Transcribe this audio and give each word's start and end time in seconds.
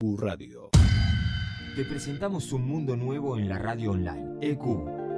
EQ 0.00 0.16
Radio. 0.20 0.70
Te 1.74 1.84
presentamos 1.84 2.52
un 2.52 2.64
mundo 2.64 2.94
nuevo 2.94 3.36
en 3.36 3.48
la 3.48 3.58
radio 3.58 3.90
online. 3.90 4.36
EQ 4.40 4.62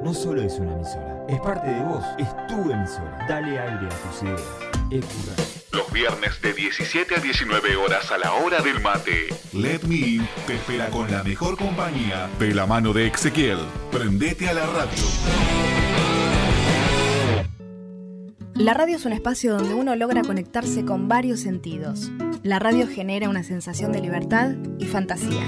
no 0.02 0.14
solo 0.14 0.40
es 0.40 0.58
una 0.58 0.72
emisora, 0.72 1.26
es 1.28 1.38
parte 1.40 1.68
de 1.68 1.82
vos, 1.82 2.02
es 2.16 2.28
tu 2.46 2.70
emisora. 2.70 3.26
Dale 3.28 3.58
aire 3.58 3.86
a 3.86 3.88
tus 3.88 4.22
ideas. 4.22 4.40
EQ 4.90 5.04
Radio. 5.28 5.44
Los 5.72 5.92
viernes 5.92 6.40
de 6.40 6.54
17 6.54 7.14
a 7.14 7.18
19 7.18 7.76
horas 7.76 8.10
a 8.10 8.16
la 8.16 8.32
hora 8.32 8.62
del 8.62 8.80
mate. 8.80 9.28
Let 9.52 9.82
Me 9.86 9.96
In 9.96 10.28
te 10.46 10.54
espera 10.54 10.88
con 10.88 11.10
la 11.10 11.22
mejor 11.24 11.58
compañía 11.58 12.30
de 12.38 12.54
la 12.54 12.64
mano 12.64 12.94
de 12.94 13.08
Ezequiel. 13.08 13.58
Prendete 13.92 14.48
a 14.48 14.54
la 14.54 14.64
radio. 14.64 15.04
La 18.54 18.72
radio 18.72 18.96
es 18.96 19.04
un 19.04 19.12
espacio 19.12 19.56
donde 19.56 19.74
uno 19.74 19.94
logra 19.94 20.22
conectarse 20.22 20.86
con 20.86 21.06
varios 21.06 21.40
sentidos. 21.40 22.10
La 22.42 22.58
radio 22.58 22.86
genera 22.88 23.28
una 23.28 23.42
sensación 23.42 23.92
de 23.92 24.00
libertad 24.00 24.52
y 24.78 24.86
fantasía. 24.86 25.42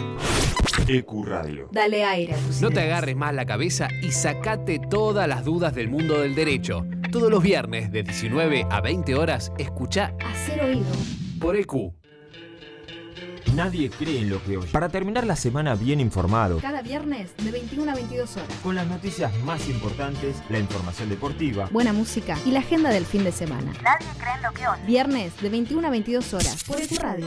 EQ 0.88 1.24
Radio. 1.24 1.68
Dale 1.72 2.04
aire 2.04 2.34
a 2.34 2.36
tus 2.36 2.60
No 2.60 2.70
te 2.70 2.80
agarres 2.80 3.16
más 3.16 3.34
la 3.34 3.46
cabeza 3.46 3.88
y 4.02 4.10
sacate 4.12 4.78
todas 4.90 5.26
las 5.28 5.44
dudas 5.44 5.74
del 5.74 5.88
mundo 5.88 6.20
del 6.20 6.34
derecho. 6.34 6.84
Todos 7.10 7.30
los 7.30 7.42
viernes 7.42 7.90
de 7.92 8.02
19 8.02 8.66
a 8.70 8.80
20 8.80 9.14
horas, 9.14 9.52
escucha 9.58 10.14
Hacer 10.24 10.62
oído. 10.62 10.84
por 11.40 11.56
EQ. 11.56 11.92
Nadie 13.54 13.90
cree 13.90 14.20
en 14.20 14.30
lo 14.30 14.42
que 14.42 14.56
oye. 14.56 14.68
Para 14.72 14.88
terminar 14.88 15.26
la 15.26 15.36
semana 15.36 15.74
bien 15.74 16.00
informado, 16.00 16.58
Cada 16.60 16.80
viernes 16.80 17.30
de 17.36 17.50
21 17.50 17.90
a 17.92 17.94
22 17.94 18.36
horas. 18.36 18.48
con 18.62 18.74
las 18.74 18.86
noticias 18.86 19.30
más 19.44 19.68
importantes, 19.68 20.36
la 20.48 20.58
información 20.58 21.08
deportiva, 21.10 21.68
Buena 21.70 21.92
música 21.92 22.38
y 22.46 22.50
la 22.50 22.60
agenda 22.60 22.90
del 22.90 23.04
fin 23.04 23.24
de 23.24 23.32
semana. 23.32 23.72
Nadie 23.82 24.06
cree 24.18 24.34
en 24.36 24.42
lo 24.42 24.52
que 24.52 24.66
oye. 24.68 24.82
Viernes 24.86 25.32
de 25.42 25.48
21 25.50 25.86
a 25.86 25.90
22 25.90 26.34
horas. 26.34 26.64
Por 26.64 26.80
EQ 26.80 26.98
Radio. 26.98 27.26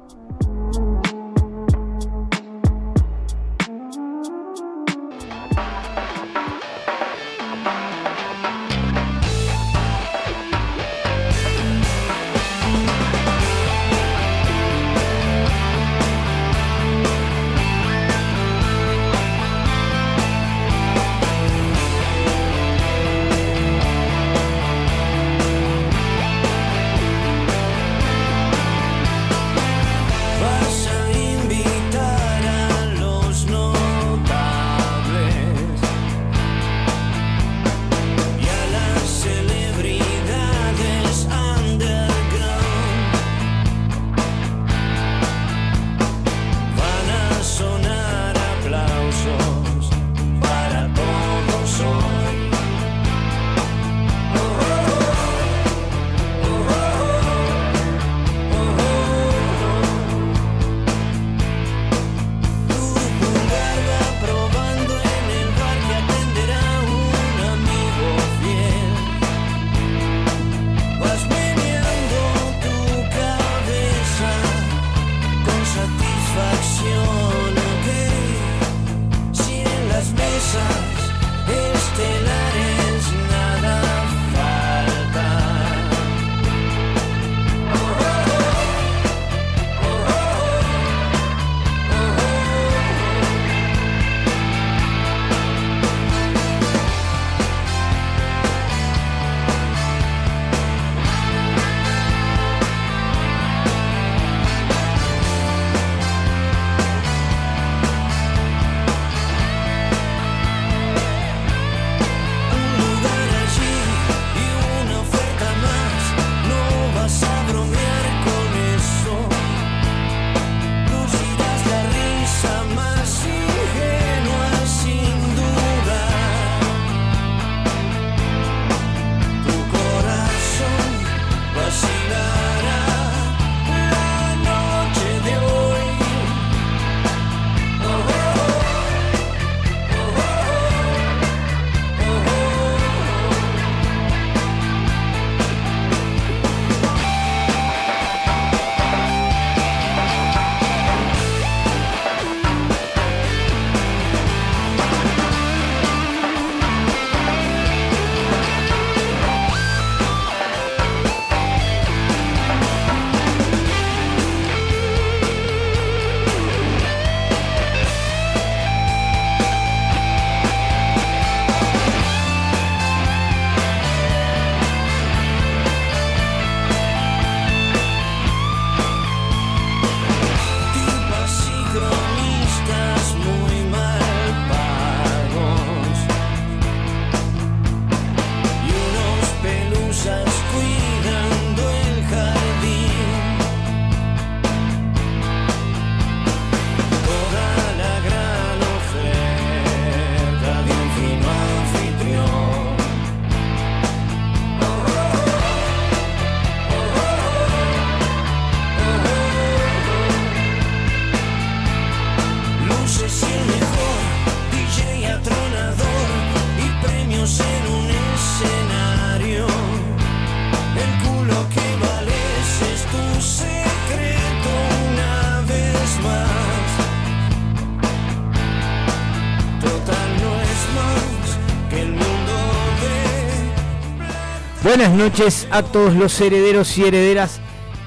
Buenas 234.81 234.97
noches 234.97 235.47
a 235.51 235.61
todos 235.61 235.93
los 235.93 236.19
herederos 236.21 236.75
y 236.79 236.83
herederas 236.83 237.39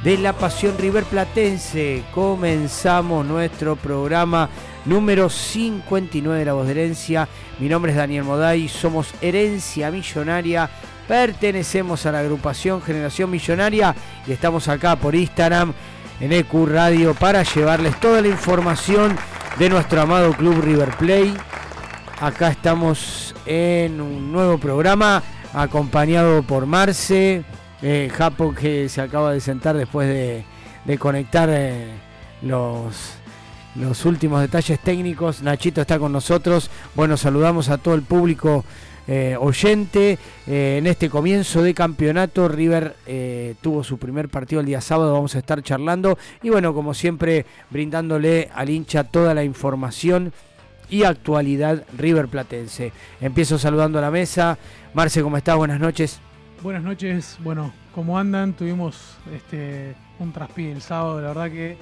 de 0.05 0.17
la 0.17 0.33
Pasión 0.33 0.79
River 0.79 1.03
Platense. 1.03 2.05
Comenzamos 2.15 3.27
nuestro 3.27 3.75
programa 3.75 4.49
número 4.85 5.29
59 5.29 6.39
de 6.39 6.45
La 6.45 6.53
Voz 6.53 6.67
de 6.67 6.71
Herencia. 6.71 7.29
Mi 7.59 7.69
nombre 7.69 7.91
es 7.91 7.99
Daniel 7.99 8.23
Moday, 8.23 8.69
somos 8.69 9.13
Herencia 9.21 9.91
Millonaria, 9.91 10.71
pertenecemos 11.09 12.07
a 12.07 12.13
la 12.13 12.21
agrupación 12.21 12.81
Generación 12.81 13.29
Millonaria 13.29 13.93
y 14.25 14.31
estamos 14.31 14.69
acá 14.69 14.95
por 14.95 15.17
Instagram 15.17 15.73
en 16.21 16.33
EQ 16.33 16.69
Radio 16.69 17.13
para 17.15 17.43
llevarles 17.43 17.99
toda 17.99 18.23
la 18.23 18.29
información 18.29 19.17
de 19.59 19.69
nuestro 19.69 20.01
amado 20.01 20.33
club 20.35 20.61
River 20.63 20.91
Play. 20.91 21.35
Acá 22.21 22.51
estamos 22.51 23.35
en 23.47 24.01
un 24.01 24.31
nuevo 24.31 24.59
programa 24.59 25.25
acompañado 25.55 26.43
por 26.43 26.67
Marce, 26.67 27.45
eh, 27.83 28.11
Japo 28.13 28.55
que 28.55 28.89
se 28.89 29.01
acaba 29.01 29.33
de 29.33 29.41
sentar 29.41 29.77
después 29.77 30.09
de, 30.09 30.45
conectar 30.99 31.49
eh, 31.51 31.89
los, 32.43 33.15
los 33.75 34.05
últimos 34.05 34.41
detalles 34.41 34.79
técnicos. 34.81 35.43
Nachito 35.43 35.81
está 35.81 35.99
con 35.99 36.13
nosotros. 36.13 36.71
Bueno, 36.95 37.17
saludamos 37.17 37.69
a 37.69 37.79
todo 37.79 37.95
el 37.95 38.03
público 38.03 38.65
eh, 39.07 39.37
oyente. 39.39 40.19
Eh, 40.47 40.77
en 40.79 40.87
este 40.87 41.11
comienzo 41.11 41.63
de 41.63 41.75
campeonato, 41.75 42.49
River 42.49 42.97
eh, 43.07 43.55
tuvo 43.61 43.85
su 43.85 43.99
primer 43.99 44.29
partido 44.29 44.61
el 44.61 44.67
día 44.67 44.81
sábado. 44.81 45.13
Vamos 45.13 45.35
a 45.35 45.39
estar 45.39 45.63
charlando. 45.63 46.19
Y 46.43 46.49
bueno, 46.51 46.73
como 46.73 46.95
siempre, 46.95 47.45
brindándole 47.71 48.49
al 48.55 48.71
hincha 48.71 49.05
toda 49.05 49.35
la 49.35 49.45
información 49.45 50.33
y 50.91 51.05
actualidad 51.05 51.85
River 51.97 52.29
Platense. 52.29 52.93
Empiezo 53.21 53.59
saludando 53.59 53.99
a 53.99 54.03
la 54.03 54.11
mesa. 54.11 54.59
Marce, 54.95 55.23
¿cómo 55.23 55.37
estás? 55.37 55.57
Buenas 55.57 55.81
noches. 55.81 56.21
Buenas 56.63 56.83
noches. 56.83 57.39
Bueno, 57.43 57.73
¿cómo 57.95 58.19
andan? 58.19 58.53
Tuvimos 58.55 59.17
este 59.35 59.95
un 60.19 60.33
traspié 60.33 60.73
el 60.73 60.81
sábado, 60.81 61.21
la 61.21 61.29
verdad 61.29 61.51
que 61.51 61.77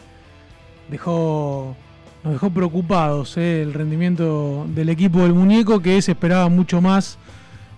dejó 0.89 1.77
nos 2.25 2.33
dejó 2.35 2.51
preocupados 2.51 3.37
eh, 3.37 3.63
el 3.63 3.75
rendimiento 3.75 4.67
del 4.69 4.89
equipo 4.89 5.21
del 5.21 5.35
muñeco 5.35 5.81
que 5.81 6.01
se 6.03 6.13
esperaba 6.13 6.49
mucho 6.49 6.81
más. 6.81 7.19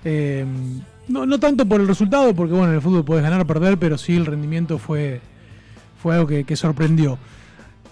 eh, 0.05 0.45
no, 1.09 1.27
no 1.27 1.39
tanto 1.39 1.67
por 1.67 1.81
el 1.81 1.89
resultado, 1.89 2.35
porque 2.35 2.55
bueno, 2.55 2.69
en 2.69 2.77
el 2.77 2.81
fútbol 2.81 3.05
puedes 3.05 3.23
ganar 3.23 3.41
o 3.41 3.47
perder, 3.47 3.79
pero 3.79 3.99
sí 3.99 4.17
el 4.17 4.25
rendimiento 4.25 4.79
fue, 4.79 5.21
fue 6.03 6.15
algo 6.15 6.27
que, 6.27 6.45
que 6.45 6.57
sorprendió. 6.57 7.19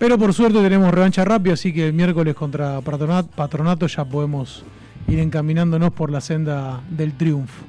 Pero 0.02 0.18
por 0.18 0.34
suerte 0.34 0.60
tenemos 0.60 0.92
revancha 0.92 1.24
rápida, 1.24 1.54
así 1.54 1.72
que 1.72 1.86
el 1.86 1.92
miércoles 1.92 2.34
contra 2.34 2.80
Patronat- 2.80 3.28
Patronato 3.36 3.86
ya 3.86 4.04
podemos 4.04 4.64
ir 5.06 5.20
encaminándonos 5.20 5.92
por 5.92 6.10
la 6.10 6.20
senda 6.20 6.80
del 6.90 7.12
triunfo. 7.12 7.62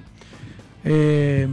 Eh, 0.84 1.48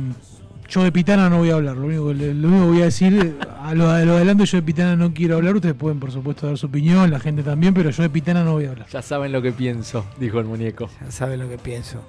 yo 0.71 0.82
de 0.82 0.91
Pitana 0.91 1.29
no 1.29 1.37
voy 1.37 1.50
a 1.50 1.56
hablar, 1.56 1.77
lo 1.77 1.85
único, 1.87 2.15
lo 2.15 2.49
único 2.49 2.65
que 2.65 2.71
voy 2.71 2.81
a 2.81 2.85
decir, 2.87 3.37
a 3.62 3.75
lo, 3.75 3.91
a 3.91 4.00
lo 4.06 4.17
adelanto 4.17 4.44
yo 4.44 4.56
de 4.56 4.62
Pitana 4.62 4.97
no 4.97 5.12
quiero 5.12 5.37
hablar, 5.37 5.55
ustedes 5.55 5.75
pueden 5.75 6.00
por 6.00 6.12
supuesto 6.12 6.47
dar 6.47 6.56
su 6.56 6.65
opinión, 6.69 7.11
la 7.11 7.21
gente 7.21 7.43
también, 7.43 7.75
pero 7.75 7.91
yo 7.91 8.03
de 8.03 8.09
Pitana 8.09 8.43
no 8.43 8.53
voy 8.53 8.65
a 8.65 8.71
hablar. 8.71 8.87
Ya 8.91 9.03
saben 9.03 9.32
lo 9.32 9.43
que 9.43 9.53
pienso, 9.53 10.06
dijo 10.19 10.38
el 10.41 10.47
muñeco. 10.47 10.88
Ya 11.05 11.11
sabe 11.11 11.37
lo 11.37 11.47
que 11.47 11.59
pienso. 11.59 12.00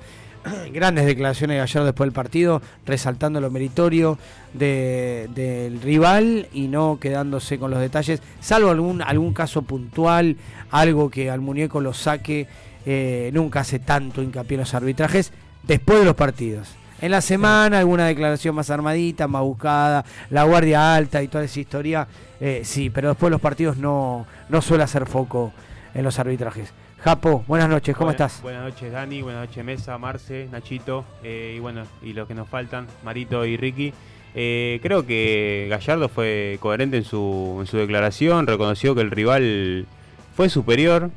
Grandes 0.73 1.05
declaraciones 1.05 1.55
de 1.55 1.59
Gallardo 1.59 1.85
después 1.85 2.07
del 2.07 2.13
partido, 2.13 2.61
resaltando 2.85 3.39
lo 3.41 3.51
meritorio 3.51 4.17
de- 4.53 5.29
del 5.35 5.81
rival 5.81 6.47
y 6.53 6.67
no 6.67 6.97
quedándose 6.99 7.59
con 7.59 7.71
los 7.71 7.79
detalles, 7.79 8.21
salvo 8.39 8.69
algún, 8.71 9.01
algún 9.01 9.33
caso 9.33 9.61
puntual, 9.61 10.37
algo 10.71 11.09
que 11.09 11.29
al 11.29 11.41
muñeco 11.41 11.79
lo 11.81 11.93
saque, 11.93 12.47
eh, 12.85 13.29
nunca 13.33 13.59
hace 13.59 13.79
tanto 13.79 14.21
hincapié 14.23 14.55
en 14.55 14.61
los 14.61 14.73
arbitrajes, 14.73 15.31
después 15.63 15.99
de 15.99 16.05
los 16.05 16.15
partidos. 16.15 16.69
En 17.01 17.11
la 17.11 17.21
semana 17.21 17.79
alguna 17.79 18.05
declaración 18.05 18.53
más 18.55 18.69
armadita, 18.69 19.27
más 19.27 19.41
buscada, 19.41 20.05
la 20.29 20.43
guardia 20.43 20.95
alta 20.95 21.21
y 21.23 21.27
toda 21.27 21.43
esa 21.43 21.59
historia, 21.59 22.07
eh, 22.39 22.61
sí, 22.63 22.89
pero 22.89 23.09
después 23.09 23.27
de 23.29 23.31
los 23.31 23.41
partidos 23.41 23.77
no, 23.77 24.25
no 24.49 24.61
suele 24.61 24.83
hacer 24.83 25.05
foco 25.07 25.51
en 25.93 26.03
los 26.03 26.19
arbitrajes. 26.19 26.71
Japo, 27.03 27.43
buenas 27.47 27.67
noches, 27.67 27.95
¿cómo 27.95 28.11
estás? 28.11 28.43
Buenas 28.43 28.63
noches 28.63 28.91
Dani, 28.91 29.23
buenas 29.23 29.47
noches 29.47 29.65
Mesa, 29.65 29.97
Marce, 29.97 30.47
Nachito 30.51 31.03
eh, 31.23 31.55
y 31.57 31.59
bueno, 31.59 31.81
y 32.03 32.13
los 32.13 32.27
que 32.27 32.35
nos 32.35 32.47
faltan, 32.47 32.85
Marito 33.03 33.43
y 33.43 33.57
Ricky. 33.57 33.91
Eh, 34.35 34.79
creo 34.83 35.03
que 35.07 35.65
Gallardo 35.67 36.09
fue 36.09 36.59
coherente 36.61 36.97
en 36.97 37.03
su, 37.03 37.57
en 37.59 37.65
su 37.65 37.77
declaración, 37.77 38.45
reconoció 38.45 38.93
que 38.93 39.01
el 39.01 39.09
rival 39.09 39.87
fue 40.35 40.47
superior, 40.49 41.09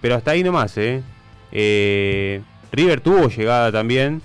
pero 0.00 0.14
hasta 0.14 0.30
ahí 0.30 0.42
nomás, 0.42 0.78
¿eh? 0.78 1.02
Eh, 1.52 2.40
River 2.72 3.02
tuvo 3.02 3.28
llegada 3.28 3.70
también, 3.70 4.22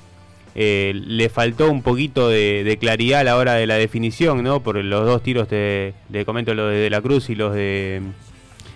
eh, 0.55 0.93
le 0.95 1.27
faltó 1.27 1.69
un 1.69 1.81
poquito 1.81 2.29
de, 2.29 2.63
de 2.63 2.77
claridad 2.77 3.19
a 3.19 3.23
la 3.25 3.35
hora 3.35 3.55
de 3.55 3.67
la 3.67 3.75
definición, 3.75 4.41
¿no? 4.41 4.61
Por 4.61 4.77
los 4.77 5.05
dos 5.05 5.21
tiros, 5.21 5.49
de, 5.49 5.95
le 6.09 6.23
comento 6.23 6.53
los 6.53 6.71
de, 6.71 6.77
De 6.77 6.89
la 6.89 7.01
Cruz 7.01 7.29
y 7.29 7.35
los 7.35 7.53
de 7.53 8.01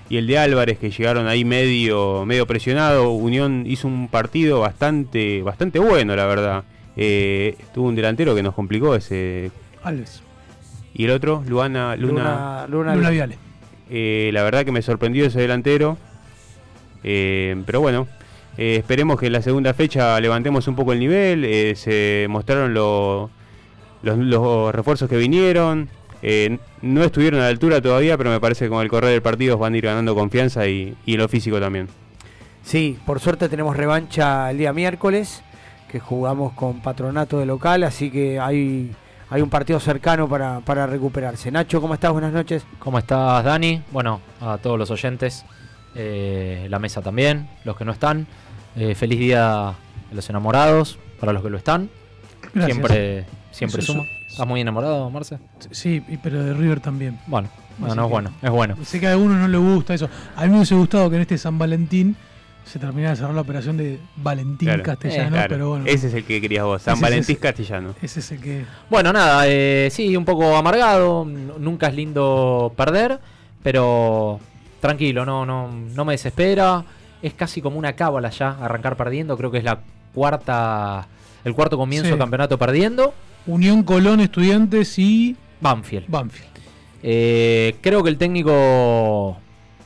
y 0.09 0.17
el 0.17 0.27
de 0.27 0.37
Álvarez 0.37 0.77
que 0.79 0.89
llegaron 0.91 1.27
ahí 1.27 1.43
medio 1.45 2.25
medio 2.25 2.45
presionado. 2.47 3.11
Unión 3.11 3.63
hizo 3.67 3.87
un 3.87 4.07
partido 4.07 4.59
bastante 4.61 5.41
bastante 5.41 5.79
bueno, 5.79 6.15
la 6.15 6.25
verdad. 6.25 6.63
Eh, 6.95 7.55
tuvo 7.73 7.87
un 7.89 7.95
delantero 7.95 8.33
que 8.35 8.41
nos 8.43 8.53
complicó 8.55 8.95
ese 8.95 9.51
Alves, 9.83 10.21
y 10.93 11.05
el 11.05 11.11
otro 11.11 11.43
Luana 11.47 11.95
Luna, 11.95 12.65
Luna, 12.67 12.67
Luna, 12.69 12.95
Luna 12.95 13.09
Viale. 13.11 13.37
eh, 13.89 14.29
la 14.33 14.43
verdad 14.43 14.65
que 14.65 14.71
me 14.71 14.81
sorprendió 14.81 15.25
ese 15.25 15.39
delantero. 15.41 15.97
Eh, 17.03 17.61
pero 17.65 17.79
bueno, 17.81 18.07
eh, 18.57 18.77
esperemos 18.79 19.19
que 19.19 19.27
en 19.27 19.33
la 19.33 19.41
segunda 19.41 19.73
fecha 19.73 20.19
levantemos 20.19 20.67
un 20.67 20.75
poco 20.75 20.93
el 20.93 20.99
nivel. 20.99 21.45
eh, 21.45 21.73
se 21.75 22.25
mostraron 22.29 22.73
lo- 22.73 23.29
los, 24.03 24.17
los 24.17 24.73
refuerzos 24.73 25.09
que 25.09 25.17
vinieron. 25.17 25.89
Eh, 26.21 26.57
no 26.81 27.03
estuvieron 27.03 27.39
a 27.39 27.43
la 27.43 27.49
altura 27.49 27.81
todavía, 27.81 28.17
pero 28.17 28.29
me 28.29 28.39
parece 28.39 28.65
que 28.65 28.69
con 28.69 28.81
el 28.81 28.89
correr 28.89 29.11
del 29.11 29.21
partido 29.21 29.57
van 29.57 29.73
a 29.73 29.77
ir 29.77 29.85
ganando 29.85 30.15
confianza 30.15 30.67
y, 30.67 30.95
y 31.05 31.17
lo 31.17 31.27
físico 31.27 31.59
también. 31.59 31.87
Sí, 32.63 32.97
por 33.05 33.19
suerte 33.19 33.47
tenemos 33.47 33.77
revancha 33.77 34.51
el 34.51 34.57
día 34.57 34.73
miércoles, 34.73 35.41
que 35.89 35.99
jugamos 35.99 36.51
con 36.53 36.81
Patronato 36.81 37.39
de 37.39 37.45
local, 37.45 37.83
así 37.83 38.11
que 38.11 38.39
hay, 38.39 38.91
hay 39.29 39.41
un 39.41 39.49
partido 39.49 39.79
cercano 39.79 40.27
para, 40.27 40.59
para 40.59 40.85
recuperarse. 40.85 41.49
Nacho, 41.49 41.79
¿cómo 41.79 41.93
estás? 41.93 42.11
Buenas 42.11 42.33
noches. 42.33 42.65
¿Cómo 42.79 42.99
estás, 42.99 43.43
Dani? 43.45 43.81
Bueno, 43.91 44.19
a 44.41 44.57
todos 44.57 44.77
los 44.77 44.91
oyentes, 44.91 45.45
eh, 45.95 46.67
la 46.69 46.79
mesa 46.79 47.01
también, 47.01 47.49
los 47.63 47.77
que 47.77 47.85
no 47.85 47.93
están. 47.93 48.27
Eh, 48.75 48.95
feliz 48.95 49.17
día 49.17 49.73
de 50.09 50.15
los 50.15 50.29
enamorados, 50.29 50.99
para 51.21 51.31
los 51.31 51.41
que 51.41 51.49
lo 51.49 51.57
están. 51.57 51.89
Gracias. 52.53 52.65
Siempre, 52.65 53.25
siempre 53.51 53.81
suma. 53.81 54.03
¿Estás 54.37 54.47
muy 54.47 54.61
enamorado, 54.61 55.09
Marce? 55.09 55.39
Sí, 55.71 56.03
pero 56.21 56.43
de 56.43 56.53
River 56.53 56.79
también. 56.79 57.17
Bueno, 57.25 57.49
bueno, 57.79 57.93
es 58.03 58.07
que- 58.07 58.11
bueno, 58.11 58.31
es 58.43 58.49
bueno. 58.51 58.75
Sé 58.83 58.99
que 58.99 59.07
a 59.07 59.13
algunos 59.13 59.37
no 59.37 59.47
le 59.47 59.57
gusta 59.57 59.95
eso. 59.95 60.07
A 60.35 60.43
mí 60.43 60.49
me 60.49 60.57
hubiese 60.57 60.75
gustado 60.75 61.09
que 61.09 61.15
en 61.15 61.23
este 61.23 61.39
San 61.39 61.57
Valentín 61.57 62.15
se 62.63 62.77
terminara 62.77 63.11
de 63.11 63.15
cerrar 63.15 63.33
la 63.33 63.41
operación 63.41 63.77
de 63.77 63.99
Valentín 64.17 64.67
Claro. 64.67 64.83
Castellano, 64.83 65.31
Claro, 65.31 65.47
pero 65.49 65.69
bueno. 65.69 65.85
Ese 65.87 66.09
es 66.09 66.13
el 66.13 66.23
que 66.23 66.39
querías 66.39 66.65
vos, 66.65 66.83
San 66.83 66.93
Ese 66.93 67.01
Valentín. 67.01 67.35
Castellano. 67.37 67.95
Ese 67.99 68.19
es 68.19 68.31
el 68.31 68.39
que. 68.39 68.63
Bueno, 68.91 69.11
nada, 69.11 69.43
eh, 69.47 69.89
sí, 69.91 70.15
un 70.15 70.25
poco 70.25 70.55
amargado. 70.55 71.25
Nunca 71.25 71.87
es 71.87 71.95
lindo 71.95 72.71
perder, 72.77 73.19
pero 73.63 74.39
tranquilo, 74.79 75.25
no, 75.25 75.47
no, 75.47 75.71
no 75.71 76.05
me 76.05 76.13
desespera. 76.13 76.83
Es 77.23 77.33
casi 77.33 77.59
como 77.59 77.79
una 77.79 77.93
cábala 77.93 78.29
ya 78.29 78.49
arrancar 78.61 78.95
perdiendo. 78.97 79.35
Creo 79.35 79.49
que 79.49 79.57
es 79.57 79.63
la 79.63 79.79
cuarta, 80.13 81.07
el 81.43 81.55
cuarto 81.55 81.75
comienzo 81.75 82.05
Sí. 82.05 82.09
del 82.11 82.19
campeonato 82.19 82.59
perdiendo. 82.59 83.15
Unión 83.47 83.83
Colón, 83.83 84.19
Estudiantes 84.19 84.97
y 84.99 85.35
Banfield. 85.61 86.05
Banfield. 86.07 86.49
Eh, 87.03 87.75
creo 87.81 88.03
que 88.03 88.09
el 88.09 88.17
técnico 88.17 89.37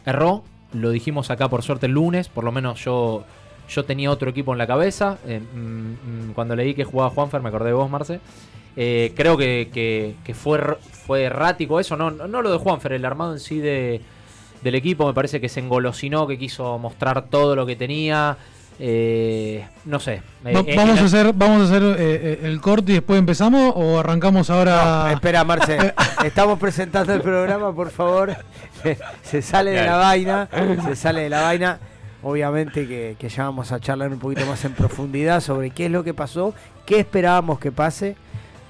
erró. 0.05 0.43
Lo 0.73 0.89
dijimos 0.89 1.29
acá 1.29 1.49
por 1.49 1.61
suerte 1.63 1.85
el 1.85 1.91
lunes. 1.93 2.27
Por 2.29 2.43
lo 2.43 2.51
menos 2.51 2.83
yo, 2.83 3.23
yo 3.69 3.85
tenía 3.85 4.09
otro 4.11 4.29
equipo 4.29 4.51
en 4.53 4.57
la 4.57 4.67
cabeza. 4.67 5.17
Eh, 5.27 5.39
mm, 5.39 6.29
mm, 6.29 6.33
cuando 6.33 6.55
leí 6.55 6.73
que 6.73 6.83
jugaba 6.85 7.09
Juanfer, 7.11 7.41
me 7.41 7.49
acordé 7.49 7.67
de 7.67 7.73
vos, 7.73 7.89
Marce. 7.89 8.19
Eh, 8.77 9.13
creo 9.15 9.35
que, 9.37 9.69
que- 9.73 10.15
que 10.23 10.33
fue, 10.33 10.59
fue 11.05 11.23
errático 11.23 11.79
eso. 11.79 11.97
No, 11.97 12.09
no 12.09 12.27
no 12.27 12.41
lo 12.41 12.51
de 12.51 12.57
Juanfer, 12.57 12.93
el 12.93 13.03
armado 13.05 13.33
en 13.33 13.39
sí 13.39 13.59
de, 13.59 14.01
del 14.63 14.75
equipo. 14.75 15.05
Me 15.05 15.13
parece 15.13 15.41
que 15.41 15.49
se 15.49 15.59
engolosinó, 15.59 16.25
que 16.25 16.37
quiso 16.39 16.77
mostrar 16.79 17.25
todo 17.29 17.55
lo 17.55 17.65
que 17.65 17.75
tenía. 17.75 18.37
Eh, 18.79 19.65
no 19.85 19.99
sé. 19.99 20.21
Eh, 20.45 20.53
Va- 20.53 20.63
eh, 20.65 20.73
vamos, 20.75 20.99
a 20.99 21.03
hacer, 21.05 21.33
vamos 21.33 21.61
a 21.61 21.65
hacer 21.65 21.83
eh, 21.83 21.95
eh, 21.99 22.39
el 22.43 22.59
corte 22.61 22.91
y 22.91 22.95
después 22.95 23.19
empezamos 23.19 23.73
o 23.75 23.99
arrancamos 23.99 24.49
ahora. 24.49 25.03
No, 25.05 25.09
espera, 25.11 25.43
Marce, 25.43 25.93
estamos 26.25 26.57
presentando 26.59 27.13
el 27.13 27.21
programa, 27.21 27.73
por 27.73 27.91
favor. 27.91 28.35
Se 29.23 29.41
sale 29.41 29.71
de 29.71 29.85
la 29.85 29.97
vaina, 29.97 30.49
se 30.83 30.95
sale 30.95 31.21
de 31.21 31.29
la 31.29 31.41
vaina. 31.41 31.79
Obviamente 32.23 32.87
que, 32.87 33.15
que 33.19 33.29
ya 33.29 33.45
vamos 33.45 33.71
a 33.71 33.79
charlar 33.79 34.11
un 34.11 34.19
poquito 34.19 34.45
más 34.45 34.63
en 34.65 34.73
profundidad 34.73 35.39
sobre 35.41 35.69
qué 35.71 35.85
es 35.85 35.91
lo 35.91 36.03
que 36.03 36.13
pasó, 36.13 36.53
qué 36.85 36.99
esperábamos 36.99 37.57
que 37.59 37.71
pase, 37.71 38.15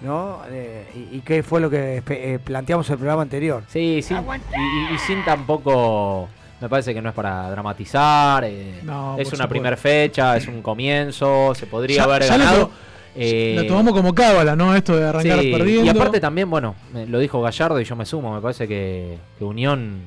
¿no? 0.02 0.40
Eh, 0.50 0.86
y, 0.96 1.18
y 1.18 1.22
qué 1.22 1.44
fue 1.44 1.60
lo 1.62 1.70
que 1.70 2.02
eh, 2.08 2.40
planteamos 2.44 2.90
el 2.90 2.98
programa 2.98 3.22
anterior. 3.24 3.64
Sí, 3.70 4.02
sí. 4.02 4.14
Y, 4.14 4.94
y- 4.94 4.96
y 4.96 4.98
sin 5.00 5.24
tampoco. 5.26 6.28
Me 6.62 6.70
parece 6.70 6.94
que 6.94 7.02
no 7.02 7.10
es 7.10 7.16
para 7.16 7.50
dramatizar. 7.50 8.44
eh, 8.46 8.80
No, 8.84 9.18
es 9.18 9.34
una 9.34 9.48
primera 9.48 9.76
fecha, 9.76 10.38
es 10.38 10.48
un 10.48 10.62
comienzo. 10.62 11.54
Se 11.56 11.66
podría 11.66 11.98
Ya- 11.98 12.04
haber 12.04 12.22
ya 12.24 12.38
ganado. 12.38 12.72
Eh, 13.16 13.56
Lo 13.58 13.66
tomamos 13.68 13.94
como 13.94 14.14
cábala, 14.16 14.56
¿no? 14.56 14.74
Esto 14.76 14.96
de 14.96 15.06
arrancar 15.06 15.40
sí, 15.42 15.52
perdiendo. 15.52 15.86
Y 15.86 15.90
aparte 15.90 16.20
también, 16.22 16.50
bueno, 16.50 16.76
me- 16.94 17.06
lo 17.08 17.20
dijo 17.20 17.42
Gallardo 17.42 17.82
y 17.82 17.84
yo 17.84 17.96
me 17.96 18.06
sumo, 18.06 18.34
me 18.34 18.40
parece 18.40 18.68
que, 18.68 19.18
que 19.38 19.44
Unión 19.44 20.00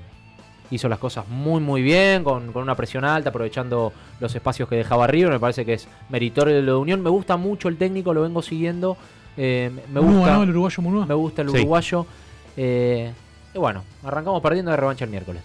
hizo 0.71 0.89
las 0.89 0.99
cosas 0.99 1.29
muy 1.29 1.61
muy 1.61 1.83
bien, 1.83 2.25
con, 2.25 2.51
con 2.53 2.63
una 2.63 2.75
presión 2.75 3.05
alta, 3.05 3.29
aprovechando 3.29 3.93
los 4.21 4.35
espacios 4.35 4.69
que 4.69 4.77
dejaba 4.77 5.07
River, 5.07 5.33
me 5.33 5.39
parece 5.41 5.67
que 5.67 5.75
es 5.75 5.87
meritorio 6.09 6.55
de 6.55 6.63
lo 6.63 6.73
de 6.73 6.79
Unión, 6.79 7.03
me 7.03 7.11
gusta 7.11 7.37
mucho 7.37 7.69
el 7.69 7.77
técnico, 7.77 8.15
lo 8.15 8.23
vengo 8.23 8.41
siguiendo, 8.41 8.97
eh, 9.37 9.71
me 9.93 10.01
gusta, 10.01 10.33
¿no? 10.37 10.43
El 10.45 10.51
uruguayo 10.51 10.83
me 11.07 11.15
gusta 11.15 11.43
el 11.43 11.51
Sí. 11.51 11.57
uruguayo, 11.59 12.07
eh, 12.57 13.13
y 13.53 13.59
bueno, 13.59 13.85
arrancamos 14.03 14.41
perdiendo 14.41 14.71
de 14.71 14.77
revancha 14.79 15.05
el 15.05 15.11
miércoles. 15.11 15.43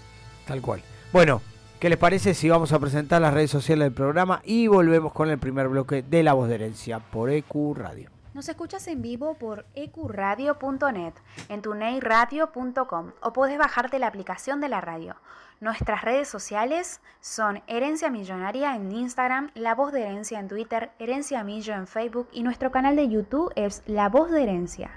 Tal 0.48 0.62
cual. 0.62 0.82
Bueno, 1.12 1.42
¿qué 1.80 1.90
les 1.90 1.98
parece 1.98 2.36
si 2.36 2.50
vamos 2.50 2.72
a 2.72 2.78
presentar 2.78 3.20
las 3.20 3.34
redes 3.34 3.50
sociales 3.50 3.86
del 3.88 3.94
programa 3.94 4.42
y 4.44 4.68
volvemos 4.68 5.12
con 5.12 5.32
el 5.32 5.40
primer 5.40 5.68
bloque 5.68 6.04
de 6.04 6.22
La 6.22 6.34
Voz 6.34 6.48
de 6.48 6.56
Herencia 6.56 7.00
por 7.00 7.32
EQ 7.32 7.74
Radio? 7.76 8.12
Nos 8.36 8.48
escuchas 8.48 8.88
en 8.88 9.02
vivo 9.02 9.34
por 9.34 9.66
ecuradio.net, 9.74 11.14
en 11.50 11.62
tuneiradio.com 11.64 13.12
o 13.24 13.34
podés 13.34 13.58
bajarte 13.58 13.98
la 13.98 14.06
aplicación 14.06 14.62
de 14.62 14.70
la 14.70 14.82
radio. 14.82 15.16
Nuestras 15.62 16.04
redes 16.04 16.28
sociales 16.28 17.02
son 17.22 17.64
Herencia 17.66 18.12
Millonaria 18.12 18.76
en 18.76 18.92
Instagram, 18.92 19.50
La 19.56 19.74
Voz 19.74 19.92
de 19.92 20.04
Herencia 20.04 20.40
en 20.40 20.48
Twitter, 20.48 20.92
Herencia 21.00 21.44
Millo 21.44 21.74
en 21.74 21.88
Facebook 21.88 22.30
y 22.32 22.44
nuestro 22.44 22.70
canal 22.70 22.96
de 22.96 23.10
YouTube 23.10 23.52
es 23.56 23.82
La 23.88 24.10
Voz 24.10 24.30
de 24.30 24.44
Herencia. 24.44 24.92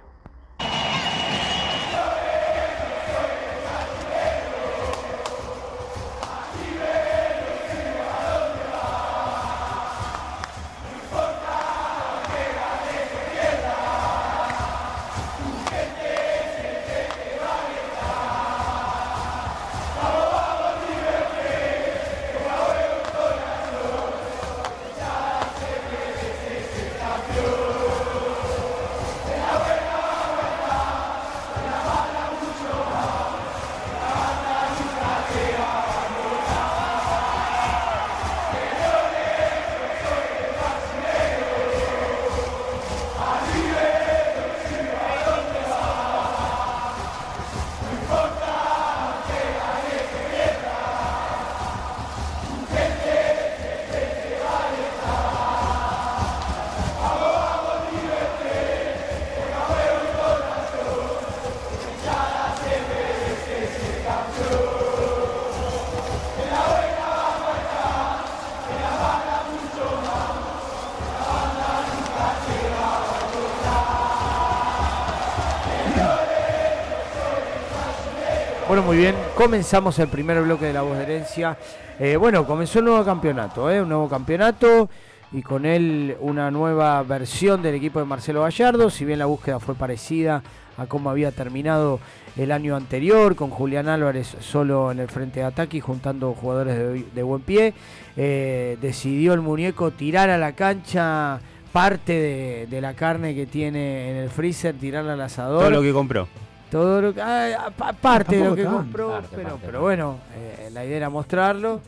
Muy 78.93 79.01
bien, 79.01 79.15
comenzamos 79.35 79.99
el 80.01 80.09
primer 80.09 80.43
bloque 80.43 80.67
de 80.67 80.75
La 80.75 80.83
Voz 80.83 80.99
de 80.99 81.05
Herencia. 81.05 81.57
Eh, 81.99 82.17
bueno, 82.17 82.47
comenzó 82.47 82.81
el 82.81 82.85
nuevo 82.85 83.03
campeonato, 83.03 83.71
¿eh? 83.71 83.81
un 83.81 83.89
nuevo 83.89 84.07
campeonato 84.07 84.91
y 85.33 85.41
con 85.41 85.65
él 85.65 86.15
una 86.21 86.51
nueva 86.51 87.03
versión 87.03 87.63
del 87.63 87.77
equipo 87.77 88.01
de 88.01 88.05
Marcelo 88.05 88.43
Gallardo, 88.43 88.91
si 88.91 89.07
bien 89.07 89.19
la 89.19 89.25
búsqueda 89.25 89.61
fue 89.61 89.75
parecida 89.75 90.43
a 90.77 90.85
cómo 90.85 91.09
había 91.09 91.31
terminado 91.31 92.01
el 92.37 92.53
año 92.53 92.77
anterior, 92.77 93.35
con 93.35 93.49
Julián 93.49 93.89
Álvarez 93.89 94.37
solo 94.41 94.93
en 94.93 94.99
el 94.99 95.09
frente 95.09 95.41
de 95.41 95.47
ataque 95.47 95.79
y 95.79 95.81
juntando 95.81 96.35
jugadores 96.35 96.77
de, 96.77 97.07
de 97.15 97.23
buen 97.23 97.41
pie, 97.41 97.73
eh, 98.19 98.77
decidió 98.83 99.33
el 99.33 99.41
muñeco 99.41 99.93
tirar 99.93 100.29
a 100.29 100.37
la 100.37 100.53
cancha 100.53 101.41
parte 101.73 102.13
de, 102.13 102.67
de 102.67 102.81
la 102.83 102.93
carne 102.93 103.35
que 103.35 103.47
tiene 103.47 104.11
en 104.11 104.17
el 104.17 104.29
freezer, 104.29 104.75
tirarla 104.75 105.15
al 105.15 105.23
asador. 105.23 105.61
Todo 105.61 105.71
lo 105.71 105.81
que 105.81 105.95
compró. 105.95 106.29
Todo 106.73 107.01
lo 107.03 107.15
que. 107.15 107.21
ah, 107.23 107.71
pa- 107.77 107.93
parte 107.93 108.37
de 108.37 108.45
lo 108.45 108.57
que 108.57 108.65
tanto. 108.65 108.79
compró, 108.79 109.09
Parte, 109.11 109.29
pero, 109.31 109.43
parte, 109.43 109.59
pero 109.61 109.73
parte. 109.73 109.79
bueno, 109.83 110.17
eh, 110.35 110.71
la 110.73 110.85
idea 110.85 110.97
era 110.97 111.11
mostrarlo. 111.11 111.81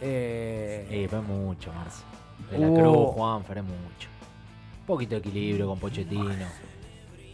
Eh, 0.00 0.86
Eh, 0.90 1.06
fue 1.08 1.20
mucho, 1.20 1.72
Marce. 1.72 2.02
De 2.50 2.58
la 2.58 2.66
Hubo- 2.68 2.74
Cruz, 2.80 3.14
Juan, 3.14 3.44
fue 3.44 3.62
mucho. 3.62 4.08
Un 4.80 4.86
poquito 4.86 5.14
de 5.16 5.18
equilibrio 5.18 5.66
con 5.66 5.78
Pochettino. 5.78 6.24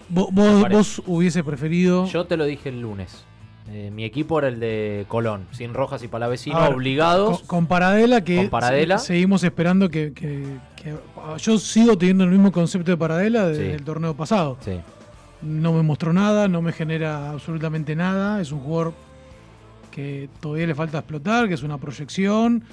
Vos, 0.09 0.29
vos, 0.33 0.69
vos 0.69 1.03
hubiese 1.07 1.45
preferido. 1.45 2.07
Yo 2.07 2.25
te 2.27 2.37
lo 2.37 2.45
dije 2.45 2.69
el 2.71 2.81
lunes. 2.81 3.25
Eh, 3.71 3.91
mi 3.93 4.05
equipo 4.05 4.39
era 4.39 4.49
el 4.49 4.59
de 4.59 5.05
Colón, 5.07 5.47
sin 5.53 5.75
Rojas 5.75 6.03
y 6.03 6.09
Palavecino, 6.09 6.61
ver, 6.61 6.73
obligados. 6.75 7.39
Con, 7.41 7.47
con 7.47 7.67
Paradela, 7.67 8.25
que 8.25 8.37
Con 8.37 8.49
Paradela. 8.49 8.99
se- 8.99 9.09
seguimos 9.09 9.45
esperando 9.45 9.89
que, 9.89 10.13
que- 10.13 10.57
que- 10.77 10.95
Yo 11.39 11.59
sigo 11.59 11.97
teniendo 11.97 12.25
el 12.25 12.31
mismo 12.31 12.51
concepto 12.51 12.91
de 12.91 12.97
Paradela 12.97 13.47
desde 13.49 13.67
Sí. 13.67 13.73
el 13.73 13.85
torneo 13.85 14.15
pasado. 14.17 14.57
Sí. 14.65 14.81
No 15.43 15.73
me 15.73 15.83
mostró 15.83 16.13
nada, 16.13 16.49
no 16.49 16.61
me 16.61 16.73
genera 16.73 17.31
absolutamente 17.31 17.97
nada. 17.97 18.41
Es 18.41 18.53
un 18.53 18.61
jugador 18.61 18.95
que 19.91 20.29
todavía 20.41 20.67
le 20.67 20.75
falta 20.75 20.99
explotar, 20.99 21.49
que 21.49 21.55
es 21.55 21.63
una 21.63 21.79
proyección, 21.79 22.65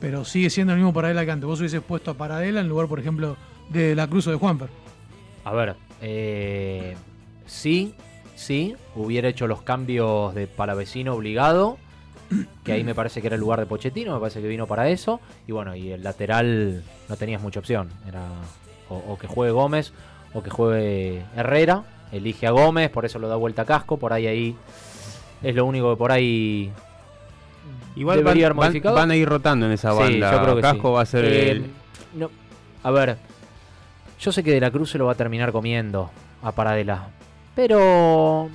pero 0.00 0.24
sigue 0.24 0.50
siendo 0.50 0.72
el 0.72 0.78
mismo 0.78 0.92
Paradela 0.92 1.24
que 1.24 1.30
antes. 1.30 1.46
Vos 1.46 1.60
hubieses 1.60 1.82
puesto 1.82 2.12
a 2.12 2.14
Paradela 2.14 2.60
en 2.60 2.68
lugar, 2.68 2.88
por 2.88 2.98
ejemplo, 2.98 3.36
de 3.68 3.94
la 3.94 4.06
Cruz 4.06 4.26
de 4.26 4.34
Juanfer. 4.34 4.68
A 5.44 5.52
ver, 5.52 5.76
eh, 6.00 6.96
sí, 7.46 7.94
sí, 8.34 8.74
hubiera 8.94 9.28
hecho 9.28 9.46
los 9.46 9.62
cambios 9.62 10.34
de 10.34 10.46
Palavecino 10.46 11.14
obligado, 11.14 11.78
que 12.64 12.72
ahí 12.72 12.84
me 12.84 12.94
parece 12.94 13.20
que 13.20 13.28
era 13.28 13.36
el 13.36 13.40
lugar 13.40 13.60
de 13.60 13.66
Pochettino, 13.66 14.14
me 14.14 14.20
parece 14.20 14.40
que 14.40 14.48
vino 14.48 14.66
para 14.66 14.88
eso. 14.88 15.20
Y 15.46 15.52
bueno, 15.52 15.74
y 15.74 15.92
el 15.92 16.02
lateral 16.02 16.82
no 17.08 17.16
tenías 17.16 17.40
mucha 17.40 17.60
opción. 17.60 17.88
Era 18.06 18.28
o 18.90 19.18
que 19.18 19.26
juegue 19.26 19.52
Gómez 19.52 19.92
o 20.32 20.42
que 20.42 20.50
juegue 20.50 21.22
Herrera. 21.36 21.84
Elige 22.12 22.46
a 22.46 22.50
Gómez, 22.50 22.90
por 22.90 23.04
eso 23.04 23.18
lo 23.18 23.28
da 23.28 23.36
vuelta 23.36 23.62
a 23.62 23.64
casco. 23.64 23.96
Por 23.98 24.12
ahí 24.12 24.26
ahí 24.26 24.56
es 25.42 25.54
lo 25.54 25.64
único 25.66 25.90
que 25.90 25.96
por 25.96 26.12
ahí 26.12 26.70
Igual 27.96 28.20
haber 28.20 28.34
van, 28.50 28.56
van- 28.56 28.66
modificado. 28.68 28.94
van 28.96 29.10
a 29.10 29.16
ir 29.16 29.28
rotando 29.28 29.66
en 29.66 29.72
esa 29.72 29.92
Sí, 29.92 29.98
banda. 29.98 30.32
yo 30.32 30.42
creo 30.42 30.56
que 30.56 30.62
Casco 30.62 30.88
sí. 30.88 30.94
va 30.94 31.00
a 31.02 31.06
ser 31.06 31.24
Eh, 31.24 31.50
el. 31.50 31.70
no, 32.14 32.30
a 32.82 32.90
ver, 32.90 33.16
yo 34.20 34.32
sé 34.32 34.42
que 34.42 34.52
De 34.52 34.60
la 34.60 34.70
Cruz 34.70 34.90
se 34.90 34.98
lo 34.98 35.06
va 35.06 35.12
a 35.12 35.16
terminar 35.16 35.52
comiendo 35.52 36.10
a 36.42 36.52
Paradela, 36.52 37.08
pero 37.54 38.48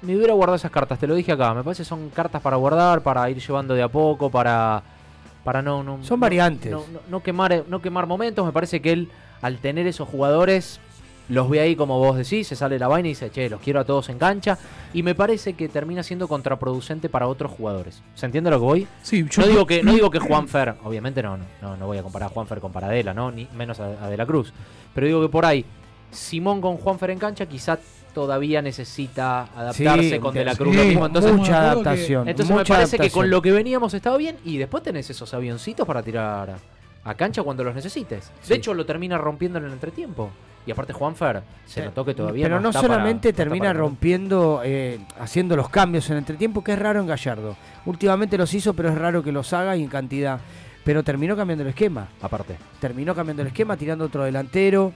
me 0.00 0.16
hubiera 0.16 0.32
guardado 0.34 0.56
esas 0.56 0.70
cartas, 0.70 0.98
te 0.98 1.06
lo 1.06 1.14
dije 1.14 1.32
acá, 1.32 1.52
me 1.54 1.62
parece 1.62 1.82
que 1.82 1.88
son 1.88 2.08
cartas 2.10 2.40
para 2.42 2.56
guardar, 2.56 3.02
para 3.02 3.28
ir 3.30 3.38
llevando 3.38 3.74
de 3.74 3.82
a 3.82 3.88
poco, 3.88 4.30
para 4.30 4.82
para 5.44 5.60
no, 5.60 5.82
no 5.82 6.02
Son 6.04 6.18
variantes. 6.20 6.70
no, 6.72 6.84
no- 6.92 7.00
no 7.08 7.22
quemar 7.22 7.64
no 7.68 7.82
quemar 7.82 8.06
momentos, 8.06 8.44
me 8.46 8.52
parece 8.52 8.80
que 8.80 8.92
él 8.92 9.08
al 9.42 9.58
tener 9.58 9.86
esos 9.86 10.08
jugadores 10.08 10.80
los 11.32 11.48
ve 11.48 11.60
ahí 11.60 11.74
como 11.76 11.98
vos 11.98 12.16
decís, 12.16 12.46
se 12.46 12.56
sale 12.56 12.78
la 12.78 12.88
vaina 12.88 13.08
y 13.08 13.12
dice, 13.12 13.30
che, 13.30 13.48
los 13.48 13.60
quiero 13.60 13.80
a 13.80 13.84
todos 13.84 14.08
en 14.08 14.18
cancha. 14.18 14.58
Y 14.92 15.02
me 15.02 15.14
parece 15.14 15.54
que 15.54 15.68
termina 15.68 16.02
siendo 16.02 16.28
contraproducente 16.28 17.08
para 17.08 17.26
otros 17.26 17.50
jugadores. 17.52 18.02
¿Se 18.14 18.26
entiende 18.26 18.50
lo 18.50 18.58
que 18.58 18.64
voy? 18.64 18.86
Sí, 19.02 19.24
yo 19.30 19.42
no 19.42 19.48
digo 19.48 19.66
que, 19.66 19.82
no 19.82 19.92
digo 19.94 20.10
que 20.10 20.18
Juanfer, 20.18 20.74
obviamente 20.84 21.22
no, 21.22 21.38
no, 21.60 21.76
no 21.76 21.86
voy 21.86 21.98
a 21.98 22.02
comparar 22.02 22.30
a 22.30 22.32
Juanfer 22.32 22.60
con 22.60 22.70
Paradela, 22.72 23.14
¿no? 23.14 23.30
Ni 23.30 23.48
menos 23.56 23.80
a, 23.80 24.04
a 24.04 24.10
De 24.10 24.16
la 24.16 24.26
Cruz. 24.26 24.52
Pero 24.94 25.06
digo 25.06 25.22
que 25.22 25.28
por 25.28 25.44
ahí, 25.46 25.64
Simón 26.10 26.60
con 26.60 26.76
Juanfer 26.76 27.10
en 27.10 27.18
cancha 27.18 27.46
quizá 27.46 27.78
todavía 28.12 28.60
necesita 28.60 29.44
adaptarse 29.56 30.10
Sí, 30.10 30.18
con 30.18 30.34
De 30.34 30.44
la 30.44 30.52
sí, 30.52 30.58
Cruz. 30.58 30.76
lo 30.76 30.84
mismo. 30.84 31.06
Entonces, 31.06 31.32
mucha 31.32 31.60
adaptación. 31.62 32.28
entonces 32.28 32.54
me 32.54 32.64
parece 32.64 32.98
que 32.98 33.10
con 33.10 33.30
lo 33.30 33.40
que 33.40 33.52
veníamos 33.52 33.94
estaba 33.94 34.18
bien 34.18 34.36
y 34.44 34.58
después 34.58 34.82
tenés 34.82 35.08
esos 35.08 35.32
avioncitos 35.32 35.86
para 35.86 36.02
tirar 36.02 36.56
a 37.04 37.14
cancha 37.14 37.42
cuando 37.42 37.64
los 37.64 37.74
necesites. 37.74 38.30
Sí. 38.42 38.50
De 38.50 38.56
hecho, 38.56 38.74
lo 38.74 38.84
termina 38.84 39.16
rompiendo 39.16 39.58
en 39.58 39.64
el 39.64 39.72
entretiempo. 39.72 40.30
Y 40.66 40.70
aparte 40.70 40.92
Juanfer 40.92 41.42
se 41.66 41.84
notó 41.84 42.04
que 42.04 42.14
todavía 42.14 42.44
Pero 42.46 42.60
no, 42.60 42.68
está 42.70 42.80
para- 42.82 42.94
solamente 42.94 43.28
no 43.28 43.30
está 43.30 43.42
termina 43.44 43.66
para- 43.66 43.78
rompiendo, 43.80 44.60
eh, 44.64 45.00
haciendo 45.18 45.56
los 45.56 45.68
cambios 45.68 46.08
en 46.10 46.18
entretiempo, 46.18 46.62
que 46.62 46.72
es 46.72 46.78
raro 46.78 47.00
en 47.00 47.06
Gallardo. 47.06 47.56
Últimamente 47.84 48.38
los 48.38 48.52
hizo, 48.54 48.72
pero 48.74 48.88
es 48.90 48.94
raro 48.96 49.22
que 49.22 49.32
los 49.32 49.52
haga 49.52 49.74
y 49.76 49.82
en 49.82 49.88
cantidad. 49.88 50.38
Pero 50.84 51.02
terminó 51.04 51.36
cambiando 51.36 51.62
el 51.62 51.68
esquema. 51.70 52.08
Aparte. 52.20 52.56
Terminó 52.80 53.14
cambiando 53.14 53.42
el 53.42 53.48
esquema, 53.48 53.76
tirando 53.76 54.04
otro 54.04 54.24
delantero, 54.24 54.92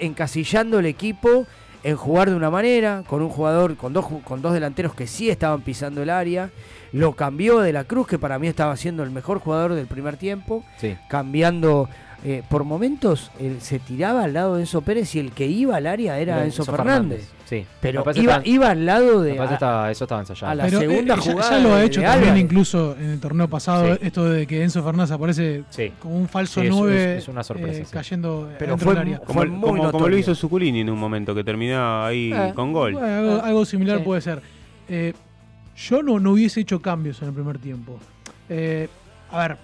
encasillando 0.00 0.78
el 0.78 0.86
equipo 0.86 1.46
en 1.82 1.96
jugar 1.96 2.30
de 2.30 2.36
una 2.36 2.50
manera, 2.50 3.02
con 3.06 3.20
un 3.22 3.28
jugador, 3.28 3.76
con 3.76 3.92
dos, 3.92 4.06
con 4.24 4.40
dos 4.42 4.54
delanteros 4.54 4.94
que 4.94 5.06
sí 5.06 5.28
estaban 5.30 5.60
pisando 5.62 6.02
el 6.02 6.10
área. 6.10 6.50
lo 6.92 7.14
cambió 7.14 7.58
de 7.58 7.72
la 7.72 7.82
Cruz, 7.82 8.06
que 8.06 8.20
para 8.20 8.38
mí 8.38 8.46
estaba 8.46 8.76
siendo 8.76 9.02
el 9.02 9.10
mejor 9.10 9.40
jugador 9.40 9.74
del 9.74 9.88
primer 9.88 10.16
tiempo, 10.16 10.64
Sí. 10.76 10.96
cambiando. 11.08 11.88
Eh, 12.26 12.42
por 12.48 12.64
momentos 12.64 13.30
él 13.38 13.58
se 13.60 13.78
tiraba 13.78 14.24
al 14.24 14.32
lado 14.32 14.54
de 14.54 14.62
Enzo 14.62 14.80
Pérez 14.80 15.14
y 15.14 15.18
el 15.18 15.32
que 15.32 15.46
iba 15.46 15.76
al 15.76 15.86
área 15.86 16.18
era 16.18 16.42
Enzo, 16.42 16.62
Enzo 16.62 16.72
Fernández. 16.72 17.28
Fernández, 17.28 17.32
sí. 17.44 17.66
Pero 17.82 18.02
iba, 18.14 18.40
iba 18.44 18.70
al 18.70 18.86
lado 18.86 19.20
de. 19.20 19.38
A- 19.38 19.44
estaba- 19.52 19.90
eso 19.90 20.04
estaba 20.04 20.22
ensayado. 20.22 20.50
a 20.50 20.54
la 20.54 20.64
Pero, 20.64 20.80
segunda 20.80 21.14
eh, 21.14 21.18
ya- 21.22 21.32
jugada. 21.32 21.50
Ya, 21.50 21.58
lo 21.62 21.74
ha 21.74 21.82
hecho 21.84 22.00
también 22.00 22.22
Álvarez. 22.30 22.42
incluso 22.44 22.96
en 22.98 23.10
el 23.10 23.20
torneo 23.20 23.48
pasado, 23.48 23.94
Sí. 23.96 24.00
esto 24.06 24.24
de 24.24 24.46
que 24.46 24.62
Enzo 24.62 24.82
Fernández 24.82 25.10
aparece 25.12 25.64
Sí. 25.68 25.92
como 26.00 26.16
un 26.16 26.26
falso 26.28 26.60
Sí, 26.62 26.66
es- 26.68 26.72
9 26.72 27.12
es- 27.16 27.22
es 27.24 27.28
una 27.28 27.44
sorpresa, 27.44 27.80
eh, 27.80 27.84
sí. 27.84 27.92
cayendo 27.92 28.48
Pero 28.58 28.70
dentro 28.72 28.84
fue 28.86 28.94
del 28.94 29.02
área. 29.02 29.18
Como, 29.18 29.40
Fue 29.40 29.48
como- 29.50 29.72
muy 29.74 29.90
como 29.90 30.08
lo 30.08 30.16
hizo 30.16 30.34
Zuculini 30.34 30.80
en 30.80 30.88
un 30.90 30.98
momento, 30.98 31.34
que 31.34 31.44
terminaba 31.44 32.06
ahí 32.06 32.32
Eh, 32.32 32.52
con 32.54 32.72
gol. 32.72 32.94
Bueno, 32.94 33.06
algo, 33.32 33.42
algo 33.44 33.64
similar 33.66 33.98
Sí. 33.98 34.04
puede 34.04 34.20
ser. 34.22 34.40
Eh, 34.88 35.12
yo 35.76 36.02
no, 36.02 36.18
no 36.18 36.32
hubiese 36.32 36.60
hecho 36.60 36.80
cambios 36.80 37.20
en 37.20 37.28
el 37.28 37.34
primer 37.34 37.58
tiempo. 37.58 37.98
Eh, 38.48 38.88
a 39.30 39.38
ver, 39.48 39.56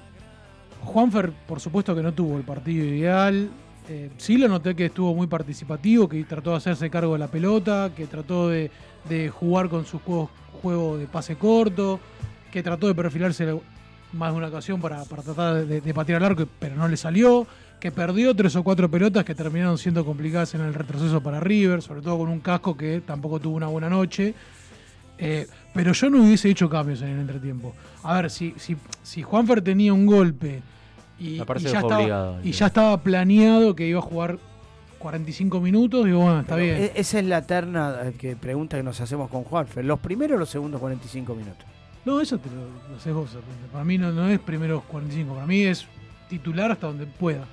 Juanfer, 0.84 1.32
por 1.46 1.60
supuesto 1.60 1.94
que 1.94 2.02
no 2.02 2.12
tuvo 2.12 2.36
el 2.36 2.44
partido 2.44 2.84
ideal. 2.84 3.50
Eh, 3.88 4.10
sí 4.18 4.36
lo 4.36 4.48
noté 4.48 4.74
que 4.74 4.86
estuvo 4.86 5.14
muy 5.14 5.26
participativo, 5.26 6.08
que 6.08 6.22
trató 6.24 6.50
de 6.50 6.56
hacerse 6.56 6.90
cargo 6.90 7.14
de 7.14 7.18
la 7.18 7.28
pelota, 7.28 7.90
que 7.96 8.06
trató 8.06 8.48
de, 8.48 8.70
jugar 9.30 9.68
con 9.68 9.84
su 9.84 9.98
juego, 9.98 10.30
juego 10.62 10.96
de 10.96 11.06
pase 11.06 11.36
corto, 11.36 11.98
que 12.52 12.62
trató 12.62 12.86
de 12.86 12.94
perfilarse 12.94 13.58
más 14.12 14.32
de 14.32 14.38
una 14.38 14.48
ocasión 14.48 14.80
para, 14.80 15.04
para 15.04 15.22
tratar 15.22 15.66
de, 15.66 15.80
de 15.80 15.94
patear 15.94 16.22
al 16.22 16.30
arco, 16.32 16.46
pero 16.58 16.76
no 16.76 16.86
le 16.88 16.96
salió, 16.96 17.46
que 17.80 17.90
perdió 17.90 18.34
tres 18.34 18.54
o 18.56 18.62
cuatro 18.62 18.90
pelotas 18.90 19.24
que 19.24 19.34
terminaron 19.34 19.78
siendo 19.78 20.04
complicadas 20.04 20.54
en 20.54 20.60
el 20.60 20.74
retroceso 20.74 21.20
para 21.20 21.40
River, 21.40 21.82
sobre 21.82 22.02
todo 22.02 22.18
con 22.18 22.28
un 22.28 22.40
casco 22.40 22.76
que 22.76 23.00
tampoco 23.00 23.40
tuvo 23.40 23.56
una 23.56 23.68
buena 23.68 23.88
noche. 23.88 24.34
Eh, 25.22 25.46
pero 25.74 25.92
yo 25.92 26.08
no 26.08 26.22
hubiese 26.22 26.48
hecho 26.48 26.68
cambios 26.68 27.02
en 27.02 27.08
el 27.10 27.20
entretiempo. 27.20 27.74
A 28.02 28.14
ver, 28.14 28.30
si, 28.30 28.54
si, 28.56 28.76
si 29.02 29.22
Juanfer 29.22 29.60
tenía 29.62 29.92
un 29.92 30.06
golpe 30.06 30.62
y, 31.18 31.36
ya, 31.36 31.42
estaba, 31.42 31.98
obligado, 31.98 32.38
y 32.42 32.52
ya 32.52 32.66
estaba 32.66 33.00
planeado 33.02 33.76
que 33.76 33.86
iba 33.86 33.98
a 33.98 34.02
jugar 34.02 34.38
45 34.98 35.60
minutos, 35.60 36.04
digo, 36.06 36.20
bueno, 36.20 36.40
está 36.40 36.54
Pero 36.56 36.72
bien. 36.72 36.84
e- 36.84 36.92
Esa 36.94 37.18
es 37.18 37.26
la 37.26 37.42
terna 37.42 37.96
eh, 38.04 38.14
que 38.18 38.34
pregunta 38.36 38.78
que 38.78 38.82
nos 38.82 39.00
hacemos 39.00 39.28
con 39.28 39.44
Juanfer. 39.44 39.84
¿Los 39.84 40.00
primeros 40.00 40.36
o 40.36 40.38
los 40.40 40.48
segundos 40.48 40.80
45 40.80 41.34
minutos? 41.34 41.64
No, 42.04 42.20
eso 42.20 42.38
te 42.38 42.48
lo, 42.48 42.92
lo 42.94 42.98
sé 43.00 43.12
vos. 43.12 43.30
Para 43.70 43.84
mí 43.84 43.98
no, 43.98 44.10
no 44.12 44.28
es 44.28 44.40
primeros 44.40 44.82
45, 44.84 45.34
para 45.34 45.46
mí 45.46 45.62
es 45.62 45.86
titular 46.30 46.70
hasta 46.70 46.86
donde 46.86 47.06
pueda. 47.06 47.44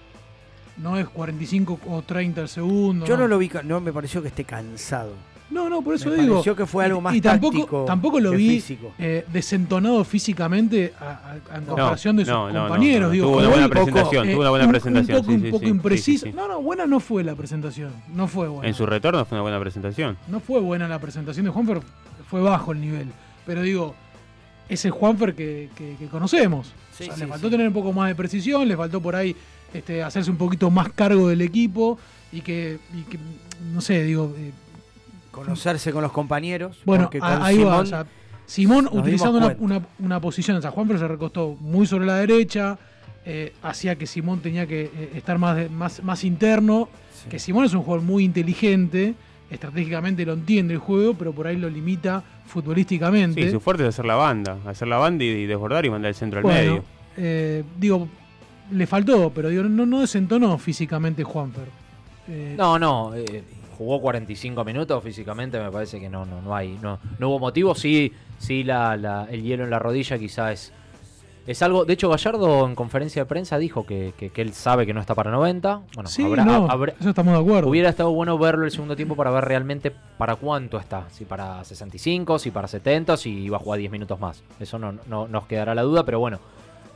No 0.78 0.98
es 0.98 1.10
45 1.10 1.80
o 1.88 2.02
30 2.04 2.42
el 2.42 2.48
segundo. 2.48 3.06
Yo 3.06 3.18
no 3.18 3.28
lo 3.28 3.38
vi, 3.38 3.52
no 3.64 3.82
me 3.82 3.92
pareció 3.92 4.22
que 4.22 4.28
esté 4.30 4.44
cansado. 4.46 5.14
No, 5.50 5.70
no, 5.70 5.82
por 5.82 5.96
eso 5.96 6.10
Me 6.10 6.18
digo. 6.18 6.34
pareció 6.36 6.56
que 6.58 6.66
fue 6.66 6.84
algo 6.86 7.00
y- 7.00 7.02
más 7.02 7.16
y 7.16 7.22
tampoco, 7.22 7.58
táctico 7.58 7.86
tampoco 7.86 8.20
lo 8.20 8.32
que 8.32 8.38
vi 8.38 8.50
físico. 8.60 8.94
eh, 9.00 9.26
desentonado 9.32 10.04
físicamente 10.04 10.94
a, 11.00 11.06
a- 11.06 11.32
a- 11.54 11.58
en 11.58 11.62
No, 11.66 11.68
comparación 11.68 12.18
de 12.18 12.26
sus 12.26 12.34
no, 12.34 12.48
no, 12.48 12.54
no, 12.54 12.68
compañeros. 12.68 13.08
no. 13.08 13.14
digo, 13.14 13.26
Tuvo 13.28 13.34
fue 13.36 13.44
una 13.44 13.52
buena 13.56 13.70
presentación, 13.70 14.28
eh, 14.28 14.32
tuvo 14.34 14.42
una 14.42 14.50
buena 14.50 14.66
un- 14.66 14.72
presentación, 14.72 15.18
Un 15.18 15.22
poco, 15.24 15.32
sí, 15.32 15.46
un 15.46 15.52
poco 15.52 15.64
sí, 15.64 15.70
imprecisa. 15.70 16.26
sí, 16.26 16.32
sí. 16.32 16.36
No, 16.38 16.48
no, 16.50 16.62
buena 16.62 16.86
no 16.86 17.00
fue 17.00 17.24
la 17.24 17.34
presentación. 17.36 17.92
No 18.14 18.28
fue 18.28 18.50
buena. 18.50 18.68
En 18.68 18.74
su 18.74 18.86
retorno 18.86 19.24
fue 19.26 19.38
una 19.38 19.44
buena 19.44 19.60
presentación. 19.60 20.18
No 20.28 20.40
fue 20.42 20.60
buena 20.60 20.88
la 20.90 21.00
presentación 21.00 21.46
de 21.46 21.52
Juanfer, 21.52 21.80
fue 22.30 22.42
bajo 22.42 22.74
el 22.74 22.82
nivel. 22.82 23.08
Pero 23.46 23.62
digo, 23.62 23.96
ese 24.68 24.90
Juanfer 24.90 25.34
que, 25.34 25.70
que- 25.78 25.96
que 25.98 26.08
conocemos. 26.08 26.74
Sí, 26.92 27.04
O 27.04 27.08
sea, 27.08 27.16
sí, 27.16 27.22
le 27.22 27.28
faltó 27.28 27.48
sí. 27.48 27.52
tener 27.52 27.68
un 27.68 27.74
poco 27.74 27.94
más 27.94 28.10
de 28.10 28.16
precisión, 28.16 28.68
le 28.68 28.76
faltó 28.76 29.00
por 29.02 29.16
ahí 29.16 29.34
este, 29.74 30.04
hacerse 30.04 30.30
un 30.30 30.38
poquito 30.38 30.70
más 30.70 30.90
cargo 30.92 31.30
del 31.30 31.42
equipo 31.42 31.98
y 32.34 32.42
que, 32.42 32.80
y 32.94 33.04
que, 33.04 33.18
no 33.74 33.80
sé, 33.82 34.04
digo, 34.04 34.34
eh, 34.38 34.52
Conocerse 35.46 35.92
con 35.92 36.02
los 36.04 36.12
compañeros. 36.12 36.80
bueno, 36.86 37.10
con 37.10 37.22
ahí 37.24 37.58
va. 37.64 37.72
Simón 37.72 37.82
o 37.82 37.86
sea, 37.86 38.06
Simón 38.46 38.90
utilizando 38.92 39.38
una, 39.40 39.56
una- 39.60 39.82
una 40.00 40.20
posición, 40.22 40.58
o 40.58 40.62
sea, 40.62 40.72
Juanfer 40.72 41.00
se 41.00 41.08
recostó 41.08 41.56
muy 41.60 41.86
sobre 41.86 42.06
la 42.06 42.16
derecha, 42.16 42.78
eh, 43.26 43.54
hacía 43.62 43.96
que 43.98 44.08
Simón 44.08 44.40
tenía 44.40 44.66
que 44.66 44.84
eh, 44.86 45.12
estar 45.16 45.38
más, 45.38 45.56
de- 45.58 45.70
más, 45.70 46.02
más 46.04 46.24
interno, 46.24 46.88
Sí. 47.14 47.30
que 47.30 47.40
Simón 47.40 47.66
es 47.66 47.74
un 47.74 47.82
jugador 47.84 48.06
muy 48.06 48.24
inteligente, 48.24 49.16
estratégicamente 49.50 50.26
lo 50.26 50.34
entiende 50.34 50.74
el 50.76 50.80
juego, 50.80 51.14
pero 51.14 51.34
por 51.34 51.48
ahí 51.48 51.58
lo 51.58 51.70
limita 51.70 52.24
futbolísticamente. 52.46 53.44
Sí, 53.44 53.52
su 53.52 53.60
fuerte 53.60 53.84
es 53.84 53.90
hacer 53.90 54.06
la 54.06 54.16
banda. 54.16 54.58
Hacer 54.66 54.88
la 54.88 54.98
banda 54.98 55.24
y, 55.24 55.28
y 55.30 55.46
desbordar 55.46 55.86
y 55.86 55.90
mandar 55.90 56.10
el 56.10 56.16
centro 56.16 56.40
al 56.40 56.46
medio. 56.46 56.84
eh, 57.18 57.64
digo, 57.80 58.08
le 58.72 58.86
faltó, 58.88 59.32
pero 59.34 59.50
digo, 59.50 59.64
no, 59.64 59.86
no 59.86 60.02
desentonó 60.02 60.58
físicamente 60.58 61.24
Juanfer. 61.24 61.68
Eh, 62.28 62.56
No, 62.58 62.78
no, 62.78 63.14
eh, 63.16 63.44
jugó 63.78 64.02
45 64.02 64.64
minutos 64.66 65.04
físicamente, 65.04 65.60
me 65.60 65.72
parece 65.72 66.00
que 66.00 66.10
no, 66.10 66.26
no, 66.26 66.42
no 66.42 66.56
hay, 66.56 66.78
no, 66.82 67.00
no 67.20 67.30
hubo 67.30 67.40
motivo. 67.40 67.76
Sí, 67.76 68.12
sí 68.40 68.64
la, 68.64 68.98
la- 68.98 69.28
el 69.30 69.44
hielo 69.44 69.64
en 69.64 69.70
la 69.70 69.80
rodilla 69.80 70.18
quizás 70.18 70.52
es, 70.52 70.74
es 71.46 71.62
algo. 71.62 71.86
De 71.86 71.94
hecho, 71.94 72.10
Gallardo 72.10 72.66
en 72.68 72.76
conferencia 72.76 73.22
de 73.22 73.26
prensa 73.26 73.58
dijo 73.58 73.86
que, 73.86 74.14
que- 74.18 74.30
que 74.32 74.42
él 74.42 74.54
sabe 74.54 74.86
que 74.86 74.94
no 74.94 75.00
está 75.00 75.16
para 75.16 75.32
90. 75.32 75.82
Bueno, 75.96 76.10
sí, 76.10 76.24
habrá- 76.24 76.44
no, 76.44 76.68
habrá- 76.70 76.94
eso 77.00 77.10
estamos 77.10 77.34
de 77.34 77.40
acuerdo. 77.40 77.70
hubiera 77.70 77.90
estado 77.90 78.12
bueno 78.12 78.38
verlo 78.38 78.66
el 78.66 78.72
segundo 78.72 78.96
tiempo 78.96 79.16
para 79.16 79.32
ver 79.32 79.46
realmente 79.46 79.92
para 80.18 80.36
cuánto 80.36 80.78
está. 80.78 81.06
Si 81.12 81.24
para 81.26 81.64
65, 81.64 82.40
si 82.40 82.52
para 82.52 82.68
70, 82.68 83.16
si 83.16 83.30
iba 83.32 83.58
a 83.58 83.60
jugar 83.60 83.80
10 83.80 83.92
minutos 83.92 84.20
más. 84.20 84.44
Eso 84.60 84.78
no, 84.80 84.94
no 85.08 85.28
nos 85.28 85.46
quedará 85.48 85.74
la 85.76 85.84
duda, 85.84 86.04
pero 86.04 86.20
bueno, 86.20 86.40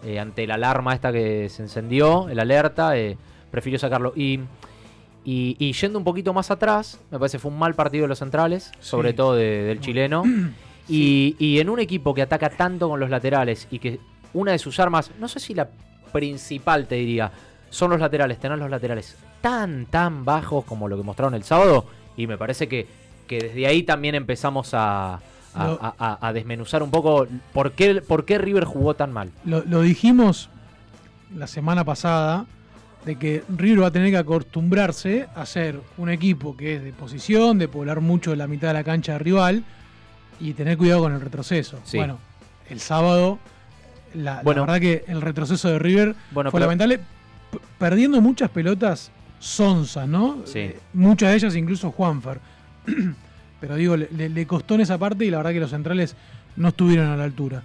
eh, 0.04 0.20
ante 0.20 0.46
la 0.48 0.56
alarma 0.56 0.94
esta 0.96 1.12
que 1.14 1.48
se 1.48 1.62
encendió, 1.62 2.28
el 2.28 2.40
alerta, 2.40 2.98
eh, 2.98 3.18
prefirió 3.52 3.78
sacarlo. 3.80 4.12
Y, 4.16 4.40
y, 5.26 5.56
y 5.60 5.74
yendo 5.74 5.98
un 6.00 6.04
poquito 6.06 6.34
más 6.34 6.50
atrás, 6.52 7.00
me 7.12 7.20
parece 7.20 7.38
que 7.38 7.42
fue 7.42 7.52
un 7.52 7.60
mal 7.60 7.74
partido 7.76 8.04
de 8.04 8.08
los 8.10 8.20
centrales, 8.20 8.72
sobre 8.80 9.10
Sí. 9.12 9.16
todo 9.16 9.36
de- 9.36 9.64
del 9.64 9.80
chileno. 9.80 10.24
Y, 10.90 11.38
y 11.40 11.60
en 11.60 11.70
un 11.70 11.80
equipo 11.80 12.14
que 12.14 12.22
ataca 12.22 12.50
tanto 12.50 12.90
con 12.90 13.00
los 13.00 13.10
laterales 13.10 13.66
y 13.72 13.80
que 13.80 14.00
una 14.34 14.52
de 14.52 14.60
sus 14.60 14.78
armas, 14.80 15.10
no 15.20 15.30
sé 15.30 15.40
si 15.40 15.54
la 15.54 15.70
principal 16.12 16.86
te 16.88 16.96
diría, 16.96 17.32
son 17.70 17.92
los 17.92 18.00
laterales, 18.02 18.40
tener 18.40 18.58
los 18.58 18.70
laterales 18.70 19.16
tan, 19.40 19.86
tan 19.86 20.26
bajos 20.26 20.66
como 20.66 20.90
lo 20.90 20.98
que 20.98 21.04
mostraron 21.04 21.34
el 21.36 21.44
sábado. 21.44 21.86
Y 22.18 22.28
me 22.28 22.38
parece 22.38 22.68
que, 22.68 22.88
que 23.28 23.40
desde 23.40 23.68
ahí 23.68 23.84
también 23.84 24.16
empezamos 24.16 24.74
a, 24.74 25.14
a- 25.14 25.20
Lo- 25.68 25.80
a- 25.82 25.96
a- 25.98 26.28
a 26.28 26.34
desmenuzar 26.34 26.84
un 26.84 26.92
poco 26.92 27.26
por 27.54 27.72
qué, 27.72 28.02
por 28.02 28.26
qué 28.26 28.38
River 28.38 28.66
jugó 28.66 28.94
tan 28.94 29.14
mal. 29.14 29.30
Lo, 29.46 29.64
lo 29.64 29.82
dijimos 29.82 30.50
la 31.34 31.48
semana 31.48 31.86
pasada, 31.86 32.48
de 33.06 33.16
que 33.16 33.44
River 33.50 33.84
va 33.84 33.88
a 33.88 33.92
tener 33.92 34.12
que 34.12 34.18
acostumbrarse 34.18 35.28
a 35.36 35.46
ser 35.46 35.80
un 35.98 36.10
equipo 36.10 36.56
que 36.56 36.76
es 36.76 36.84
de 36.84 36.92
posición, 36.94 37.58
de 37.58 37.68
poblar 37.68 38.00
mucho 38.02 38.36
la 38.36 38.48
mitad 38.48 38.68
de 38.70 38.74
la 38.76 38.84
cancha 38.84 39.14
de 39.14 39.20
rival 39.20 39.64
y 40.40 40.54
tener 40.54 40.78
cuidado 40.78 41.02
con 41.02 41.14
el 41.14 41.22
retroceso. 41.22 41.80
Sí. 41.84 41.98
Bueno, 41.98 42.20
el 42.70 42.80
sábado, 42.80 43.40
la, 44.14 44.44
la 44.44 44.54
verdad 44.54 44.80
que 44.80 45.04
el 45.08 45.22
retroceso 45.22 45.70
de 45.70 45.80
River 45.80 46.16
Bueno, 46.32 46.52
fue 46.52 46.60
pero- 46.60 46.68
lamentable, 46.68 47.00
perdiendo 47.80 48.22
muchas 48.22 48.50
pelotas 48.50 49.12
sonzas, 49.40 50.08
¿no? 50.08 50.44
Sí. 50.46 50.60
Eh, 50.60 50.80
muchas 50.94 51.30
de 51.32 51.36
ellas 51.38 51.56
incluso 51.56 51.92
Juanfer. 51.92 52.40
Pero 53.60 53.76
digo, 53.76 53.96
le, 53.98 54.08
le- 54.16 54.30
le 54.30 54.48
costó 54.48 54.76
en 54.76 54.82
esa 54.82 54.98
parte 54.98 55.26
y 55.26 55.30
la 55.32 55.38
verdad 55.38 55.52
que 55.54 55.60
los 55.60 55.70
centrales 55.70 56.16
no 56.56 56.70
estuvieron 56.70 57.08
a 57.08 57.16
la 57.18 57.24
altura. 57.24 57.62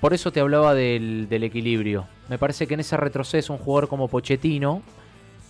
Por 0.00 0.14
eso 0.14 0.32
te 0.32 0.40
hablaba 0.40 0.74
del, 0.74 1.26
del 1.28 1.44
equilibrio. 1.44 2.06
Me 2.30 2.38
parece 2.38 2.66
que 2.66 2.74
en 2.74 2.80
ese 2.80 2.96
retroceso 2.96 3.52
un 3.52 3.58
jugador 3.58 3.88
como 3.88 4.08
Pochettino, 4.08 4.80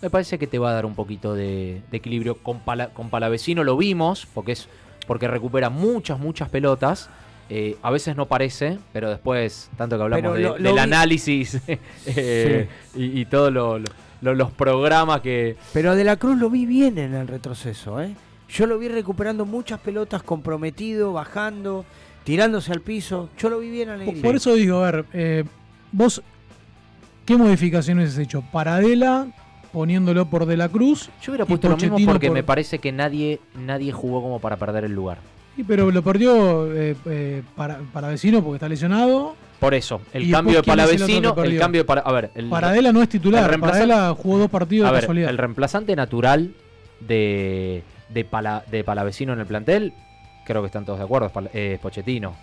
me 0.03 0.11
parece 0.11 0.39
que 0.39 0.47
te 0.49 0.59
va 0.59 0.71
a 0.71 0.75
dar 0.75 0.87
un 0.87 0.95
poquito 0.97 1.35
de, 1.35 1.83
de 1.91 1.97
equilibrio. 1.97 2.37
Con, 2.37 2.61
Pala- 2.61 2.89
con 2.89 3.11
Palavecino 3.11 3.63
lo 3.63 3.77
vimos, 3.77 4.27
porque 4.35 4.53
es 4.53 4.69
porque 5.07 5.29
recupera 5.29 5.71
muchas, 5.71 6.19
muchas 6.19 6.49
pelotas. 6.49 7.11
Eh, 7.51 7.77
a 7.83 7.91
veces 7.91 8.17
no 8.17 8.27
parece, 8.27 8.79
pero 8.93 9.11
después, 9.11 9.71
tanto 9.77 9.97
que 9.97 10.03
hablamos 10.05 10.23
Pero 10.23 10.35
de- 10.35 10.43
lo- 10.43 10.57
lo 10.59 10.63
del 10.65 10.73
vi- 10.75 10.79
análisis 10.79 11.61
eh, 12.07 12.69
y, 12.95 13.21
y 13.21 13.25
todos 13.27 13.53
lo- 13.53 13.79
lo- 13.79 13.85
lo- 14.23 14.35
los 14.35 14.53
programas 14.53 15.21
que... 15.21 15.57
Pero 15.73 15.91
a 15.91 15.95
De 15.97 16.05
la 16.05 16.17
Cruz 16.17 16.39
lo 16.39 16.49
vi 16.49 16.65
bien 16.65 16.97
en 16.99 17.15
el 17.15 17.27
retroceso, 17.27 18.01
¿eh? 18.01 18.15
Yo 18.49 18.67
lo 18.67 18.79
vi 18.79 18.89
recuperando 18.89 19.45
muchas 19.47 19.81
pelotas, 19.81 20.23
comprometido, 20.23 21.13
bajando, 21.13 21.85
tirándose 22.25 22.73
al 22.73 22.81
piso. 22.81 23.29
Yo 23.37 23.51
lo 23.51 23.59
vi 23.59 23.69
bien 23.71 23.89
a 23.91 23.93
Por, 23.95 24.03
Alegría. 24.03 24.23
por 24.23 24.37
eso 24.37 24.55
digo, 24.55 24.79
a 24.85 24.91
ver, 24.93 25.05
eh, 25.13 25.45
vos, 25.93 26.23
¿qué 27.25 27.37
modificaciones 27.37 28.11
has 28.13 28.19
hecho? 28.19 28.43
Paradela 28.53 29.27
poniéndolo 29.73 30.27
por 30.27 30.47
De 30.47 30.57
la 30.57 30.69
Cruz. 30.69 31.11
Yo 31.23 31.33
hubiera 31.33 31.45
puesto 31.47 31.69
lo 31.69 31.77
mismo 31.77 31.97
porque 32.07 32.27
por- 32.29 32.35
me 32.35 32.43
parece 32.43 32.79
que 32.79 32.91
nadie, 32.93 33.41
nadie 33.55 33.93
jugó 33.93 34.21
como 34.23 34.41
para 34.41 34.57
perder 34.57 34.85
el 34.85 34.93
lugar. 34.95 35.19
Sí, 35.57 35.65
pero 35.65 35.91
lo 35.91 36.03
perdió 36.03 36.73
eh, 36.75 36.97
eh, 37.07 37.43
para, 37.57 37.79
para 37.93 38.09
vecino 38.09 38.43
porque 38.43 38.57
está 38.57 38.69
lesionado. 38.69 39.35
Por 39.59 39.75
eso, 39.75 40.01
el 40.15 40.23
¿Y 40.25 40.31
cambio 40.31 40.55
de 40.55 40.59
el 40.61 40.65
Palavecino, 40.65 41.29
el 41.31 41.35
perdió? 41.35 41.61
cambio 41.61 41.81
de 41.83 41.85
para, 41.85 42.01
a 42.01 42.13
ver, 42.13 42.31
el, 42.35 42.49
Paradela 42.49 42.93
no 42.93 43.03
es 43.03 43.09
titular. 43.11 43.53
el 43.53 43.61
Paradela 43.61 44.15
jugó 44.17 44.39
dos 44.39 44.51
partidos 44.51 44.87
a 44.87 44.91
de 44.91 44.95
ver, 44.95 45.03
casualidad. 45.03 45.31
el 45.31 45.39
reemplazante 45.39 45.95
natural 45.95 46.55
de 47.01 47.83
de, 48.09 48.25
Pala- 48.25 48.65
de 48.71 48.83
Palavecino 48.85 49.33
en 49.35 49.41
el 49.41 49.47
plantel, 49.47 49.93
creo 50.47 50.63
que 50.63 50.67
están 50.67 50.85
todos 50.85 50.99
de 50.99 51.05
acuerdo, 51.05 51.31
es, 51.53 51.79
Pochettino. 51.79 52.35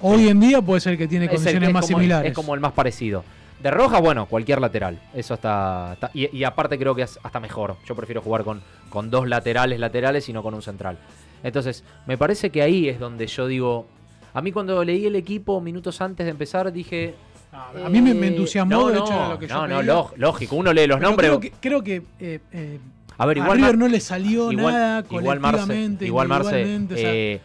Hoy 0.00 0.28
en 0.28 0.40
día 0.40 0.62
puede 0.62 0.80
ser 0.80 0.96
que 0.96 1.06
tiene 1.06 1.26
Es 1.26 1.32
el 1.32 1.36
condiciones 1.36 1.72
más 1.72 1.84
como- 1.86 1.98
similares. 1.98 2.30
Es 2.30 2.34
como 2.34 2.54
el 2.54 2.60
más 2.60 2.72
parecido. 2.72 3.24
De 3.62 3.70
Roja, 3.70 4.00
bueno, 4.00 4.26
cualquier 4.26 4.60
lateral. 4.60 4.98
Eso 5.14 5.34
está. 5.34 5.92
está- 5.94 6.10
y, 6.14 6.36
y 6.36 6.44
aparte 6.44 6.78
creo 6.78 6.94
que 6.94 7.02
es 7.02 7.18
hasta 7.22 7.38
mejor. 7.40 7.76
Yo 7.86 7.94
prefiero 7.94 8.20
jugar 8.20 8.42
con, 8.44 8.60
con 8.90 9.10
dos 9.10 9.28
laterales 9.28 9.78
laterales 9.78 10.28
y 10.28 10.32
no 10.32 10.42
con 10.42 10.54
un 10.54 10.62
central. 10.62 10.98
Entonces, 11.44 11.84
me 12.06 12.18
parece 12.18 12.50
que 12.50 12.62
ahí 12.62 12.88
es 12.88 12.98
donde 12.98 13.26
yo 13.26 13.46
digo. 13.46 13.86
A 14.34 14.40
mí 14.40 14.50
cuando 14.50 14.82
leí 14.82 15.06
el 15.06 15.14
equipo 15.16 15.60
minutos 15.60 16.00
antes 16.00 16.24
de 16.26 16.30
empezar 16.30 16.72
dije... 16.72 17.14
A 17.52 17.88
mí 17.90 18.00
me, 18.00 18.14
me 18.14 18.28
eh, 18.28 18.30
entusiasmó, 18.30 18.70
no, 18.70 18.88
de 18.88 18.98
hecho, 18.98 19.28
lo 19.28 19.38
que 19.38 19.46
yo 19.46 19.66
no, 19.68 19.82
no, 19.82 20.10
lógico, 20.16 20.56
uno 20.56 20.72
lee 20.72 20.86
los 20.86 20.96
Pero 20.98 21.08
nombres... 21.10 21.28
Creo 21.28 21.40
que, 21.40 21.52
creo 21.60 21.82
que, 21.84 21.96
eh, 22.18 22.40
eh, 22.50 22.80
A 23.18 23.26
ver, 23.26 23.36
igual 23.36 23.58
River 23.58 23.72
Mar- 23.72 23.78
no 23.78 23.88
le 23.88 24.00
salió 24.00 24.50
igual, 24.50 24.72
nada 24.72 25.04
igual 25.10 25.38
Marce, 25.38 25.96
igual 26.06 26.28
Marce, 26.28 26.62
individualmente, 26.62 26.94
o 26.94 26.96
sea, 26.96 27.12
eh, 27.12 27.40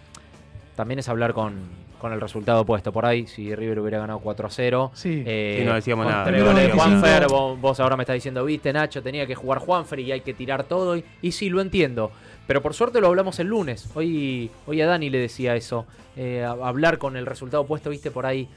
también 0.77 0.99
es 0.99 1.10
hablar 1.10 1.34
con, 1.34 1.56
con 1.99 2.13
el 2.13 2.21
resultado 2.21 2.62
opuesto. 2.62 2.91
Por 2.91 3.05
ahí, 3.05 3.27
si 3.27 3.53
River 3.55 3.79
hubiera 3.79 3.99
ganado 3.99 4.19
4 4.19 4.47
a 4.47 4.49
0, 4.49 4.91
Sí. 4.93 5.23
eh, 5.25 5.57
Sí, 5.60 5.65
no 5.65 5.73
decíamos 5.75 6.05
nada. 6.05 6.23
tres 6.23 6.36
Primero 6.41 6.51
goles 6.51 6.63
de 6.63 6.67
25. 6.73 6.99
Juanfer, 6.99 7.27
vos, 7.27 7.60
vos 7.62 7.79
ahora 7.79 7.97
me 7.97 8.03
estás 8.03 8.13
diciendo, 8.15 8.43
viste, 8.45 8.71
Nacho, 8.73 9.01
tenía 9.01 9.25
que 9.25 9.36
jugar 9.36 9.60
Juanfer 9.60 9.99
y 9.99 10.12
hay 10.12 10.21
que 10.21 10.33
tirar 10.33 10.63
todo. 10.65 10.95
Y, 10.97 11.03
y 11.21 11.31
sí, 11.31 11.49
lo 11.49 11.62
entiendo. 11.62 12.12
Pero 12.45 12.62
por 12.62 12.73
suerte 12.73 13.01
lo 13.01 13.07
hablamos 13.07 13.39
el 13.39 13.47
lunes. 13.47 13.89
Hoy, 13.95 14.49
hoy 14.67 14.81
a 14.81 14.88
Dani 14.88 15.10
le 15.10 15.17
decía 15.19 15.55
eso. 15.55 15.86
Eh, 16.15 16.43
a- 16.43 16.51
hablar 16.67 16.97
con 16.97 17.17
el 17.17 17.25
resultado 17.25 17.63
opuesto, 17.63 17.89
viste, 17.89 18.10
por 18.12 18.25
ahí 18.25 18.47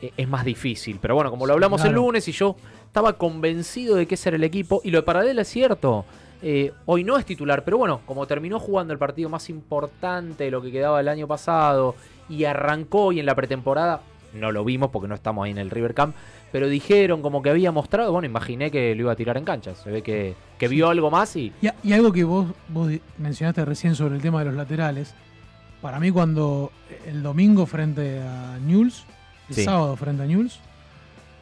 eh, 0.00 0.10
es 0.16 0.28
más 0.28 0.44
difícil. 0.44 0.98
Pero 1.00 1.14
bueno, 1.14 1.30
como 1.30 1.46
lo 1.46 1.52
hablamos 1.52 1.80
el 1.82 1.88
claro. 1.90 2.02
lunes 2.06 2.26
y 2.28 2.32
yo 2.32 2.56
estaba 2.86 3.12
convencido 3.14 3.96
de 3.96 4.06
que 4.06 4.14
ese 4.16 4.30
era 4.30 4.36
el 4.36 4.44
equipo. 4.44 4.80
Y 4.84 4.90
lo 4.90 4.98
de 4.98 5.02
Paradela 5.02 5.42
es 5.42 5.48
cierto. 5.48 6.04
Eh, 6.44 6.72
hoy 6.86 7.04
no 7.04 7.16
es 7.16 7.24
titular, 7.24 7.62
pero 7.64 7.78
bueno, 7.78 8.00
como 8.04 8.26
terminó 8.26 8.58
jugando 8.58 8.92
el 8.92 8.98
partido 8.98 9.28
más 9.28 9.48
importante 9.48 10.42
de 10.42 10.50
lo 10.50 10.60
que 10.60 10.72
quedaba 10.72 10.98
el 10.98 11.06
año 11.06 11.28
pasado 11.28 11.94
y 12.28 12.44
arrancó 12.44 13.06
hoy 13.06 13.20
en 13.20 13.26
la 13.26 13.34
pretemporada, 13.34 14.00
no 14.34 14.50
lo 14.52 14.64
vimos 14.64 14.90
porque 14.90 15.08
no 15.08 15.14
estamos 15.14 15.44
ahí 15.44 15.50
en 15.50 15.58
el 15.58 15.70
River 15.70 15.92
Camp, 15.94 16.14
pero 16.50 16.68
dijeron 16.68 17.20
como 17.22 17.42
que 17.42 17.50
había 17.50 17.70
mostrado, 17.72 18.12
bueno, 18.12 18.26
imaginé 18.26 18.70
que 18.70 18.94
lo 18.94 19.02
iba 19.02 19.12
a 19.12 19.16
tirar 19.16 19.36
en 19.36 19.44
cancha. 19.44 19.74
Se 19.74 19.90
ve 19.90 20.02
que, 20.02 20.34
que 20.58 20.68
vio 20.68 20.88
algo 20.88 21.10
más 21.10 21.34
y 21.36 21.52
Y, 21.60 21.68
y 21.82 21.92
algo 21.92 22.12
que 22.12 22.24
vos, 22.24 22.46
vos 22.68 22.90
mencionaste 23.18 23.64
recién 23.64 23.94
sobre 23.94 24.14
el 24.16 24.22
tema 24.22 24.38
de 24.40 24.46
los 24.46 24.54
laterales, 24.54 25.14
para 25.82 25.98
mí 26.00 26.10
cuando 26.10 26.70
el 27.06 27.22
domingo 27.22 27.66
frente 27.66 28.20
a 28.22 28.58
Newell's, 28.64 29.04
el 29.48 29.54
Sí. 29.56 29.64
sábado 29.64 29.96
frente 29.96 30.22
a 30.22 30.26
Newell's, 30.26 30.60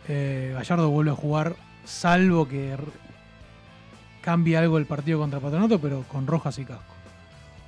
eh, 0.08 0.50
Gallardo 0.54 0.90
vuelve 0.90 1.10
a 1.12 1.14
jugar, 1.14 1.54
salvo 1.84 2.48
que 2.48 2.74
cambie 4.22 4.56
algo 4.56 4.78
el 4.78 4.86
partido 4.86 5.18
contra 5.18 5.40
Patronato, 5.40 5.78
pero 5.78 6.04
con 6.08 6.26
Rojas 6.26 6.58
y 6.58 6.64
Casco. 6.64 6.94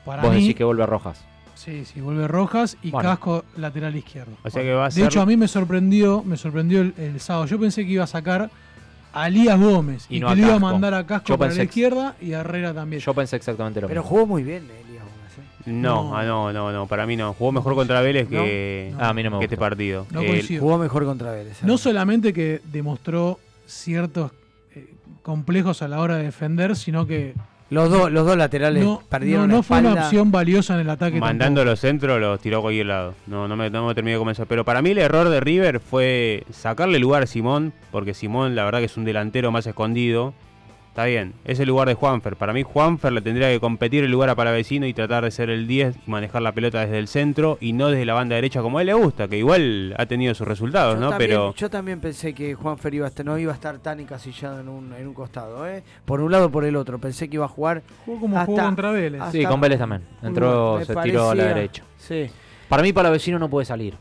Para 0.05 0.23
vos 0.23 0.33
mí, 0.33 0.41
decís 0.41 0.57
que 0.57 0.65
vuelve 0.65 0.83
a 0.83 0.87
Rojas. 0.87 1.25
Sí, 1.55 1.85
sí, 1.85 2.01
vuelve 2.01 2.27
Rojas 2.29 2.77
y 2.83 2.91
Bueno. 2.91 3.09
Casco 3.11 3.45
lateral 3.57 3.95
izquierdo. 3.97 4.33
O 4.43 4.51
sea 4.51 4.63
que 4.63 4.73
va 4.73 4.87
a 4.87 4.89
De 4.89 5.05
hecho, 5.05 5.21
a 5.21 5.27
mí 5.27 5.37
me 5.37 5.49
sorprendió, 5.49 6.23
me 6.25 6.37
sorprendió 6.37 6.81
el, 6.81 6.95
el 6.99 7.21
sábado. 7.21 7.47
Yo 7.47 7.59
pensé 7.59 7.85
que 7.85 7.93
iba 7.93 8.05
a 8.05 8.09
sacar 8.09 8.51
a 9.15 9.29
Elías 9.29 9.61
Gómez 9.61 10.07
Y 10.09 10.17
y, 10.17 10.21
no 10.21 10.29
que 10.31 10.37
le 10.37 10.43
iba 10.43 10.55
a 10.55 10.59
mandar 10.59 10.95
a 10.95 11.05
Casco 11.07 11.29
Yo 11.29 11.39
para 11.39 11.53
la 11.55 11.65
izquierda 11.65 12.17
y 12.21 12.33
a 12.33 12.41
Herrera 12.41 12.73
también. 12.73 13.01
Yo 13.03 13.13
pensé 13.15 13.37
exactamente 13.37 13.81
lo 13.81 13.89
Pero 13.89 14.01
mismo. 14.03 14.09
jugó 14.11 14.27
muy 14.27 14.43
bien 14.43 14.65
Elías 14.65 15.05
Gómez, 15.05 15.39
¿eh? 15.39 15.71
No, 15.71 16.05
No. 16.05 16.17
ah, 16.17 16.25
no, 16.25 16.53
no, 16.53 16.73
no, 16.73 16.87
para 16.87 17.07
mí 17.07 17.17
no. 17.17 17.35
Jugó 17.35 17.53
mejor 17.53 17.75
contra 17.75 18.01
Vélez 18.01 18.27
que, 18.29 18.91
no. 18.95 18.99
Ah, 19.01 19.11
a 19.11 19.15
mí 19.15 19.23
no 19.23 19.31
me 19.33 19.39
que 19.39 19.45
este 19.45 19.57
partido. 19.59 20.07
Eh. 20.19 20.57
Jugó 20.59 20.79
mejor 20.79 21.05
contra 21.05 21.31
Vélez. 21.33 21.63
¿eh? 21.63 21.67
No 21.67 21.77
solamente 21.77 22.33
que 22.33 22.63
demostró 22.73 23.39
ciertos 23.67 24.33
eh, 24.75 24.95
complejos 25.23 25.83
a 25.83 25.89
la 25.89 26.01
hora 26.01 26.17
de 26.17 26.25
defender, 26.25 26.75
sino 26.77 27.07
que 27.07 27.35
Los, 27.73 27.89
dos 27.89 28.13
los 28.13 28.27
dos 28.27 28.37
laterales 28.37 28.85
no, 28.85 29.03
perdieron 29.09 29.49
no, 29.49 29.55
la 29.55 29.57
no 29.57 29.63
fue 29.63 29.79
una 29.79 29.95
opción 29.95 30.31
valiosa 30.31 30.75
en 30.75 30.81
el 30.81 30.91
ataque. 30.91 31.19
mandando 31.19 31.65
los 31.65 31.81
centros 31.81 32.21
los 32.21 32.39
tiró 32.39 32.59
a 32.59 32.61
cualquier 32.61 32.85
lado. 32.85 33.15
No, 33.27 33.49
no 33.49 33.57
me, 33.57 33.71
no 33.71 33.87
me 33.87 33.95
terminé 33.95 34.13
de 34.13 34.19
convencer. 34.19 34.47
Pero 34.47 34.63
para 34.63 34.83
mí 34.83 34.91
el 34.91 34.99
error 34.99 35.31
de 35.31 35.41
River 35.41 35.81
fue 35.81 36.45
sacarle 36.51 36.99
lugar 36.99 37.23
a 37.23 37.27
Simón, 37.27 37.73
porque 37.91 38.13
Simón 38.13 38.55
la 38.55 38.65
verdad 38.65 38.81
que 38.81 38.85
es 38.85 38.97
un 38.99 39.07
delantero 39.07 39.51
más 39.51 39.67
escondido. 39.67 40.35
Está 40.93 41.07
bien, 41.07 41.33
es 41.47 41.59
el 41.59 41.69
lugar 41.69 41.89
de 41.89 41.95
Juanfer. 41.95 42.37
Para 42.37 42.53
mí 42.53 42.63
Juanfer 42.65 43.15
le 43.15 43.23
tendría 43.23 43.49
que 43.49 43.59
competir 43.61 44.05
el 44.05 44.11
lugar 44.11 44.29
a 44.29 44.35
Palavecino 44.35 44.87
y 44.87 44.93
tratar 44.93 45.25
de 45.25 45.31
ser 45.31 45.49
el 45.49 45.67
10 45.67 45.97
y 46.07 46.11
manejar 46.11 46.43
la 46.43 46.53
pelota 46.53 46.81
desde 46.81 46.99
el 46.99 47.09
centro 47.09 47.57
y 47.63 47.73
no 47.73 47.89
desde 47.89 48.05
la 48.05 48.13
banda 48.13 48.35
derecha 48.37 48.61
como 48.61 48.77
a 48.77 48.83
él 48.83 48.89
le 48.89 48.93
gusta, 48.93 49.27
que 49.27 49.39
igual 49.39 49.95
ha 49.97 50.05
tenido 50.05 50.35
sus 50.35 50.47
resultados, 50.47 50.97
Yo 50.97 51.01
¿no? 51.01 51.09
también, 51.09 51.31
Pero 51.31 51.55
yo 51.55 51.71
también 51.71 51.99
pensé 51.99 52.35
que 52.35 52.53
Juanfer 52.55 52.93
iba 52.93 53.07
a 53.07 53.09
estar, 53.09 53.25
no 53.25 53.39
iba 53.39 53.53
a 53.53 53.55
estar 53.55 53.79
tan 53.79 54.01
encasillado 54.01 54.61
en 54.61 54.69
un, 54.69 54.93
en 54.93 55.09
un 55.09 55.15
costado, 55.15 55.67
¿eh? 55.67 55.83
Por 56.05 56.21
un 56.21 56.31
lado 56.31 56.49
o 56.49 56.51
por 56.51 56.67
el 56.67 56.77
otro. 56.77 56.99
Pensé 56.99 57.27
que 57.31 57.37
iba 57.37 57.47
a 57.47 57.49
jugar. 57.49 57.83
Jugó 58.05 58.21
como 58.21 58.37
hasta- 58.39 58.53
jugó 58.53 58.63
contra 58.63 58.91
Vélez. 58.93 59.21
hasta- 59.23 59.33
Sí, 59.33 59.45
con 59.47 59.63
Vélez 59.63 59.79
también. 59.79 60.03
Entró, 60.23 60.77
Me 60.79 60.85
se 60.85 60.95
tiró 60.97 61.31
a 61.31 61.35
la 61.35 61.45
derecha. 61.45 61.85
Sí. 61.97 62.27
Para 62.69 62.83
mí, 62.83 62.93
Palavecino 62.93 63.39
no 63.39 63.49
puede 63.49 63.65
salir. 63.65 63.95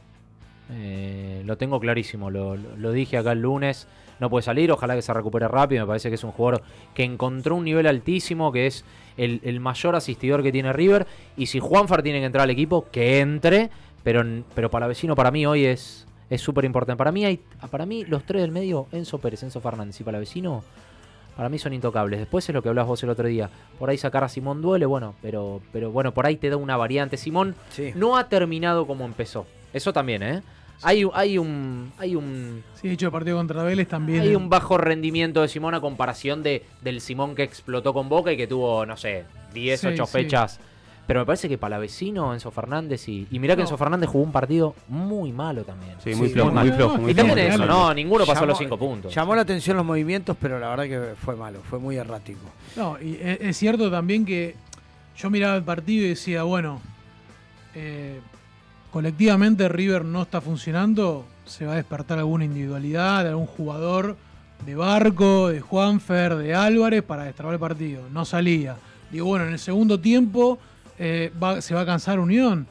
Eh, 0.73 1.41
lo 1.45 1.57
tengo 1.57 1.79
clarísimo. 1.79 2.29
Lo, 2.29 2.55
lo- 2.57 2.75
lo 2.75 2.91
dije 2.91 3.17
acá 3.17 3.31
el 3.31 3.41
lunes. 3.41 3.87
No 4.21 4.29
puede 4.29 4.43
salir. 4.43 4.71
Ojalá 4.71 4.95
que 4.95 5.01
se 5.01 5.13
recupere 5.13 5.49
rápido. 5.49 5.81
Me 5.83 5.87
parece 5.87 6.07
que 6.07 6.15
es 6.15 6.23
un 6.23 6.31
jugador 6.31 6.61
que 6.93 7.03
encontró 7.03 7.55
un 7.57 7.65
nivel 7.65 7.87
altísimo. 7.87 8.53
Que 8.53 8.67
es 8.67 8.85
el, 9.17 9.41
el 9.43 9.59
mayor 9.59 9.97
asistidor 9.97 10.41
que 10.43 10.53
tiene 10.53 10.71
River. 10.71 11.05
Y 11.35 11.47
si 11.47 11.59
Juanfar 11.59 12.03
tiene 12.03 12.19
que 12.19 12.25
entrar 12.25 12.43
al 12.43 12.49
equipo, 12.51 12.85
que 12.91 13.19
entre. 13.19 13.69
Pero, 14.03 14.23
pero 14.55 14.71
Palavecino 14.71 15.15
para 15.15 15.29
mí 15.31 15.45
hoy 15.45 15.65
es 15.65 16.07
es 16.29 16.39
súper 16.39 16.63
importante. 16.63 16.97
Para 16.97 17.11
mí, 17.11 17.25
hay, 17.25 17.41
para 17.69 17.85
mí, 17.85 18.05
los 18.05 18.23
tres 18.23 18.41
del 18.41 18.51
medio, 18.51 18.87
Enzo 18.93 19.17
Pérez, 19.17 19.43
Enzo 19.43 19.59
Fernández 19.59 19.99
y 19.99 20.03
Palavecino. 20.05 20.63
Para 21.35 21.49
mí 21.49 21.59
son 21.59 21.73
intocables. 21.73 22.19
Después 22.19 22.47
es 22.47 22.55
lo 22.55 22.61
que 22.61 22.69
hablas 22.69 22.87
vos 22.87 23.03
el 23.03 23.09
otro 23.09 23.27
día. 23.27 23.49
Por 23.77 23.89
ahí 23.89 23.97
sacar 23.97 24.23
a 24.23 24.29
Simón 24.29 24.61
duele, 24.61 24.85
bueno, 24.85 25.13
pero, 25.21 25.61
pero 25.73 25.91
bueno, 25.91 26.13
por 26.13 26.25
ahí 26.25 26.37
te 26.37 26.49
da 26.49 26.55
una 26.55 26.77
variante. 26.77 27.17
Simón 27.17 27.55
Sí. 27.69 27.91
no 27.95 28.15
ha 28.17 28.29
terminado 28.29 28.87
como 28.87 29.03
empezó. 29.03 29.45
Eso 29.73 29.91
también, 29.91 30.23
¿eh? 30.23 30.41
Hay, 30.83 31.05
hay 31.13 31.37
un. 31.37 31.91
Hay 31.97 32.15
un. 32.15 32.63
Sí, 32.75 32.87
de 32.87 32.93
hecho, 32.95 33.07
el 33.07 33.11
partido 33.11 33.37
contra 33.37 33.63
Vélez 33.63 33.87
también. 33.87 34.21
Hay 34.21 34.35
un 34.35 34.49
bajo 34.49 34.77
rendimiento 34.77 35.41
de 35.41 35.47
Simón 35.47 35.73
a 35.75 35.81
comparación 35.81 36.43
de, 36.43 36.65
del 36.81 37.01
Simón 37.01 37.35
que 37.35 37.43
explotó 37.43 37.93
con 37.93 38.09
Boca 38.09 38.31
y 38.31 38.37
que 38.37 38.47
tuvo, 38.47 38.85
no 38.85 38.97
sé, 38.97 39.25
10, 39.53 39.79
Sí, 39.79 39.87
8 39.87 40.05
sí. 40.05 40.11
fechas. 40.11 40.59
Pero 41.07 41.19
me 41.21 41.25
parece 41.25 41.49
que 41.49 41.57
Palavecino, 41.57 42.33
Enzo 42.33 42.51
Fernández 42.51 43.07
y. 43.09 43.27
Y 43.31 43.39
mirá 43.39 43.55
que. 43.55 43.61
Enzo 43.63 43.77
Fernández 43.77 44.09
jugó 44.09 44.23
un 44.23 44.31
partido 44.31 44.75
muy 44.87 45.31
malo 45.31 45.63
también. 45.63 45.95
sí, 46.03 46.15
muy 46.15 46.27
Sí, 46.29 46.33
flojo, 46.33 46.51
muy 46.51 46.71
flojo, 46.71 47.09
Y 47.09 47.13
también 47.13 47.37
flojo. 47.49 47.63
eso, 47.63 47.65
no, 47.65 47.93
ninguno 47.93 48.25
pasó 48.25 48.41
Llamó- 48.41 48.47
los 48.47 48.57
5 48.57 48.77
puntos. 48.77 49.13
Llamó 49.13 49.35
la 49.35 49.41
atención 49.41 49.75
los 49.77 49.85
movimientos, 49.85 50.37
pero 50.39 50.59
la 50.59 50.69
verdad 50.69 50.83
que 50.85 51.15
fue 51.15 51.35
malo, 51.35 51.59
fue 51.69 51.79
muy 51.79 51.97
errático. 51.97 52.39
No, 52.75 52.97
y 53.01 53.17
es 53.21 53.57
cierto 53.57 53.91
también 53.91 54.25
que 54.25 54.55
yo 55.17 55.29
miraba 55.29 55.55
el 55.57 55.63
partido 55.63 56.05
y 56.05 56.09
decía, 56.09 56.43
bueno, 56.43 56.79
eh, 57.75 58.19
colectivamente 58.91 59.67
River 59.69 60.05
no 60.05 60.23
está 60.23 60.41
funcionando, 60.41 61.25
se 61.45 61.65
va 61.65 61.73
a 61.73 61.75
despertar 61.77 62.19
alguna 62.19 62.45
individualidad, 62.45 63.23
de 63.23 63.29
algún 63.29 63.47
jugador 63.47 64.17
de 64.65 64.75
Barco, 64.75 65.49
de 65.49 65.61
Juanfer, 65.61 66.35
de 66.35 66.53
Álvarez 66.53 67.01
para 67.03 67.23
destrabar 67.23 67.53
el 67.55 67.59
partido. 67.59 68.03
No 68.11 68.25
salía. 68.25 68.75
Digo, 69.11 69.25
bueno, 69.25 69.45
en 69.45 69.53
el 69.53 69.59
segundo 69.59 69.99
tiempo 69.99 70.59
eh, 70.99 71.31
va- 71.41 71.61
se 71.61 71.73
va 71.73 71.81
a 71.81 71.85
cansar 71.85 72.19
Unión, 72.19 72.67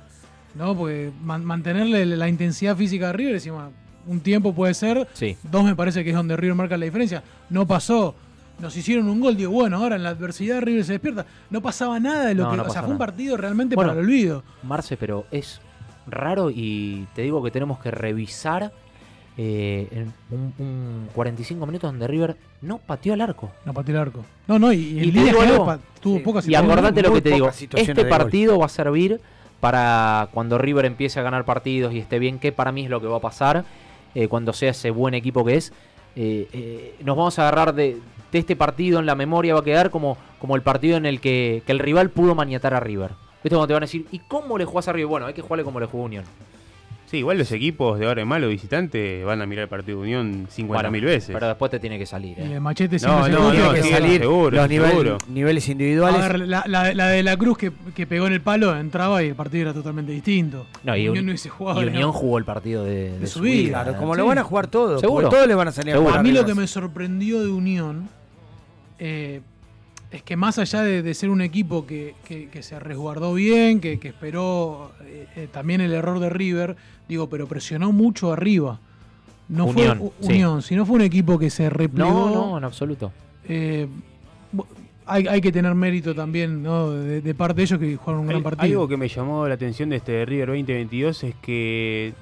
¿no? 0.54 0.76
Porque 0.76 1.11
man- 1.22 1.44
mantenerle 1.44 2.06
la 2.06 2.28
intensidad 2.28 2.76
física 2.76 3.09
de 3.09 3.12
River, 3.14 3.33
decimos, 3.35 3.70
un 4.06 4.20
tiempo 4.20 4.54
puede 4.54 4.72
ser, 4.74 5.09
Sí. 5.14 5.37
Dos 5.42 5.64
me 5.64 5.74
parece 5.74 6.04
que 6.04 6.11
es 6.11 6.16
donde 6.16 6.37
River 6.37 6.54
marca 6.54 6.76
la 6.76 6.85
diferencia. 6.85 7.22
No 7.50 7.66
pasó. 7.66 8.14
Nos 8.61 8.76
hicieron 8.76 9.09
un 9.09 9.20
gol. 9.20 9.37
Digo, 9.37 9.50
bueno, 9.52 9.78
ahora 9.78 9.96
en 9.96 10.02
la 10.02 10.11
adversidad 10.11 10.61
River 10.61 10.85
se 10.85 10.92
despierta. 10.92 11.24
No 11.48 11.61
pasaba 11.62 11.98
nada 11.98 12.26
de 12.26 12.35
lo 12.35 12.44
No, 12.44 12.50
que. 12.50 12.56
no 12.59 12.62
o 12.64 12.70
sea, 12.70 12.83
fue 12.83 12.92
un 12.92 12.98
partido 12.98 13.37
realmente 13.37 13.74
Bueno. 13.74 13.90
para 13.90 14.00
el 14.00 14.06
olvido. 14.06 14.42
Marce, 14.62 14.96
pero 14.98 15.24
es 15.30 15.61
raro 16.11 16.51
y 16.51 17.07
te 17.14 17.23
digo 17.23 17.42
que 17.42 17.51
tenemos 17.51 17.79
que 17.81 17.90
revisar 17.90 18.73
eh, 19.38 19.88
en 19.92 20.12
un, 20.31 20.53
un 20.59 21.09
45 21.14 21.64
minutos 21.66 21.90
donde 21.90 22.07
River 22.07 22.37
no 22.62 22.79
pateó 22.79 23.14
al 23.14 23.20
arco. 23.20 23.51
No 23.64 23.73
pateó 23.73 23.94
el 23.94 24.01
arco. 24.01 24.25
No, 24.46 24.59
no, 24.59 24.73
y, 24.73 25.01
y 25.01 25.11
pa- 25.64 25.79
tuvo 26.01 26.18
Sí. 26.18 26.23
pocas 26.25 26.49
Y 26.49 26.55
acordate 26.55 27.03
lo 27.03 27.12
que 27.12 27.23
te 27.23 27.31
digo, 27.31 27.49
este 27.49 27.94
gol. 27.94 28.09
partido 28.09 28.59
va 28.59 28.66
a 28.66 28.68
servir 28.68 29.20
para 29.61 30.29
cuando 30.33 30.59
River 30.59 30.85
empiece 30.87 31.20
a 31.20 31.23
ganar 31.23 31.44
partidos 31.44 31.92
y 31.94 31.99
esté 31.99 32.18
bien, 32.18 32.38
que 32.38 32.53
para 32.53 32.73
mí 32.73 32.85
es 32.85 32.90
lo 32.90 33.01
que 33.01 33.07
va 33.07 33.18
a 33.18 33.20
pasar, 33.20 33.64
eh, 34.14 34.27
cuando 34.29 34.53
sea 34.53 34.70
ese 34.70 34.90
buen 34.90 35.14
equipo 35.14 35.44
que 35.44 35.57
es. 35.57 35.73
eh, 36.16 36.49
eh, 36.53 36.94
nos 37.05 37.16
vamos 37.16 37.38
a 37.38 37.42
agarrar 37.42 37.75
de, 37.75 37.99
de 38.33 38.38
este 38.38 38.57
partido 38.57 38.99
en 38.99 39.07
la 39.07 39.14
memoria, 39.14 39.55
va 39.55 39.61
a 39.61 39.64
quedar 39.64 39.90
como, 39.90 40.16
como 40.40 40.57
el 40.57 40.62
partido 40.62 40.96
en 40.96 41.07
el 41.07 41.20
que, 41.20 41.62
que 41.64 41.73
el 41.73 41.79
rival 41.79 42.11
pudo 42.11 42.35
maniatar 42.35 42.75
a 42.75 42.81
River. 42.81 43.11
¿Viste 43.42 43.50
cuando 43.57 43.66
te 43.68 43.72
van 43.74 43.83
a 43.83 43.87
decir, 43.87 44.07
¿y 44.12 44.18
cómo 44.20 44.59
le 44.59 44.64
jugás 44.64 44.88
a 44.88 44.92
River? 44.92 45.07
Bueno, 45.09 45.26
hay 45.26 45.35
que 45.35 45.42
jugarle 45.42 45.64
como 45.64 45.81
le 45.81 45.87
jugó 45.87 46.05
Unión. 46.05 46.24
Sí, 47.07 47.16
igual 47.16 47.38
los 47.38 47.50
equipos 47.50 47.98
de 47.98 48.07
ahora 48.07 48.22
en 48.22 48.29
malo 48.29 48.46
visitante 48.46 49.24
van 49.24 49.42
a 49.42 49.46
mirar 49.46 49.64
el 49.64 49.68
partido 49.68 49.96
de 49.98 50.03
Unión 50.05 50.46
50.000 50.46 50.66
Bueno, 50.68 50.90
veces. 50.92 51.31
Pero 51.35 51.48
después 51.48 51.68
te 51.68 51.81
tiene 51.81 51.98
que 51.98 52.07
salir. 52.07 52.38
Y 52.38 52.42
¿eh? 52.42 52.53
el 52.55 52.61
machete 52.61 52.96
No, 52.96 52.98
siempre 53.00 53.24
se 53.24 53.31
no, 53.33 53.37
equivoca. 53.48 53.53
Tiene 53.53 53.66
no, 53.66 53.74
que 53.74 53.83
sí, 53.83 53.88
salir 53.90 54.20
seguro, 54.20 54.50
los 54.57 54.68
nivel- 54.68 54.90
seguro. 54.90 55.18
niveles 55.29 55.68
A 55.68 55.72
individuales. 55.72 56.20
ver, 56.29 56.38
la, 56.46 56.62
la- 56.68 56.94
la 56.94 57.07
de 57.09 57.22
la 57.24 57.37
Cruz 57.37 57.59
que, 57.59 57.72
que 57.96 58.07
pegó 58.07 58.29
en 58.29 58.35
el 58.35 58.42
palo 58.42 58.76
entraba 58.79 59.24
y 59.24 59.29
el 59.31 59.35
partido 59.35 59.62
era 59.62 59.74
totalmente 59.74 60.12
distinto. 60.12 60.66
No, 60.85 60.96
y, 60.96 61.09
Unión 61.09 61.18
Un- 61.22 61.26
no 61.26 61.31
hubiese 61.33 61.48
jugado. 61.48 61.83
y 61.83 61.87
Unión 61.87 62.12
jugó 62.12 62.38
el 62.38 62.44
partido 62.44 62.85
de, 62.85 63.11
de 63.11 63.18
De 63.18 63.26
su 63.26 63.38
su 63.38 63.44
vida, 63.44 63.55
vida. 63.57 63.83
Claro, 63.83 63.98
como 63.98 64.14
Sí. 64.14 64.18
lo 64.20 64.26
van 64.26 64.38
a 64.38 64.44
jugar 64.44 64.66
todos. 64.68 65.00
Seguro. 65.00 65.29
Todos 65.31 65.48
le 65.48 65.55
van 65.57 65.66
a 65.66 65.72
salir 65.72 65.94
Seguro. 65.94 66.14
a 66.14 66.18
A 66.20 66.22
mí 66.22 66.29
jugar 66.31 66.42
lo 66.44 66.46
que 66.48 66.61
me 66.61 66.66
sorprendió 66.68 67.40
de 67.42 67.48
Unión 67.50 68.09
eh, 69.00 69.40
es 70.11 70.23
que 70.23 70.37
más 70.37 70.59
allá 70.59 70.83
de, 70.83 71.03
de 71.03 71.14
ser 71.14 71.31
un 71.31 71.40
equipo 71.40 71.87
que, 71.87 72.14
que- 72.25 72.49
que 72.49 72.62
se 72.62 72.79
resguardó 72.81 73.35
bien, 73.35 73.81
que, 73.81 73.99
que 74.01 74.09
esperó 74.09 74.92
eh, 75.05 75.27
eh, 75.37 75.49
también 75.53 75.81
el 75.81 75.92
error 75.92 76.18
de 76.18 76.31
River, 76.31 76.77
digo, 77.09 77.29
pero 77.29 77.46
presionó 77.46 77.92
mucho 77.92 78.33
arriba. 78.33 78.81
No 79.49 79.66
Unión, 79.66 79.99
fue 79.99 80.07
U- 80.07 80.12
sí. 80.20 80.27
Unión, 80.33 80.62
sino 80.62 80.85
fue 80.87 80.96
un 80.96 81.03
equipo 81.03 81.38
que 81.38 81.51
se 81.51 81.70
replegó. 81.70 82.11
No, 82.11 82.31
no, 82.51 82.59
en 82.59 82.64
absoluto. 82.64 83.12
eh, 83.49 83.87
hay, 85.07 85.27
hay 85.27 85.40
que 85.40 85.51
tener 85.51 85.75
mérito 85.75 86.14
también 86.14 86.62
¿no? 86.62 86.90
de, 86.92 87.20
de 87.20 87.35
parte 87.35 87.57
de 87.57 87.62
ellos 87.64 87.79
que 87.81 87.96
jugaron 87.96 88.20
un 88.23 88.27
gran 88.29 88.42
partido. 88.44 88.64
Algo 88.81 88.88
que 88.88 88.96
me 88.96 89.09
llamó 89.09 89.49
la 89.49 89.55
atención 89.55 89.88
de 89.90 89.96
este 89.96 90.25
River 90.25 90.49
2022 90.49 91.25
es 91.25 91.35
que 91.42 92.12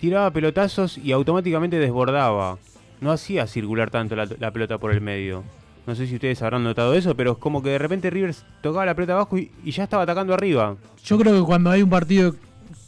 tiraba 0.00 0.30
pelotazos 0.32 0.98
y 0.98 1.12
automáticamente 1.12 1.78
desbordaba. 1.78 2.58
No 3.00 3.12
hacía 3.12 3.46
circular 3.46 3.90
tanto 3.90 4.16
la, 4.16 4.28
la 4.38 4.50
pelota 4.50 4.78
por 4.78 4.92
el 4.92 5.00
medio. 5.00 5.44
No 5.86 5.94
sé 5.94 6.06
si 6.06 6.14
ustedes 6.14 6.40
habrán 6.42 6.62
notado 6.62 6.94
eso, 6.94 7.16
pero 7.16 7.32
es 7.32 7.38
como 7.38 7.62
que 7.62 7.70
de 7.70 7.78
repente 7.78 8.08
River 8.08 8.34
tocaba 8.60 8.86
la 8.86 8.94
pelota 8.94 9.14
abajo 9.14 9.36
y, 9.36 9.50
y 9.64 9.72
ya 9.72 9.84
estaba 9.84 10.04
atacando 10.04 10.32
arriba. 10.32 10.76
Yo 11.04 11.18
creo 11.18 11.34
que 11.34 11.44
cuando 11.44 11.70
hay 11.70 11.82
un 11.82 11.90
partido 11.90 12.34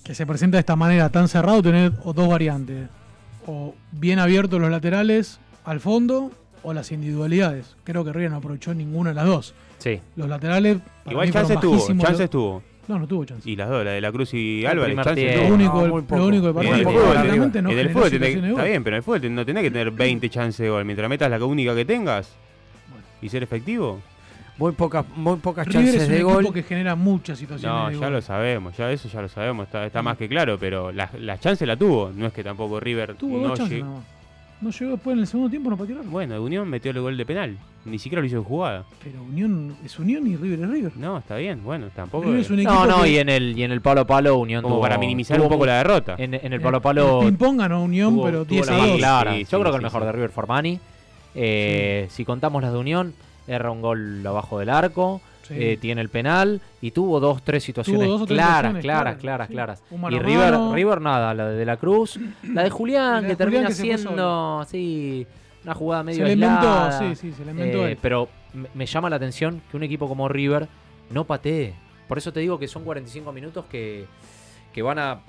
que 0.04 0.14
se 0.14 0.26
presenta 0.26 0.58
de 0.58 0.60
esta 0.60 0.76
manera 0.76 1.08
tan 1.08 1.28
cerrado, 1.28 1.62
tener 1.62 1.92
o 2.04 2.12
dos 2.12 2.28
variantes. 2.28 2.88
O 3.46 3.74
bien 3.90 4.18
abiertos 4.18 4.60
los 4.60 4.70
laterales 4.70 5.40
al 5.64 5.80
fondo 5.80 6.30
o 6.62 6.72
las 6.72 6.92
individualidades. 6.92 7.74
Creo 7.84 8.04
que 8.04 8.12
River 8.12 8.30
no 8.30 8.36
aprovechó 8.36 8.74
ninguna 8.74 9.10
de 9.10 9.14
las 9.16 9.26
dos. 9.26 9.54
Sí. 9.78 10.00
Los 10.16 10.28
laterales. 10.28 10.78
Igual 11.10 11.32
chances 11.32 11.58
tuvo, 11.60 11.86
chances 11.98 12.30
tuvo. 12.30 12.62
No, 12.86 12.98
no 12.98 13.06
tuvo 13.06 13.24
chance. 13.24 13.48
Y 13.48 13.56
las 13.56 13.70
dos, 13.70 13.82
la 13.82 13.92
de 13.92 14.00
la 14.00 14.12
Cruz 14.12 14.34
y 14.34 14.64
Álvarez, 14.66 14.94
tuvo. 14.94 15.48
Lo 15.48 15.54
único, 15.54 15.88
No, 15.88 16.26
lo 16.28 16.62
En 16.62 16.74
el 16.74 16.84
fútbol, 16.84 17.72
el 17.72 17.90
fútbol 17.90 18.12
está 18.12 18.64
bien, 18.64 18.84
pero 18.84 18.96
en 18.96 18.98
el 18.98 19.02
fútbol 19.02 19.34
no 19.34 19.46
tenés 19.46 19.62
que 19.62 19.70
tener 19.70 19.90
20 19.90 20.30
chances 20.30 20.58
de 20.64 20.70
gol. 20.70 20.84
Mientras 20.84 21.08
metas 21.08 21.30
la 21.30 21.42
única 21.44 21.74
que 21.74 21.84
tengas 21.86 22.34
y 23.24 23.28
ser 23.28 23.42
efectivo. 23.42 24.00
Muy 24.56 24.70
pocas, 24.70 25.04
muy 25.16 25.36
pocas 25.38 25.66
River 25.66 25.82
chances 25.84 26.02
es 26.02 26.08
un 26.08 26.14
de 26.14 26.20
equipo 26.20 26.32
gol. 26.34 26.52
que 26.54 26.62
genera 26.62 26.94
muchas 26.94 27.38
situaciones 27.40 27.76
No, 27.76 27.88
de 27.88 27.94
ya 27.94 28.00
gol. 28.06 28.12
lo 28.12 28.22
sabemos, 28.22 28.76
ya 28.76 28.92
eso 28.92 29.08
ya 29.08 29.20
lo 29.20 29.28
sabemos, 29.28 29.66
está, 29.66 29.84
está 29.84 30.00
más 30.00 30.16
que 30.16 30.28
claro, 30.28 30.56
pero 30.60 30.92
la, 30.92 31.10
la 31.18 31.40
chance 31.40 31.66
la 31.66 31.76
tuvo, 31.76 32.12
no 32.14 32.26
es 32.26 32.32
que 32.32 32.44
tampoco 32.44 32.78
River 32.78 33.14
Tuvo 33.16 33.38
no 33.38 33.48
dos 33.48 33.58
chances 33.58 33.82
más. 33.82 34.04
No 34.60 34.70
llegó 34.70 34.92
después 34.92 35.14
en 35.14 35.20
el 35.20 35.26
segundo 35.26 35.50
tiempo, 35.50 35.68
no 35.68 35.76
pateó. 35.76 35.96
Bueno, 36.04 36.40
Unión 36.40 36.68
metió 36.70 36.92
el 36.92 37.00
gol 37.00 37.16
de 37.16 37.26
penal, 37.26 37.58
ni 37.84 37.98
siquiera 37.98 38.20
lo 38.22 38.26
hizo 38.28 38.36
en 38.36 38.44
jugada. 38.44 38.84
Pero 39.02 39.20
Unión 39.24 39.76
es 39.84 39.98
Unión 39.98 40.24
y 40.28 40.36
River 40.36 40.60
es 40.60 40.68
River. 40.70 40.96
No, 40.96 41.18
está 41.18 41.36
bien, 41.36 41.62
bueno, 41.64 41.88
tampoco. 41.94 42.26
River 42.26 42.40
es 42.40 42.50
un 42.50 42.60
equipo 42.60 42.72
No, 42.72 42.86
no, 42.86 43.02
que 43.02 43.08
y 43.10 43.18
en 43.18 43.28
el, 43.28 43.58
y 43.58 43.64
en 43.64 43.72
el 43.72 43.80
palo 43.80 44.02
a 44.02 44.06
palo 44.06 44.36
Unión 44.38 44.62
Como 44.62 44.76
tuvo- 44.76 44.82
para 44.82 44.96
minimizar 44.96 45.36
tuvo 45.36 45.46
un 45.48 45.52
poco 45.52 45.66
la 45.66 45.78
derrota. 45.78 46.14
En, 46.16 46.32
en 46.32 46.40
el 46.46 46.52
el- 46.54 46.60
palo 46.60 46.76
a 46.76 46.80
palo 46.80 47.20
ping-pong 47.20 47.58
ganó 47.58 47.82
Unión, 47.82 48.14
tuvo- 48.14 48.24
pero 48.24 48.44
tuvo 48.44 48.54
10 48.54 48.66
la 48.68 48.74
a 48.74 48.78
más 48.78 48.88
2. 48.88 48.96
clara. 48.98 49.32
Sí, 49.32 49.38
Yo 49.40 49.44
sí, 49.44 49.50
creo 49.50 49.64
que 49.64 49.70
sí, 49.70 49.76
el 49.76 49.82
mejor 49.82 50.00
sí. 50.02 50.06
de 50.06 50.12
River 50.12 50.30
Formani. 50.30 50.80
Eh, 51.34 52.06
Si 52.10 52.24
contamos 52.24 52.62
las 52.62 52.72
de 52.72 52.78
Unión, 52.78 53.14
erra 53.46 53.70
un 53.70 53.80
gol 53.82 54.26
abajo 54.26 54.58
del 54.58 54.70
arco. 54.70 55.20
Sí. 55.46 55.52
eh, 55.58 55.76
tiene 55.78 56.00
el 56.00 56.08
penal 56.08 56.62
y 56.80 56.92
tuvo 56.92 57.20
dos, 57.20 57.42
tres 57.42 57.62
situaciones 57.62 58.08
dos 58.08 58.22
o 58.22 58.24
tres 58.24 58.38
claras, 58.38 58.76
claras, 58.80 59.16
claras, 59.18 59.48
claras, 59.50 59.82
sí. 59.86 59.94
Y 60.10 60.18
River. 60.18 60.54
River 60.72 61.02
nada, 61.02 61.34
la 61.34 61.48
de, 61.50 61.56
de 61.56 61.64
la 61.66 61.76
Cruz, 61.76 62.18
la 62.44 62.62
de 62.62 62.70
Julián, 62.70 63.16
La 63.16 63.20
de 63.20 63.28
que 63.28 63.36
termina 63.36 63.68
Julián 63.68 63.68
que 63.68 63.98
siendo, 63.98 64.64
sí, 64.66 65.26
una 65.62 65.74
jugada 65.74 66.02
medio 66.02 66.20
Se 66.20 66.24
le 66.28 66.32
inventó, 66.32 66.54
aislada. 66.66 66.98
sí, 66.98 67.14
sí, 67.14 67.32
se 67.32 67.44
le 67.44 67.50
inventó 67.50 67.86
Eh, 67.86 67.90
él. 67.92 67.98
pero 68.00 68.30
me- 68.54 68.70
me 68.72 68.86
llama 68.86 69.10
la 69.10 69.16
atención 69.16 69.60
que 69.70 69.76
un 69.76 69.82
equipo 69.82 70.08
como 70.08 70.30
River 70.30 70.66
no 71.10 71.24
patee. 71.24 71.74
Por 72.08 72.16
eso 72.16 72.32
te 72.32 72.40
digo 72.40 72.58
que 72.58 72.66
son 72.66 72.82
45 72.82 73.30
minutos 73.30 73.66
que, 73.70 74.06
que 74.72 74.80
van 74.80 74.98
a. 74.98 75.20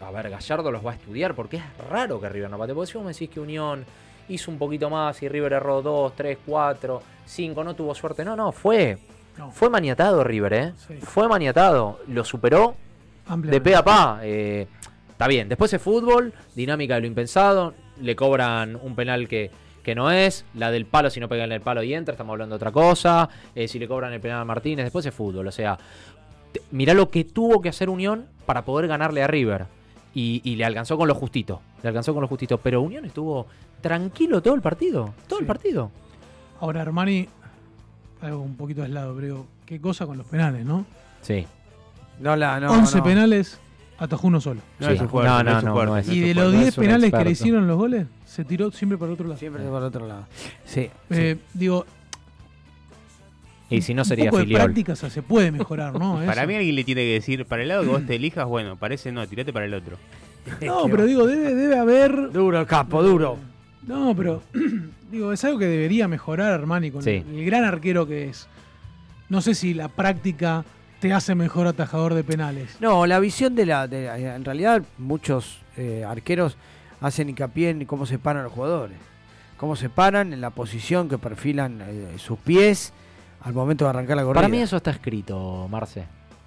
A 0.00 0.10
ver, 0.10 0.28
Gallardo 0.28 0.72
los 0.72 0.84
va 0.84 0.90
a 0.90 0.94
estudiar 0.94 1.34
porque 1.36 1.58
es 1.58 1.62
raro 1.88 2.20
que 2.20 2.28
River 2.28 2.50
no 2.50 2.58
patee. 2.58 2.74
Porque 2.74 2.90
si 2.90 2.98
vos 2.98 3.06
me 3.06 3.12
decís 3.12 3.30
que 3.30 3.38
Unión 3.38 3.84
hizo 4.28 4.50
un 4.50 4.58
poquito 4.58 4.88
más 4.90 5.22
y 5.22 5.28
River 5.28 5.54
erró 5.54 5.82
2, 5.82 6.14
3, 6.16 6.38
4, 6.46 7.02
5, 7.24 7.64
no 7.64 7.74
tuvo 7.74 7.94
suerte. 7.94 8.24
No, 8.24 8.36
no, 8.36 8.52
fue. 8.52 8.98
No. 9.38 9.50
Fue 9.50 9.70
maniatado 9.70 10.22
River, 10.24 10.52
¿eh? 10.52 10.72
Sí. 10.86 10.94
Fue 11.00 11.28
maniatado. 11.28 12.00
Lo 12.08 12.24
superó 12.24 12.74
de 13.36 13.60
pe 13.60 13.74
a 13.74 13.84
pa. 13.84 14.20
eh, 14.22 14.66
está 15.10 15.26
bien. 15.26 15.48
Después 15.48 15.72
es 15.72 15.80
fútbol, 15.80 16.32
dinámica 16.54 16.94
de 16.96 17.02
lo 17.02 17.06
impensado. 17.06 17.74
Le 18.00 18.16
cobran 18.16 18.76
un 18.82 18.94
penal 18.94 19.28
que, 19.28 19.50
que 19.82 19.94
no 19.94 20.10
es. 20.10 20.44
La 20.54 20.70
del 20.70 20.86
palo, 20.86 21.08
si 21.10 21.20
no 21.20 21.28
pegan 21.28 21.52
el 21.52 21.60
palo 21.60 21.82
y 21.82 21.94
entra, 21.94 22.12
estamos 22.12 22.32
hablando 22.32 22.54
de 22.54 22.56
otra 22.56 22.72
cosa. 22.72 23.28
Eh, 23.54 23.68
si 23.68 23.78
le 23.78 23.88
cobran 23.88 24.12
el 24.12 24.20
penal 24.20 24.42
a 24.42 24.44
Martínez, 24.44 24.84
después 24.84 25.06
es 25.06 25.14
fútbol. 25.14 25.46
O 25.46 25.52
sea, 25.52 25.78
mirá 26.70 26.94
lo 26.94 27.10
que 27.10 27.24
tuvo 27.24 27.60
que 27.60 27.68
hacer 27.68 27.88
Unión 27.88 28.26
para 28.44 28.64
poder 28.64 28.88
ganarle 28.88 29.22
a 29.22 29.26
River. 29.26 29.66
Y, 30.14 30.40
y 30.44 30.56
le 30.56 30.64
alcanzó 30.64 30.96
con 30.98 31.08
lo 31.08 31.14
justito. 31.14 31.60
Le 31.82 31.88
alcanzó 31.88 32.12
con 32.12 32.20
lo 32.22 32.28
justito. 32.28 32.58
Pero 32.58 32.82
Unión 32.82 33.04
estuvo 33.04 33.46
tranquilo 33.80 34.42
todo 34.42 34.54
el 34.54 34.60
partido. 34.60 35.14
Todo 35.28 35.40
el 35.40 35.46
partido. 35.46 35.90
Ahora 36.60 36.82
Armani, 36.82 37.28
algo 38.20 38.40
un 38.42 38.56
poquito 38.56 38.82
aislado, 38.82 39.14
pero 39.14 39.26
digo, 39.26 39.46
qué 39.66 39.80
cosa 39.80 40.06
con 40.06 40.16
los 40.18 40.26
penales, 40.26 40.64
¿no? 40.64 40.84
Sí. 41.22 41.46
No, 42.20 42.36
la, 42.36 42.60
no, 42.60 42.70
11 42.72 42.98
no. 42.98 43.04
penales, 43.04 43.58
atajó 43.98 44.28
uno 44.28 44.40
solo. 44.40 44.60
No 44.78 44.86
Sí. 44.88 44.94
es 44.94 45.00
un 45.00 45.08
fuerte, 45.08 45.28
No, 45.30 45.42
no, 45.42 45.50
no, 45.50 45.56
es 45.58 45.62
un 45.64 45.68
no, 45.70 45.74
fuerte. 45.74 45.90
no 45.92 45.98
es. 45.98 46.08
Y 46.08 46.20
de 46.20 46.34
los 46.34 46.44
fuerte. 46.44 46.56
10 46.58 46.68
es 46.68 46.78
un 46.78 46.84
penales 46.84 47.12
que 47.12 47.24
le 47.24 47.30
hicieron 47.30 47.66
los 47.66 47.76
goles, 47.76 48.06
se 48.26 48.44
tiró 48.44 48.70
siempre 48.70 48.96
para 48.98 49.12
otro 49.12 49.26
lado. 49.26 49.38
Siempre 49.40 49.64
por 49.64 49.82
otro 49.82 50.06
lado. 50.06 50.26
Sí. 50.64 50.88
Eh, 51.10 51.38
digo, 51.54 51.84
Y 53.76 53.82
si 53.82 53.94
no 53.94 54.02
un 54.02 54.06
sería 54.06 54.26
poco 54.26 54.38
de 54.38 54.44
filial. 54.44 54.62
práctica 54.64 54.92
o 54.92 54.96
sea, 54.96 55.10
se 55.10 55.22
puede 55.22 55.50
mejorar, 55.50 55.98
¿no? 55.98 56.14
Para 56.26 56.42
Eso. 56.42 56.48
mí 56.48 56.54
alguien 56.56 56.74
le 56.74 56.84
tiene 56.84 57.02
que 57.02 57.12
decir, 57.14 57.44
para 57.46 57.62
el 57.62 57.68
lado 57.68 57.82
que 57.82 57.88
vos 57.88 58.06
te 58.06 58.16
elijas, 58.16 58.46
bueno, 58.46 58.76
parece 58.76 59.12
no, 59.12 59.26
tirate 59.26 59.52
para 59.52 59.66
el 59.66 59.74
otro. 59.74 59.96
No, 60.60 60.86
pero 60.88 61.04
digo, 61.06 61.26
debe, 61.26 61.54
debe 61.54 61.78
haber. 61.78 62.32
Duro 62.32 62.58
el 62.60 62.66
capo, 62.66 63.02
duro. 63.02 63.38
No, 63.86 64.14
pero 64.16 64.42
digo, 65.10 65.32
es 65.32 65.44
algo 65.44 65.58
que 65.58 65.66
debería 65.66 66.08
mejorar 66.08 66.52
Armani 66.52 66.90
con 66.90 67.02
Sí. 67.02 67.24
el, 67.28 67.38
el 67.38 67.44
gran 67.46 67.64
arquero 67.64 68.06
que 68.06 68.28
es. 68.28 68.48
No 69.28 69.40
sé 69.40 69.54
si 69.54 69.72
la 69.72 69.88
práctica 69.88 70.64
te 71.00 71.12
hace 71.12 71.34
mejor 71.34 71.66
atajador 71.66 72.14
de 72.14 72.22
penales. 72.24 72.76
No, 72.80 73.06
la 73.06 73.18
visión 73.20 73.54
de 73.54 73.66
la. 73.66 73.86
de 73.88 74.06
la- 74.06 74.36
en 74.36 74.44
realidad, 74.44 74.82
muchos 74.98 75.58
eh, 75.76 76.04
arqueros 76.06 76.56
hacen 77.00 77.28
hincapié 77.28 77.70
en 77.70 77.84
cómo 77.86 78.04
se 78.06 78.18
paran 78.18 78.42
los 78.44 78.52
jugadores. 78.52 78.96
Cómo 79.56 79.76
se 79.76 79.88
paran, 79.88 80.32
en 80.32 80.40
la 80.40 80.50
posición 80.50 81.08
que 81.08 81.18
perfilan 81.18 81.80
eh, 81.86 82.06
sus 82.18 82.38
pies 82.38 82.92
al 83.44 83.52
momento 83.54 83.84
de 83.84 83.90
arrancar 83.90 84.16
la 84.16 84.22
corrida. 84.24 84.34
Para 84.42 84.48
mí 84.48 84.58
eso 84.58 84.76
está 84.76 84.90
escrito, 84.90 85.66
Marce. 85.70 86.04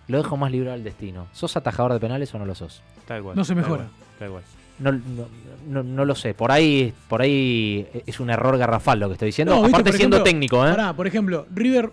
Lo 0.07 0.17
dejo 0.17 0.37
más 0.37 0.51
libre 0.51 0.71
al 0.71 0.83
destino. 0.83 1.27
¿Sos 1.33 1.55
atajador 1.57 1.93
de 1.93 1.99
penales 1.99 2.33
o 2.35 2.39
no 2.39 2.45
lo 2.45 2.53
sos? 2.55 2.81
Tal 3.07 3.23
cual. 3.23 3.35
No 3.35 3.43
se 3.43 3.55
mejora. 3.55 3.85
Tal 4.19 4.29
cual. 4.29 4.43
No, 4.77 4.91
no, 4.91 5.01
no- 5.67 5.83
no 5.83 6.05
lo 6.05 6.15
sé. 6.15 6.33
Por 6.33 6.51
ahí, 6.51 6.93
por 7.07 7.21
ahí 7.21 7.87
es 8.05 8.19
un 8.19 8.29
error 8.29 8.57
garrafal 8.57 8.99
lo 8.99 9.07
que 9.07 9.13
estoy 9.13 9.27
diciendo. 9.27 9.55
Viste, 9.61 9.69
Aparte 9.69 9.93
siendo 9.93 10.17
ejemplo, 10.17 10.23
técnico, 10.31 10.67
¿eh? 10.67 10.71
Pará, 10.71 10.93
por 10.93 11.07
ejemplo, 11.07 11.47
River, 11.53 11.91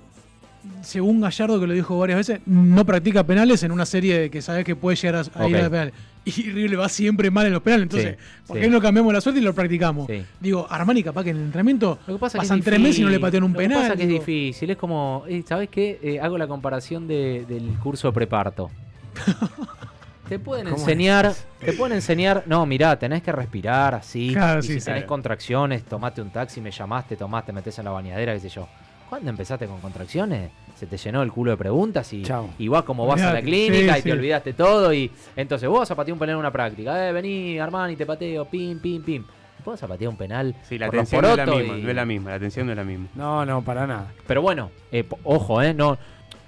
según 0.82 1.20
Gallardo, 1.20 1.58
que 1.60 1.66
lo 1.66 1.72
dijo 1.74 1.98
varias 1.98 2.18
veces, 2.18 2.40
no 2.46 2.84
practica 2.84 3.24
penales 3.24 3.62
en 3.62 3.72
una 3.72 3.86
serie 3.86 4.30
que 4.30 4.42
sabes 4.42 4.64
que 4.64 4.76
puede 4.76 4.96
llegar 4.96 5.24
a, 5.34 5.42
a 5.42 5.48
ir 5.48 5.56
a 5.56 5.70
penales. 5.70 5.94
Y 6.24 6.50
River 6.50 6.70
le 6.70 6.76
va 6.76 6.88
siempre 6.88 7.30
mal 7.30 7.46
en 7.46 7.52
los 7.52 7.62
penales. 7.62 7.82
Entonces, 7.84 8.16
Sí, 8.18 8.42
¿por 8.46 8.56
sí. 8.56 8.62
qué 8.62 8.68
no 8.70 8.80
cambiamos 8.80 9.12
la 9.12 9.20
suerte 9.20 9.40
y 9.40 9.42
lo 9.44 9.54
practicamos? 9.54 10.06
Sí. 10.06 10.24
Digo, 10.40 10.66
Armani 10.70 11.02
capaz 11.02 11.24
que 11.24 11.30
en 11.30 11.36
el 11.38 11.42
entrenamiento 11.44 11.98
Lo 12.06 12.14
que 12.14 12.20
pasa 12.20 12.38
es 12.38 12.42
que 12.42 12.46
pasan 12.46 12.58
es 12.60 12.64
tres 12.64 12.80
meses 12.80 12.98
y 13.00 13.02
no 13.02 13.08
le 13.08 13.18
patean 13.20 13.42
un 13.44 13.52
Lo 13.52 13.58
que 13.58 13.64
penal. 13.64 13.82
pasa 13.82 13.96
que 13.96 14.02
es 14.02 14.08
digo. 14.08 14.20
difícil. 14.20 14.70
Es 14.70 14.76
como, 14.76 15.24
eh, 15.28 15.42
¿sabes 15.46 15.68
qué? 15.68 15.98
Eh, 16.02 16.20
hago 16.20 16.38
la 16.38 16.46
comparación 16.46 17.08
de- 17.08 17.44
del 17.48 17.68
curso 17.80 18.08
de 18.08 18.12
preparto. 18.14 18.70
Te 20.28 20.38
pueden 20.38 20.64
¿Cómo 20.64 20.76
enseñar, 20.78 21.26
es? 21.26 21.44
te 21.60 21.72
pueden 21.74 21.96
enseñar, 21.96 22.44
no, 22.46 22.64
mirá, 22.64 22.98
tenés 22.98 23.22
que 23.22 23.32
respirar 23.32 23.94
así. 23.94 24.30
Claro, 24.32 24.60
y 24.60 24.62
si 24.62 24.68
tenés 24.68 24.84
Claro. 24.84 25.06
contracciones, 25.06 25.82
tomate 25.82 26.22
un 26.22 26.30
taxi, 26.30 26.60
me 26.60 26.70
llamaste, 26.70 27.16
tomaste, 27.16 27.52
metés 27.52 27.78
en 27.80 27.84
la 27.84 27.90
bañadera, 27.90 28.32
qué 28.34 28.40
sé 28.40 28.48
yo. 28.48 28.66
¿Cuándo 29.10 29.28
empezaste 29.28 29.66
con 29.66 29.80
contracciones? 29.80 30.50
Se 30.82 30.86
te 30.88 30.96
llenó 30.96 31.22
el 31.22 31.30
culo 31.30 31.52
de 31.52 31.56
preguntas 31.56 32.12
y, 32.12 32.24
y 32.58 32.66
vas 32.66 32.82
como 32.82 33.06
vas 33.06 33.22
a 33.22 33.32
la 33.32 33.40
clínica 33.40 33.92
Sí, 33.94 34.00
y 34.00 34.02
te 34.02 34.08
sí. 34.08 34.10
olvidaste 34.10 34.52
todo 34.52 34.92
y 34.92 35.12
entonces 35.36 35.68
vos 35.68 35.78
vas 35.78 35.90
a 35.92 35.94
patear 35.94 36.14
un 36.14 36.18
penal 36.18 36.32
en 36.32 36.40
una 36.40 36.50
práctica. 36.50 37.08
Eh, 37.08 37.12
vení, 37.12 37.56
Armani, 37.60 37.94
te 37.94 38.04
pateo, 38.04 38.46
pim, 38.46 38.80
pim, 38.80 39.00
pim. 39.00 39.24
A 39.64 39.86
patear 39.86 40.08
un 40.10 40.16
penal 40.16 40.56
Sí, 40.68 40.76
la 40.78 40.86
atención 40.86 41.22
no 41.22 41.28
es 41.30 41.36
la 41.36 41.46
misma, 41.46 41.78
y- 41.78 41.82
no 41.82 41.88
es 41.90 41.94
la 41.94 42.04
misma, 42.04 42.30
la 42.30 42.36
atención 42.36 42.66
no 42.66 42.72
es 42.72 42.76
la 42.78 42.82
misma. 42.82 43.06
No, 43.14 43.46
no, 43.46 43.62
para 43.62 43.86
nada. 43.86 44.08
pero 44.26 44.42
bueno, 44.42 44.72
eh, 44.90 45.04
ojo, 45.22 45.62
eh, 45.62 45.72
no, 45.72 45.96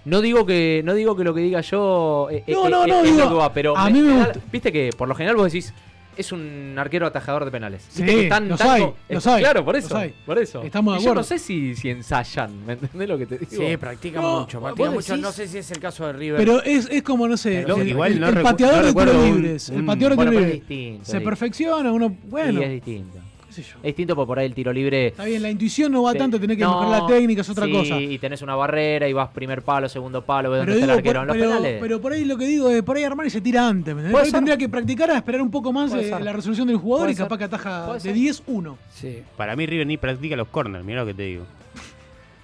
no 0.04 0.20
digo 0.20 0.44
que 0.44 0.82
no 0.84 0.94
digo 0.94 1.14
que 1.14 1.22
lo 1.22 1.32
que 1.32 1.40
diga 1.42 1.60
yo 1.60 2.26
eh, 2.28 2.42
No, 2.48 2.66
eh, 2.66 2.70
no, 2.70 2.86
no, 2.88 2.96
es 3.04 3.04
digo, 3.04 3.18
lo 3.20 3.28
que 3.28 3.34
va, 3.36 3.52
pero 3.52 3.76
a 3.78 3.88
mí 3.88 4.02
me 4.02 4.26
viste 4.50 4.72
que 4.72 4.90
por 4.98 5.06
lo 5.06 5.14
general 5.14 5.36
vos 5.36 5.44
decís 5.52 5.72
es 6.16 6.32
un 6.32 6.74
arquero 6.78 7.06
atajador 7.06 7.44
de 7.44 7.50
penales. 7.50 7.84
Sí, 7.88 8.04
que 8.04 8.22
están 8.24 8.48
los 8.48 8.58
tan 8.58 8.70
hay, 8.70 8.92
los 9.08 9.26
hay, 9.26 9.42
Claro, 9.42 9.64
por 9.64 9.74
los 9.74 9.84
eso, 9.84 9.96
hay. 9.96 10.14
por 10.26 10.38
eso. 10.38 10.62
Estamos 10.62 10.94
de 10.94 11.00
Y 11.00 11.04
yo 11.04 11.14
no 11.14 11.20
acuerdo. 11.20 11.28
sé 11.28 11.38
si, 11.38 11.74
si 11.76 11.90
ensayan, 11.90 12.64
¿me 12.66 12.74
entendés 12.74 13.08
lo 13.08 13.18
que 13.18 13.26
te 13.26 13.38
digo? 13.38 13.50
Sí, 13.68 13.76
practican 13.76 14.22
No, 14.22 14.40
mucho, 14.40 14.60
practican 14.60 14.92
decís- 14.92 14.94
mucho. 14.96 15.16
No 15.18 15.32
sé 15.32 15.48
si 15.48 15.58
es 15.58 15.70
el 15.70 15.78
caso 15.80 16.06
de 16.06 16.12
River. 16.14 16.38
Pero 16.38 16.62
es, 16.62 16.88
es 16.90 17.02
como, 17.02 17.26
no 17.28 17.36
sé, 17.36 17.64
No, 17.66 17.76
el, 17.76 17.88
igual 17.88 18.12
el- 18.12 18.20
no 18.20 18.28
el 18.28 18.34
recu- 18.36 18.42
pateador 18.42 18.80
no 18.80 18.86
de 18.86 18.92
tiros 18.92 19.14
un- 19.16 19.34
libres. 19.42 19.68
el 19.70 19.84
pateador 19.84 20.10
de 20.10 20.16
Bueno, 20.16 20.30
libres. 20.32 20.98
Se 21.06 21.20
perfecciona, 21.20 21.92
uno, 21.92 22.16
bueno, 22.24 22.60
Sí, 22.60 22.64
es 22.64 22.70
distinto. 22.72 23.18
Qué 23.54 23.62
sé 23.62 23.70
yo. 23.70 23.76
Es 23.78 23.84
distinto 23.84 24.14
porque 24.16 24.26
por 24.26 24.38
ahí 24.38 24.46
el 24.46 24.54
tiro 24.54 24.72
libre 24.72 25.08
Está 25.08 25.24
bien, 25.24 25.42
la 25.42 25.50
intuición 25.50 25.92
no 25.92 26.02
va 26.02 26.12
Te- 26.12 26.18
tanto, 26.18 26.40
tenés 26.40 26.56
que 26.56 26.64
no, 26.64 26.80
mejorar 26.80 27.02
la 27.02 27.06
técnica, 27.06 27.42
es 27.42 27.48
otra 27.50 27.66
sí, 27.66 27.72
cosa. 27.72 28.00
y 28.00 28.18
tenés 28.18 28.42
una 28.42 28.54
barrera 28.56 29.08
y 29.08 29.12
vas 29.12 29.28
primer 29.30 29.62
palo, 29.62 29.88
segundo 29.88 30.22
palo, 30.22 30.50
ves 30.50 30.60
Pero, 30.60 30.72
dónde 30.72 30.80
está 30.80 30.86
digo, 30.86 30.92
el 30.92 30.98
arquero 30.98 31.20
por, 31.20 31.22
en 31.22 31.26
los 31.28 31.36
pero, 31.36 31.58
penales. 31.60 31.80
pero 31.80 32.00
por 32.00 32.12
ahí 32.12 32.24
lo 32.24 32.36
que 32.36 32.46
digo 32.46 32.68
es, 32.70 32.82
por 32.82 32.96
ahí 32.96 33.04
Armani 33.04 33.30
se 33.30 33.40
tira 33.40 33.68
antes. 33.68 33.94
Por 33.94 34.22
tendría 34.30 34.56
que 34.56 34.68
practicar 34.68 35.10
a 35.10 35.16
esperar 35.16 35.42
un 35.42 35.50
poco 35.50 35.72
más 35.72 35.92
eh, 35.94 36.10
la 36.20 36.32
resolución 36.32 36.66
del 36.68 36.76
jugador 36.76 37.10
y 37.10 37.14
capaz 37.14 37.38
que 37.38 37.44
ataja 37.44 37.94
de 37.94 38.00
ser. 38.00 38.14
10-1. 38.14 38.76
Sí. 38.92 39.22
Para 39.36 39.54
mí 39.56 39.66
River 39.66 39.86
ni 39.86 39.96
practica 39.96 40.36
los 40.36 40.48
corners, 40.48 40.84
mira 40.84 41.00
lo 41.00 41.06
que 41.06 41.14
te 41.14 41.22
digo. 41.22 41.44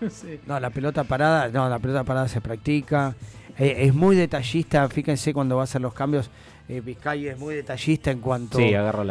Sí. 0.09 0.41
No, 0.47 0.59
la 0.59 0.71
pelota 0.71 1.05
parada, 1.05 1.49
no, 1.49 1.69
la 1.69 1.79
pelota 1.79 2.05
parada 2.05 2.27
se 2.27 2.41
practica. 2.41 3.15
Eh, 3.59 3.85
es 3.85 3.95
muy 3.95 4.17
detallista, 4.17 4.89
fíjense 4.89 5.35
cuando 5.35 5.57
va 5.57 5.63
a 5.63 5.65
hacer 5.65 5.83
los 5.83 5.93
cambios. 5.93 6.31
Eh, 6.71 6.81
Vizcay 6.81 7.27
es 7.27 7.37
muy 7.37 7.57
detallista 7.57 8.13
en 8.13 8.21
cuanto 8.21 8.57
sí, 8.57 8.71
la. 8.71 8.79
a 8.79 8.89
agarrar 8.89 9.05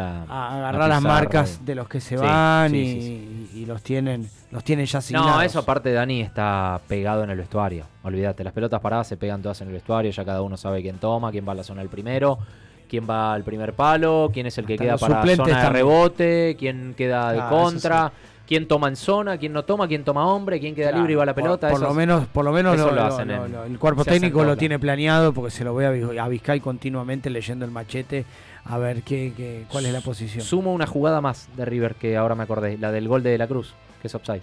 la 0.80 0.88
las 0.88 1.02
marcas 1.02 1.62
de 1.62 1.74
los 1.74 1.88
que 1.88 2.00
se 2.00 2.16
Sí, 2.16 2.22
van 2.24 2.70
sí, 2.70 3.50
y, 3.54 3.66
los 3.66 3.82
tienen, 3.82 4.26
los 4.50 4.64
tienen 4.64 4.86
ya 4.86 5.00
asignados. 5.00 5.30
No, 5.30 5.42
eso 5.42 5.58
aparte 5.58 5.92
Dani 5.92 6.22
está 6.22 6.80
pegado 6.88 7.22
en 7.22 7.28
el 7.28 7.36
vestuario. 7.36 7.84
Olvídate, 8.02 8.44
las 8.44 8.54
pelotas 8.54 8.80
paradas 8.80 9.08
se 9.08 9.18
pegan 9.18 9.42
todas 9.42 9.60
en 9.60 9.68
el 9.68 9.74
vestuario, 9.74 10.10
ya 10.10 10.24
cada 10.24 10.40
uno 10.40 10.56
sabe 10.56 10.80
quién 10.80 10.96
toma, 10.96 11.30
quién 11.30 11.46
va 11.46 11.52
a 11.52 11.56
la 11.56 11.62
zona 11.62 11.82
del 11.82 11.90
primero, 11.90 12.38
quién 12.88 13.06
va 13.08 13.34
al 13.34 13.44
primer 13.44 13.74
palo, 13.74 14.30
quién 14.32 14.46
es 14.46 14.56
el 14.56 14.64
que 14.64 14.74
Hasta 14.74 14.84
queda 14.84 14.96
para 14.96 15.36
zona 15.36 15.62
de 15.62 15.68
rebote, 15.68 16.56
quién 16.58 16.94
queda 16.96 17.32
de 17.32 17.38
eso 17.40 17.48
contra, 17.50 18.12
quién 18.50 18.66
toma 18.66 18.88
en 18.88 18.96
zona, 18.96 19.38
quién 19.38 19.52
no 19.52 19.62
toma, 19.64 19.86
quién 19.86 20.02
toma 20.02 20.26
hombre, 20.26 20.58
quién 20.58 20.74
queda 20.74 20.88
Claro, 20.88 20.98
libre 21.02 21.12
y 21.12 21.16
va 21.16 21.22
a 21.22 21.26
la 21.26 21.34
pelota. 21.36 21.70
Por, 21.70 21.80
lo 21.80 21.94
menos, 21.94 22.26
por 22.26 22.44
lo 22.44 22.50
menos 22.50 22.76
lo, 22.76 22.90
lo 22.90 23.02
hacen 23.04 23.28
lo- 23.28 23.46
en- 23.46 23.52
lo- 23.52 23.64
el 23.64 23.78
cuerpo 23.78 24.04
técnico 24.04 24.42
lo 24.42 24.56
tiene 24.56 24.76
planeado 24.80 25.32
porque 25.32 25.52
se 25.52 25.62
lo 25.62 25.72
ve 25.72 25.86
a, 26.18 26.24
a 26.24 26.28
Vizcay 26.28 26.58
continuamente 26.58 27.30
leyendo 27.30 27.64
el 27.64 27.70
machete 27.70 28.24
a 28.64 28.76
ver 28.76 29.02
qué, 29.04 29.32
qué- 29.36 29.66
cuál 29.70 29.86
es 29.86 29.92
la 29.92 30.00
posición. 30.00 30.44
Sumo 30.44 30.74
una 30.74 30.88
jugada 30.88 31.20
más 31.20 31.48
de 31.56 31.64
River 31.64 31.94
que 31.94 32.16
ahora 32.16 32.34
me 32.34 32.42
acordé, 32.42 32.76
la 32.76 32.90
del 32.90 33.06
gol 33.06 33.22
de, 33.22 33.30
de 33.30 33.38
la 33.38 33.46
Cruz, 33.46 33.72
que 34.02 34.08
es 34.08 34.14
offside. 34.16 34.42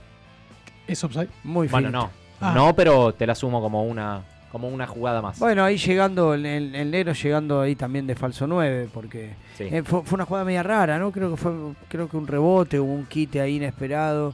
¿Es 0.88 1.04
offside? 1.04 1.28
Muy 1.44 1.68
Bueno, 1.68 1.90
no. 1.92 2.10
Ah. 2.40 2.54
No, 2.56 2.74
pero 2.74 3.14
te 3.14 3.28
la 3.28 3.36
sumo 3.36 3.60
como 3.62 3.84
una, 3.84 4.22
como 4.52 4.68
una 4.70 4.88
jugada 4.88 5.22
más. 5.22 5.40
Bueno, 5.40 5.64
ahí 5.64 5.78
llegando, 5.78 6.34
el, 6.34 6.46
el, 6.46 6.92
negro 6.92 7.14
llegando 7.14 7.62
ahí 7.62 7.76
también 7.76 8.08
de 8.08 8.16
falso 8.16 8.48
9, 8.48 8.90
porque 8.94 9.32
Sí. 9.58 9.66
eh, 9.72 9.84
fue, 9.84 10.04
fue 10.04 10.16
una 10.16 10.26
jugada 10.26 10.46
media 10.46 10.64
rara, 10.64 10.98
¿no? 11.00 11.12
Creo 11.12 11.32
que 11.32 11.38
fue 11.38 11.52
creo 11.90 12.08
que 12.08 12.18
un 12.18 12.28
rebote 12.28 12.80
o 12.80 12.84
un 12.84 13.06
quite 13.06 13.42
ahí 13.42 13.58
inesperado 13.58 14.34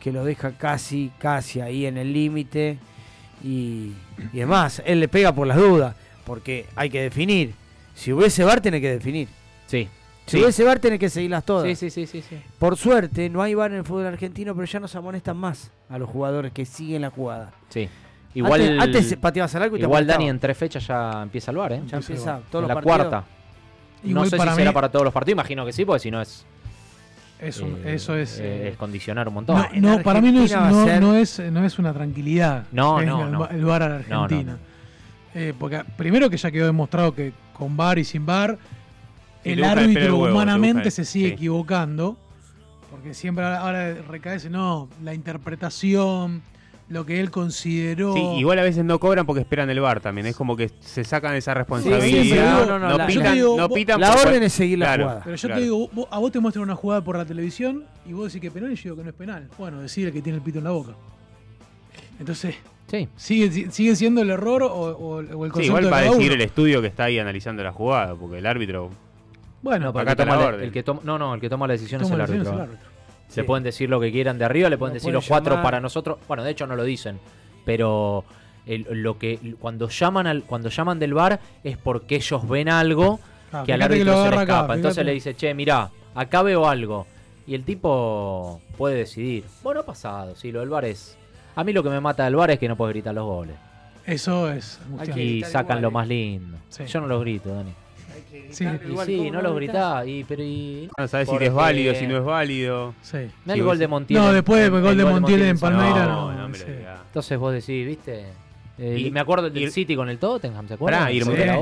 que 0.00 0.12
lo 0.12 0.24
deja 0.24 0.52
casi, 0.52 1.10
casi 1.18 1.60
ahí 1.60 1.86
en 1.86 1.96
el 1.98 2.12
límite. 2.12 2.78
Y, 3.42 3.92
y 4.32 4.40
es 4.40 4.46
más, 4.46 4.82
él 4.86 5.00
le 5.00 5.08
pega 5.08 5.32
por 5.32 5.46
las 5.46 5.56
dudas, 5.56 5.94
porque 6.24 6.66
hay 6.76 6.90
que 6.90 7.02
definir. 7.02 7.54
Si 7.94 8.12
hubiese 8.12 8.44
bar, 8.44 8.60
tiene 8.60 8.80
que 8.80 8.90
definir. 8.90 9.28
Sí. 9.66 9.88
Si 10.26 10.36
Sí. 10.36 10.42
hubiese 10.42 10.64
bar, 10.64 10.80
tiene 10.80 10.98
que 10.98 11.08
seguirlas 11.08 11.44
todas. 11.44 11.66
Sí, 11.66 11.76
sí, 11.76 11.90
sí, 11.90 12.06
sí, 12.06 12.22
sí. 12.28 12.36
Por 12.58 12.76
suerte, 12.76 13.28
no 13.30 13.42
hay 13.42 13.54
bar 13.54 13.70
en 13.72 13.78
el 13.78 13.84
fútbol 13.84 14.06
argentino, 14.06 14.54
pero 14.54 14.66
ya 14.66 14.80
nos 14.80 14.94
amonestan 14.96 15.36
más 15.36 15.70
a 15.88 15.98
los 15.98 16.08
jugadores 16.10 16.52
que 16.52 16.64
siguen 16.64 17.02
la 17.02 17.10
jugada. 17.10 17.52
Sí. 17.68 17.88
Igual, 18.36 18.60
Antes- 18.60 18.80
antes 18.82 19.16
pateabas 19.16 19.54
al 19.54 19.62
arco 19.64 19.76
y 19.76 19.80
Igual. 19.82 20.06
Dani 20.06 20.28
en 20.28 20.38
tres 20.38 20.56
fechas 20.56 20.86
ya 20.86 21.22
empieza 21.22 21.50
el 21.50 21.56
bar, 21.56 21.72
¿eh? 21.72 21.82
Ya 21.86 21.96
empieza 21.96 22.40
todos 22.50 22.62
en 22.64 22.68
los 22.68 22.68
la 22.68 22.74
partidos. 22.74 22.96
cuarta. 22.98 23.24
Igual 24.04 24.24
no 24.24 24.30
sé 24.30 24.36
para 24.36 24.52
si 24.52 24.58
será 24.58 24.72
para 24.72 24.88
todos 24.90 25.04
los 25.04 25.12
partidos, 25.14 25.34
imagino 25.36 25.64
que 25.64 25.72
sí, 25.72 25.84
porque 25.84 26.00
si 26.00 26.10
no 26.10 26.20
es, 26.20 26.44
Es 27.40 27.60
un- 27.60 27.76
eh, 27.84 27.94
eso 27.94 28.14
es. 28.14 28.38
eh, 28.38 28.44
eh, 28.44 28.68
es 28.72 28.76
condicionar 28.76 29.26
un 29.28 29.34
montón. 29.34 29.64
no, 29.76 30.02
para 30.02 30.20
mí 30.20 30.30
no 30.32 30.42
es, 30.42 30.52
no, 30.54 30.84
ser- 30.84 31.00
no 31.00 31.14
es, 31.16 31.38
no 31.40 31.64
es 31.64 31.78
una 31.78 31.92
tranquilidad. 31.92 32.64
No, 32.72 33.00
es 33.00 33.06
no, 33.06 33.24
el, 33.24 33.32
no. 33.32 33.48
el 33.48 33.64
VAR 33.64 33.82
a 33.82 33.88
la 33.88 33.96
Argentina. 33.96 34.52
no. 34.52 34.58
Eh, 35.40 35.52
porque 35.58 35.82
primero 35.96 36.30
que 36.30 36.36
ya 36.36 36.50
quedó 36.50 36.66
demostrado 36.66 37.14
que 37.14 37.32
con 37.52 37.76
VAR 37.76 37.98
y 37.98 38.04
sin 38.04 38.24
VAR, 38.26 38.58
Sí, 39.42 39.52
el 39.52 39.64
árbitro 39.64 40.18
huevo, 40.18 40.34
humanamente 40.34 40.90
se 40.90 41.04
sigue 41.04 41.28
sí. 41.28 41.32
equivocando. 41.34 42.16
Porque 42.90 43.14
siempre 43.14 43.44
ahora, 43.44 43.60
ahora 43.60 43.94
recae 44.08 44.36
ese, 44.36 44.48
no, 44.50 44.88
la 45.04 45.12
interpretación, 45.14 46.42
lo 46.88 47.04
que 47.04 47.18
él 47.20 47.30
consideró. 47.32 48.12
Sí, 48.14 48.20
igual 48.38 48.58
a 48.60 48.62
veces 48.62 48.84
no 48.84 49.00
cobran 49.00 49.26
porque 49.26 49.40
esperan 49.40 49.68
el 49.70 49.80
bar 49.80 50.00
también. 50.00 50.26
Es 50.28 50.36
como 50.36 50.56
que 50.56 50.70
se 50.80 51.02
sacan 51.04 51.34
esa 51.34 51.52
sí, 51.52 51.58
responsabilidad. 51.58 52.66
no, 52.66 52.78
no, 52.78 52.96
la- 52.96 53.06
pitan, 53.06 53.34
digo, 53.34 53.56
no 53.56 53.68
vos- 53.68 53.76
pitan 53.76 54.00
La 54.00 54.14
orden 54.14 54.42
es 54.44 54.52
seguir 54.52 54.78
la 54.78 54.86
Claro. 54.86 55.02
jugada. 55.04 55.20
Pero 55.24 55.36
yo 55.36 55.48
Claro. 55.48 55.58
te 55.60 55.64
digo, 55.64 55.88
vos- 55.92 56.08
a 56.10 56.18
vos 56.18 56.30
te 56.32 56.38
muestran 56.40 56.62
una 56.62 56.76
jugada 56.76 57.02
por 57.02 57.16
la 57.18 57.24
televisión 57.24 57.84
y 58.06 58.12
vos 58.12 58.26
decís 58.26 58.40
que 58.40 58.46
es 58.48 58.52
penal 58.52 58.70
y 58.72 58.76
yo 58.76 58.82
digo 58.84 58.96
que 58.96 59.02
no 59.02 59.08
es 59.10 59.16
penal. 59.16 59.48
Bueno, 59.58 59.80
decir 59.82 60.06
el 60.06 60.12
que 60.12 60.22
tiene 60.22 60.36
el 60.38 60.42
pito 60.44 60.58
en 60.58 60.64
la 60.64 60.70
boca. 60.70 60.92
Entonces, 62.20 62.54
Sí. 62.86 63.08
¿sigue, 63.16 63.70
sigue 63.70 63.96
siendo 63.96 64.22
el 64.22 64.30
error 64.30 64.62
o, 64.62 64.68
o- 64.68 65.16
o 65.16 65.20
el 65.20 65.26
concepto 65.28 65.60
Sí, 65.60 65.66
igual 65.66 65.84
de 65.84 65.90
va 65.90 65.96
a 65.98 66.00
cada 66.02 66.12
decir 66.12 66.26
uno? 66.30 66.34
el 66.34 66.40
estudio 66.42 66.80
que 66.80 66.86
está 66.86 67.04
ahí 67.04 67.18
analizando 67.18 67.62
la 67.64 67.72
jugada, 67.72 68.14
porque 68.14 68.38
el 68.38 68.46
árbitro. 68.46 68.90
Bueno, 69.62 69.88
Acá 69.88 70.00
el 70.00 70.06
que 70.06 70.10
está 70.12 70.24
toma 70.24 70.36
la 70.36 70.42
la- 70.42 70.48
orden. 70.48 70.64
el 70.66 70.72
que 70.72 70.82
toma- 70.84 71.00
no, 71.02 71.18
no, 71.18 71.34
el 71.34 71.40
que 71.40 71.48
toma 71.48 71.66
la 71.66 71.72
decisión 71.72 72.00
toma 72.00 72.08
es 72.08 72.12
el 72.12 72.18
la 72.18 72.26
decisión 72.26 72.46
árbitro. 72.60 72.64
es 72.64 72.70
el 72.70 72.76
árbitro. 72.76 72.95
Le 73.36 73.44
pueden 73.44 73.64
decir 73.64 73.88
lo 73.90 74.00
que 74.00 74.10
quieran 74.12 74.38
de 74.38 74.44
arriba, 74.44 74.68
le 74.70 74.78
pueden 74.78 74.94
decir 74.94 75.12
los 75.12 75.26
cuatro 75.26 75.50
llamar. 75.52 75.64
para 75.64 75.80
nosotros. 75.80 76.18
Bueno, 76.26 76.42
de 76.44 76.50
hecho 76.50 76.66
no 76.66 76.74
lo 76.76 76.84
dicen, 76.84 77.18
pero 77.64 78.24
el- 78.66 78.86
lo 79.02 79.18
que 79.18 79.54
cuando 79.60 79.88
llaman 79.88 80.26
al 80.26 80.42
cuando 80.44 80.68
llaman 80.70 80.98
del 80.98 81.14
bar 81.14 81.38
es 81.62 81.76
porque 81.76 82.16
ellos 82.16 82.48
ven 82.48 82.68
algo 82.68 83.20
Ah, 83.52 83.62
que 83.64 83.72
al 83.72 83.78
que 83.78 83.84
árbitro 83.84 84.12
lo 84.12 84.24
se 84.24 84.30
le 84.30 84.36
acá, 84.36 84.42
escapa. 84.42 84.74
Entonces 84.74 85.04
le 85.06 85.12
dice, 85.12 85.34
che, 85.34 85.54
mirá, 85.54 85.90
acá 86.14 86.42
veo 86.42 86.68
algo. 86.68 87.06
Y 87.46 87.54
el 87.54 87.62
tipo 87.64 88.60
puede 88.76 88.96
decidir. 88.96 89.44
Bueno, 89.62 89.80
ha 89.80 89.86
pasado, 89.86 90.34
sí, 90.34 90.50
lo 90.50 90.60
del 90.60 90.68
bar 90.68 90.84
es. 90.84 91.16
A 91.54 91.62
mí 91.62 91.72
lo 91.72 91.82
que 91.84 91.88
me 91.90 92.00
mata 92.00 92.24
del 92.24 92.34
bar 92.34 92.50
es 92.50 92.58
que 92.58 92.66
no 92.68 92.76
puedes 92.76 92.92
gritar 92.92 93.14
los 93.14 93.24
goles. 93.24 93.54
Eso 94.04 94.50
es 94.50 94.80
gritar 95.14 95.50
sacan 95.50 95.78
igual, 95.78 95.82
lo 95.82 95.88
eh. 95.88 95.90
más 95.92 96.08
lindo. 96.08 96.58
Sí. 96.68 96.84
Yo 96.86 97.00
no 97.00 97.06
los 97.06 97.20
grito, 97.20 97.54
Dani. 97.54 97.72
Sí. 98.50 98.64
Y 98.64 98.96
sí, 99.06 99.30
no 99.30 99.42
los 99.42 99.54
gritás. 99.56 100.06
Y, 100.06 100.24
pero 100.24 100.42
y... 100.42 100.88
No 100.98 101.08
sabes 101.08 101.26
si 101.28 101.32
Porque- 101.32 101.46
es 101.46 101.52
válido, 101.52 101.94
si 101.94 102.06
no 102.06 102.16
es 102.18 102.24
válido. 102.24 102.94
Sí. 103.02 103.18
Sí, 103.44 103.50
el 103.52 103.62
gol 103.62 103.78
de 103.78 103.88
Montiel. 103.88 104.20
No, 104.20 104.32
después 104.32 104.62
el 104.64 104.70
gol 104.70 104.96
de 104.96 105.04
Montiel 105.04 105.42
en 105.42 105.58
Palmeiras, 105.58 106.08
No, 106.08 106.32
no, 106.32 106.38
no 106.38 106.48
me 106.48 106.58
lo. 106.58 106.64
Entonces 106.64 107.38
vos 107.38 107.52
decís, 107.52 107.86
¿viste? 107.86 108.24
Eh, 108.78 108.98
Y- 109.06 109.10
me 109.10 109.20
acuerdo 109.20 109.48
del 109.48 109.70
City 109.72 109.96
con 109.96 110.08
el 110.10 110.18
Tottenham, 110.18 110.68
¿se 110.68 110.74
acuerdan? 110.74 111.00
Pará, 111.04 111.12
y 111.12 111.18
el, 111.18 111.24
mundial, 111.24 111.58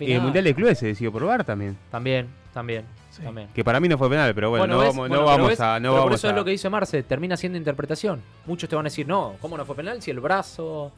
y 0.00 0.12
el 0.12 0.20
mundial 0.20 0.44
de 0.44 0.54
clubes 0.54 0.78
se 0.78 0.86
decidió 0.86 1.12
por 1.12 1.24
VAR 1.24 1.44
también. 1.44 1.76
También, 1.92 2.26
también, 2.52 2.82
Sí. 3.10 3.22
también. 3.22 3.46
Que 3.54 3.62
para 3.62 3.78
mí 3.78 3.88
no 3.88 3.96
fue 3.96 4.10
penal, 4.10 4.34
pero 4.34 4.50
bueno, 4.50 4.66
no 4.66 4.78
¿ves? 4.80 4.88
vamos, 4.88 4.96
Bueno, 5.08 5.14
no 5.14 5.20
pero 5.20 5.36
vamos 5.36 5.48
ves, 5.50 5.60
a. 5.60 5.78
No 5.78 5.90
pero 5.90 5.92
por 5.92 6.00
vamos 6.06 6.14
eso 6.18 6.26
a 6.26 6.30
es 6.30 6.36
lo 6.36 6.44
que 6.44 6.50
dice 6.50 6.68
Marce, 6.68 7.02
termina 7.04 7.36
siendo 7.36 7.56
interpretación. 7.56 8.20
Muchos 8.46 8.68
te 8.68 8.74
van 8.74 8.86
a 8.86 8.88
decir, 8.88 9.06
no, 9.06 9.34
¿cómo 9.40 9.56
no 9.56 9.64
fue 9.64 9.76
penal 9.76 10.02
si 10.02 10.10
el 10.10 10.18
brazo... 10.18 10.90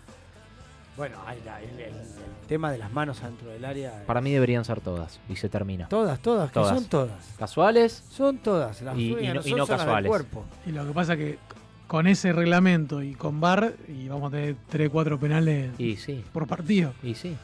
Bueno, 0.97 1.16
el- 1.31 1.81
el 1.81 1.93
tema 2.51 2.71
de 2.71 2.77
las 2.79 2.93
manos 2.93 3.23
dentro 3.23 3.49
del 3.49 3.65
área. 3.65 4.03
Para 4.07 4.21
mí 4.21 4.31
deberían 4.33 4.65
ser 4.67 4.81
todas, 4.83 5.21
y 5.31 5.37
se 5.37 5.49
termina. 5.49 5.89
Todas, 5.89 6.19
todas, 6.21 6.51
que 6.51 6.55
Todas. 6.55 6.75
son 6.77 6.85
todas. 6.87 7.35
Casuales, 7.39 8.05
Son 8.11 8.37
todas. 8.39 8.83
Las 8.83 8.99
Y- 8.99 9.13
y 9.13 9.15
no- 9.15 9.41
y 9.43 9.55
del 9.55 9.67
casuales. 9.67 10.09
cuerpo. 10.09 10.45
Y 10.67 10.73
lo 10.73 10.85
que 10.87 10.93
pasa 10.93 11.17
que 11.17 11.39
con 11.87 12.07
ese 12.07 12.33
reglamento 12.33 13.03
y 13.03 13.15
con 13.15 13.41
VAR, 13.41 13.73
y 13.89 14.09
vamos 14.09 14.29
a 14.29 14.37
tener 14.37 14.57
3, 14.69 14.91
4 14.91 15.19
penales 15.19 15.71
y 15.79 15.97
sí, 15.97 16.23
por 16.33 16.47
partido. 16.47 16.93
y 17.03 17.15
sí. 17.15 17.37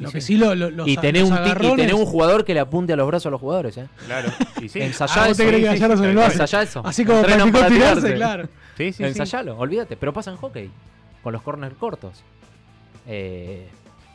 Lo 0.00 0.08
sí. 0.10 0.14
que 0.14 0.20
sí, 0.20 0.36
lo, 0.36 0.54
lo- 0.54 0.70
los, 0.70 0.86
y 0.86 0.96
tener 0.96 1.24
un, 1.24 1.30
y 1.32 1.36
agarrones- 1.36 1.76
tener 1.76 1.94
un 1.94 2.06
jugador 2.06 2.44
que 2.44 2.54
le 2.54 2.60
apunte 2.60 2.92
a 2.92 2.96
los 2.96 3.06
brazos 3.08 3.26
a 3.26 3.30
los 3.30 3.40
jugadores, 3.40 3.76
¿eh? 3.78 3.88
Claro. 4.06 4.28
Y 4.62 4.68
sí. 4.68 4.80
Ensayá 4.80 5.12
Ah, 5.24 5.28
¿vos 5.28 5.36
te 5.36 5.42
eso. 5.44 5.50
crees 5.50 5.62
que 5.62 5.76
Sí, 5.78 5.84
sí, 5.92 5.96
sí, 6.04 6.12
lo? 6.14 6.22
Ensayá 6.22 6.62
eso. 6.62 6.82
Así 6.84 7.04
como 7.04 7.22
practicó 7.22 7.52
para 7.52 7.68
tirarse, 7.68 8.14
claro. 8.14 8.44
Sí, 8.76 8.92
sí, 8.92 8.92
sí. 8.92 9.04
Ensayalo, 9.04 9.56
olvídate. 9.58 9.96
Pero 9.96 10.12
pasa 10.12 10.30
en 10.32 10.36
hockey, 10.36 10.70
con 11.22 11.32
los 11.32 11.42
corners 11.42 11.74
cortos. 11.76 12.22
Eh, 13.08 13.66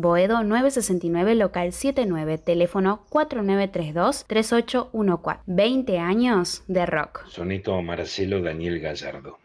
Boedo 0.00 0.44
969, 0.44 1.34
local 1.34 1.72
79, 1.72 2.38
teléfono 2.38 3.04
4932-3814. 3.10 5.40
20 5.46 5.98
años 5.98 6.62
de 6.68 6.86
rock. 6.86 7.26
Soneto 7.26 7.82
Marcelo 7.82 8.40
Daniel 8.40 8.78
Gallardo. 8.78 9.40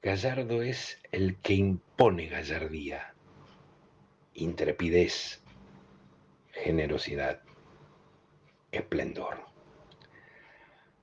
Gallardo 0.00 0.62
es 0.62 0.98
el 1.12 1.36
que 1.36 1.52
impone 1.52 2.28
gallardía, 2.28 3.12
intrepidez, 4.32 5.42
generosidad, 6.52 7.42
esplendor. 8.70 9.40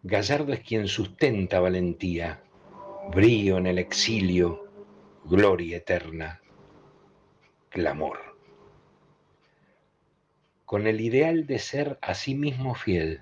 Gallardo 0.02 0.52
es 0.52 0.62
quien 0.62 0.88
sustenta 0.88 1.60
valentía, 1.60 2.42
brío 3.12 3.60
en 3.60 3.68
el 3.68 3.78
exilio, 3.78 4.66
gloria 5.26 5.78
eterna, 5.78 6.42
clamor. 7.70 8.20
Con 10.66 10.88
el 10.88 11.02
ideal 11.02 11.48
de 11.48 11.60
ser 11.60 11.98
a 12.02 12.14
sí 12.14 12.36
mismo 12.36 12.76
fiel, 12.76 13.22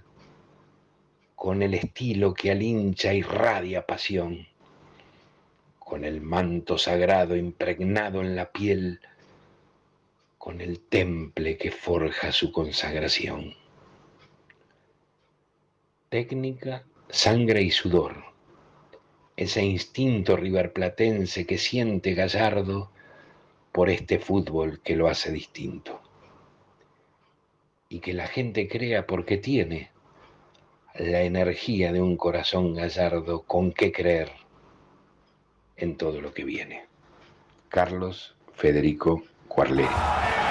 con 1.36 1.62
el 1.62 1.74
estilo 1.74 2.34
que 2.34 2.52
al 2.52 2.62
hincha 2.62 3.14
irradia 3.14 3.86
pasión, 3.86 4.48
con 5.80 6.04
el 6.04 6.20
manto 6.22 6.78
sagrado 6.78 7.36
impregnado 7.36 8.22
en 8.22 8.36
la 8.36 8.52
piel, 8.52 9.00
con 10.38 10.62
el 10.62 10.80
temple 10.80 11.58
que 11.58 11.72
forja 11.72 12.32
su 12.32 12.52
consagración. 12.52 13.54
Técnica, 16.10 16.86
sangre 17.10 17.62
y 17.62 17.72
sudor. 17.72 18.24
Ese 19.36 19.64
instinto 19.64 20.36
riverplatense 20.36 21.46
que 21.46 21.58
siente 21.58 22.14
Gallardo 22.14 22.92
por 23.78 23.92
este 23.92 24.18
fútbol 24.18 24.80
que 24.80 24.96
lo 24.96 25.08
hace 25.08 25.32
distinto. 25.32 26.02
Y 27.90 28.00
que 28.00 28.12
la 28.12 28.26
gente 28.26 28.68
crea 28.68 29.06
porque 29.06 29.38
tiene 29.38 29.92
la 30.96 31.22
energía 31.22 31.94
de 31.94 32.02
un 32.02 32.18
corazón 32.18 32.74
gallardo 32.74 33.44
con 33.44 33.72
que 33.72 33.92
creer 33.92 34.32
en 35.76 35.96
todo 35.96 36.22
lo 36.22 36.34
que 36.34 36.44
viene. 36.44 36.86
Carlos 37.70 38.36
Federico 38.56 39.22
Cuarleri. 39.48 40.47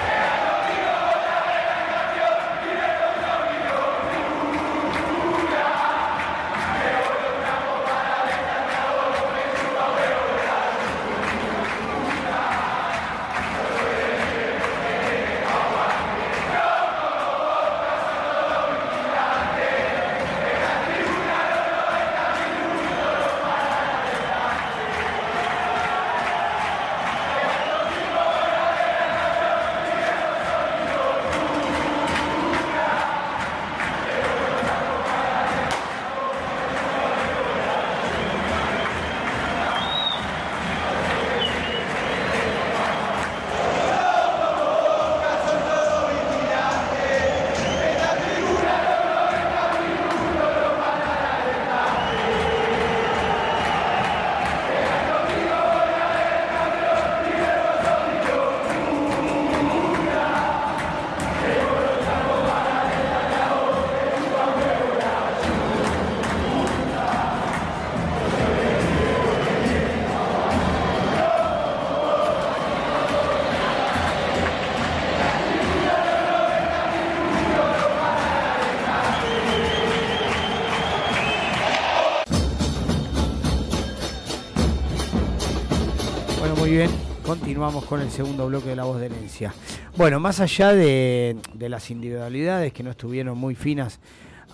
Continuamos 87.67 87.89
con 87.89 88.01
el 88.01 88.11
segundo 88.11 88.47
bloque 88.47 88.69
de 88.69 88.77
La 88.77 88.85
Voz 88.85 88.97
de 88.97 89.07
Herencia. 89.07 89.53
Bueno, 89.97 90.21
más 90.21 90.39
allá 90.39 90.71
de, 90.71 91.35
las 91.59 91.91
individualidades 91.91 92.71
que 92.71 92.81
no 92.81 92.91
estuvieron 92.91 93.37
muy 93.37 93.55
finas 93.55 93.99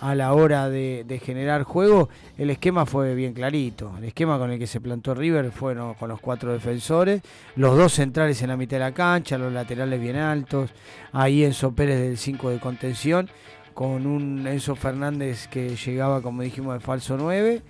a 0.00 0.16
la 0.16 0.32
hora 0.32 0.68
de, 0.68 1.20
generar 1.24 1.62
juego, 1.62 2.08
el 2.36 2.50
esquema 2.50 2.86
fue 2.86 3.14
bien 3.14 3.32
clarito. 3.32 3.92
El 3.98 4.06
esquema 4.06 4.36
con 4.36 4.50
el 4.50 4.58
que 4.58 4.66
se 4.66 4.80
plantó 4.80 5.14
River 5.14 5.52
fue 5.52 5.76
con 5.96 6.08
los 6.08 6.20
cuatro 6.20 6.52
defensores, 6.52 7.22
los 7.54 7.76
dos 7.76 7.92
centrales 7.92 8.42
en 8.42 8.48
la 8.48 8.56
mitad 8.56 8.78
de 8.78 8.80
la 8.80 8.92
cancha, 8.92 9.38
los 9.38 9.52
laterales 9.52 10.00
bien 10.00 10.16
altos, 10.16 10.70
ahí 11.12 11.44
Enzo 11.44 11.70
Pérez 11.70 12.00
del 12.00 12.18
5 12.18 12.50
de 12.50 12.58
contención, 12.58 13.30
con 13.74 14.08
un 14.08 14.44
Enzo 14.48 14.74
Fernández 14.74 15.46
que 15.46 15.76
llegaba, 15.76 16.20
como 16.20 16.42
dijimos, 16.42 16.74
de 16.74 16.80
falso 16.80 17.16
9. 17.16 17.62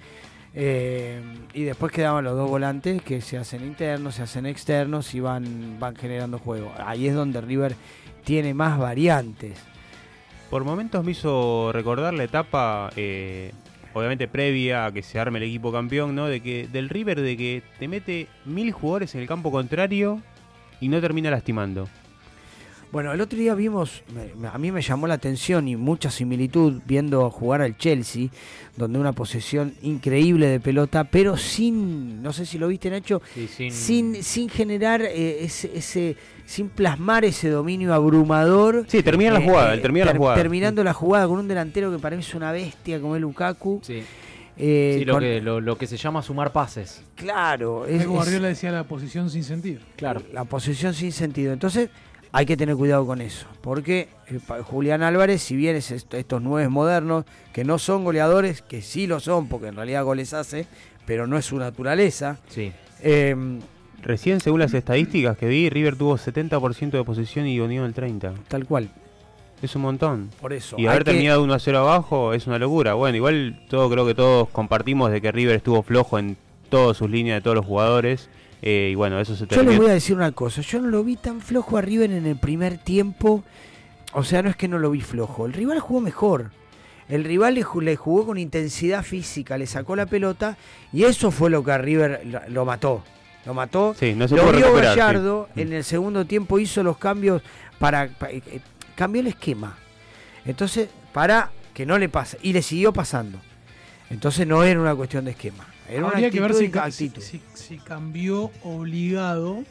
Eh, 0.56 1.20
y 1.52 1.64
después 1.64 1.90
quedaban 1.90 2.22
los 2.24 2.36
dos 2.36 2.48
volantes 2.48 3.02
que 3.02 3.20
se 3.20 3.36
hacen 3.36 3.64
internos, 3.64 4.14
se 4.14 4.22
hacen 4.22 4.46
externos 4.46 5.14
y 5.14 5.20
van, 5.20 5.78
van 5.80 5.96
generando 5.96 6.38
juego. 6.38 6.72
Ahí 6.78 7.08
es 7.08 7.14
donde 7.14 7.40
River 7.40 7.74
tiene 8.24 8.54
más 8.54 8.78
variantes. 8.78 9.58
Por 10.50 10.64
momentos 10.64 11.04
me 11.04 11.10
hizo 11.12 11.72
recordar 11.72 12.14
la 12.14 12.24
etapa, 12.24 12.90
eh, 12.94 13.52
obviamente 13.92 14.28
previa 14.28 14.86
a 14.86 14.92
que 14.92 15.02
se 15.02 15.18
arme 15.18 15.38
el 15.38 15.44
equipo 15.44 15.72
campeón, 15.72 16.14
¿no? 16.14 16.26
De 16.26 16.40
que 16.40 16.68
del 16.68 16.88
River 16.88 17.20
de 17.20 17.36
que 17.36 17.62
te 17.78 17.88
mete 17.88 18.28
mil 18.44 18.70
jugadores 18.70 19.14
en 19.16 19.22
el 19.22 19.26
campo 19.26 19.50
contrario 19.50 20.20
y 20.80 20.88
no 20.88 21.00
termina 21.00 21.30
lastimando. 21.30 21.88
Bueno, 22.94 23.12
el 23.12 23.20
otro 23.20 23.36
día 23.36 23.54
vimos, 23.56 24.02
me- 24.14 24.32
me- 24.40 24.46
a 24.46 24.56
mí 24.56 24.70
me 24.70 24.80
llamó 24.80 25.08
la 25.08 25.14
atención 25.14 25.66
y 25.66 25.74
mucha 25.74 26.10
similitud 26.12 26.80
viendo 26.86 27.28
jugar 27.28 27.60
al 27.60 27.76
Chelsea, 27.76 28.28
donde 28.76 29.00
una 29.00 29.12
posesión 29.12 29.74
increíble 29.82 30.46
de 30.46 30.60
pelota, 30.60 31.02
pero 31.02 31.36
sin, 31.36 32.22
no 32.22 32.32
sé 32.32 32.46
si 32.46 32.56
lo 32.56 32.68
viste 32.68 32.90
Nacho, 32.90 33.20
Sí, 33.34 33.48
sin- 33.48 33.72
sin, 33.72 34.22
sin 34.22 34.48
generar 34.48 35.02
eh, 35.02 35.44
ese, 35.44 35.76
ese, 35.76 36.16
sin 36.46 36.68
plasmar 36.68 37.24
ese 37.24 37.48
dominio 37.50 37.92
abrumador. 37.92 38.84
Sí, 38.86 39.02
termina 39.02 39.32
la 39.32 39.40
jugada, 39.40 39.74
él 39.74 39.82
termina 39.82 40.06
la 40.06 40.14
jugada. 40.16 40.36
Terminando 40.36 40.84
la 40.84 40.92
jugada 40.94 41.26
con 41.26 41.40
un 41.40 41.48
delantero 41.48 41.90
que 41.90 41.98
para 41.98 42.14
mí 42.14 42.22
es 42.22 42.32
una 42.34 42.52
bestia 42.52 43.00
como 43.00 43.16
es 43.16 43.20
Lukaku. 43.22 43.80
Sí. 43.82 44.04
Eh, 44.56 44.98
Sí, 45.00 45.04
lo, 45.04 45.14
con- 45.14 45.22
que, 45.24 45.40
lo, 45.40 45.60
lo 45.60 45.76
que 45.76 45.88
se 45.88 45.96
llama 45.96 46.22
sumar 46.22 46.52
pases. 46.52 47.02
Claro, 47.16 47.86
Es 47.86 48.04
como 48.04 48.18
es 48.20 48.24
Guardiola 48.26 48.46
decía 48.46 48.70
la 48.70 48.84
posición 48.84 49.28
sin 49.30 49.42
sentido. 49.42 49.80
Claro. 49.96 50.22
la 50.32 50.44
posesión 50.44 50.94
sin 50.94 51.10
sentido. 51.10 51.52
Entonces 51.52 51.90
hay 52.36 52.46
que 52.46 52.56
tener 52.56 52.74
cuidado 52.76 53.06
con 53.06 53.20
eso, 53.20 53.46
porque 53.60 54.08
eh, 54.28 54.38
Julián 54.64 55.02
Álvarez, 55.02 55.40
si 55.42 55.54
bien 55.56 55.76
es 55.76 55.90
est- 55.90 56.12
estos 56.14 56.42
nueve 56.42 56.68
modernos, 56.68 57.24
que 57.52 57.64
no 57.64 57.78
son 57.78 58.04
goleadores, 58.04 58.60
que 58.62 58.82
sí 58.82 59.06
lo 59.06 59.20
son, 59.20 59.48
porque 59.48 59.68
en 59.68 59.76
realidad 59.76 60.04
goles 60.04 60.34
hace, 60.34 60.66
pero 61.06 61.26
no 61.26 61.38
es 61.38 61.44
su 61.46 61.56
naturaleza. 61.58 62.38
Sí. 62.48 62.72
eh, 63.02 63.36
Recién, 64.02 64.40
según 64.40 64.60
las 64.60 64.74
estadísticas 64.74 65.38
que 65.38 65.46
vi, 65.46 65.70
River 65.70 65.96
tuvo 65.96 66.18
70% 66.18 66.90
de 66.90 67.04
posesión 67.04 67.46
y 67.46 67.58
Unión 67.58 67.86
el 67.86 67.94
30%. 67.94 68.34
tal 68.48 68.66
cual. 68.66 68.90
Es 69.62 69.74
un 69.76 69.82
montón. 69.82 70.28
Por 70.42 70.52
eso. 70.52 70.76
Y 70.78 70.86
haber 70.88 71.04
que- 71.04 71.12
terminado 71.12 71.42
1 71.42 71.54
a 71.54 71.58
0 71.58 71.78
abajo 71.78 72.34
es 72.34 72.46
una 72.46 72.58
locura. 72.58 72.92
Bueno, 72.94 73.16
igual 73.16 73.64
todo 73.70 73.88
creo 73.88 74.04
que 74.04 74.14
todos 74.14 74.50
compartimos 74.50 75.10
de 75.10 75.22
que 75.22 75.32
River 75.32 75.56
estuvo 75.56 75.82
flojo 75.82 76.18
en 76.18 76.36
todas 76.68 76.98
sus 76.98 77.08
líneas 77.08 77.38
de 77.38 77.40
todos 77.42 77.56
los 77.56 77.64
jugadores. 77.64 78.28
Eh, 78.66 78.88
y 78.92 78.94
bueno, 78.94 79.20
eso 79.20 79.36
se 79.36 79.46
Yo 79.46 79.62
les 79.62 79.76
voy 79.76 79.90
a 79.90 79.92
decir 79.92 80.16
una 80.16 80.32
cosa, 80.32 80.62
yo 80.62 80.80
no 80.80 80.88
lo 80.88 81.04
vi 81.04 81.16
tan 81.16 81.40
flojo 81.42 81.76
a 81.76 81.82
River 81.82 82.10
en 82.12 82.24
el 82.26 82.36
primer 82.36 82.78
tiempo. 82.78 83.44
O 84.14 84.24
sea, 84.24 84.42
no 84.42 84.48
es 84.48 84.56
que 84.56 84.68
no 84.68 84.78
lo 84.78 84.90
vi 84.90 85.00
flojo, 85.02 85.44
el 85.44 85.52
rival 85.52 85.80
jugó 85.80 86.00
mejor. 86.00 86.50
El 87.08 87.24
rival 87.24 87.54
le 87.56 87.64
ju- 87.64 87.82
le 87.82 87.96
jugó 87.96 88.24
con 88.26 88.38
intensidad 88.38 89.02
física, 89.02 89.58
le 89.58 89.66
sacó 89.66 89.94
la 89.96 90.06
pelota 90.06 90.56
y 90.92 91.02
eso 91.04 91.30
fue 91.30 91.50
lo 91.50 91.62
que 91.62 91.72
a 91.72 91.78
River 91.78 92.22
lo, 92.48 92.64
mató. 92.64 93.02
Lo 93.44 93.52
mató. 93.52 93.94
Sí, 93.98 94.14
no 94.14 94.26
se 94.26 94.36
lo 94.36 94.50
vio 94.52 94.66
sí. 94.78 94.82
Gallardo 94.82 95.48
en 95.56 95.72
el 95.74 95.84
segundo 95.84 96.24
tiempo 96.24 96.58
hizo 96.58 96.82
los 96.82 96.96
cambios 96.96 97.42
para, 97.78 98.08
pa- 98.08 98.30
eh, 98.30 98.40
eh, 98.46 98.60
cambió 98.94 99.20
el 99.20 99.26
esquema. 99.26 99.76
Entonces, 100.46 100.88
para 101.12 101.50
que 101.74 101.84
no 101.84 101.98
le 101.98 102.08
pase 102.08 102.38
y 102.40 102.52
le 102.54 102.62
siguió 102.62 102.92
pasando. 102.92 103.38
Entonces 104.10 104.46
no 104.46 104.62
era 104.64 104.80
una 104.80 104.94
cuestión 104.94 105.24
de 105.24 105.32
esquema, 105.32 105.66
era 105.88 106.00
una 106.00 106.08
Habría 106.10 106.30
que 106.30 106.40
ver 106.40 106.54
si, 106.54 106.64
y 106.64 106.68
ca- 106.70 106.84
actitud. 106.84 107.20
si- 107.22 107.42
si 107.54 107.78
cambió 107.78 108.50
obligado 108.62 109.64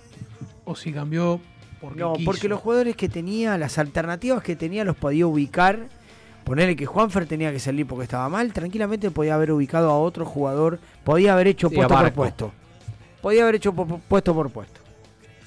o 0.66 0.76
si 0.76 0.91
cambió 0.93 1.39
porque 1.82 1.99
No, 1.99 2.14
quiso. 2.14 2.26
porque 2.32 2.47
los 2.47 2.59
jugadores 2.61 2.95
que 2.95 3.09
tenía, 3.09 3.57
las 3.57 3.78
alternativas 3.78 4.41
que 4.43 4.55
tenía, 4.55 4.84
los 4.86 4.95
podía 4.95 5.28
ubicar. 5.28 5.88
Ponerle 6.45 6.76
que 6.76 6.86
Juanfer 6.86 7.26
tenía 7.26 7.51
que 7.53 7.59
salir 7.59 7.86
porque 7.88 8.03
estaba 8.03 8.28
mal, 8.28 8.51
tranquilamente 8.51 9.09
podía 9.11 9.36
haber 9.36 9.51
ubicado 9.53 9.89
a 9.89 9.97
otro 9.97 10.26
jugador, 10.26 10.78
podía 11.05 11.34
haber 11.34 11.47
hecho 11.47 11.70
Sí, 11.70 11.76
puesto 11.76 11.93
por 11.95 12.11
puesto. 12.14 12.51
Podía 13.22 13.43
haber 13.43 13.55
hecho 13.55 13.74
po- 13.74 13.99
puesto 14.07 14.34
por 14.34 14.49
puesto. 14.49 14.82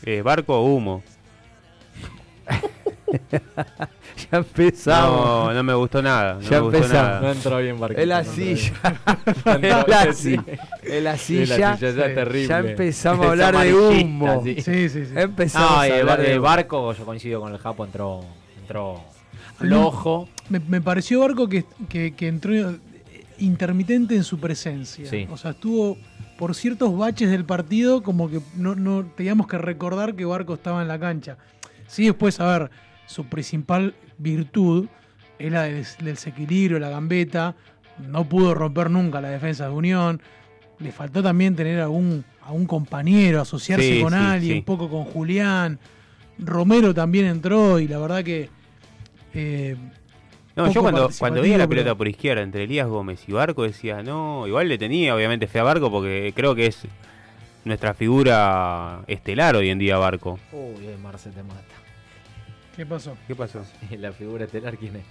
Eh, 0.05 0.23
barco 0.23 0.59
o 0.59 0.75
humo. 0.75 1.03
ya 4.33 4.39
empezamos. 4.39 5.47
No, 5.49 5.53
no 5.55 5.63
me 5.63 5.75
gustó 5.75 6.03
nada. 6.03 6.35
No 6.35 6.41
Ya 6.41 6.51
me 6.51 6.61
gustó 6.61 6.77
empezamos. 6.79 7.03
nada. 7.09 7.21
No 7.21 7.33
entró 7.33 7.59
bien 7.59 7.79
Barquito. 7.81 8.01
En 8.03 8.09
la 8.09 8.23
no 8.23 8.33
silla. 8.33 8.73
Entró 9.47 9.85
la 9.87 10.13
silla. 10.15 10.45
sí. 11.17 11.47
La 11.47 11.57
ya 11.59 11.73
es 11.75 11.95
terrible. 12.15 12.47
Ya 12.49 12.59
empezamos 12.61 13.21
a 13.27 13.27
Es 13.27 13.31
hablar 13.33 13.65
de 13.65 13.75
humo. 13.75 14.43
sí. 14.45 14.55
Sí, 14.61 14.89
sí, 14.89 15.05
sí. 15.07 15.13
Empezamos 15.15 15.71
No, 15.71 15.79
a 15.81 15.89
y 15.89 15.91
el, 15.93 16.01
hablar 16.01 16.19
bar- 16.19 16.27
de 16.27 16.33
el 16.33 16.41
barco, 16.41 16.93
yo 16.93 17.05
coincido 17.05 17.41
con 17.41 17.53
el 17.53 17.59
Japo, 17.59 17.85
entró, 17.85 18.25
entró 18.61 19.05
flojo. 19.59 20.29
Me, 20.49 20.61
me 20.61 20.81
pareció 20.81 21.21
Barco 21.21 21.49
que, 21.49 21.65
que- 21.89 22.15
que 22.15 22.29
entró 22.29 22.53
intermitente 23.39 24.15
en 24.17 24.25
su 24.25 24.39
presencia. 24.39 25.09
Sí. 25.09 25.27
O 25.31 25.37
sea, 25.37 25.53
estuvo 25.53 25.97
por 26.39 26.55
ciertos 26.55 26.97
baches 26.97 27.31
del 27.31 27.45
partido 27.45 28.03
como 28.03 28.31
que 28.31 28.41
no, 28.57 28.75
no 28.75 29.05
teníamos 29.17 29.47
que 29.47 29.59
recordar 29.59 30.15
que 30.15 30.25
Barco 30.25 30.55
estaba 30.55 30.83
en 30.83 30.89
la 30.89 30.99
cancha. 30.99 31.37
Sí, 31.87 32.05
después, 32.07 32.41
a 32.41 32.47
ver, 32.59 32.71
su 33.07 33.25
principal 33.27 33.95
virtud 34.19 34.87
era 35.39 35.63
del, 35.63 35.85
del 35.99 36.05
desequilibrio, 36.15 36.79
la 36.79 36.91
gambeta. 36.91 37.55
No 37.99 38.29
pudo 38.29 38.55
romper 38.55 38.91
nunca 38.91 39.21
la 39.21 39.31
defensa 39.31 39.65
de 39.69 39.75
Unión. 39.75 40.21
Le 40.79 40.93
faltó 40.93 41.23
también 41.23 41.57
tener 41.57 41.81
a 41.81 41.89
un, 41.89 42.25
a 42.43 42.53
un 42.53 42.67
compañero, 42.67 43.41
asociarse 43.41 43.95
Sí, 43.97 44.03
con 44.03 44.13
sí, 44.13 44.19
alguien, 44.19 44.53
sí. 44.53 44.59
un 44.59 44.65
poco 44.65 44.91
con 44.91 45.05
Julián. 45.05 45.79
Romero 46.39 46.93
también 46.93 47.25
entró 47.27 47.79
y 47.79 47.89
la 47.89 47.99
verdad 47.99 48.23
que... 48.23 48.51
eh, 49.33 49.75
No, 50.55 50.71
yo 50.71 50.83
cuando, 50.83 51.09
cuando 51.19 51.41
veía 51.41 51.57
la 51.57 51.67
pero- 51.67 51.81
pelota 51.81 51.95
por 51.97 52.09
izquierda 52.09 52.43
entre 52.43 52.65
Elías 52.65 52.87
Gómez 52.89 53.27
y 53.27 53.33
Barco 53.33 53.63
decía, 53.63 54.03
no, 54.03 54.47
igual 54.47 54.69
le 54.69 54.77
tenía 54.77 55.15
obviamente 55.15 55.47
fe 55.47 55.61
a 55.61 55.63
Barco 55.63 55.91
porque 55.91 56.33
creo 56.37 56.55
que 56.55 56.67
es 56.67 56.83
nuestra 57.65 57.95
figura 57.95 59.01
estelar 59.07 59.57
hoy 59.57 59.71
en 59.71 59.79
día 59.79 59.97
Barco. 59.97 60.39
Uy, 60.53 60.85
eh, 60.87 60.97
Marce 61.03 61.31
te 61.31 61.43
mata. 61.43 61.63
¿Qué 62.77 62.85
pasó? 62.87 63.17
¿Qué 63.27 63.35
pasó? 63.35 63.65
¿Y 63.91 63.97
la 63.99 64.13
figura 64.13 64.45
estelar 64.45 64.77
quién 64.77 64.97
es? 64.97 65.03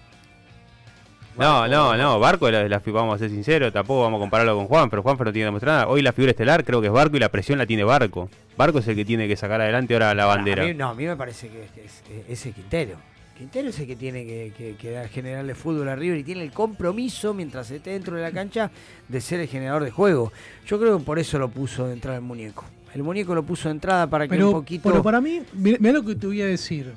No, 1.37 1.67
no, 1.67 1.97
no, 1.97 2.17
Barco, 2.17 2.47
es 2.47 2.53
la, 2.53 2.65
la 2.69 2.81
vamos 2.85 3.15
a 3.15 3.19
ser 3.19 3.29
sinceros, 3.29 3.73
tampoco 3.73 4.03
vamos 4.03 4.19
a 4.19 4.21
compararlo 4.21 4.55
con 4.55 4.67
Juan, 4.67 4.89
pero 4.89 5.01
Juan 5.03 5.17
no 5.17 5.23
tiene 5.25 5.39
que 5.39 5.45
demostrar 5.45 5.73
nada. 5.73 5.87
Hoy 5.89 6.01
la 6.01 6.13
figura 6.13 6.31
estelar 6.31 6.63
creo 6.63 6.79
que 6.79 6.87
es 6.87 6.93
Barco 6.93 7.17
y 7.17 7.19
la 7.19 7.27
presión 7.29 7.57
la 7.59 7.65
tiene 7.65 7.83
Barco. 7.83 8.29
Barco 8.55 8.79
es 8.79 8.87
el 8.87 8.95
que 8.95 9.03
tiene 9.03 9.27
que 9.27 9.35
sacar 9.35 9.59
adelante 9.59 9.93
ahora 9.95 10.13
la 10.15 10.25
bandera. 10.25 10.63
A 10.63 10.67
mí, 10.67 10.73
no, 10.73 10.89
a 10.89 10.93
mí 10.95 11.05
me 11.05 11.17
parece 11.17 11.49
que 11.49 11.63
es, 11.83 12.03
es- 12.45 12.53
Quintero. 12.53 12.95
Quintero 13.37 13.67
es 13.67 13.77
el 13.79 13.85
que 13.87 13.97
tiene 13.97 14.25
que, 14.25 14.53
que- 14.57 14.75
que 14.77 14.91
dar- 14.91 15.09
generarle 15.09 15.55
fútbol 15.55 15.89
a 15.89 15.95
River 15.97 16.19
y 16.19 16.23
tiene 16.23 16.41
el 16.43 16.53
compromiso, 16.53 17.33
mientras 17.33 17.69
esté 17.69 17.89
dentro 17.89 18.15
de 18.15 18.21
la 18.21 18.31
cancha, 18.31 18.71
de 19.09 19.19
ser 19.19 19.41
el 19.41 19.49
generador 19.49 19.83
de 19.83 19.91
juego. 19.91 20.31
Yo 20.65 20.79
creo 20.79 20.97
que 20.97 21.03
por 21.03 21.19
eso 21.19 21.37
lo 21.37 21.49
puso 21.49 21.85
de 21.87 21.93
entrada 21.95 22.15
el 22.17 22.23
muñeco. 22.23 22.63
El 22.93 23.03
muñeco 23.03 23.35
lo 23.35 23.43
puso 23.43 23.67
de 23.67 23.73
entrada 23.73 24.07
para 24.07 24.23
que 24.25 24.29
Pero, 24.29 24.47
un 24.47 24.53
poquito. 24.53 24.89
pero 24.89 25.03
para 25.03 25.19
mí, 25.19 25.41
mira 25.53 25.91
lo 25.91 26.05
que 26.05 26.15
te 26.15 26.27
voy 26.27 26.41
a 26.41 26.45
decir. 26.45 26.93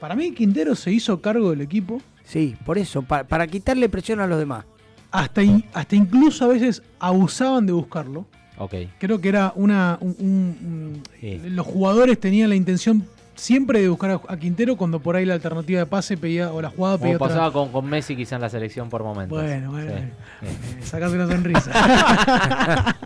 Para 0.00 0.14
mí 0.16 0.32
Quintero 0.32 0.74
se 0.74 0.90
hizo 0.92 1.20
cargo 1.20 1.50
del 1.50 1.60
equipo. 1.60 2.00
Sí, 2.24 2.56
por 2.64 2.78
eso, 2.78 3.02
pa- 3.02 3.24
para 3.24 3.46
quitarle 3.46 3.88
presión 3.88 4.20
a 4.20 4.26
los 4.26 4.38
demás. 4.38 4.64
Hasta, 5.10 5.42
in- 5.42 5.64
hasta 5.74 5.96
incluso 5.96 6.44
a 6.44 6.48
veces 6.48 6.82
abusaban 6.98 7.66
de 7.66 7.72
buscarlo. 7.72 8.26
Ok. 8.58 8.74
Creo 8.98 9.20
que 9.20 9.28
era 9.28 9.52
una. 9.56 9.98
un- 10.00 10.16
un- 10.18 10.56
un- 10.66 11.02
Sí. 11.20 11.40
Los 11.50 11.66
jugadores 11.66 12.18
tenían 12.20 12.48
la 12.50 12.54
intención 12.56 13.04
siempre 13.34 13.80
de 13.80 13.88
buscar 13.88 14.10
a, 14.10 14.20
a 14.28 14.36
Quintero 14.36 14.76
cuando 14.76 15.00
por 15.00 15.16
ahí 15.16 15.24
la 15.24 15.34
alternativa 15.34 15.80
de 15.80 15.86
pase 15.86 16.16
pedía, 16.16 16.52
o 16.52 16.60
la 16.62 16.68
jugada 16.70 16.98
pedía 16.98 17.14
Como 17.18 17.24
otra. 17.24 17.36
pasaba 17.36 17.52
con, 17.52 17.72
con 17.72 17.86
Messi 17.86 18.14
quizá 18.14 18.36
en 18.36 18.42
la 18.42 18.50
selección 18.50 18.88
por 18.90 19.02
momentos. 19.02 19.40
Bueno, 19.42 19.70
bueno, 19.72 19.90
Sí. 19.92 20.46
eh, 20.46 20.82
sacate 20.82 21.14
una 21.14 21.26
sonrisa. 21.26 21.70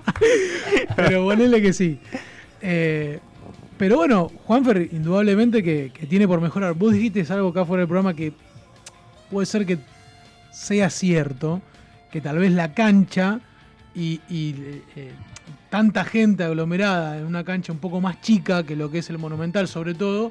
pero 0.97 1.25
ponele 1.25 1.63
que 1.63 1.73
sí. 1.73 1.99
Eh, 2.61 3.21
pero 3.77 3.97
bueno, 3.97 4.31
Juanfer, 4.45 4.89
indudablemente 4.93 5.63
que, 5.63 5.91
que 5.93 6.07
tiene 6.07 6.29
por 6.29 6.41
mejorar. 6.41 6.75
Vos 6.75 6.93
dijiste 6.93 7.25
algo 7.33 7.49
acá 7.49 7.65
fuera 7.65 7.81
del 7.81 7.89
programa 7.89 8.15
que 8.15 8.33
puede 9.31 9.47
ser 9.47 9.67
que 9.67 9.79
sea 10.53 10.91
cierto, 10.91 11.61
que 12.11 12.21
tal 12.21 12.39
vez 12.39 12.53
la 12.53 12.73
cancha 12.73 13.41
y, 13.95 14.21
y, 14.29 14.55
eh, 14.97 15.13
tanta 15.71 16.05
gente 16.05 16.45
aglomerada 16.45 17.19
en 17.19 17.27
una 17.27 17.43
cancha 17.43 17.73
un 17.73 17.79
poco 17.79 18.01
más 18.01 18.21
chica 18.21 18.63
que 18.63 18.77
lo 18.77 18.91
que 18.91 18.99
es 18.99 19.11
el 19.11 19.19
Monumental, 19.19 19.67
sobre 19.67 19.95
todo, 19.95 20.31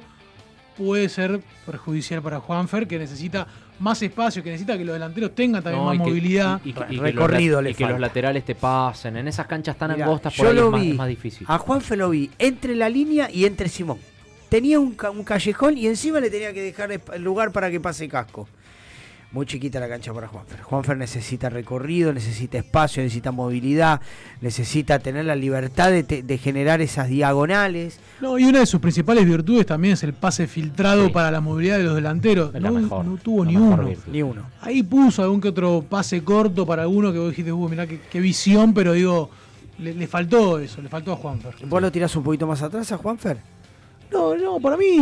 puede 0.76 1.08
ser 1.08 1.40
perjudicial 1.66 2.22
para 2.22 2.40
Juanfer, 2.40 2.86
que 2.86 2.98
necesita 2.98 3.46
más 3.80 4.00
espacio, 4.02 4.42
que 4.42 4.50
necesita 4.50 4.78
que 4.78 4.84
los 4.84 4.92
delanteros 4.94 5.34
tengan 5.34 5.62
también 5.62 5.82
No, 5.82 5.86
más 5.90 5.94
y 5.96 5.98
que- 5.98 6.04
movilidad. 6.04 6.60
y- 6.64 6.68
y 6.68 6.70
y 6.70 6.74
que 6.74 6.84
los 6.94 7.00
Recorrido 7.02 7.62
que 7.62 7.86
los 7.86 8.00
laterales 8.00 8.44
te 8.44 8.54
pasen. 8.54 9.16
En 9.16 9.26
esas 9.28 9.46
canchas 9.46 9.76
tan 9.76 9.92
Mirá, 9.92 10.04
angostas 10.06 10.34
por 10.34 10.44
yo 10.46 10.50
ahí 10.50 10.56
lo 10.56 10.64
es 10.66 10.70
más, 10.72 10.80
vi 10.80 10.90
es 10.90 10.96
más 10.96 11.08
difícil. 11.08 11.46
A 11.50 11.58
Juanfe 11.58 11.96
lo 11.96 12.10
vi 12.10 12.30
entre 12.38 12.74
la 12.74 12.88
línea 12.88 13.28
y 13.30 13.44
entre 13.46 13.68
Simón. 13.68 13.98
Tenía 14.48 14.78
un, 14.78 14.92
ca- 14.92 15.10
un 15.10 15.24
callejón 15.24 15.76
y 15.76 15.86
encima 15.88 16.20
le 16.20 16.30
tenía 16.30 16.52
que 16.52 16.62
dejar 16.62 17.00
lugar 17.18 17.50
para 17.50 17.70
que 17.70 17.80
pase 17.80 18.08
casco. 18.08 18.48
Muy 19.34 19.46
chiquita 19.46 19.80
la 19.80 19.88
cancha 19.88 20.12
para 20.14 20.28
Juanfer. 20.28 20.62
Juanfer 20.62 20.96
necesita 20.96 21.50
recorrido, 21.50 22.12
necesita 22.12 22.56
espacio, 22.56 23.02
necesita 23.02 23.32
movilidad, 23.32 24.00
necesita 24.40 25.00
tener 25.00 25.24
la 25.24 25.34
libertad 25.34 25.90
de, 25.90 26.04
te- 26.04 26.22
de 26.22 26.38
generar 26.38 26.80
esas 26.80 27.08
diagonales. 27.08 27.98
No, 28.20 28.38
y 28.38 28.44
una 28.44 28.60
de 28.60 28.66
sus 28.66 28.80
principales 28.80 29.24
virtudes 29.26 29.66
también 29.66 29.94
es 29.94 30.04
el 30.04 30.12
pase 30.12 30.46
filtrado 30.46 31.10
para 31.10 31.32
la 31.32 31.40
movilidad 31.40 31.78
de 31.78 31.82
los 31.84 31.96
delanteros. 31.96 32.54
No, 32.54 32.70
mejor, 32.72 33.04
no 33.04 33.16
tuvo 33.16 33.44
la 33.44 33.50
ni 33.50 33.56
mejor 33.58 33.80
uno. 33.80 33.88
virtud. 33.88 34.12
Ni 34.12 34.22
uno. 34.22 34.42
Ahí 34.60 34.82
puso 34.84 35.22
algún 35.24 35.40
que 35.40 35.48
otro 35.48 35.84
pase 35.88 36.22
corto 36.22 36.64
para 36.64 36.82
alguno 36.82 37.12
que 37.12 37.18
vos 37.18 37.30
dijiste, 37.30 37.50
uh, 37.50 37.68
mirá 37.68 37.86
qué, 37.88 38.00
qué 38.08 38.20
visión, 38.20 38.72
pero 38.72 38.92
digo, 38.92 39.30
le, 39.80 39.94
le 39.94 40.06
faltó 40.06 40.60
eso, 40.60 40.80
le 40.80 40.88
faltó 40.88 41.12
a 41.12 41.16
Juanfer. 41.16 41.54
¿Vos 41.66 41.82
lo 41.82 41.90
tirás 41.90 42.14
un 42.14 42.22
poquito 42.22 42.46
más 42.46 42.62
atrás 42.62 42.92
a 42.92 42.98
Juanfer? 42.98 43.38
No, 44.12 44.36
no, 44.36 44.60
para 44.60 44.76
mí, 44.76 44.98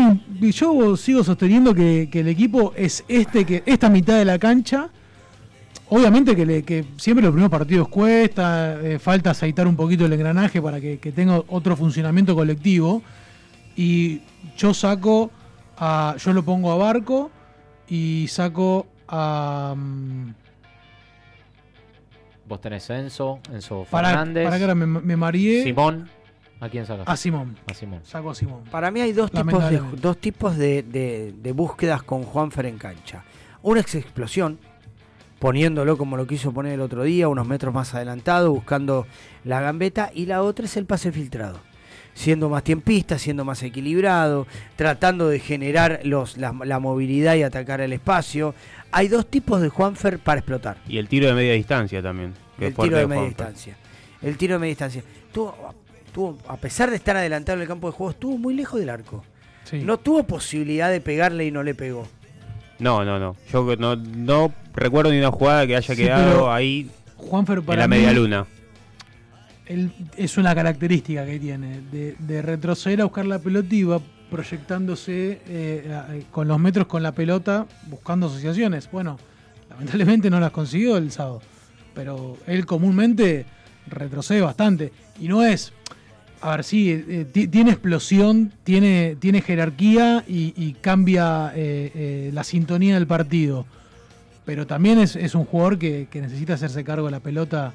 yo 0.52 0.96
sigo 0.96 1.22
sosteniendo 1.22 1.74
que, 1.74 2.08
que 2.10 2.20
el 2.20 2.28
equipo 2.28 2.72
es 2.76 3.04
este, 3.08 3.44
que 3.44 3.62
esta 3.66 3.90
mitad 3.90 4.16
de 4.16 4.24
la 4.24 4.38
cancha. 4.38 4.88
Obviamente 5.90 6.34
que, 6.34 6.46
le- 6.46 6.62
que 6.62 6.84
siempre 6.96 7.22
los 7.22 7.32
primeros 7.32 7.50
partidos 7.50 7.88
cuesta, 7.88 8.80
eh, 8.80 8.98
falta 8.98 9.30
aceitar 9.32 9.66
un 9.66 9.76
poquito 9.76 10.06
el 10.06 10.12
engranaje 10.14 10.62
para 10.62 10.80
que, 10.80 10.98
que 10.98 11.12
tenga 11.12 11.42
otro 11.48 11.76
funcionamiento 11.76 12.34
colectivo. 12.34 13.02
Y 13.76 14.22
yo 14.56 14.72
saco 14.72 15.30
a. 15.76 16.14
Yo 16.18 16.32
lo 16.32 16.42
pongo 16.42 16.72
a 16.72 16.76
Barco 16.76 17.30
y 17.88 18.26
saco 18.28 18.86
a. 19.08 19.74
mm, 19.76 20.30
Vos 22.48 22.60
tenés 22.60 22.88
Enzo, 22.90 23.38
Enzo 23.52 23.86
Para, 23.90 24.08
Fernández. 24.08 24.44
para 24.44 24.56
que 24.56 24.62
ahora 24.64 24.74
me, 24.74 24.86
me 24.86 25.16
mareé. 25.16 25.62
Simón. 25.64 26.08
¿A 26.62 26.68
quién 26.68 26.86
sacas? 26.86 27.08
A 27.08 27.16
Simón. 27.16 27.56
A 27.68 27.74
Simón. 27.74 28.00
Saco 28.04 28.30
a 28.30 28.34
Simón. 28.36 28.62
Para 28.70 28.92
mí 28.92 29.00
hay 29.00 29.12
dos 29.12 29.32
tipos 29.32 29.68
de, 29.68 29.80
dos 30.00 30.16
tipos 30.18 30.56
de, 30.56 30.84
de- 30.84 31.34
de 31.36 31.52
búsquedas 31.52 32.04
con 32.04 32.22
Juanfer 32.22 32.66
en 32.66 32.78
cancha. 32.78 33.24
Una 33.62 33.80
es 33.80 33.94
explosión, 33.96 34.58
poniéndolo 35.40 35.98
como 35.98 36.16
lo 36.16 36.26
quiso 36.26 36.52
poner 36.52 36.74
el 36.74 36.80
otro 36.80 37.02
día, 37.02 37.28
unos 37.28 37.48
metros 37.48 37.74
más 37.74 37.94
adelantado, 37.94 38.52
buscando 38.52 39.06
la 39.44 39.60
gambeta, 39.60 40.10
y 40.14 40.26
la 40.26 40.42
otra 40.42 40.66
es 40.66 40.76
el 40.76 40.86
pase 40.86 41.10
filtrado. 41.10 41.58
Siendo 42.14 42.48
más 42.48 42.62
tiempista, 42.62 43.18
siendo 43.18 43.44
más 43.44 43.62
equilibrado, 43.62 44.46
tratando 44.76 45.28
de 45.28 45.40
generar 45.40 46.00
los, 46.04 46.36
la, 46.36 46.52
la 46.64 46.78
movilidad 46.78 47.34
y 47.36 47.42
atacar 47.42 47.80
el 47.80 47.92
espacio. 47.92 48.54
Hay 48.92 49.08
dos 49.08 49.26
tipos 49.26 49.60
de 49.62 49.68
Juanfer 49.70 50.18
para 50.20 50.38
explotar. 50.40 50.76
Y 50.86 50.98
el 50.98 51.08
tiro 51.08 51.26
de 51.26 51.34
media 51.34 51.54
distancia 51.54 52.02
también. 52.02 52.34
que 52.58 52.66
El 52.68 52.74
tiro 52.74 52.98
de 52.98 53.06
media 53.06 53.22
Juanfer. 53.22 53.28
distancia. 53.46 53.76
El 54.20 54.36
tiro 54.36 54.52
de 54.54 54.58
media 54.60 54.70
distancia. 54.72 55.02
Tuvo, 55.32 55.56
tuvo, 56.12 56.38
a 56.48 56.56
pesar 56.56 56.90
de 56.90 56.96
estar 56.96 57.16
adelantado 57.16 57.56
en 57.56 57.62
el 57.62 57.68
campo 57.68 57.88
de 57.88 57.92
juego, 57.96 58.10
estuvo 58.10 58.38
muy 58.38 58.54
lejos 58.54 58.78
del 58.80 58.90
arco. 58.90 59.24
No 59.72 59.98
tuvo 59.98 60.24
posibilidad 60.24 60.90
de 60.90 61.00
pegarle 61.00 61.46
y 61.46 61.50
no 61.50 61.62
le 61.62 61.74
pegó. 61.74 62.06
No, 62.78 63.04
no, 63.04 63.18
no. 63.18 63.36
Yo 63.50 63.76
no, 63.76 63.96
no 63.96 64.52
recuerdo 64.74 65.10
ni 65.12 65.18
una 65.18 65.30
jugada 65.30 65.66
que 65.66 65.76
haya 65.76 65.94
Sí, 65.94 66.02
quedado 66.02 66.52
ahí 66.52 66.90
Juanfer 67.16 67.62
en 67.66 67.78
la 67.78 67.88
media 67.88 68.12
luna. 68.12 68.44
él- 69.66 69.92
es 70.16 70.36
una 70.36 70.54
característica 70.54 71.24
que 71.24 71.38
tiene, 71.38 71.80
de, 71.92 72.16
de 72.18 72.42
retroceder 72.42 73.00
a 73.00 73.04
buscar 73.04 73.24
la 73.26 73.38
pelota 73.38 73.74
y 73.74 73.84
va 73.84 74.00
proyectándose 74.30 75.40
eh, 75.46 76.02
eh, 76.10 76.24
con 76.30 76.48
los 76.48 76.58
metros 76.58 76.86
con 76.86 77.02
la 77.02 77.12
pelota, 77.12 77.66
buscando 77.86 78.26
asociaciones. 78.26 78.90
Bueno, 78.90 79.18
lamentablemente 79.70 80.28
no 80.30 80.40
las 80.40 80.50
consiguió 80.50 80.96
el 80.96 81.10
sábado, 81.12 81.40
pero 81.94 82.36
él 82.46 82.66
comúnmente 82.66 83.46
retrocede 83.86 84.40
bastante. 84.40 84.92
Y 85.20 85.28
no 85.28 85.42
es, 85.44 85.72
a 86.42 86.56
ver, 86.56 86.64
sí, 86.64 86.90
eh, 86.90 87.24
ti- 87.32 87.48
tiene 87.48 87.70
explosión, 87.70 88.52
tiene, 88.64 89.16
tiene 89.18 89.40
jerarquía 89.40 90.24
y, 90.28 90.52
y 90.56 90.74
cambia 90.80 91.52
eh, 91.54 91.90
eh, 91.94 92.30
la 92.32 92.44
sintonía 92.44 92.94
del 92.94 93.06
partido. 93.06 93.64
Pero 94.44 94.66
también 94.66 94.98
es, 94.98 95.14
es 95.16 95.34
un 95.34 95.44
jugador 95.44 95.78
que, 95.78 96.08
que 96.10 96.20
necesita 96.20 96.54
hacerse 96.54 96.82
cargo 96.84 97.06
de 97.06 97.12
la 97.12 97.20
pelota 97.20 97.72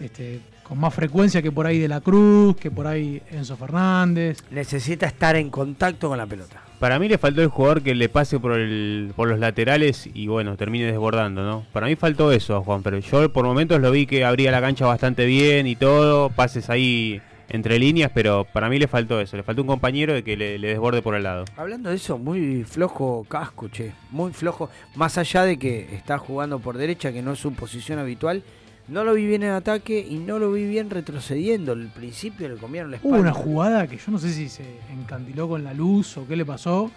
este, 0.00 0.40
con 0.64 0.78
más 0.78 0.92
frecuencia 0.92 1.40
que 1.42 1.52
por 1.52 1.66
ahí 1.66 1.78
De 1.78 1.86
la 1.88 2.00
Cruz, 2.00 2.56
que 2.56 2.70
por 2.70 2.86
ahí 2.88 3.22
Enzo 3.30 3.56
Fernández. 3.56 4.42
Necesita 4.50 5.06
estar 5.06 5.36
en 5.36 5.48
contacto 5.48 6.08
con 6.08 6.18
la 6.18 6.26
pelota. 6.26 6.60
Para 6.80 6.98
mí 6.98 7.08
le 7.08 7.18
faltó 7.18 7.40
el 7.42 7.48
jugador 7.48 7.82
que 7.82 7.94
le 7.94 8.08
pase 8.08 8.38
por, 8.38 8.52
el, 8.52 9.12
por 9.16 9.28
los 9.28 9.38
laterales 9.40 10.08
y 10.12 10.26
bueno, 10.28 10.56
termine 10.56 10.86
desbordando, 10.86 11.42
¿no? 11.42 11.64
Para 11.72 11.86
mí 11.88 11.96
faltó 11.96 12.30
eso 12.30 12.62
Juan, 12.62 12.82
pero 12.84 12.98
yo 12.98 13.32
por 13.32 13.44
momentos 13.44 13.80
lo 13.80 13.90
vi 13.90 14.06
que 14.06 14.24
abría 14.24 14.52
la 14.52 14.60
cancha 14.60 14.86
bastante 14.86 15.24
bien 15.26 15.66
y 15.66 15.74
todo, 15.74 16.30
pases 16.30 16.70
ahí 16.70 17.20
entre 17.48 17.78
líneas, 17.78 18.10
pero 18.14 18.44
para 18.52 18.68
mí 18.68 18.78
le 18.78 18.88
faltó 18.88 19.20
eso, 19.20 19.36
le 19.36 19.42
faltó 19.42 19.62
un 19.62 19.68
compañero 19.68 20.12
de 20.12 20.22
que 20.22 20.36
le, 20.36 20.58
le 20.58 20.68
desborde 20.68 21.00
por 21.02 21.14
el 21.14 21.22
lado. 21.22 21.44
Hablando 21.56 21.90
de 21.90 21.96
eso, 21.96 22.18
muy 22.18 22.64
flojo 22.64 23.24
casco, 23.28 23.68
che. 23.68 23.92
Muy 24.10 24.32
flojo. 24.32 24.68
Más 24.96 25.16
allá 25.18 25.44
de 25.44 25.58
que 25.58 25.94
está 25.94 26.18
jugando 26.18 26.58
por 26.58 26.76
derecha, 26.76 27.12
que 27.12 27.22
no 27.22 27.32
es 27.32 27.38
su 27.38 27.52
posición 27.52 27.98
habitual. 27.98 28.42
No 28.88 29.04
lo 29.04 29.12
vi 29.14 29.26
bien 29.26 29.42
en 29.42 29.50
ataque 29.50 29.98
y 30.08 30.16
no 30.16 30.38
lo 30.38 30.50
vi 30.52 30.66
bien 30.66 30.88
retrocediendo. 30.88 31.72
Al 31.72 31.88
principio 31.88 32.48
le 32.48 32.56
comieron 32.56 32.90
la 32.90 32.96
Hubo 33.02 33.16
espalda. 33.16 33.20
una 33.20 33.32
jugada 33.32 33.86
que 33.86 33.98
yo 33.98 34.10
no 34.10 34.18
sé 34.18 34.32
si 34.32 34.48
se 34.48 34.64
encandiló 34.90 35.46
con 35.46 35.62
la 35.62 35.74
luz 35.74 36.16
o 36.16 36.26
qué 36.26 36.36
le 36.36 36.46
pasó, 36.46 36.90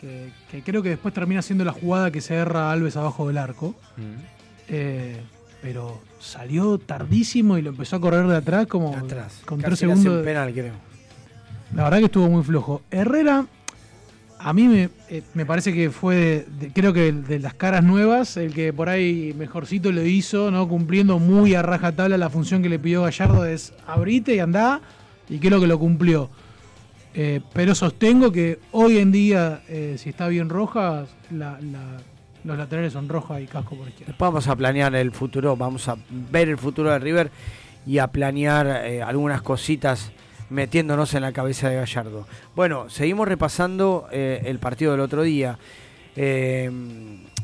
que, 0.00 0.30
que 0.48 0.62
creo 0.62 0.80
que 0.80 0.90
después 0.90 1.12
termina 1.12 1.42
siendo 1.42 1.64
la 1.64 1.72
jugada 1.72 2.12
que 2.12 2.20
se 2.20 2.34
erra 2.36 2.70
Alves 2.70 2.96
abajo 2.96 3.26
del 3.26 3.38
arco. 3.38 3.74
Eh, 4.68 5.20
pero 5.62 6.00
salió 6.20 6.78
tardísimo 6.78 7.58
y 7.58 7.62
lo 7.62 7.70
empezó 7.70 7.96
a 7.96 8.00
correr 8.00 8.26
de 8.26 8.36
atrás 8.36 8.66
como 8.66 8.92
con 8.92 9.08
tres 9.08 9.42
Casi 9.62 9.76
segundos. 9.76 10.18
un 10.18 10.24
penal, 10.24 10.52
creo. 10.52 10.74
La 11.74 11.84
verdad 11.84 11.98
que 11.98 12.04
estuvo 12.06 12.28
muy 12.28 12.42
flojo. 12.42 12.82
Herrera, 12.90 13.46
a 14.38 14.52
mí 14.52 14.68
me, 14.68 14.88
eh, 15.10 15.22
me 15.34 15.44
parece 15.44 15.72
que 15.74 15.90
fue, 15.90 16.14
de- 16.16 16.46
de- 16.60 16.72
creo 16.72 16.92
que 16.92 17.12
de 17.12 17.38
las 17.40 17.54
caras 17.54 17.82
nuevas, 17.84 18.36
el 18.36 18.54
que 18.54 18.72
por 18.72 18.88
ahí 18.88 19.34
mejorcito 19.36 19.90
lo 19.92 20.02
hizo, 20.04 20.50
¿no? 20.50 20.68
Cumpliendo 20.68 21.18
muy 21.18 21.54
a 21.54 21.62
rajatabla 21.62 22.16
la 22.16 22.30
función 22.30 22.62
que 22.62 22.68
le 22.68 22.78
pidió 22.78 23.02
Gallardo 23.02 23.44
es 23.44 23.74
abrite 23.86 24.34
y 24.36 24.38
andá, 24.38 24.80
y 25.28 25.38
creo 25.38 25.60
que 25.60 25.66
lo 25.66 25.78
cumplió. 25.78 26.30
Eh, 27.14 27.40
pero 27.52 27.74
sostengo 27.74 28.30
que 28.30 28.60
hoy 28.70 28.98
en 28.98 29.10
día, 29.10 29.62
eh, 29.68 29.96
si 29.98 30.08
está 30.10 30.28
bien 30.28 30.48
Rojas, 30.48 31.08
la- 31.30 31.58
la- 31.60 31.96
los 32.48 32.58
laterales 32.58 32.94
son 32.94 33.08
Roja 33.08 33.40
y 33.40 33.46
Casco 33.46 33.76
por 33.76 33.86
izquierda. 33.86 34.14
Vamos 34.18 34.48
a 34.48 34.56
planear 34.56 34.94
el 34.94 35.12
futuro, 35.12 35.54
vamos 35.54 35.86
a 35.88 35.96
ver 36.10 36.48
el 36.48 36.56
futuro 36.56 36.90
de 36.90 36.98
River 36.98 37.30
y 37.86 37.98
a 37.98 38.08
planear 38.08 38.86
eh, 38.86 39.02
algunas 39.02 39.42
cositas 39.42 40.10
metiéndonos 40.48 41.12
en 41.12 41.22
la 41.22 41.32
cabeza 41.32 41.68
de 41.68 41.76
Gallardo. 41.76 42.26
Bueno, 42.56 42.88
seguimos 42.88 43.28
repasando 43.28 44.08
eh, 44.10 44.42
el 44.46 44.58
partido 44.58 44.92
del 44.92 45.02
otro 45.02 45.22
día. 45.22 45.58
Eh, 46.16 46.70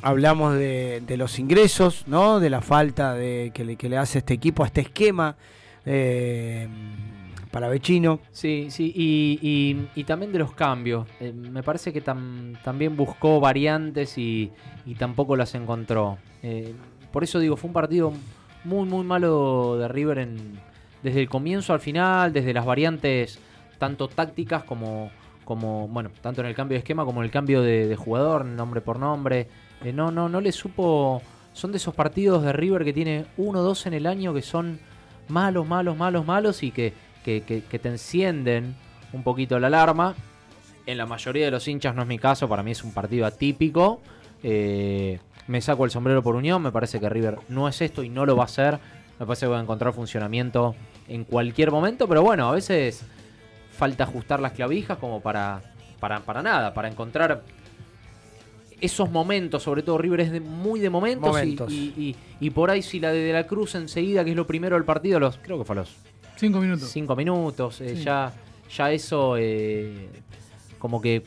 hablamos 0.00 0.54
de, 0.54 1.14
los 1.18 1.38
ingresos, 1.38 2.04
¿no? 2.06 2.40
De 2.40 2.48
la 2.48 2.62
falta 2.62 3.12
de, 3.12 3.52
que, 3.52 3.64
le, 3.64 3.98
hace 3.98 4.18
este 4.18 4.32
equipo 4.32 4.64
a 4.64 4.66
este 4.68 4.80
esquema 4.80 5.36
para 7.54 7.68
Vecino. 7.68 8.18
Sí, 8.32 8.66
sí, 8.68 8.92
y, 8.96 9.78
y- 9.94 10.02
también 10.02 10.32
de 10.32 10.40
los 10.40 10.52
cambios. 10.54 11.06
Eh, 11.20 11.32
me 11.32 11.62
parece 11.62 11.92
que 11.92 12.04
tam- 12.04 12.60
también 12.64 12.96
buscó 12.96 13.38
variantes 13.38 14.18
y, 14.18 14.50
y 14.84 14.96
tampoco 14.96 15.36
las 15.36 15.54
encontró. 15.54 16.18
Eh, 16.42 16.74
por 17.12 17.22
eso 17.22 17.38
digo, 17.38 17.56
fue 17.56 17.68
un 17.68 17.74
partido 17.74 18.12
muy, 18.64 18.88
muy 18.88 19.04
malo 19.04 19.76
de 19.78 19.86
River 19.86 20.18
en, 20.18 20.58
desde 21.04 21.20
el 21.20 21.28
comienzo 21.28 21.72
al 21.72 21.78
final, 21.78 22.32
desde 22.32 22.52
las 22.52 22.66
variantes 22.66 23.38
tanto 23.78 24.08
tácticas 24.08 24.64
como, 24.64 25.10
como 25.44 25.86
bueno, 25.86 26.10
tanto 26.22 26.40
en 26.40 26.48
el 26.48 26.56
cambio 26.56 26.74
de 26.74 26.80
esquema 26.80 27.04
como 27.04 27.20
en 27.20 27.26
el 27.26 27.30
cambio 27.30 27.62
de, 27.62 27.86
de 27.86 27.94
jugador, 27.96 28.44
nombre 28.44 28.80
por 28.80 28.98
nombre. 28.98 29.46
Eh, 29.84 29.92
no, 29.92 30.10
no, 30.10 30.28
no 30.28 30.40
le 30.40 30.50
supo. 30.50 31.22
Son 31.52 31.70
de 31.70 31.76
esos 31.76 31.94
partidos 31.94 32.42
de 32.42 32.52
River 32.52 32.82
que 32.84 32.92
tiene 32.92 33.26
uno 33.36 33.60
o 33.60 33.62
dos 33.62 33.86
en 33.86 33.94
el 33.94 34.06
año 34.08 34.34
que 34.34 34.42
son 34.42 34.80
malos, 35.28 35.68
malos, 35.68 35.96
malos, 35.96 36.26
malos 36.26 36.64
y 36.64 36.72
que, 36.72 36.92
que, 37.24 37.40
que- 37.42 37.62
que 37.62 37.78
te 37.78 37.88
encienden 37.88 38.76
un 39.12 39.22
poquito 39.22 39.58
la 39.58 39.66
alarma. 39.68 40.14
En 40.86 40.98
la 40.98 41.06
mayoría 41.06 41.46
de 41.46 41.50
los 41.50 41.66
hinchas 41.66 41.94
no 41.94 42.02
es 42.02 42.08
mi 42.08 42.18
caso, 42.18 42.48
para 42.48 42.62
mí 42.62 42.70
es 42.72 42.84
un 42.84 42.92
partido 42.92 43.24
atípico. 43.26 44.00
Eh, 44.42 45.18
me 45.46 45.60
saco 45.60 45.84
el 45.84 45.90
sombrero 45.90 46.22
por 46.22 46.36
Unión, 46.36 46.62
me 46.62 46.70
parece 46.72 47.00
que 47.00 47.08
River 47.08 47.38
no 47.48 47.66
es 47.68 47.80
esto 47.80 48.02
y 48.02 48.08
no 48.10 48.26
lo 48.26 48.36
va 48.36 48.42
a 48.42 48.46
hacer. 48.46 48.78
Me 49.18 49.26
parece 49.26 49.46
que 49.46 49.50
va 49.50 49.58
a 49.58 49.62
encontrar 49.62 49.92
funcionamiento 49.94 50.74
en 51.08 51.24
cualquier 51.24 51.70
momento, 51.70 52.06
pero 52.08 52.22
bueno, 52.22 52.48
a 52.48 52.52
veces 52.52 53.02
falta 53.72 54.04
ajustar 54.04 54.40
las 54.40 54.52
clavijas 54.52 54.98
como 54.98 55.20
para, 55.20 55.62
para, 56.00 56.20
para 56.20 56.42
nada, 56.42 56.74
para 56.74 56.88
encontrar 56.88 57.42
esos 58.80 59.10
momentos, 59.10 59.62
sobre 59.62 59.82
todo 59.82 59.96
River 59.98 60.20
es 60.20 60.30
de- 60.32 60.40
muy 60.40 60.80
de 60.80 60.90
momentos, 60.90 61.28
y- 61.28 61.32
Momentos. 61.32 61.72
Y, 61.72 61.76
y- 61.96 62.16
y 62.40 62.50
por 62.50 62.70
ahí 62.70 62.82
si 62.82 63.00
la 63.00 63.12
de, 63.12 63.20
de 63.20 63.32
la 63.32 63.46
Cruz 63.46 63.74
enseguida, 63.76 64.24
que 64.24 64.30
es 64.30 64.36
lo 64.36 64.46
primero 64.46 64.76
del 64.76 64.84
partido, 64.84 65.18
los 65.20 65.38
creo 65.38 65.58
que 65.58 65.64
fue 65.64 65.74
a 65.76 65.78
los 65.80 65.94
Cinco 66.36 66.60
minutos. 66.60 66.90
cinco 66.90 67.14
minutos, 67.16 67.80
eh, 67.80 67.96
Sí. 67.96 68.02
ya, 68.04 68.32
ya 68.74 68.90
eso 68.92 69.36
eh, 69.38 70.08
como 70.78 71.00
que, 71.00 71.22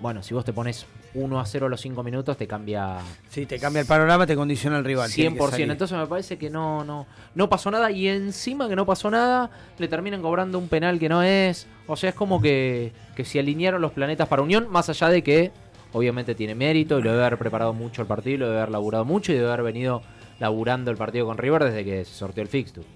bueno, 0.00 0.22
si 0.22 0.34
vos 0.34 0.44
te 0.44 0.52
pones 0.52 0.86
1 1.12 1.40
a 1.40 1.44
0 1.44 1.66
a 1.66 1.68
los 1.68 1.80
5 1.80 2.04
minutos 2.04 2.36
te 2.36 2.46
cambia 2.46 2.98
Sí, 3.30 3.44
te 3.44 3.58
cambia 3.58 3.80
el 3.80 3.86
panorama, 3.88 4.26
te 4.28 4.36
condiciona 4.36 4.78
el 4.78 4.84
rival. 4.84 5.10
tiene 5.10 5.34
que 5.34 5.40
100%. 5.42 5.50
salir. 5.50 5.70
Entonces 5.72 5.98
me 5.98 6.06
parece 6.06 6.38
que 6.38 6.50
no, 6.50 6.84
no, 6.84 7.04
no 7.34 7.48
pasó 7.48 7.68
nada 7.72 7.90
y 7.90 8.06
encima 8.06 8.68
que 8.68 8.76
no 8.76 8.86
pasó 8.86 9.10
nada, 9.10 9.50
le 9.78 9.88
terminan 9.88 10.22
cobrando 10.22 10.56
un 10.58 10.68
penal 10.68 11.00
que 11.00 11.08
no 11.08 11.22
es. 11.24 11.66
O 11.88 11.96
sea, 11.96 12.10
es 12.10 12.14
como 12.14 12.40
que, 12.40 12.92
que 13.16 13.24
se 13.24 13.40
alinearon 13.40 13.80
los 13.82 13.90
planetas 13.90 14.28
para 14.28 14.42
Unión, 14.42 14.68
más 14.70 14.88
allá 14.88 15.08
de 15.08 15.22
que 15.24 15.50
obviamente 15.92 16.36
tiene 16.36 16.54
mérito 16.54 17.00
y 17.00 17.02
lo 17.02 17.10
debe 17.10 17.24
haber 17.24 17.38
preparado 17.40 17.72
mucho 17.72 18.02
el 18.02 18.06
partido, 18.06 18.38
lo 18.38 18.46
debe 18.46 18.58
haber 18.58 18.70
laburado 18.70 19.04
mucho 19.04 19.32
y 19.32 19.34
debe 19.34 19.48
haber 19.48 19.64
venido 19.64 20.02
laburando 20.38 20.92
el 20.92 20.96
partido 20.96 21.26
con 21.26 21.38
River 21.38 21.64
desde 21.64 21.84
que 21.84 22.04
se 22.04 22.14
sorteó 22.14 22.42
el 22.44 22.48
fixture. 22.48 22.86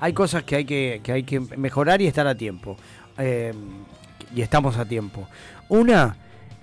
Hay 0.00 0.12
cosas 0.12 0.44
que 0.44 0.56
hay 0.56 0.64
que, 0.64 1.00
que 1.02 1.12
hay 1.12 1.22
que 1.22 1.40
mejorar 1.40 2.00
y 2.00 2.06
estar 2.06 2.26
a 2.26 2.34
tiempo. 2.34 2.76
Eh, 3.18 3.52
y 4.34 4.42
estamos 4.42 4.76
a 4.78 4.84
tiempo. 4.84 5.28
Una, 5.68 6.16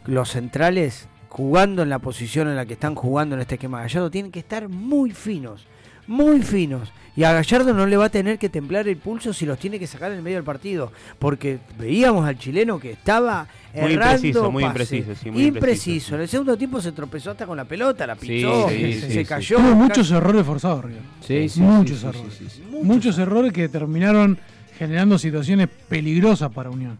los 0.06 0.32
centrales 0.32 1.08
jugando 1.30 1.84
en 1.84 1.90
la 1.90 2.00
posición 2.00 2.48
en 2.48 2.56
la 2.56 2.66
que 2.66 2.74
están 2.74 2.96
jugando 2.96 3.36
en 3.36 3.42
este 3.42 3.56
esquema 3.56 3.82
Gallardo 3.82 4.10
tienen 4.10 4.32
que 4.32 4.40
estar 4.40 4.70
muy 4.70 5.12
finos, 5.12 5.68
muy 6.08 6.42
finos. 6.42 6.92
Y 7.18 7.24
a 7.24 7.34
Gallardo 7.34 7.74
no 7.74 7.88
le 7.88 7.98
va 7.98 8.06
a 8.06 8.10
tener 8.10 8.38
que 8.38 8.48
templar 8.48 8.88
el 8.88 8.98
pulso 8.98 9.34
si 9.34 9.48
los 9.48 9.58
tiene 9.58 9.80
que 9.80 9.88
sacar 9.88 10.12
en 10.12 10.18
el 10.20 10.24
medio 10.24 10.38
del 10.38 10.44
partido. 10.44 10.92
Porque 11.18 11.58
veíamos 11.80 12.28
al 12.28 12.38
chileno 12.38 12.78
que 12.80 12.92
estaba 12.92 13.48
Muy 13.74 13.94
impreciso, 13.94 14.52
muy 14.52 14.64
impreciso, 14.64 15.16
sí, 15.16 15.32
muy 15.32 15.46
impreciso. 15.46 16.14
En 16.14 16.22
el 16.22 16.28
segundo 16.28 16.56
tiempo 16.56 16.80
se 16.80 16.92
tropezó 16.92 17.32
hasta 17.32 17.48
con 17.48 17.58
la 17.58 17.66
pelota, 17.66 18.06
la 18.06 18.16
sí, 18.18 18.46
sí, 18.70 18.94
se 19.02 19.12
sí, 19.12 19.26
cayó. 19.26 19.58
Tuvo 19.58 19.74
muchos 19.74 20.12
errores 20.12 20.46
forzados, 20.46 20.86
River. 20.86 21.02
Sí, 21.22 21.50
sí, 21.50 21.60
muchos 21.60 22.04
errores. 22.04 22.34
sí, 22.38 22.46
sí, 22.50 22.62
sí. 22.62 22.78
Muchos 22.84 23.18
errores 23.18 23.52
que 23.52 23.68
terminaron 23.68 24.38
generando 24.78 25.18
situaciones 25.18 25.70
peligrosas 25.90 26.52
para 26.52 26.70
Unión. 26.70 27.00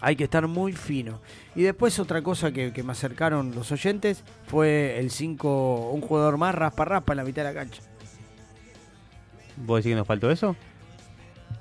Hay 0.00 0.14
que 0.14 0.24
estar 0.24 0.46
muy 0.46 0.74
fino. 0.74 1.20
Y 1.56 1.62
después 1.62 1.98
otra 1.98 2.22
cosa 2.22 2.52
que, 2.52 2.72
que 2.72 2.84
me 2.84 2.92
acercaron 2.92 3.52
los 3.52 3.72
oyentes 3.72 4.22
fue 4.46 4.96
el 5.00 5.10
5, 5.10 5.90
un 5.90 6.00
jugador 6.02 6.38
más 6.38 6.54
raspa 6.54 6.84
raspa 6.84 7.14
en 7.14 7.16
la 7.16 7.24
mitad 7.24 7.42
de 7.42 7.52
la 7.52 7.54
cancha. 7.54 7.82
¿Vos 9.64 9.78
decís 9.78 9.92
que 9.92 9.96
nos 9.96 10.06
faltó 10.06 10.30
eso? 10.30 10.56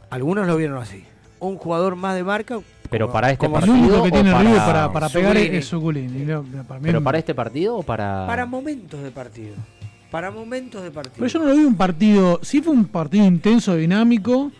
Algunos 0.10 0.48
lo 0.48 0.58
vieron 0.58 0.78
así. 0.82 1.04
Un 1.40 1.58
jugador 1.58 1.96
más 1.96 2.16
de 2.16 2.24
marca. 2.24 2.60
Pero 2.90 3.06
como- 3.06 3.14
para 3.14 3.32
este 3.32 3.46
como 3.46 3.58
El 3.58 3.62
partido 3.66 3.78
único 3.88 4.04
que 4.04 4.12
tiene 4.12 4.32
para- 4.32 4.44
River 4.44 4.58
para, 4.62 4.92
para 4.92 5.10
pegar 5.10 5.38
es 5.38 5.52
mí 6.80 6.82
¿Pero 6.82 7.04
para 7.04 7.18
este 7.20 7.36
partido 7.36 7.78
o 7.78 7.84
para...? 7.84 8.26
Para 8.26 8.46
momentos 8.46 9.04
de 9.04 9.12
partido. 9.12 9.54
Para 10.10 10.32
momentos 10.32 10.82
de 10.82 10.90
partido. 10.90 11.16
Pero 11.18 11.28
yo 11.28 11.40
no 11.40 11.46
lo 11.46 11.56
vi 11.56 11.64
un 11.66 11.78
partido. 11.78 12.40
Sí 12.42 12.62
fue 12.62 12.74
un 12.74 12.86
partido 12.86 13.26
intenso, 13.26 13.76
dinámico. 13.76 14.52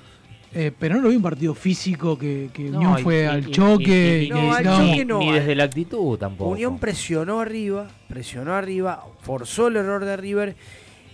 eh, 0.52 0.72
pero 0.80 0.96
no 0.96 1.02
lo 1.02 1.10
vi 1.10 1.16
un 1.16 1.22
partido 1.22 1.54
físico 1.54 2.18
que, 2.18 2.50
que 2.54 2.64
No, 2.72 2.78
Unión 2.80 2.98
fue 3.00 3.22
y- 3.22 3.26
al 3.26 3.52
choque. 3.52 4.24
y- 4.24 4.24
y 4.24 4.26
y- 4.26 4.28
que 4.30 4.34
No, 4.34 4.54
al 4.54 4.64
choque 4.66 5.06
no. 5.06 5.20
Ni 5.20 5.32
desde 5.32 5.54
la 5.56 5.64
actitud 5.66 6.18
tampoco. 6.18 6.50
Unión 6.52 6.80
presionó 6.80 7.40
arriba, 7.40 7.88
presionó 8.08 8.54
arriba, 8.56 9.04
forzó 9.22 9.68
el 9.68 9.76
error 9.78 10.06
de 10.06 10.18
River, 10.18 10.56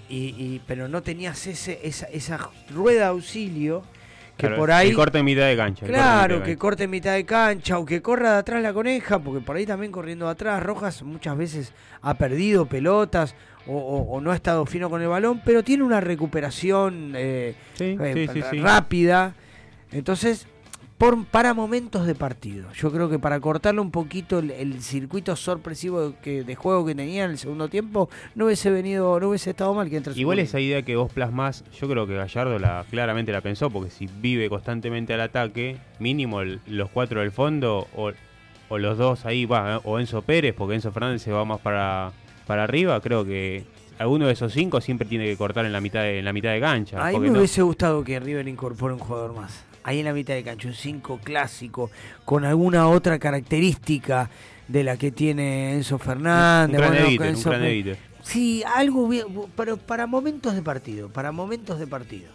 y, 0.10 0.16
y- 0.38 0.62
pero 0.68 0.88
no 0.88 1.02
tenías 1.04 1.48
ese, 1.48 1.80
esa, 1.84 2.06
esa 2.08 2.50
rueda 2.70 3.02
de 3.02 3.06
auxilio 3.08 3.84
que 4.38 4.48
Claro, 4.48 4.56
por 4.58 4.72
ahí... 4.72 4.90
El 4.90 4.96
corte 4.96 5.20
en 5.20 5.26
mitad 5.26 5.48
de 5.48 5.56
cancha. 5.56 5.86
Claro, 5.86 6.44
que 6.44 6.58
corte 6.58 6.84
en 6.84 6.90
mitad 6.90 7.14
de 7.14 7.26
cancha 7.26 7.80
o 7.80 7.86
que 7.86 8.02
corra 8.02 8.34
de 8.34 8.38
atrás 8.40 8.62
la 8.62 8.74
coneja, 8.74 9.18
porque 9.20 9.40
por 9.40 9.56
ahí 9.56 9.66
también 9.66 9.92
corriendo 9.94 10.26
de 10.26 10.32
atrás, 10.32 10.62
Rojas 10.62 11.02
muchas 11.04 11.38
veces 11.38 11.74
ha 12.02 12.16
perdido 12.16 12.66
pelotas 12.66 13.34
o, 13.66 13.78
o- 13.78 14.12
o 14.18 14.20
no 14.22 14.32
ha 14.32 14.36
estado 14.36 14.66
fino 14.66 14.90
con 14.90 15.02
el 15.02 15.08
balón, 15.08 15.42
pero 15.46 15.64
tiene 15.64 15.84
una 15.84 16.02
recuperación 16.02 17.14
eh, 17.16 17.56
Sí, 17.76 17.98
eh, 18.00 18.28
sí, 18.28 18.34
sí, 18.42 18.44
sí. 18.52 18.60
rápida. 18.60 19.34
Entonces, 19.92 20.48
por, 20.98 21.26
para 21.26 21.54
momentos 21.54 22.08
de 22.08 22.16
partido, 22.16 22.72
yo 22.74 22.90
creo 22.92 23.10
que 23.10 23.20
para 23.20 23.40
cortarle 23.42 23.82
un 23.82 23.92
poquito 23.92 24.40
el, 24.40 24.52
el 24.52 24.82
circuito 24.82 25.36
sorpresivo 25.36 26.14
que, 26.24 26.44
de 26.44 26.56
juego 26.56 26.86
que 26.86 26.96
tenía 26.96 27.26
en 27.26 27.32
el 27.32 27.38
segundo 27.38 27.68
tiempo, 27.68 28.10
no 28.34 28.46
hubiese 28.46 28.72
venido, 28.72 29.20
no 29.20 29.28
hubiese 29.30 29.50
estado 29.50 29.74
mal 29.74 29.90
que 29.90 29.98
entre 29.98 30.14
Igual 30.14 30.40
esa 30.40 30.60
idea 30.62 30.84
que 30.84 30.96
vos 30.96 31.12
plasmás, 31.12 31.66
yo 31.78 31.90
creo 31.90 32.08
que 32.08 32.16
Gallardo 32.16 32.60
la 32.60 32.86
claramente 32.90 33.34
la 33.34 33.42
pensó, 33.42 33.70
porque 33.70 33.90
si 33.92 34.08
vive 34.22 34.48
constantemente 34.50 35.14
al 35.14 35.20
ataque, 35.22 35.78
mínimo 36.00 36.40
el- 36.40 36.62
los 36.68 36.90
cuatro 36.90 37.20
del 37.20 37.32
fondo 37.32 37.88
o, 37.94 38.12
o 38.70 38.78
los 38.78 38.98
dos 38.98 39.26
ahí, 39.26 39.46
va, 39.46 39.80
o 39.84 40.00
Enzo 40.00 40.22
Pérez, 40.22 40.56
porque 40.58 40.76
Enzo 40.76 40.94
Fernández 40.94 41.22
se 41.22 41.32
va 41.34 41.44
más 41.44 41.60
para, 41.60 42.14
para 42.48 42.64
arriba, 42.64 43.02
creo 43.02 43.26
que 43.26 43.66
alguno 44.00 44.28
de 44.28 44.34
esos 44.34 44.54
cinco 44.54 44.80
siempre 44.80 45.06
tiene 45.08 45.26
que 45.26 45.36
cortar 45.36 45.66
en 45.66 45.74
la 45.74 45.82
mitad 45.82 46.02
de, 46.04 46.20
en 46.20 46.26
la 46.26 46.32
mitad 46.32 46.52
de 46.54 46.62
cancha. 46.62 47.06
A 47.06 47.12
mí 47.12 47.20
me 47.20 47.30
no- 47.32 47.40
hubiese 47.40 47.62
gustado 47.64 48.02
que 48.06 48.18
River 48.20 48.48
incorpore 48.48 48.94
un 48.94 49.00
jugador 49.02 49.34
más. 49.36 49.65
Ahí 49.88 50.00
en 50.00 50.06
la 50.06 50.14
mitad 50.14 50.34
de 50.34 50.44
cancha, 50.44 50.68
un 50.68 50.74
5 50.74 51.20
clásico, 51.24 51.92
con 52.26 52.44
alguna 52.44 52.88
otra 52.88 53.20
característica 53.20 54.32
de 54.68 54.84
la 54.84 54.98
que 54.98 55.12
tiene 55.12 55.76
Enzo 55.76 56.00
Fernández. 56.00 56.82
Un 56.82 57.18
bueno, 57.18 57.38
un. 57.38 57.98
Sí, 58.24 58.64
algo 58.66 59.08
bien, 59.08 59.28
pero 59.56 59.78
para 59.78 60.08
momentos 60.08 60.56
de 60.56 60.64
partido, 60.64 61.10
para 61.10 61.32
momentos 61.32 61.78
de 61.78 61.86
partido. 61.86 62.32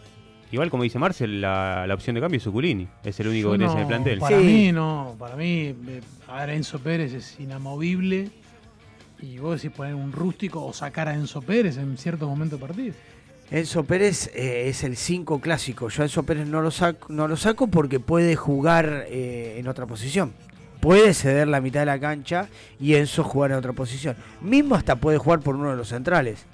Igual 0.52 0.70
como 0.70 0.84
dice 0.84 1.00
Marcel, 1.00 1.40
la, 1.40 1.86
la 1.88 1.94
opción 1.94 2.14
de 2.14 2.20
cambio 2.20 2.38
es 2.38 2.44
Zuculini. 2.44 2.86
Es 3.02 3.18
el 3.18 3.26
único 3.26 3.48
Yo 3.48 3.52
que 3.52 3.58
tiene 3.58 3.72
en 3.72 3.78
el 3.80 3.86
plantel. 3.88 4.18
Para 4.20 4.36
mí 4.36 4.70
no, 4.70 5.16
para 5.18 5.34
mí, 5.34 5.74
eh, 5.88 6.00
a 6.28 6.46
ver, 6.46 6.50
Enzo 6.50 6.78
Pérez 6.78 7.12
es 7.14 7.40
inamovible. 7.40 8.30
Y 9.20 9.38
vos 9.38 9.60
decís 9.60 9.76
poner 9.76 9.96
un 9.96 10.12
rústico 10.12 10.64
o 10.64 10.72
sacar 10.72 11.08
a 11.08 11.14
Enzo 11.14 11.42
Pérez 11.42 11.78
en 11.78 11.98
ciertos 11.98 12.28
momentos 12.28 12.60
de 12.60 12.66
partido. 12.66 12.94
Enzo 13.50 13.82
Pérez 13.82 14.30
eh, 14.34 14.68
es 14.68 14.84
el 14.84 14.96
5 14.96 15.40
clásico. 15.40 15.88
Yo 15.88 16.02
a 16.02 16.06
Enzo 16.06 16.22
Pérez 16.22 16.46
no 16.46 16.62
lo 16.62 16.70
saco, 16.70 17.06
no 17.10 17.26
lo 17.26 17.36
saco 17.36 17.66
porque 17.66 17.98
puede 17.98 18.36
jugar 18.36 19.06
eh, 19.08 19.56
en 19.58 19.66
otra 19.66 19.86
posición. 19.86 20.32
Puede 20.78 21.12
ceder 21.14 21.48
la 21.48 21.60
mitad 21.60 21.80
de 21.80 21.86
la 21.86 21.98
cancha 21.98 22.48
y 22.78 22.94
Enzo 22.94 23.24
jugar 23.24 23.50
en 23.50 23.56
otra 23.56 23.72
posición. 23.72 24.16
Mismo 24.40 24.76
hasta 24.76 24.96
puede 24.96 25.18
jugar 25.18 25.40
por 25.40 25.56
uno 25.56 25.70
de 25.70 25.76
los 25.76 25.88
centrales. 25.88 26.46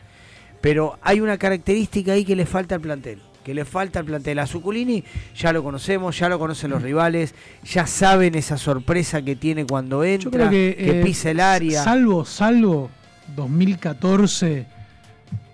Pero 0.63 0.99
hay 1.03 1.21
una 1.21 1.37
característica 1.37 2.13
ahí 2.13 2.25
que 2.25 2.35
le 2.35 2.47
falta 2.47 2.75
al 2.75 2.81
plantel. 2.81 3.21
Que 3.45 3.53
le 3.53 3.67
falta 3.67 4.01
al 4.01 4.07
plantel. 4.07 4.39
A 4.39 4.47
Zuculini 4.47 5.05
ya 5.37 5.53
lo 5.53 5.63
conocemos, 5.63 6.19
ya 6.19 6.31
lo 6.31 6.39
conocen 6.39 6.71
los 6.71 6.83
rivales, 6.83 7.35
ya 7.63 7.87
saben 7.87 8.35
esa 8.35 8.57
sorpresa 8.57 9.23
que 9.23 9.37
tiene 9.37 9.67
cuando 9.67 10.03
entra, 10.03 10.25
Yo 10.25 10.31
creo 10.31 10.51
que, 10.51 10.75
que 10.77 11.01
eh, 11.01 11.05
pisa 11.05 11.31
el 11.31 11.41
área. 11.41 11.85
Salvo, 11.85 12.25
salvo 12.25 12.91
2014 13.37 14.76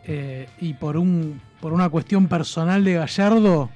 eh, 0.05 0.48
y 0.61 0.74
por 0.74 0.96
un 0.96 1.40
por 1.61 1.72
una 1.72 1.88
cuestión 1.88 2.26
personal 2.26 2.84
de 2.84 2.94
Gallardo 2.94 3.70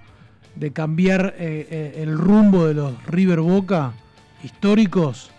de 0.56 0.72
cambiar 0.72 1.34
eh, 1.38 1.68
eh, 1.70 2.02
el 2.02 2.18
rumbo 2.18 2.66
de 2.66 2.74
los 2.74 3.06
River 3.06 3.40
Boca 3.40 3.92
históricos, 4.42 5.30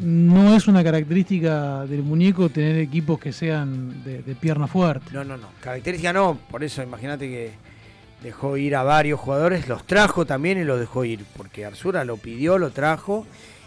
no 0.00 0.56
es 0.56 0.66
una 0.66 0.82
característica 0.82 1.86
del 1.86 2.02
muñeco 2.02 2.48
tener 2.48 2.78
equipos 2.78 3.20
que 3.20 3.32
sean 3.32 4.02
de, 4.02 4.22
pierna 4.34 4.66
fuerte. 4.66 5.12
No, 5.12 5.22
no, 5.22 5.36
no. 5.36 5.48
Característica 5.60 6.12
no. 6.12 6.36
Por 6.50 6.64
eso 6.64 6.82
imagínate 6.82 7.28
que 7.28 7.52
dejó 8.22 8.56
ir 8.56 8.74
a 8.74 8.82
varios 8.82 9.20
jugadores, 9.20 9.68
los 9.68 9.86
trajo 9.86 10.26
también 10.26 10.58
y 10.58 10.64
los 10.64 10.80
dejó 10.80 11.04
ir. 11.04 11.24
Porque 11.36 11.64
Arzura 11.64 12.04
lo 12.04 12.16
pidió, 12.16 12.58
lo 12.58 12.70
trajo 12.70 13.24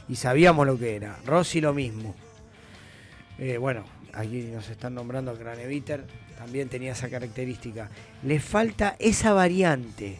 y 0.10 0.16
sabíamos 0.16 0.68
lo 0.68 0.78
que 0.78 0.98
era. 0.98 1.18
Rossi 1.26 1.62
lo 1.62 1.74
mismo. 1.74 2.14
Bueno, 3.60 3.86
aquí 4.14 4.50
nos 4.54 4.70
están 4.70 4.96
nombrando 4.96 5.32
a 5.32 5.36
Craneviter, 5.36 6.04
también 6.38 6.70
tenía 6.70 6.92
esa 6.94 7.10
característica. 7.10 7.90
Le 8.24 8.40
falta 8.40 8.96
esa 9.00 9.34
variante. 9.34 10.18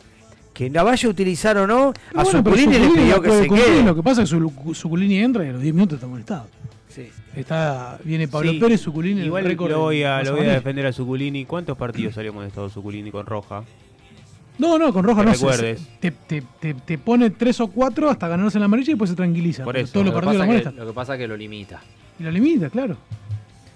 Que 0.54 0.70
la 0.70 0.84
vaya 0.84 1.08
a 1.08 1.12
utilizar 1.12 1.58
o 1.58 1.66
no, 1.66 1.94
a 2.14 2.24
Bueno, 2.24 2.42
le 2.56 2.68
pidió 2.68 3.22
que 3.22 3.32
se 3.32 3.48
cumplir, 3.48 3.66
quede. 3.66 3.84
Lo 3.84 3.96
que 3.96 4.04
pasa 4.04 4.24
es 4.24 4.30
que 4.32 4.74
Zuculini 4.74 5.20
entra 5.20 5.46
y 5.46 5.50
a 5.50 5.54
los 5.54 5.62
10 5.62 5.74
minutos 5.74 5.96
está 5.96 6.08
molestado. 6.08 6.48
Sí. 6.90 7.08
Está, 7.36 7.98
viene 8.04 8.28
Pablo 8.28 8.52
Sí, 8.52 8.60
Pérez, 8.60 8.82
Zuculini, 8.82 9.22
Igual 9.22 9.44
el 9.44 9.52
récord 9.52 9.72
lo 9.72 9.80
voy, 9.80 10.04
a, 10.04 10.22
lo 10.24 10.36
voy 10.36 10.48
a 10.48 10.54
defender 10.54 10.88
a 10.88 10.92
Zuculini. 10.92 11.46
¿Cuántos 11.46 11.78
partidos 11.78 12.16
salió 12.16 12.34
molestado 12.34 12.70
Zuculini 12.70 13.12
con 13.12 13.26
Roja? 13.26 13.64
No, 14.58 14.78
no, 14.78 14.92
con 14.92 15.06
Roja 15.06 15.24
no 15.24 15.34
se- 15.34 15.38
recuerdes. 15.46 15.88
Te, 16.02 16.12
te, 16.12 16.42
te, 16.60 16.74
te 16.74 16.98
pone 16.98 17.30
tres 17.30 17.62
o 17.62 17.68
cuatro 17.68 18.10
hasta 18.10 18.28
ganarse 18.28 18.58
en 18.58 18.62
la 18.62 18.66
amarilla 18.66 18.90
y 18.90 18.94
después 18.96 19.10
se 19.12 19.16
tranquiliza. 19.16 19.64
Por 19.64 19.78
eso. 19.78 19.94
Todos 19.94 20.08
los 20.08 20.16
Lo 20.16 20.20
que 20.20 20.26
pasa 20.26 20.48
que-. 20.48 20.72
Lo 20.78 20.88
que 20.88 20.94
pasa 20.94 21.14
es 21.14 21.20
que 21.20 21.28
lo 21.28 21.38
limita. 21.38 21.80
Y 22.20 22.24
lo 22.24 22.32
limita, 22.32 22.70
claro. 22.70 22.98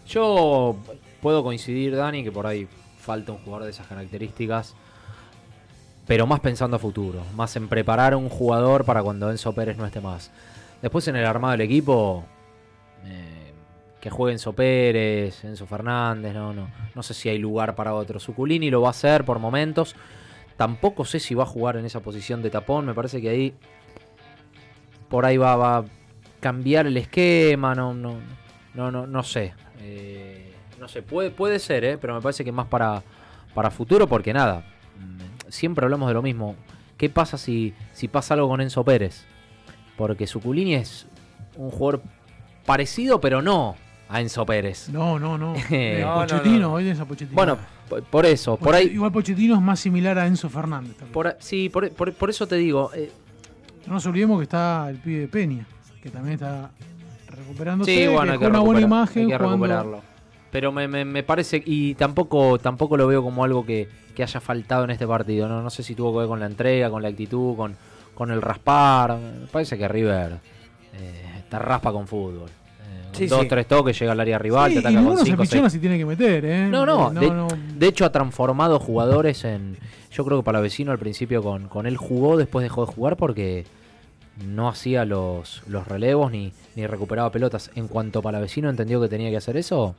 Yo 0.08 0.76
puedo 1.22 1.43
coincidir, 1.43 1.95
Dani, 1.95 2.24
que 2.24 2.32
por 2.32 2.47
ahí 2.47 2.68
falta 2.97 3.32
un 3.32 3.39
jugador 3.39 3.66
de 3.66 3.72
esas 3.72 3.88
características. 3.88 4.76
Pero 6.06 6.28
más 6.28 6.41
pensando 6.41 6.76
a 6.76 6.80
futuro, 6.80 7.24
más 7.36 7.56
en 7.56 7.70
preparar 7.70 8.16
un 8.16 8.28
jugador 8.28 8.84
para 8.84 9.01
cuando 9.01 9.32
Enzo 9.32 9.54
Pérez 9.54 9.78
no 9.78 9.86
esté 9.86 10.01
más. 10.01 10.32
Después 10.82 11.08
en 11.08 11.16
el 11.16 11.26
armado 11.26 11.54
del 11.54 11.62
equipo, 11.62 12.26
eh, 13.06 13.54
que 14.01 14.10
juegue 14.10 14.34
Enzo 14.34 14.51
Pérez, 14.51 15.45
Enzo 15.45 15.66
Fernández, 15.66 16.34
no, 16.34 16.51
no, 16.51 16.68
no 16.93 17.04
sé 17.04 17.14
si 17.14 17.30
hay 17.30 17.38
lugar 17.38 17.74
para 17.76 17.93
otro. 17.93 18.20
Zuculini 18.20 18.70
lo 18.70 18.82
va 18.82 18.89
a 18.89 18.91
hacer 18.91 19.24
por 19.24 19.39
momentos. 19.39 19.95
Tampoco 20.58 21.06
sé 21.06 21.22
si 21.22 21.36
va 21.36 21.43
a 21.43 21.47
jugar 21.47 21.78
en 21.78 21.86
esa 21.86 22.01
posición 22.01 22.41
de 22.41 22.49
tapón. 22.49 22.86
Me 22.86 22.93
parece 22.93 23.22
que 23.22 23.30
ahí 23.30 23.54
por 25.08 25.26
ahí 25.26 25.38
va, 25.38 25.56
va 25.56 25.78
a 25.78 25.86
cambiar 26.41 26.86
el 26.86 26.97
esquema. 26.97 27.76
No, 27.76 27.93
no, 27.93 28.16
no, 28.74 28.91
no, 28.91 29.08
no 29.08 29.24
sé. 29.24 29.54
Eh, 29.82 30.53
no 30.80 30.88
sé, 30.88 31.01
puede, 31.01 31.30
puede 31.32 31.59
ser, 31.59 31.84
eh, 31.86 31.97
pero 31.97 32.13
me 32.15 32.21
parece 32.21 32.43
que 32.43 32.51
más 32.51 32.67
para, 32.67 33.03
para 33.53 33.71
futuro, 33.71 34.07
porque 34.07 34.34
nada. 34.34 34.65
mm, 34.99 35.49
Siempre 35.51 35.86
hablamos 35.86 36.07
de 36.07 36.13
lo 36.13 36.21
mismo. 36.21 36.55
¿Qué 36.97 37.09
pasa 37.09 37.38
si, 37.38 37.74
si 37.91 38.07
pasa 38.07 38.34
algo 38.34 38.47
con 38.47 38.61
Enzo 38.61 38.84
Pérez? 38.84 39.26
Porque 39.97 40.26
Suculini 40.28 40.76
es 40.76 41.05
un 41.57 41.69
jugador 41.69 42.01
parecido, 42.65 43.19
pero 43.21 43.41
no 43.41 43.76
a 44.09 44.21
Enzo 44.21 44.45
Pérez. 44.45 44.89
No, 44.89 45.19
no, 45.19 45.38
no. 45.38 45.53
Eh, 45.69 45.99
No, 46.01 46.15
no, 46.15 46.21
Pochettino, 46.21 46.59
no. 46.59 46.74
hoy 46.74 46.89
a 46.89 47.05
Pochettino. 47.05 47.36
Bueno, 47.36 47.57
por, 48.09 48.26
eso, 48.26 48.57
por 48.57 48.74
ahí. 48.76 48.88
Igual 48.88 49.11
Pochettino 49.11 49.55
es 49.55 49.61
más 49.61 49.80
similar 49.80 50.17
a 50.17 50.26
Enzo 50.28 50.49
Fernández. 50.49 50.95
Por, 51.11 51.36
sí, 51.39 51.69
por, 51.69 51.89
por- 51.91 52.13
por 52.13 52.30
eso 52.30 52.47
te 52.47 52.55
digo. 52.55 52.91
eh, 52.95 53.11
No 53.86 53.93
nos 53.93 54.05
olvidemos 54.05 54.39
que 54.39 54.43
está 54.43 54.88
el 54.89 54.97
pibe 54.97 55.21
de 55.21 55.28
Peña, 55.28 55.65
que 56.01 56.09
también 56.09 56.36
está 56.36 56.71
recuperándose. 57.36 57.95
Sí, 57.95 58.07
bueno, 58.07 58.34
hay 58.34 58.39
que, 58.39 58.47
una 58.47 58.59
buena 58.59 58.81
imagen 58.81 59.23
hay 59.23 59.29
que 59.29 59.38
recuperarlo. 59.38 60.01
Pero 60.51 60.71
me, 60.71 60.88
me- 60.88 61.05
me 61.05 61.23
parece, 61.23 61.61
y 61.65 61.95
tampoco 61.95 62.59
tampoco 62.59 62.95
lo 62.95 63.07
veo 63.07 63.23
como 63.23 63.43
algo 63.43 63.65
que, 63.65 63.89
que 64.15 64.21
haya 64.23 64.39
faltado 64.39 64.84
en 64.84 64.91
este 64.91 65.07
partido. 65.07 65.47
¿no? 65.47 65.61
no 65.61 65.69
sé 65.69 65.81
si 65.84 65.95
tuvo 65.95 66.13
que 66.13 66.19
ver 66.19 66.27
con 66.27 66.39
la 66.39 66.45
entrega, 66.45 66.89
con 66.91 67.01
la 67.01 67.07
actitud, 67.09 67.55
con, 67.55 67.75
con 68.13 68.29
el 68.31 68.41
raspar. 68.41 69.17
Me 69.17 69.47
parece 69.47 69.77
que 69.77 69.88
River 69.88 70.34
eh, 70.93 71.43
te 71.49 71.57
raspa 71.59 71.91
con 71.91 72.07
fútbol. 72.07 72.49
Eh, 72.49 73.03
con 73.07 73.15
Sí, 73.15 73.25
dos, 73.27 73.41
sí. 73.41 73.47
tres 73.47 73.67
toques, 73.67 73.97
llega 73.99 74.11
al 74.11 74.19
área 74.19 74.38
rival, 74.38 74.69
Sí, 74.71 74.75
te 74.75 74.81
y 74.81 74.84
ataca 74.84 74.93
con 74.95 75.03
ninguno 75.03 75.19
se 75.25 75.31
cinco, 75.31 75.45
seis. 75.45 75.71
si 75.73 75.79
tiene 75.79 75.97
que 75.97 76.05
meter, 76.05 76.45
¿eh? 76.45 76.67
No, 76.69 76.86
no, 76.86 77.11
Eh, 77.11 77.19
de, 77.19 77.29
no. 77.31 77.47
de 77.75 77.88
hecho 77.88 78.05
ha 78.05 78.11
transformado 78.11 78.79
jugadores 78.79 79.43
en... 79.45 79.77
Yo 80.11 80.23
creo 80.23 80.38
que 80.38 80.43
Palavecino 80.43 80.91
al 80.91 80.99
principio 80.99 81.41
con, 81.41 81.67
con 81.67 81.88
él 81.88 81.97
jugó, 81.97 82.38
después 82.38 82.61
dejó 82.61 82.86
de 82.86 82.93
jugar 82.93 83.17
porque 83.17 83.65
no 84.45 84.67
hacía 84.69 85.05
los, 85.05 85.61
los 85.67 85.88
relevos 85.88 86.31
ni, 86.31 86.51
ni 86.75 86.88
recuperaba 86.88 87.31
pelotas. 87.31 87.69
En 87.75 87.88
cuanto 87.88 88.21
Palavecino 88.21 88.69
entendió 88.69 88.99
que 89.01 89.07
tenía 89.07 89.29
que 89.29 89.38
hacer 89.38 89.57
eso, 89.57 89.95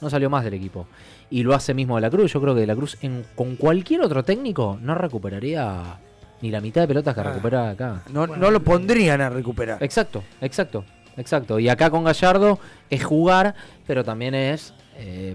no 0.00 0.08
salió 0.10 0.30
más 0.30 0.44
del 0.44 0.54
equipo. 0.54 0.86
Y 1.30 1.42
lo 1.42 1.54
hace 1.54 1.74
mismo 1.74 1.96
De 1.96 2.02
la 2.02 2.10
Cruz. 2.10 2.32
Yo 2.32 2.40
creo 2.40 2.54
que 2.54 2.60
De 2.62 2.66
la 2.66 2.76
Cruz 2.76 2.96
en- 3.02 3.24
con 3.34 3.56
cualquier 3.56 4.00
otro 4.02 4.22
técnico 4.24 4.78
no 4.80 4.94
recuperaría 4.94 5.98
ni 6.42 6.50
la 6.50 6.60
mitad 6.60 6.82
de 6.82 6.88
pelotas 6.88 7.14
que 7.14 7.20
Ah. 7.20 7.24
recupera 7.24 7.70
acá. 7.70 8.02
No, 8.12 8.26
no 8.26 8.50
lo 8.50 8.62
pondrían 8.62 9.20
a 9.20 9.30
recuperar. 9.30 9.82
Exacto, 9.82 10.22
exacto, 10.40 10.84
exacto. 11.16 11.58
Y 11.58 11.68
acá 11.68 11.90
con 11.90 12.04
Gallardo 12.04 12.58
es 12.90 13.04
jugar, 13.04 13.54
pero 13.86 14.04
también 14.04 14.34
es 14.34 14.74
eh, 14.96 15.34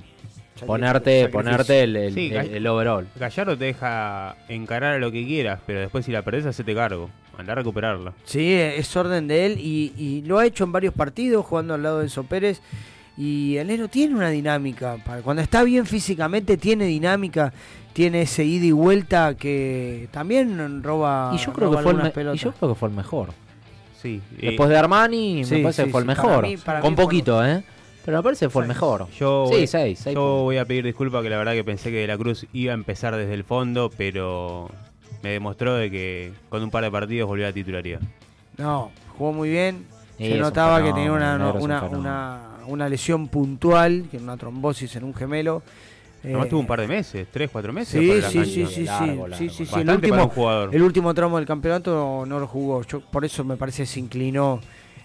ponerte, 0.65 1.23
sacrificio. 1.23 1.31
ponerte 1.31 1.83
el, 1.83 1.95
el- 1.95 2.13
Sí, 2.13 2.27
el- 2.27 2.33
Gall- 2.37 2.53
el 2.55 2.67
overall. 2.67 3.07
Gallardo 3.15 3.57
te 3.57 3.65
deja 3.65 4.35
encarar 4.47 4.95
a 4.95 4.99
lo 4.99 5.11
que 5.11 5.25
quieras, 5.25 5.59
pero 5.65 5.79
después 5.79 6.05
si 6.05 6.11
la 6.11 6.21
perdés, 6.21 6.45
hacete 6.45 6.73
cargo. 6.75 7.09
Andá 7.39 7.53
a 7.53 7.55
recuperarla. 7.55 8.13
Sí, 8.25 8.53
es 8.53 8.95
orden 8.97 9.27
de 9.27 9.45
él 9.45 9.59
y, 9.59 9.93
y 9.97 10.21
lo 10.23 10.37
ha 10.39 10.45
hecho 10.45 10.63
en 10.63 10.71
varios 10.71 10.93
partidos 10.93 11.45
jugando 11.45 11.73
al 11.73 11.83
lado 11.83 11.99
de 11.99 12.05
Enzo 12.05 12.23
Pérez. 12.23 12.61
Y 13.17 13.57
el 13.57 13.67
Nero 13.67 13.87
tiene 13.89 14.15
una 14.15 14.29
dinámica. 14.29 14.97
Cuando 15.23 15.41
está 15.41 15.63
bien 15.63 15.85
físicamente, 15.85 16.55
tiene 16.57 16.85
dinámica. 16.85 17.51
Tiene 17.91 18.21
ese 18.21 18.45
ida 18.45 18.65
y 18.67 18.71
vuelta 18.71 19.35
que 19.35 20.07
también 20.11 20.81
roba. 20.83 21.31
Y 21.33 21.37
yo 21.37 21.51
creo 21.51 21.69
roba 21.69 21.77
que 21.83 22.11
fue 22.11 22.23
el, 22.23 22.35
y 22.35 22.37
yo 22.37 22.51
creo 22.53 22.69
que 22.73 22.75
fue 22.79 22.87
el 22.89 22.95
mejor. 22.95 23.29
Sí. 24.01 24.21
Después 24.39 24.69
de 24.69 24.77
Armani, 24.77 25.43
Sí, 25.43 25.55
me 25.55 25.61
parece 25.63 25.81
sí, 25.81 25.85
que 25.87 25.91
fue 25.91 26.01
el 26.01 26.07
para 26.07 26.21
mejor. 26.23 26.43
mí- 26.47 26.55
para 26.57 26.79
Con 26.79 26.95
fue 26.95 27.03
poquito, 27.03 27.45
¿eh? 27.45 27.61
Pero 28.05 28.17
me 28.17 28.23
parece 28.23 28.45
que 28.45 28.49
fue 28.49 28.61
el 28.61 28.67
mejor. 28.69 29.07
Yo, 29.19 29.47
sí, 29.49 29.55
voy, 29.55 29.67
seis, 29.67 29.99
seis 29.99 30.15
yo 30.15 30.21
voy 30.43 30.57
a 30.57 30.63
pedir 30.65 30.85
disculpas 30.85 31.21
que 31.21 31.29
la 31.29 31.37
verdad 31.37 31.51
que 31.53 31.65
pensé 31.65 31.91
que 31.91 31.97
De 31.97 32.07
la 32.07 32.17
Cruz 32.17 32.45
iba 32.53 32.71
a 32.71 32.75
empezar 32.75 33.13
desde 33.17 33.33
el 33.33 33.43
fondo, 33.43 33.91
pero 33.97 34.71
me 35.23 35.29
demostró 35.31 35.75
de 35.75 35.89
que 35.91 36.33
con 36.49 36.63
un 36.63 36.69
par 36.71 36.83
de 36.83 36.91
partidos 36.91 37.27
volvió 37.27 37.45
a 37.45 37.49
la 37.49 37.53
titularidad. 37.53 37.99
No, 38.57 38.91
jugó 39.17 39.33
muy 39.33 39.49
bien. 39.49 39.85
Sí, 40.17 40.27
Se 40.31 40.37
notaba 40.37 40.83
que 40.83 40.91
tenía 40.91 41.11
una, 41.13 41.35
una, 41.59 41.81
una, 41.83 42.39
una 42.67 42.89
lesión 42.89 43.27
puntual, 43.29 44.05
que 44.11 44.17
era 44.17 44.23
una 44.23 44.37
trombosis 44.37 44.95
en 44.97 45.03
un 45.05 45.13
gemelo. 45.13 45.61
Además 46.21 46.47
Eh, 46.47 46.49
tuvo 46.49 46.59
un 46.59 46.67
par 46.67 46.81
de 46.81 46.87
meses, 46.89 47.27
tres, 47.31 47.49
cuatro 47.49 47.71
meses. 47.71 47.97
Sí, 48.01 48.21
sí, 48.21 48.43
sí, 48.45 48.65
sí, 48.65 48.73
sí, 48.75 48.83
Largo, 48.83 49.05
sí, 49.05 49.17
largo. 49.29 49.35
sí, 49.37 49.49
sí, 49.65 49.79
El 49.79 49.89
último, 49.89 50.11
para 50.15 50.23
un 50.25 50.29
jugador. 50.29 50.75
el 50.75 50.81
último 50.81 51.13
tramo 51.13 51.37
del 51.37 51.45
campeonato 51.45 52.25
no 52.27 52.39
lo 52.39 52.47
jugó. 52.47 52.83
Yo 52.83 52.99
por 52.99 53.23
eso 53.23 53.45
me 53.45 53.55
parece 53.55 53.85
se 53.85 54.01
inclinó, 54.01 54.59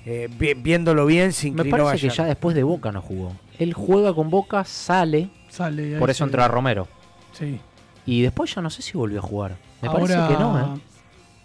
eh, 0.05 0.29
vi- 0.37 0.55
viéndolo 0.55 1.07
bien, 1.07 1.33
se 1.33 1.45
Me 1.47 1.51
inclinó 1.63 1.85
parece 1.85 2.09
que 2.09 2.13
ya 2.15 2.25
después 2.25 2.57
de 2.57 2.65
Boca 2.65 2.91
no 2.91 3.01
jugó. 3.01 3.33
Él 3.61 3.73
juega 3.73 4.13
con 4.13 4.29
Boca, 4.31 4.65
sale. 4.65 5.29
Sale 5.49 5.97
por 6.01 6.11
eso 6.11 6.25
entra 6.25 6.49
Romero. 6.49 6.89
Sí. 7.33 7.61
Y 8.07 8.23
después 8.23 8.53
ya 8.53 8.61
no 8.61 8.69
sé 8.71 8.83
si 8.83 8.99
volvió 8.99 9.21
a 9.21 9.23
jugar. 9.23 9.57
Me 9.85 9.89
Ahora- 9.91 10.07
parece 10.07 10.35
que 10.35 10.41
no, 10.41 10.59
¿eh? 10.77 10.81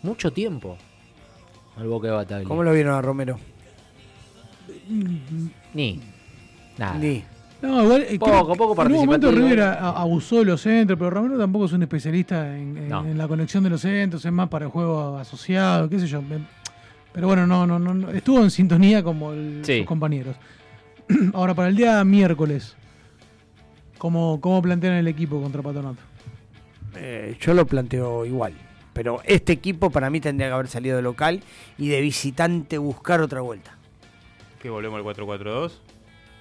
Mucho 0.04 0.32
tiempo. 0.32 0.78
Al 1.78 1.88
Boca 1.88 2.08
de 2.08 2.14
Bataglia. 2.14 2.48
¿Cómo 2.48 2.64
lo 2.64 2.72
vieron 2.74 2.94
a 2.96 3.02
Romero? 3.02 3.38
Ni. 5.74 6.00
Nada. 6.78 6.94
Ni. 6.98 7.24
No, 7.62 7.84
igual. 7.84 8.06
eh, 8.08 8.18
Poco, 8.20 8.56
poco 8.56 8.82
En 8.84 8.92
un 8.94 9.00
momento 9.00 9.28
participativo. 9.28 9.32
River 9.32 9.62
a- 9.62 9.90
abusó 10.02 10.38
de 10.40 10.46
los 10.46 10.62
centros, 10.62 10.98
pero 10.98 11.10
Romero 11.10 11.38
tampoco 11.38 11.66
es 11.66 11.74
un 11.74 11.84
especialista 11.84 12.56
en, 12.58 12.78
en- 12.78 12.90
No. 12.90 13.06
en 13.06 13.18
la 13.18 13.28
conexión 13.28 13.64
de 13.64 13.70
los 13.70 13.82
centros, 13.82 14.24
es 14.24 14.32
más 14.32 14.48
para 14.48 14.66
el 14.66 14.72
juego 14.72 15.18
asociado, 15.18 15.90
qué 15.90 16.00
sé 16.00 16.08
yo. 16.08 16.22
Me- 16.22 16.40
Pero 17.12 17.28
bueno, 17.28 17.46
no, 17.48 17.66
no, 17.68 17.78
no, 17.80 17.94
no, 17.94 18.10
estuvo 18.12 18.40
en 18.42 18.52
sintonía 18.52 19.04
como 19.04 19.34
el- 19.34 19.62
Sí. 19.66 19.80
sus 19.80 19.88
compañeros. 19.88 20.36
Ahora, 21.34 21.54
para 21.54 21.68
el 21.68 21.76
día 21.76 22.02
miércoles, 22.06 22.76
¿cómo, 23.98 24.40
cómo 24.40 24.62
plantean 24.62 24.94
el 24.94 25.08
equipo 25.08 25.42
contra 25.42 25.62
Patronato? 25.62 26.02
Eh, 27.02 27.38
yo 27.40 27.54
lo 27.54 27.66
planteo 27.66 28.26
igual. 28.26 28.54
Pero 28.94 29.22
este 29.24 29.54
equipo 29.54 29.90
para 29.90 30.10
mí 30.10 30.20
tendría 30.20 30.48
que 30.50 30.54
haber 30.54 30.68
salido 30.68 30.98
de 30.98 31.02
local 31.02 31.42
y 31.78 31.88
de 31.88 32.02
visitante 32.02 32.78
buscar 32.78 33.22
otra 33.22 33.42
vuelta. 33.42 33.78
¿Que 34.62 34.70
volvemos 34.70 34.98
al 34.98 35.04
4-4-2? 35.06 35.72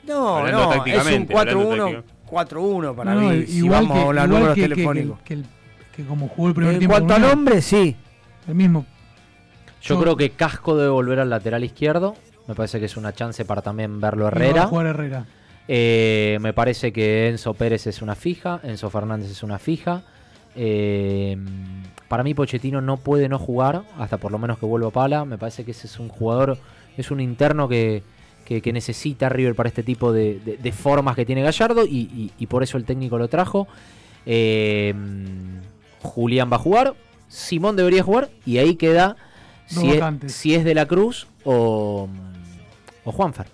No, 0.09 0.39
Hablando 0.39 0.59
no, 0.59 0.63
es 0.63 0.67
un 0.67 0.85
tácticamente, 0.85 1.37
hablando 1.37 1.71
4-1 1.71 1.93
táctico. 1.95 2.15
4-1 2.31 2.95
para 2.97 3.15
No, 3.15 3.21
mí. 3.21 3.47
Si 3.47 3.59
igual 3.59 3.87
vamos 3.87 3.97
que- 3.97 4.03
a 4.03 4.05
los 4.07 4.15
igual 4.15 4.29
números 4.31 4.55
que- 4.55 4.61
que- 4.63 4.69
telefónicos. 4.69 5.19
Que, 5.23 6.05
como 6.07 6.29
jugó 6.29 6.49
el 6.49 6.55
primer 6.55 6.73
En 6.75 6.79
tiempo. 6.81 6.95
cuanto 6.97 7.15
al 7.15 7.23
nombre, 7.23 7.61
sí. 7.63 7.97
El 8.47 8.55
mismo. 8.55 8.87
Yo 9.83 9.95
Yo- 9.95 10.01
creo 10.01 10.17
que 10.17 10.31
Casco 10.31 10.77
debe 10.77 10.89
volver 10.91 11.21
al 11.21 11.31
lateral 11.31 11.63
izquierdo. 11.65 12.17
Me 12.49 12.55
parece 12.55 12.81
que 12.81 12.87
es 12.87 12.97
una 12.97 13.13
chance 13.13 13.45
para 13.45 13.63
también 13.63 14.01
verlo 14.01 14.27
Herrera. 14.29 14.67
jugar 14.67 14.87
Herrera. 14.87 15.27
Eh, 15.69 16.39
me 16.41 16.53
parece 16.55 16.93
que 16.93 17.29
Enzo 17.29 17.53
Pérez 17.55 17.87
es 17.87 18.01
una 18.01 18.15
fija, 18.15 18.59
Enzo 18.63 18.89
Fernández 18.91 19.31
es 19.31 19.43
una 19.43 19.59
fija. 19.59 20.03
Eh, 20.61 21.37
para 22.09 22.23
mí 22.25 22.35
Pochettino 22.35 22.81
no 22.81 22.97
puede 22.97 23.29
no 23.29 23.39
jugar, 23.39 23.83
hasta 23.97 24.17
por 24.19 24.33
lo 24.33 24.39
menos 24.39 24.59
que 24.59 24.67
vuelva 24.67 24.91
Pala. 24.91 25.25
Me 25.25 25.39
parece 25.39 25.65
que 25.65 25.71
ese 25.71 25.87
es 25.87 25.99
un 26.01 26.09
jugador, 26.09 26.59
es 26.97 27.11
un 27.13 27.21
interno 27.21 27.69
que, 27.69 28.03
que- 28.45 28.61
que 28.61 28.73
necesita 28.73 29.29
River 29.29 29.55
para 29.55 29.69
este 29.69 29.83
tipo 29.83 30.13
de, 30.13 30.41
de- 30.41 30.57
de 30.57 30.73
formas 30.73 31.15
que 31.17 31.25
tiene 31.25 31.43
Gallardo 31.43 31.85
y, 31.87 31.97
y- 32.13 32.33
y 32.39 32.47
por 32.47 32.63
eso 32.63 32.77
el 32.77 32.85
técnico 32.85 33.19
lo 33.19 33.29
trajo. 33.29 33.69
Eh, 34.27 34.95
Julián 36.03 36.51
va 36.51 36.57
a 36.57 36.61
jugar, 36.61 36.95
Simón 37.29 37.77
debería 37.77 38.03
jugar 38.03 38.31
y 38.47 38.59
ahí 38.59 38.77
queda 38.77 39.17
si 39.67 39.89
es, 39.91 39.95
vacantes. 40.01 40.33
si 40.33 40.55
es 40.55 40.65
de 40.65 40.75
la 40.75 40.87
Cruz 40.87 41.27
o, 41.45 42.09
o 43.05 43.13
Juanfer. 43.13 43.47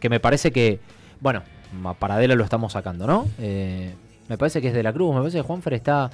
Que 0.00 0.08
me 0.08 0.18
parece 0.20 0.50
que, 0.50 0.80
bueno, 1.20 1.42
a 1.84 1.94
Paradela 1.94 2.34
lo 2.34 2.42
estamos 2.44 2.72
sacando, 2.72 3.06
¿no? 3.06 3.26
Eh, 3.38 3.94
me 4.28 4.36
parece 4.38 4.60
que 4.60 4.68
es 4.68 4.74
de 4.74 4.82
la 4.82 4.92
Cruz, 4.92 5.14
me 5.14 5.20
parece 5.20 5.38
que 5.38 5.42
Juanfer 5.42 5.74
está 5.74 6.10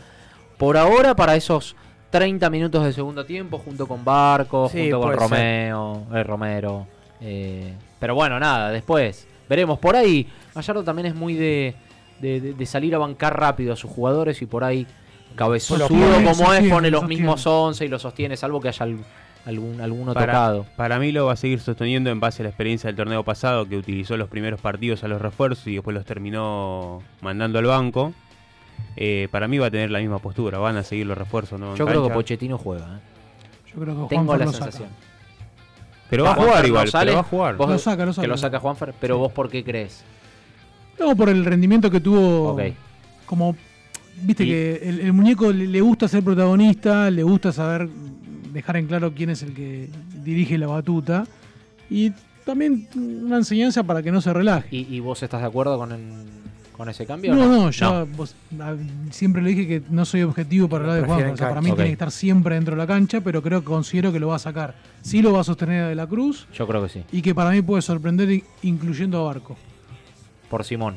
por 0.58 0.76
ahora 0.76 1.14
para 1.16 1.36
esos 1.36 1.74
30 2.10 2.48
minutos 2.50 2.84
de 2.84 2.92
segundo 2.92 3.24
tiempo 3.24 3.58
junto 3.58 3.86
con 3.86 4.04
Barco, 4.04 4.68
Sí, 4.68 4.90
junto 4.90 5.00
con. 5.00 5.16
Romeo, 5.16 6.06
eh, 6.14 6.22
Romero. 6.24 6.86
eh, 7.20 7.72
pero 7.98 8.14
bueno, 8.14 8.38
nada, 8.40 8.70
después 8.70 9.26
veremos. 9.48 9.78
Por 9.78 9.96
ahí, 9.96 10.26
Gallardo 10.54 10.82
también 10.84 11.06
es 11.06 11.14
muy 11.14 11.34
de, 11.34 11.74
de- 12.20 12.40
de- 12.40 12.54
de 12.54 12.66
salir 12.66 12.94
a 12.94 12.98
bancar 12.98 13.38
rápido 13.38 13.72
a 13.72 13.76
sus 13.76 13.90
jugadores 13.90 14.40
y 14.42 14.46
por 14.46 14.64
ahí 14.64 14.86
cabezudo 15.36 15.78
Lo 15.80 15.88
como 15.88 16.52
es, 16.54 16.68
pone 16.68 16.90
los 16.90 17.00
sostiene. 17.00 17.06
mismos 17.22 17.46
11 17.46 17.84
y 17.84 17.88
los 17.88 18.02
sostiene, 18.02 18.36
salvo 18.36 18.60
que 18.60 18.68
haya 18.68 18.84
al- 18.84 18.98
algún, 19.46 19.80
alguno 19.80 20.12
Para, 20.14 20.26
tocado. 20.32 20.66
para 20.76 20.98
mí 20.98 21.12
lo 21.12 21.26
va 21.26 21.32
a 21.34 21.36
seguir 21.36 21.60
sosteniendo 21.60 22.10
en 22.10 22.20
base 22.20 22.42
a 22.42 22.44
la 22.44 22.48
experiencia 22.50 22.88
del 22.88 22.96
torneo 22.96 23.22
pasado, 23.24 23.68
que 23.68 23.76
utilizó 23.76 24.16
los 24.16 24.28
primeros 24.28 24.60
partidos 24.60 25.04
a 25.04 25.08
los 25.08 25.20
refuerzos 25.22 25.66
y 25.68 25.74
después 25.74 25.94
los 25.94 26.04
terminó 26.04 27.02
mandando 27.20 27.58
al 27.58 27.66
banco. 27.66 28.12
Eh, 28.96 29.28
para 29.30 29.46
mí 29.48 29.58
va 29.58 29.66
a 29.66 29.70
tener 29.70 29.90
la 29.90 30.00
misma 30.00 30.18
postura, 30.18 30.58
van 30.58 30.76
a 30.76 30.82
seguir 30.82 31.06
los 31.06 31.16
refuerzos. 31.16 31.58
¿no? 31.60 31.76
Yo 31.76 31.86
creo 31.86 32.06
que. 32.08 32.12
Pochettino 32.14 32.58
juega. 32.58 32.96
¿eh? 32.96 33.00
Yo 33.74 33.80
creo 33.80 34.08
que 34.08 34.16
Tengo 34.16 34.36
la 34.36 34.44
lo 34.46 34.52
saca. 34.52 34.64
sensación. 34.64 34.88
Pero 36.10 36.24
va 36.24 36.32
a 36.32 36.34
jugar 36.36 36.62
no 36.62 36.68
igual, 36.68 36.88
sale, 36.88 37.10
pero 37.10 37.14
va 37.16 37.20
a 37.20 37.24
jugar. 37.30 37.56
vos- 37.56 37.68
Lo 37.70 37.78
saca, 37.78 38.04
lo 38.06 38.10
Que 38.12 38.16
saca. 38.16 38.28
lo 38.28 38.36
saca 38.38 38.58
Juanfer, 38.60 38.94
pero 38.98 39.18
vos 39.18 39.30
por 39.32 39.50
qué 39.50 39.62
crees? 39.62 40.02
No, 40.98 41.14
por 41.14 41.28
el 41.28 41.44
rendimiento 41.44 41.90
que 41.90 42.00
tuvo. 42.00 42.54
Ok. 42.54 42.62
Como, 43.26 43.54
viste 44.22 44.44
Y- 44.44 44.48
que 44.48 44.80
el, 44.82 45.00
el 45.00 45.12
muñeco 45.12 45.52
le, 45.52 45.66
le 45.66 45.80
gusta 45.82 46.08
ser 46.08 46.24
protagonista, 46.24 47.10
le 47.10 47.22
gusta 47.22 47.52
saber 47.52 47.88
dejar 48.52 48.78
en 48.78 48.86
claro 48.86 49.12
quién 49.14 49.28
es 49.30 49.42
el 49.42 49.52
que 49.54 49.90
dirige 50.24 50.56
la 50.56 50.66
batuta. 50.66 51.24
Y 51.90 52.10
también 52.46 52.88
una 52.96 53.36
enseñanza 53.36 53.82
para 53.82 54.02
que 54.02 54.10
no 54.10 54.22
se 54.22 54.32
relaje. 54.32 54.74
¿Y, 54.74 54.94
y 54.96 55.00
vos 55.00 55.22
estás 55.22 55.42
de 55.42 55.46
acuerdo 55.46 55.76
con, 55.78 55.92
el- 55.92 56.24
con 56.78 56.88
ese 56.88 57.04
cambio? 57.04 57.34
No, 57.34 57.46
no, 57.46 57.70
yo 57.70 57.90
No. 57.92 58.06
vos- 58.06 58.34
a- 58.60 58.74
siempre 59.10 59.42
le 59.42 59.50
dije 59.50 59.66
que 59.66 59.82
no 59.90 60.06
soy 60.06 60.22
objetivo 60.22 60.66
para 60.68 60.84
hablar 60.84 60.96
de 60.96 61.02
Prefieren 61.02 61.24
Juan. 61.26 61.34
O 61.34 61.36
sea, 61.36 61.48
para 61.50 61.60
mí 61.60 61.66
tiene 61.72 61.84
que 61.86 61.92
estar 61.92 62.10
siempre 62.10 62.54
dentro 62.54 62.74
de 62.74 62.78
la 62.78 62.86
cancha, 62.86 63.20
pero 63.20 63.42
creo 63.42 63.60
que 63.60 63.66
considero 63.66 64.10
que 64.12 64.18
lo 64.20 64.28
va 64.28 64.36
a 64.36 64.38
sacar. 64.38 64.74
Sí 65.02 65.20
lo 65.20 65.32
va 65.34 65.40
a 65.40 65.44
sostener 65.44 65.82
a 65.82 65.88
De 65.88 65.94
la 65.94 66.06
Cruz 66.06 66.46
Yo 66.54 66.66
creo 66.66 66.82
que 66.82 66.88
sí. 66.88 67.04
y 67.12 67.20
que 67.20 67.34
para 67.34 67.50
mí 67.50 67.60
puede 67.60 67.82
sorprender 67.82 68.42
incluyendo 68.62 69.18
a 69.20 69.24
Barco. 69.24 69.56
Por 70.48 70.64
Simón. 70.64 70.96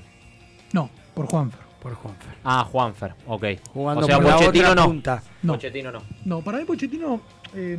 No, 0.71 0.89
por 1.13 1.25
Juanfer. 1.25 1.59
Por 1.81 1.95
Juanfer. 1.95 2.29
Ah, 2.43 2.63
Juanfer, 2.71 3.13
ok. 3.25 3.43
Jugando 3.73 4.01
o 4.03 4.05
sea, 4.05 4.17
por 4.17 4.25
la 4.27 4.35
Pochettino 4.37 4.69
otra 4.69 4.81
no. 4.83 4.87
punta. 4.87 5.23
No. 5.41 5.53
Pochettino 5.53 5.91
no. 5.91 6.01
No, 6.25 6.41
para 6.41 6.59
mí 6.59 6.65
Pochettino. 6.65 7.19
eh, 7.55 7.77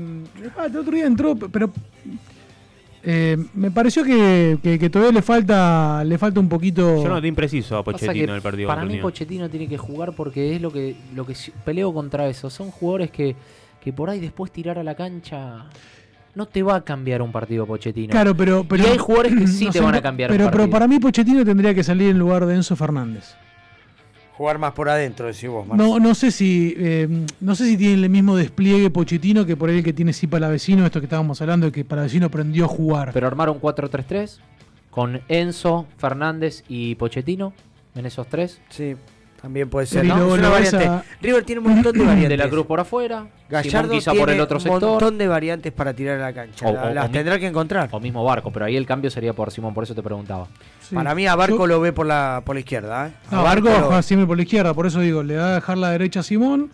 ah, 0.58 0.66
el 0.66 0.76
otro 0.76 0.92
día 0.92 1.06
entró, 1.06 1.36
pero. 1.36 1.70
Eh, 3.04 3.36
me 3.54 3.70
pareció 3.70 4.04
que, 4.04 4.58
que- 4.62 4.78
que 4.78 4.90
todavía 4.90 5.12
le 5.12 5.22
falta 5.22 6.04
le 6.04 6.18
falta 6.18 6.38
un 6.40 6.48
poquito. 6.48 7.02
Yo 7.02 7.08
no 7.08 7.20
te 7.20 7.26
impreciso 7.28 7.76
a 7.76 7.82
Pochettino 7.84 8.34
el 8.34 8.42
partido 8.42 8.68
para 8.68 8.82
mí 8.82 8.88
Unión. 8.90 9.02
Pochettino 9.02 9.48
tiene 9.50 9.68
que 9.68 9.76
jugar 9.78 10.12
porque 10.14 10.54
es 10.56 10.62
lo 10.62 10.70
que 10.72 10.94
lo 11.14 11.26
que 11.26 11.34
peleo 11.64 11.92
contra 11.92 12.28
eso. 12.28 12.48
Son 12.50 12.70
jugadores 12.70 13.10
que, 13.10 13.34
que 13.82 13.92
por 13.92 14.08
ahí 14.10 14.20
después 14.20 14.52
tirar 14.52 14.78
a 14.78 14.82
la 14.84 14.94
cancha 14.94 15.64
no 16.34 16.46
te 16.46 16.62
va 16.62 16.76
a 16.76 16.80
cambiar 16.84 17.20
un 17.22 17.30
partido 17.32 17.66
Pochettino. 17.66 18.10
Claro, 18.12 18.34
pero, 18.36 18.64
pero 18.68 18.84
y 18.84 18.86
hay 18.86 18.98
jugadores 18.98 19.34
que 19.34 19.46
sí 19.46 19.64
no 19.66 19.72
te 19.72 19.78
sé, 19.78 19.84
van 19.84 19.94
a 19.96 20.00
cambiar 20.00 20.30
Pero, 20.30 20.44
un 20.44 20.50
pero 20.50 20.58
partido. 20.62 20.72
para 20.72 20.88
mí 20.88 20.98
Pochettino 20.98 21.44
tendría 21.44 21.74
que 21.74 21.82
salir 21.84 22.08
en 22.10 22.18
lugar 22.18 22.46
de 22.46 22.54
Enzo 22.54 22.76
Fernández. 22.76 23.34
Jugar 24.42 24.58
más 24.58 24.72
por 24.72 24.88
adentro, 24.88 25.28
decís 25.28 25.48
vos, 25.48 25.64
Marce. 25.64 25.80
No, 25.80 26.00
no 26.00 26.16
sé 26.16 26.32
si 26.32 26.74
eh, 26.76 27.06
no 27.40 27.54
sé 27.54 27.64
si 27.64 27.76
tiene 27.76 27.94
el 28.02 28.10
mismo 28.10 28.34
despliegue 28.34 28.90
Pochettino 28.90 29.46
que 29.46 29.56
por 29.56 29.70
ahí 29.70 29.76
el 29.76 29.84
que 29.84 29.92
tiene 29.92 30.12
sí 30.12 30.26
Palavecino, 30.26 30.84
esto 30.84 30.98
que 30.98 31.06
estábamos 31.06 31.40
hablando 31.40 31.66
de 31.66 31.72
que 31.72 31.84
Palavecino 31.84 32.26
aprendió 32.26 32.64
a 32.64 32.66
jugar. 32.66 33.12
Pero 33.12 33.28
armaron 33.28 33.60
4-3-3 33.60 34.40
con 34.90 35.20
Enzo, 35.28 35.86
Fernández 35.96 36.64
y 36.68 36.96
Pochettino 36.96 37.52
en 37.94 38.04
esos 38.04 38.26
tres. 38.26 38.60
Sí, 38.68 38.96
también 39.42 39.68
puede 39.68 39.86
ser. 39.86 40.04
¿no? 40.04 40.16
Es 40.34 40.38
una 40.38 40.48
variante. 40.48 40.86
a- 40.86 41.04
River 41.20 41.44
tiene 41.44 41.60
un 41.60 41.74
montón 41.74 41.92
de 41.92 41.98
variantes. 42.06 42.28
De 42.30 42.36
la 42.36 42.48
Cruz 42.48 42.64
por 42.66 42.80
afuera, 42.80 43.16
Simón 43.18 43.32
Gallardo 43.50 43.90
quizá 43.92 44.10
tiene 44.12 44.22
por 44.26 44.30
el 44.34 44.40
otro 44.40 44.56
un 44.58 44.62
sector. 44.62 44.80
montón 44.90 45.18
de 45.18 45.28
variantes 45.28 45.72
para 45.72 45.92
tirar 45.92 46.20
a 46.20 46.22
la 46.22 46.32
cancha. 46.32 46.66
O- 46.68 46.72
La- 46.72 46.82
o- 46.84 46.94
las 46.94 47.04
o 47.04 47.08
mi- 47.08 47.12
tendrá 47.12 47.38
que 47.38 47.46
encontrar. 47.48 47.88
O 47.92 48.00
mismo 48.00 48.24
Barco, 48.24 48.50
pero 48.52 48.64
ahí 48.64 48.76
el 48.76 48.86
cambio 48.86 49.10
sería 49.10 49.32
por 49.34 49.50
Simón, 49.50 49.74
por 49.74 49.84
eso 49.84 49.94
te 49.94 50.02
preguntaba. 50.02 50.46
Sí. 50.80 50.94
Para 50.94 51.14
mí 51.14 51.26
a 51.26 51.34
Barco 51.34 51.58
Yo- 51.58 51.66
lo 51.66 51.80
ve 51.80 51.92
por 51.92 52.06
la, 52.06 52.42
por 52.46 52.54
la 52.56 52.60
izquierda. 52.60 53.08
¿eh? 53.08 53.12
A 53.30 53.34
No, 53.36 53.42
Barco 53.42 53.68
va 53.68 53.76
a 53.76 53.80
lo- 53.80 53.86
jugar 53.86 54.02
siempre 54.04 54.26
por 54.26 54.36
la 54.36 54.42
izquierda, 54.44 54.72
por 54.74 54.86
eso 54.86 55.00
digo, 55.00 55.22
le 55.22 55.36
va 55.36 55.48
a 55.50 55.54
dejar 55.56 55.76
la 55.76 55.90
derecha 55.90 56.20
a 56.20 56.22
Simón, 56.22 56.70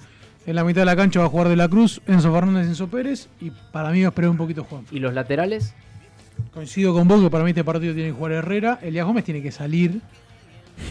en 0.46 0.54
la 0.54 0.62
mitad 0.64 0.82
de 0.82 0.86
la 0.86 0.96
cancha 0.96 1.20
va 1.20 1.26
a 1.26 1.28
jugar 1.30 1.48
De 1.48 1.56
la 1.56 1.68
Cruz, 1.68 2.00
Enzo 2.06 2.32
Fernández, 2.32 2.66
Enzo 2.68 2.86
Pérez, 2.88 3.28
y 3.40 3.50
para 3.72 3.90
mí 3.90 4.00
va 4.02 4.08
a 4.08 4.10
esperar 4.10 4.30
un 4.30 4.36
poquito 4.36 4.64
Juan. 4.64 4.84
¿Y 4.90 4.98
los 4.98 5.12
laterales? 5.14 5.74
Coincido 6.54 6.94
con 6.94 7.08
vos 7.08 7.20
que 7.20 7.30
para 7.30 7.44
mí 7.44 7.50
este 7.50 7.64
partido 7.64 7.92
tiene 7.94 8.10
que 8.10 8.14
jugar 8.14 8.32
Herrera, 8.32 8.78
Elías 8.82 9.04
Gómez 9.04 9.24
tiene 9.24 9.42
que 9.42 9.50
salir, 9.50 10.00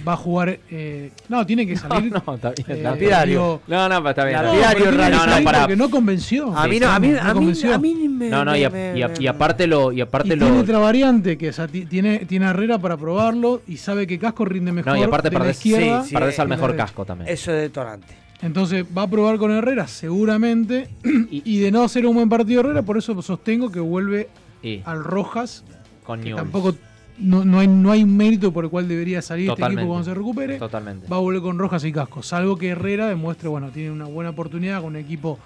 va 0.08 0.14
a 0.14 0.18
jugar... 0.18 0.60
eh, 0.70 1.12
no, 1.30 1.46
tiene 1.46 1.66
que 1.68 1.76
salir... 1.78 2.12
No, 2.12 2.36
está 2.36 2.52
bien. 2.52 2.66
eh, 2.80 2.82
Lapidario. 2.84 3.34
digo, 3.34 3.62
No, 3.68 3.90
no, 3.90 4.10
está 4.10 4.26
bien. 4.26 4.42
no, 4.42 4.54
está 4.54 4.74
bien. 4.74 4.84
pero 4.84 4.90
tiene 4.92 5.04
que 5.06 5.10
no, 5.12 5.26
no, 5.26 5.32
salir 5.32 5.46
para. 5.46 5.60
porque 5.62 5.76
no 5.76 5.90
convenció. 5.90 6.58
A 6.58 6.68
mí 6.68 6.80
no, 6.80 6.90
a 6.90 7.00
mí, 7.00 7.08
No 7.10 7.20
a 7.22 7.24
mí, 7.26 7.34
convenció. 7.34 7.74
a 7.74 7.78
mí 7.78 7.96
me. 8.10 8.30
No, 8.30 8.46
no, 8.46 8.56
y, 8.56 8.64
a- 8.64 8.70
me- 8.70 8.98
y 8.98 9.02
a- 9.02 9.12
y 9.20 9.28
aparte 9.28 9.68
lo. 9.68 9.92
Y 9.92 9.98
Y 9.98 10.02
aparte 10.02 10.30
tiene 10.38 10.50
lo. 10.50 10.60
otra 10.60 10.78
variante 10.80 11.38
que 11.38 11.50
o 11.50 11.54
sea, 11.54 11.68
ti- 11.68 11.86
tiene, 11.86 12.20
tiene 12.20 12.46
Herrera 12.48 12.78
para 12.80 12.98
probarlo 12.98 13.62
y 13.68 13.78
sabe 13.78 14.06
que 14.08 14.18
Casco 14.20 14.46
rinde 14.46 14.72
mejor 14.72 14.94
No, 14.94 15.00
y 15.00 15.04
aparte 15.04 15.30
perdés, 15.32 15.58
izquierda. 15.66 16.04
sí, 16.04 16.14
perdés 16.14 16.40
al 16.40 16.48
mejor 16.48 16.76
casco 16.76 17.06
también. 17.06 17.30
Eso 17.32 17.52
es 17.54 17.62
detonante. 17.62 18.16
Entonces 18.42 18.86
va 18.96 19.02
a 19.04 19.08
probar 19.10 19.38
con 19.38 19.52
Herrera 19.52 19.88
seguramente 19.88 20.90
y, 21.32 21.60
de 21.60 21.72
no 21.72 21.84
hacer 21.84 22.06
un 22.06 22.16
buen 22.16 22.30
partido 22.30 22.60
Herrera, 22.62 22.82
por 22.84 22.98
eso 22.98 23.20
sostengo 23.22 23.72
que 23.72 23.80
vuelve 23.80 24.30
Y 24.62 24.82
al 24.86 25.04
Rojas, 25.04 25.64
con 26.04 26.20
que 26.20 26.26
Newell's. 26.30 26.44
tampoco 26.44 26.76
no, 27.20 27.44
no 27.46 27.60
hay, 27.60 27.68
no 27.68 27.92
hay 27.92 28.04
un 28.04 28.16
mérito 28.16 28.52
por 28.52 28.64
el 28.66 28.70
cual 28.70 28.88
debería 28.88 29.22
salir 29.22 29.50
este 29.50 29.64
equipo 29.66 29.88
cuando 29.88 30.04
se 30.04 30.14
recupere. 30.14 30.58
Totalmente. 30.58 31.08
Va 31.08 31.18
a 31.18 31.20
volver 31.20 31.42
con 31.42 31.58
Rojas 31.58 31.84
y 31.86 31.92
Casco, 31.92 32.22
salvo 32.24 32.58
que 32.58 32.70
Herrera 32.70 33.08
demuestre, 33.08 33.50
bueno, 33.50 33.70
tiene 33.72 33.92
una 33.92 34.06
buena 34.06 34.30
oportunidad 34.32 34.78
con 34.82 34.90
un 34.90 34.96
equipo 34.98 35.40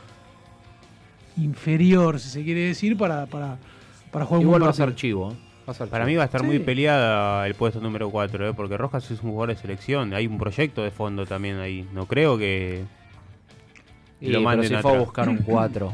inferior, 1.37 2.19
si 2.19 2.29
se 2.29 2.43
quiere 2.43 2.61
decir, 2.61 2.97
para, 2.97 3.25
para, 3.25 3.57
para 4.11 4.25
jugar 4.25 4.39
un 4.39 4.45
Igual 4.47 4.59
buen 4.61 4.67
va 4.67 4.71
a 4.71 4.75
ser 4.75 4.95
chivo. 4.95 5.31
¿eh? 5.31 5.35
Va 5.67 5.71
a 5.71 5.73
ser 5.75 5.87
Para 5.87 6.03
chivo. 6.03 6.11
mí 6.11 6.15
va 6.17 6.23
a 6.23 6.25
estar 6.25 6.43
muy 6.43 6.59
peleada 6.59 7.47
el 7.47 7.55
puesto 7.55 7.79
número 7.79 8.09
4, 8.09 8.49
¿eh? 8.49 8.53
porque 8.53 8.77
Rojas 8.77 9.09
es 9.09 9.21
un 9.23 9.31
jugador 9.31 9.55
de 9.55 9.61
selección. 9.61 10.13
Hay 10.13 10.27
un 10.27 10.37
proyecto 10.37 10.83
de 10.83 10.91
fondo 10.91 11.25
también 11.25 11.59
ahí. 11.59 11.87
No 11.93 12.05
creo 12.05 12.37
que 12.37 12.83
Y, 14.19 14.25
lo 14.27 14.31
pero 14.33 14.41
manden 14.41 14.69
si 14.69 14.75
fue 14.75 14.95
a 14.95 14.99
buscar 14.99 15.29
un 15.29 15.37
4. 15.45 15.93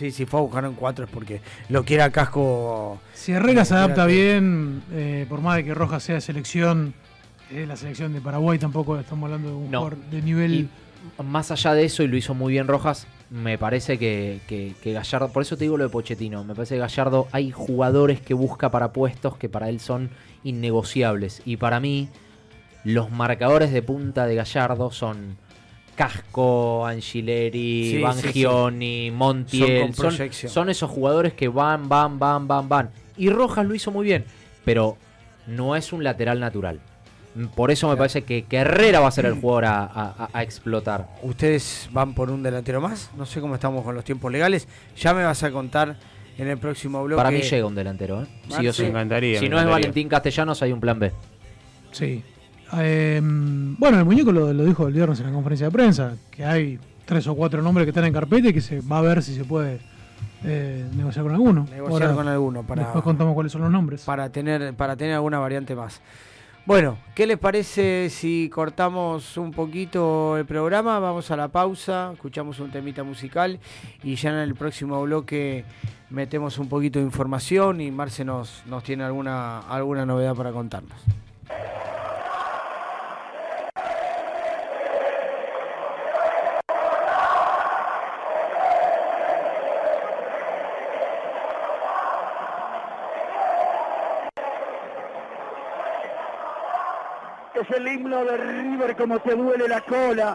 Sí, 0.00 0.10
si 0.12 0.24
fue 0.24 0.40
a 0.40 0.42
buscar 0.44 0.66
un 0.66 0.74
4 0.76 1.04
es 1.04 1.10
porque 1.10 1.42
lo 1.68 1.84
quiere 1.84 2.02
a 2.02 2.08
casco. 2.10 2.98
Si 3.12 3.32
Herrera 3.32 3.66
se 3.66 3.74
adapta 3.74 4.06
bien, 4.06 4.82
eh, 4.92 5.26
por 5.28 5.42
más 5.42 5.56
de 5.56 5.64
que 5.64 5.74
Rojas 5.74 6.02
sea 6.02 6.14
de 6.14 6.22
selección, 6.22 6.94
es 7.54 7.68
la 7.68 7.76
selección 7.76 8.14
de 8.14 8.22
Paraguay, 8.22 8.58
tampoco 8.58 8.98
estamos 8.98 9.26
hablando 9.26 9.50
de 9.50 9.54
un 9.56 9.70
No. 9.70 9.80
jugador 9.80 9.98
de 10.10 10.22
nivel. 10.22 10.54
Y 10.54 11.22
más 11.22 11.50
allá 11.50 11.74
de 11.74 11.84
eso, 11.84 12.02
y 12.02 12.08
lo 12.08 12.16
hizo 12.16 12.32
muy 12.32 12.54
bien 12.54 12.66
Rojas, 12.66 13.06
me 13.28 13.58
parece 13.58 13.98
que, 13.98 14.40
que- 14.48 14.72
que 14.82 14.94
Gallardo, 14.94 15.28
por 15.34 15.42
eso 15.42 15.58
te 15.58 15.64
digo 15.64 15.76
lo 15.76 15.84
de 15.84 15.90
Pochettino, 15.90 16.44
me 16.44 16.54
parece 16.54 16.76
que 16.76 16.80
Gallardo 16.80 17.28
hay 17.30 17.50
jugadores 17.50 18.22
que 18.22 18.32
busca 18.32 18.70
para 18.70 18.94
puestos 18.94 19.36
que 19.36 19.50
para 19.50 19.68
él 19.68 19.80
son 19.80 20.08
innegociables. 20.44 21.42
Y 21.44 21.58
para 21.58 21.78
mí, 21.78 22.08
los 22.84 23.10
marcadores 23.10 23.70
de 23.70 23.82
punta 23.82 24.24
de 24.24 24.34
Gallardo 24.36 24.90
son 24.92 25.36
Casco, 26.00 26.86
Angileri, 26.86 27.90
Sí, 27.90 27.98
Bangioni, 28.00 29.06
sí. 29.06 29.10
Montiel. 29.10 29.92
Son 30.48 30.70
esos 30.70 30.90
jugadores 30.90 31.34
que 31.34 31.48
van, 31.48 31.88
van, 31.90 32.18
van, 32.18 32.48
van, 32.48 32.68
van. 32.68 32.90
Y 33.18 33.28
Rojas 33.28 33.66
lo 33.66 33.74
hizo 33.74 33.90
muy 33.90 34.06
bien, 34.06 34.24
pero 34.64 34.96
no 35.46 35.76
es 35.76 35.92
un 35.92 36.02
lateral 36.02 36.40
natural. 36.40 36.80
Por 37.54 37.70
eso 37.70 37.88
me 37.88 37.96
parece 37.96 38.22
que, 38.22 38.44
que 38.44 38.56
Herrera 38.56 39.00
va 39.00 39.08
a 39.08 39.10
ser 39.10 39.26
el 39.26 39.34
jugador 39.40 39.66
a, 39.66 39.82
a- 39.84 40.28
a 40.32 40.42
explotar. 40.42 41.06
Ustedes 41.22 41.88
van 41.92 42.14
por 42.14 42.30
un 42.30 42.42
delantero 42.42 42.80
más. 42.80 43.10
No 43.18 43.26
sé 43.26 43.40
cómo 43.42 43.54
estamos 43.54 43.84
con 43.84 43.94
los 43.94 44.02
tiempos 44.04 44.32
legales. 44.32 44.68
Ya 44.96 45.12
me 45.12 45.22
vas 45.22 45.42
a 45.42 45.50
contar 45.50 45.96
en 46.38 46.48
el 46.48 46.56
próximo 46.56 47.04
bloque. 47.04 47.18
Para 47.18 47.30
mí 47.30 47.42
llega 47.42 47.66
un 47.66 47.74
delantero, 47.74 48.22
¿eh? 48.22 48.26
Sí 48.58 48.66
o 48.66 48.72
sí. 48.72 48.84
Me 48.84 48.88
encantaría, 48.88 49.38
Si 49.38 49.44
me 49.44 49.50
no 49.56 49.60
es. 49.60 49.66
Valentín 49.66 50.08
Castellanos, 50.08 50.62
hay 50.62 50.72
un 50.72 50.80
plan 50.80 50.98
B. 50.98 51.12
Sí. 51.92 52.22
Eh, 52.78 53.20
bueno, 53.22 53.98
el 53.98 54.04
muñeco 54.04 54.32
lo, 54.32 54.52
lo 54.52 54.64
dijo 54.64 54.86
el 54.86 54.92
viernes 54.92 55.20
en 55.20 55.26
la 55.26 55.32
conferencia 55.32 55.66
de 55.66 55.72
prensa, 55.72 56.14
que 56.30 56.44
hay 56.44 56.78
tres 57.04 57.26
o 57.26 57.34
cuatro 57.34 57.60
nombres 57.62 57.84
que 57.86 57.90
están 57.90 58.04
en 58.04 58.12
carpeta 58.12 58.48
y 58.48 58.52
que 58.52 58.60
se 58.60 58.80
va 58.80 58.98
a 58.98 59.02
ver 59.02 59.22
si 59.22 59.34
se 59.34 59.44
puede 59.44 59.80
eh, 60.44 60.86
negociar 60.94 61.24
con 61.24 61.34
alguno. 61.34 61.66
Negociar 61.70 62.02
Ahora, 62.02 62.14
con 62.14 62.28
alguno 62.28 62.62
para, 62.62 62.82
Después 62.82 63.04
contamos 63.04 63.34
cuáles 63.34 63.52
son 63.52 63.62
los 63.62 63.70
nombres. 63.70 64.04
para 64.04 64.30
tener 64.30 64.74
para 64.74 64.96
tener 64.96 65.14
alguna 65.14 65.38
variante 65.38 65.74
más. 65.74 66.00
Bueno, 66.66 66.98
¿qué 67.14 67.26
les 67.26 67.38
parece 67.38 68.08
si 68.10 68.48
cortamos 68.48 69.36
un 69.36 69.50
poquito 69.50 70.36
el 70.36 70.44
programa? 70.44 70.98
Vamos 70.98 71.30
a 71.30 71.36
la 71.36 71.48
pausa, 71.48 72.10
escuchamos 72.12 72.60
un 72.60 72.70
temita 72.70 73.02
musical 73.02 73.58
y 74.04 74.14
ya 74.14 74.30
en 74.30 74.36
el 74.36 74.54
próximo 74.54 75.02
bloque 75.02 75.64
metemos 76.10 76.58
un 76.58 76.68
poquito 76.68 76.98
de 76.98 77.06
información 77.06 77.80
y 77.80 77.90
Marce 77.90 78.24
nos, 78.24 78.62
nos 78.66 78.84
tiene 78.84 79.04
alguna, 79.04 79.60
alguna 79.60 80.06
novedad 80.06 80.34
para 80.34 80.52
contarnos. 80.52 81.00
Es 97.60 97.76
el 97.76 97.86
himno 97.86 98.24
de 98.24 98.36
River 98.38 98.96
como 98.96 99.20
te 99.20 99.34
duele 99.34 99.68
la 99.68 99.82
cola. 99.82 100.34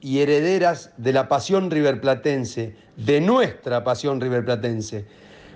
y 0.00 0.20
herederas 0.20 0.92
de 0.96 1.12
la 1.12 1.28
pasión 1.28 1.70
riverplatense, 1.70 2.76
de 2.96 3.20
nuestra 3.20 3.84
pasión 3.84 4.18
riverplatense. 4.18 5.04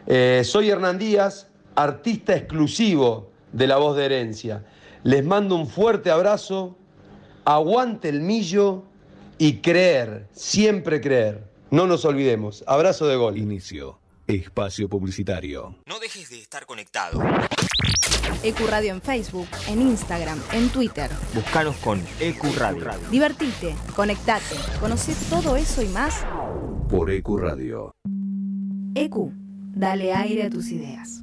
Eh, 0.06 0.42
soy 0.44 0.68
Hernán 0.68 0.98
Díaz, 0.98 1.48
artista 1.74 2.36
exclusivo 2.36 3.30
de 3.52 3.66
La 3.66 3.78
Voz 3.78 3.96
de 3.96 4.04
Herencia. 4.04 4.62
Les 5.04 5.24
mando 5.24 5.54
un 5.54 5.66
fuerte 5.66 6.10
abrazo, 6.10 6.76
aguante 7.46 8.10
el 8.10 8.20
millo 8.20 8.84
y 9.38 9.60
creer, 9.62 10.26
siempre 10.32 11.00
creer. 11.00 11.42
No 11.70 11.86
nos 11.86 12.04
olvidemos. 12.04 12.62
Abrazo 12.66 13.06
de 13.06 13.16
gol. 13.16 13.38
Inicio. 13.38 14.03
Espacio 14.26 14.88
publicitario. 14.88 15.76
No 15.84 15.98
dejes 16.00 16.30
de 16.30 16.38
estar 16.38 16.64
conectado. 16.64 17.20
Ecuradio 18.42 18.94
en 18.94 19.02
Facebook, 19.02 19.48
en 19.68 19.82
Instagram, 19.82 20.40
en 20.52 20.70
Twitter. 20.70 21.10
Buscanos 21.34 21.76
con 21.76 22.02
EQ 22.20 22.42
Radio. 22.56 22.96
Divertite, 23.10 23.74
conectate, 23.94 24.56
conoce 24.80 25.14
todo 25.28 25.56
eso 25.56 25.82
y 25.82 25.88
más. 25.88 26.24
Por 26.88 27.10
EQ 27.10 27.28
Radio. 27.36 27.92
EQ, 28.94 29.30
dale 29.74 30.14
aire 30.14 30.44
a 30.44 30.50
tus 30.50 30.70
ideas. 30.70 31.22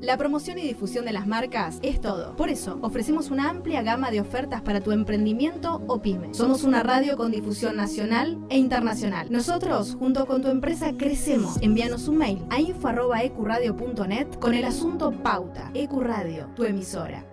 La 0.00 0.18
promoción 0.18 0.58
y 0.58 0.62
difusión 0.62 1.06
de 1.06 1.12
las 1.12 1.26
marcas 1.26 1.78
es 1.82 2.00
todo. 2.00 2.36
Por 2.36 2.50
eso, 2.50 2.78
ofrecemos 2.82 3.30
una 3.30 3.48
amplia 3.48 3.82
gama 3.82 4.10
de 4.10 4.20
ofertas 4.20 4.60
para 4.60 4.80
tu 4.80 4.92
emprendimiento 4.92 5.82
o 5.86 6.02
pyme. 6.02 6.34
Somos 6.34 6.64
una 6.64 6.82
radio 6.82 7.16
con 7.16 7.30
difusión 7.30 7.76
nacional 7.76 8.38
e 8.50 8.58
internacional. 8.58 9.28
Nosotros, 9.30 9.96
junto 9.98 10.26
con 10.26 10.42
tu 10.42 10.48
empresa, 10.48 10.92
crecemos. 10.98 11.56
Envíanos 11.62 12.08
un 12.08 12.18
mail 12.18 12.44
a 12.50 12.60
info.ecuradio.net 12.60 14.38
con 14.38 14.54
el 14.54 14.64
asunto 14.64 15.12
Pauta. 15.12 15.70
Ecuradio, 15.72 16.50
tu 16.54 16.64
emisora. 16.64 17.24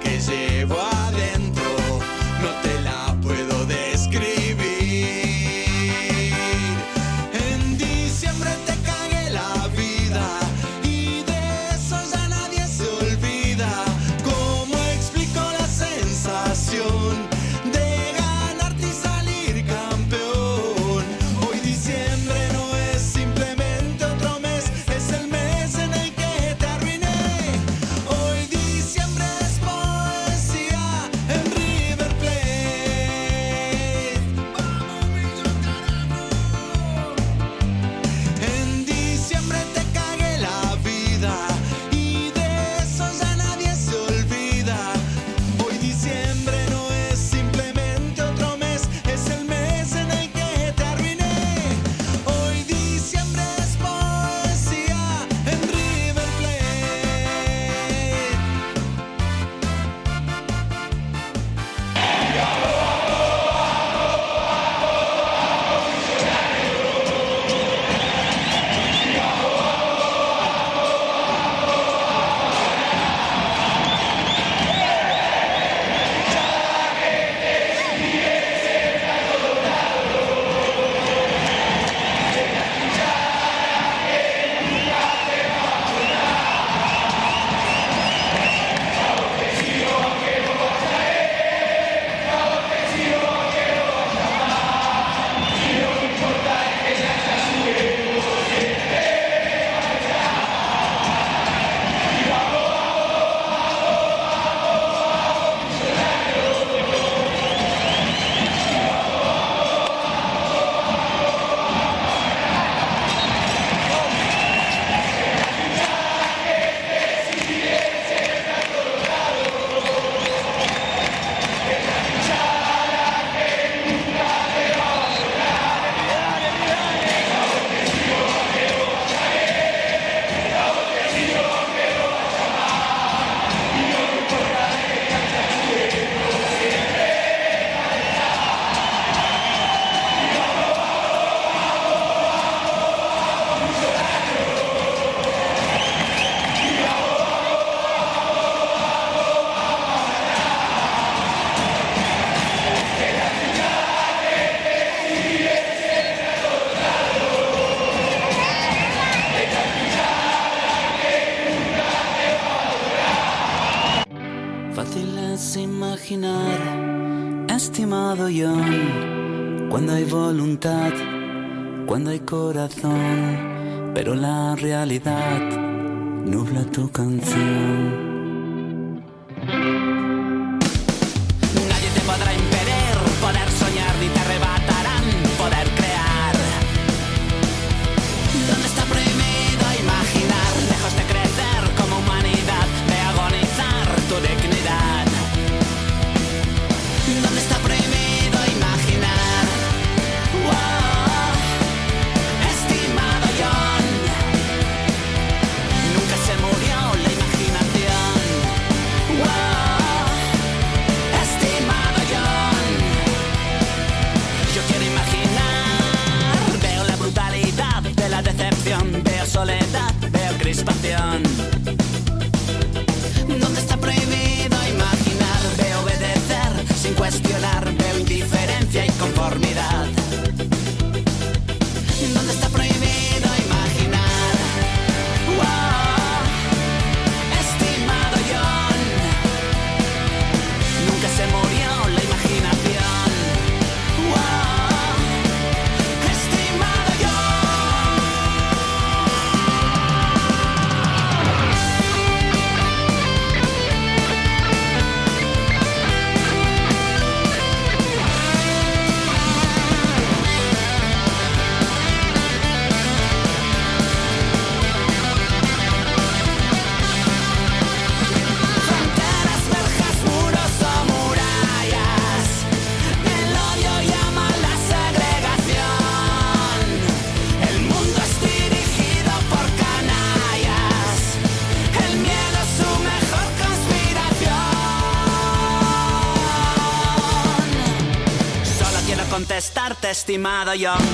que 0.00 0.18
llevo 0.18 0.53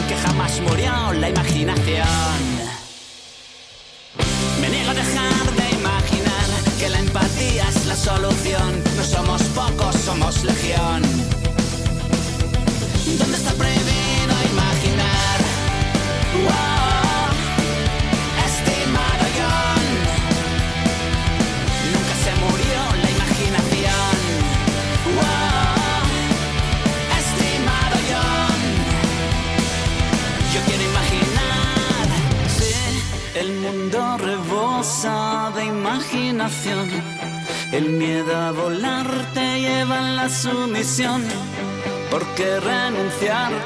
que 0.09 0.17
jamás 0.17 0.61
murió 0.61 1.13
la 1.13 1.29
imaginación. 1.29 2.50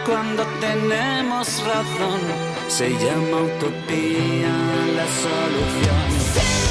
Cuando 0.05 0.44
tenemos 0.60 1.64
razón 1.64 2.20
se 2.66 2.90
llama 2.90 3.43
utopía 3.43 4.48
la 4.97 5.06
solución. 5.06 6.63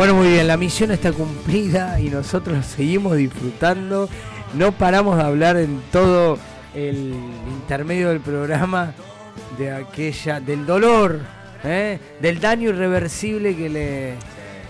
Bueno, 0.00 0.14
muy 0.14 0.28
bien, 0.28 0.46
la 0.46 0.56
misión 0.56 0.92
está 0.92 1.12
cumplida 1.12 2.00
y 2.00 2.08
nosotros 2.08 2.64
seguimos 2.64 3.18
disfrutando. 3.18 4.08
No 4.54 4.72
paramos 4.72 5.18
de 5.18 5.24
hablar 5.24 5.58
en 5.58 5.78
todo 5.92 6.38
el 6.74 7.12
intermedio 7.46 8.08
del 8.08 8.20
programa 8.20 8.94
de 9.58 9.70
aquella, 9.70 10.40
del 10.40 10.64
dolor, 10.64 11.20
¿eh? 11.64 11.98
del 12.18 12.40
daño 12.40 12.70
irreversible 12.70 13.54
que 13.54 13.68
le. 13.68 14.14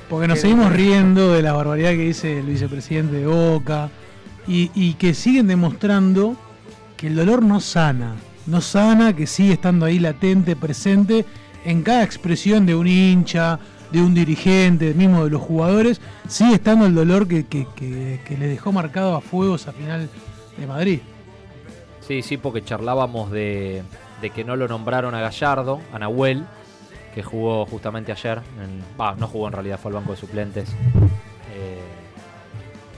Porque 0.08 0.26
nos 0.26 0.40
seguimos 0.40 0.72
riendo 0.72 1.32
de 1.32 1.42
la 1.42 1.52
barbaridad 1.52 1.90
que 1.90 2.08
dice 2.08 2.40
el 2.40 2.46
vicepresidente 2.46 3.18
de 3.18 3.26
Boca 3.28 3.88
y, 4.48 4.72
y 4.74 4.94
que 4.94 5.14
siguen 5.14 5.46
demostrando 5.46 6.34
que 6.96 7.06
el 7.06 7.14
dolor 7.14 7.40
no 7.44 7.60
sana, 7.60 8.16
no 8.46 8.60
sana, 8.60 9.14
que 9.14 9.28
sigue 9.28 9.52
estando 9.52 9.86
ahí 9.86 10.00
latente, 10.00 10.56
presente 10.56 11.24
en 11.64 11.82
cada 11.82 12.02
expresión 12.02 12.66
de 12.66 12.74
un 12.74 12.88
hincha, 12.88 13.60
de 13.92 14.00
un 14.00 14.14
dirigente, 14.14 14.94
mismo 14.94 15.24
de 15.24 15.30
los 15.30 15.40
jugadores, 15.42 16.00
sigue 16.28 16.54
estando 16.54 16.86
el 16.86 16.94
dolor 16.94 17.26
que, 17.26 17.46
que, 17.46 17.66
que, 17.74 18.20
que 18.26 18.36
le 18.36 18.46
dejó 18.46 18.72
marcado 18.72 19.14
a 19.16 19.20
fuego 19.20 19.56
esa 19.56 19.72
final 19.72 20.08
de 20.56 20.66
Madrid. 20.66 21.00
Sí, 22.00 22.22
sí, 22.22 22.36
porque 22.36 22.62
charlábamos 22.64 23.30
de, 23.30 23.82
de 24.20 24.30
que 24.30 24.44
no 24.44 24.56
lo 24.56 24.66
nombraron 24.68 25.14
a 25.14 25.20
Gallardo, 25.20 25.80
a 25.92 25.98
Nahuel, 25.98 26.44
que 27.14 27.22
jugó 27.22 27.66
justamente 27.66 28.12
ayer. 28.12 28.38
en- 28.62 28.82
Va, 29.00 29.14
no 29.16 29.26
jugó 29.26 29.46
en 29.48 29.52
realidad, 29.54 29.78
fue 29.80 29.90
al 29.90 29.96
banco 29.96 30.12
de 30.12 30.16
suplentes 30.16 30.68
eh, 31.54 31.80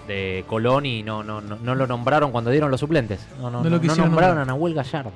de 0.09 0.44
Colón 0.47 0.85
y 0.86 1.02
no, 1.02 1.23
no, 1.23 1.40
no, 1.40 1.56
no 1.56 1.74
lo 1.74 1.86
nombraron 1.86 2.32
cuando 2.32 2.51
dieron 2.51 2.70
los 2.70 2.81
suplentes. 2.81 3.27
No, 3.39 3.51
no, 3.51 3.59
No 3.59 3.64
no, 3.64 3.70
lo 3.70 3.81
quisieron 3.81 4.06
nombraron 4.10 4.36
nombrar. 4.36 4.43
a 4.43 4.56
Nahuel 4.56 4.74
Gallardo. 4.74 5.12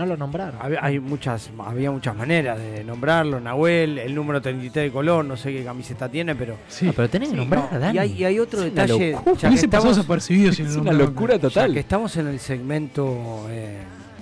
No 0.00 0.06
lo 0.06 0.16
nombraron. 0.16 0.54
Había, 0.62 0.78
hay 0.82 0.98
muchas, 0.98 1.50
había 1.58 1.90
muchas 1.90 2.16
maneras 2.16 2.58
de 2.58 2.82
nombrarlo. 2.84 3.38
Nahuel, 3.38 3.98
el 3.98 4.14
número 4.14 4.40
33 4.40 4.86
de 4.86 4.90
Colón, 4.90 5.28
no 5.28 5.36
sé 5.36 5.52
qué 5.52 5.62
camiseta 5.62 6.08
tiene, 6.08 6.34
pero. 6.34 6.54
Ah, 6.86 6.92
pero 6.96 7.10
tenés 7.10 7.28
que 7.28 7.36
nombrar 7.36 7.68
a 7.70 7.78
Dani. 7.78 7.96
Y 7.96 7.98
hay, 7.98 8.12
y 8.14 8.24
hay 8.24 8.38
otro 8.38 8.60
Es 8.60 8.64
detalle. 8.74 9.14
ya 9.38 9.50
que 9.50 9.54
estamos- 9.56 9.94
desapercibido 9.96 10.50
Es 10.52 10.58
una 10.76 10.92
locura 10.92 11.38
total. 11.38 11.68
Ya 11.68 11.74
que 11.74 11.80
estamos 11.80 12.16
en 12.16 12.28
el 12.28 12.40
segmento 12.40 13.46
eh, 13.50 13.76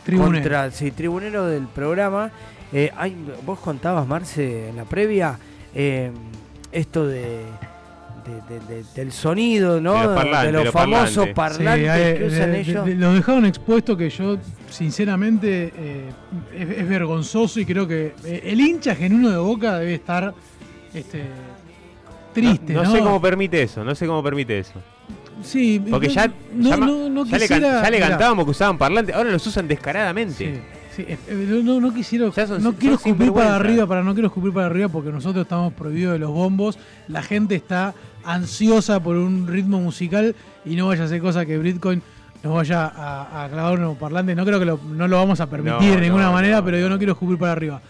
Tribunero. 0.04 0.34
contra- 0.42 0.70
sí, 0.72 0.90
tribunero 0.90 1.46
del 1.46 1.68
programa. 1.68 2.32
eh, 2.72 2.90
hay, 2.96 3.16
vos 3.46 3.60
contabas, 3.60 4.04
Marce, 4.04 4.70
en 4.70 4.76
la 4.76 4.84
previa, 4.84 5.38
eh, 5.76 6.10
esto 6.72 7.06
de. 7.06 7.38
De- 8.28 8.58
de- 8.58 8.74
de- 8.76 8.84
del 8.94 9.12
sonido, 9.12 9.80
¿no? 9.80 9.94
De 9.94 10.04
los 10.04 10.14
parlantes, 10.14 10.46
de 10.46 10.52
los 10.52 10.64
los 10.66 10.72
famosos 10.72 11.28
parlantes. 11.28 11.34
parlantes 11.34 11.82
Sí, 11.82 11.88
hay- 11.88 12.18
que 12.18 12.24
usan 12.24 12.52
de- 12.52 12.60
ellos. 12.60 12.84
de- 12.84 12.94
de- 12.94 13.00
lo 13.00 13.12
dejaron 13.14 13.46
expuesto 13.46 13.96
que 13.96 14.10
yo, 14.10 14.36
sinceramente, 14.70 15.72
eh, 15.76 16.10
es, 16.56 16.78
es 16.78 16.88
vergonzoso 16.88 17.60
y 17.60 17.64
creo 17.66 17.86
que 17.88 18.14
eh, 18.24 18.42
el 18.44 18.60
hincha 18.60 18.94
genuino 18.94 19.30
de 19.30 19.36
Boca 19.38 19.78
debe 19.78 19.94
estar 19.94 20.34
este, 20.94 21.22
triste. 22.32 22.72
No, 22.72 22.82
No, 22.82 22.88
no 22.90 22.94
sé 22.96 23.02
cómo 23.02 23.20
permite 23.20 23.62
eso, 23.62 23.84
no 23.84 23.94
sé 23.94 24.06
cómo 24.06 24.22
permite 24.22 24.58
eso. 24.58 24.74
Sí, 25.42 25.80
Porque 25.88 26.08
ya, 26.08 26.30
no, 26.54 26.68
ya, 26.70 26.76
ma- 26.76 26.86
no, 26.86 27.08
no 27.08 27.24
ya 27.24 27.38
le, 27.38 27.46
can- 27.48 27.58
quisiera- 27.60 27.82
ya 27.82 27.90
le 27.90 27.96
mirá. 27.98 28.08
cantábamos 28.10 28.44
que 28.44 28.50
usaban 28.50 28.76
parlantes, 28.78 29.14
ahora 29.14 29.30
los 29.30 29.46
usan 29.46 29.68
descaradamente. 29.68 30.34
Sí, 30.54 30.60
eh, 30.98 31.18
eh, 31.28 31.60
no, 31.64 31.92
quisiera, 31.94 32.26
no 32.60 32.72
quiero 32.74 32.96
escupir 32.96 33.32
para 33.32 33.56
arriba, 33.56 33.86
para 33.86 34.02
no 34.02 34.12
quiero 34.14 34.28
escupir 34.28 34.52
para 34.52 34.66
arriba 34.66 34.88
porque 34.88 35.10
nosotros 35.10 35.42
estamos 35.44 35.72
prohibidos 35.72 36.14
de 36.14 36.18
los 36.18 36.30
bombos. 36.30 36.78
La 37.08 37.22
gente 37.22 37.54
está 37.54 37.94
ansiosa 38.24 39.00
por 39.02 39.16
un 39.16 39.46
ritmo 39.46 39.80
musical 39.80 40.34
y 40.64 40.76
no 40.76 40.88
vaya 40.88 41.04
a 41.04 41.08
ser 41.08 41.20
cosa 41.20 41.46
que 41.46 41.56
Bitcoin 41.58 42.02
nos 42.42 42.54
vaya 42.54 42.86
a, 42.86 43.44
a 43.44 43.48
clavar 43.48 43.78
unos 43.78 43.96
parlantes. 43.96 44.36
No 44.36 44.44
creo 44.44 44.58
que 44.58 44.64
lo, 44.66 44.78
no 44.90 45.08
lo 45.08 45.16
vamos 45.16 45.40
a 45.40 45.48
permitir 45.48 45.88
No, 45.88 45.94
de 45.96 46.00
ninguna 46.00 46.26
no, 46.26 46.32
manera, 46.32 46.58
no, 46.58 46.64
pero 46.64 46.78
yo 46.78 46.88
no 46.88 46.98
quiero 46.98 47.12
escupir 47.14 47.38
para 47.38 47.52
arriba. 47.52 47.80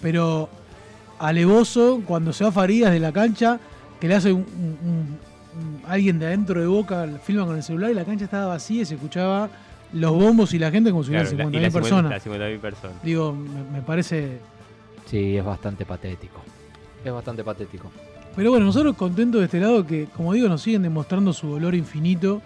Pero 0.00 0.48
alevoso, 1.18 2.02
cuando 2.06 2.32
se 2.32 2.44
va 2.44 2.52
Farías 2.52 2.92
de 2.92 3.00
la 3.00 3.12
cancha, 3.12 3.58
que 4.00 4.08
le 4.08 4.14
hace 4.14 4.32
un, 4.32 4.40
un- 4.40 4.88
un- 4.88 5.18
un- 5.60 5.80
alguien 5.86 6.18
de 6.18 6.26
adentro 6.26 6.60
de 6.60 6.66
boca, 6.66 7.06
filma 7.24 7.44
con 7.44 7.56
el 7.56 7.62
celular 7.62 7.90
y 7.90 7.94
la 7.94 8.04
cancha 8.04 8.24
estaba 8.24 8.46
vacía 8.46 8.82
y 8.82 8.84
se 8.86 8.94
escuchaba 8.94 9.48
los 9.92 10.12
bombos 10.12 10.52
y 10.54 10.58
la 10.58 10.70
gente 10.70 10.90
como 10.90 11.02
si 11.04 11.10
hubiera 11.10 11.28
Claro, 11.28 11.50
la- 11.50 11.56
y 11.58 11.60
50.000 11.60 11.62
las 11.62 11.72
personas. 11.72 12.24
50.000 12.24 12.58
personas. 12.60 13.02
Digo, 13.02 13.32
me, 13.32 13.62
me 13.78 13.82
parece 13.82 14.38
Sí, 15.06 15.36
es 15.36 15.44
bastante 15.44 15.84
patético. 15.84 16.40
Es 17.04 17.12
bastante 17.12 17.42
patético. 17.42 17.90
Pero 18.36 18.50
bueno, 18.50 18.66
nosotros 18.66 18.94
contentos 18.96 19.40
de 19.40 19.46
este 19.46 19.58
lado 19.58 19.84
que, 19.84 20.06
como 20.16 20.32
digo, 20.32 20.48
nos 20.48 20.62
siguen 20.62 20.82
demostrando 20.82 21.32
su 21.32 21.48
dolor 21.48 21.74
infinito 21.74 22.40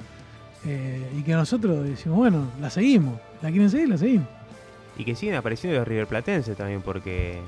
eh, 0.64 1.06
y 1.18 1.22
que 1.22 1.32
nosotros 1.34 1.84
decimos, 1.84 2.16
bueno, 2.16 2.46
la 2.60 2.70
seguimos. 2.70 3.20
¿La 3.42 3.50
quieren 3.50 3.68
seguir? 3.68 3.88
La 3.90 3.98
seguimos. 3.98 4.26
Y 4.96 5.04
que 5.04 5.14
siguen 5.14 5.34
apareciendo 5.34 5.78
los 5.78 5.86
River 5.86 6.06
Platense 6.06 6.54
también, 6.54 6.80
porque 6.80 7.40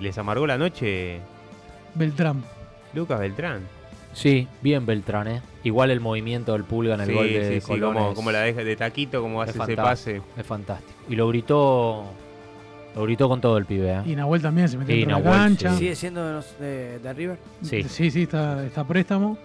les 0.00 0.16
amargó 0.16 0.46
la 0.46 0.56
noche 0.56 1.18
Beltrán. 1.94 2.42
Lucas 2.94 3.20
Beltrán. 3.20 3.60
Sí, 4.14 4.48
bien 4.62 4.86
Beltrán, 4.86 5.28
¿eh? 5.28 5.42
Igual 5.66 5.90
el 5.90 6.00
movimiento 6.00 6.52
del 6.52 6.62
Pulga 6.62 6.94
en 6.94 7.00
el 7.00 7.06
Sí, 7.08 7.12
gol 7.14 7.26
de 7.26 7.60
sí, 7.60 7.60
sí, 7.74 7.80
como, 7.80 8.30
la 8.30 8.40
deja 8.42 8.62
de 8.62 8.76
taquito, 8.76 9.20
como 9.20 9.42
es 9.42 9.50
hace 9.50 9.58
ese 9.64 9.74
pase. 9.76 10.22
Es 10.36 10.46
fantástico. 10.46 10.92
Y 11.08 11.16
lo 11.16 11.26
gritó. 11.28 12.04
Lo 12.94 13.02
gritó 13.02 13.28
con 13.28 13.40
todo 13.40 13.58
el 13.58 13.66
pibe, 13.66 13.90
¿eh? 13.92 14.02
Y 14.06 14.14
Nahuel 14.14 14.40
también 14.40 14.68
se 14.68 14.78
metió 14.78 14.94
de 14.94 15.00
la 15.06 15.18
Nahuel, 15.18 15.24
cancha. 15.38 15.72
sí. 15.72 15.78
¿Sigue 15.78 15.96
siendo 15.96 16.24
de, 16.24 16.32
los- 16.34 16.58
de- 16.60 16.98
de 17.00 17.12
River? 17.12 17.38
Sí. 17.62 17.82
Sí, 17.82 18.10
sí, 18.12 18.22
está, 18.22 18.64
está 18.64 18.82
a 18.82 18.86
préstamo. 18.86 19.36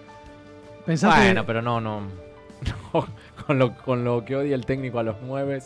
Pensaste, 0.86 1.22
Bueno, 1.24 1.44
pero 1.44 1.60
no, 1.60 1.80
no. 1.80 2.00
no, 2.02 3.06
con, 3.46 3.58
lo, 3.58 3.74
con 3.78 4.04
lo 4.04 4.24
que 4.24 4.36
odia 4.36 4.54
el 4.54 4.64
técnico 4.64 5.00
a 5.00 5.02
los 5.02 5.16
nueve. 5.26 5.60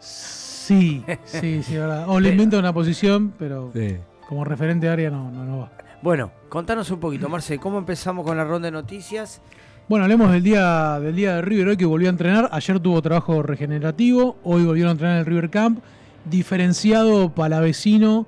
Sí, 0.00 1.02
sí, 1.24 1.62
sí, 1.62 1.76
verdad. 1.76 2.04
O 2.08 2.20
le 2.20 2.28
inventa 2.32 2.58
una 2.58 2.72
posición, 2.72 3.32
pero 3.38 3.70
Sí. 3.74 3.96
como 4.28 4.44
referente 4.44 4.86
de 4.86 4.92
área 4.92 5.10
no, 5.10 5.30
no, 5.30 5.44
no 5.44 5.58
va. 5.60 5.72
Bueno, 6.02 6.30
contanos 6.50 6.90
un 6.90 7.00
poquito, 7.00 7.28
Marce, 7.30 7.58
¿cómo 7.58 7.78
empezamos 7.78 8.26
con 8.26 8.36
la 8.36 8.44
ronda 8.44 8.66
de 8.66 8.72
noticias? 8.72 9.40
Bueno, 9.86 10.04
hablemos 10.04 10.32
del 10.32 10.42
día, 10.42 10.98
del 10.98 11.14
día 11.14 11.36
de 11.36 11.42
River 11.42 11.68
hoy 11.68 11.76
que 11.76 11.84
volvió 11.84 12.08
a 12.08 12.10
entrenar. 12.10 12.48
Ayer 12.52 12.80
tuvo 12.80 13.02
trabajo 13.02 13.42
regenerativo, 13.42 14.38
hoy 14.42 14.64
volvieron 14.64 14.88
a 14.88 14.92
entrenar 14.92 15.16
en 15.16 15.20
el 15.20 15.26
River 15.26 15.50
Camp. 15.50 15.80
Diferenciado 16.24 17.34
Palavecino 17.34 18.26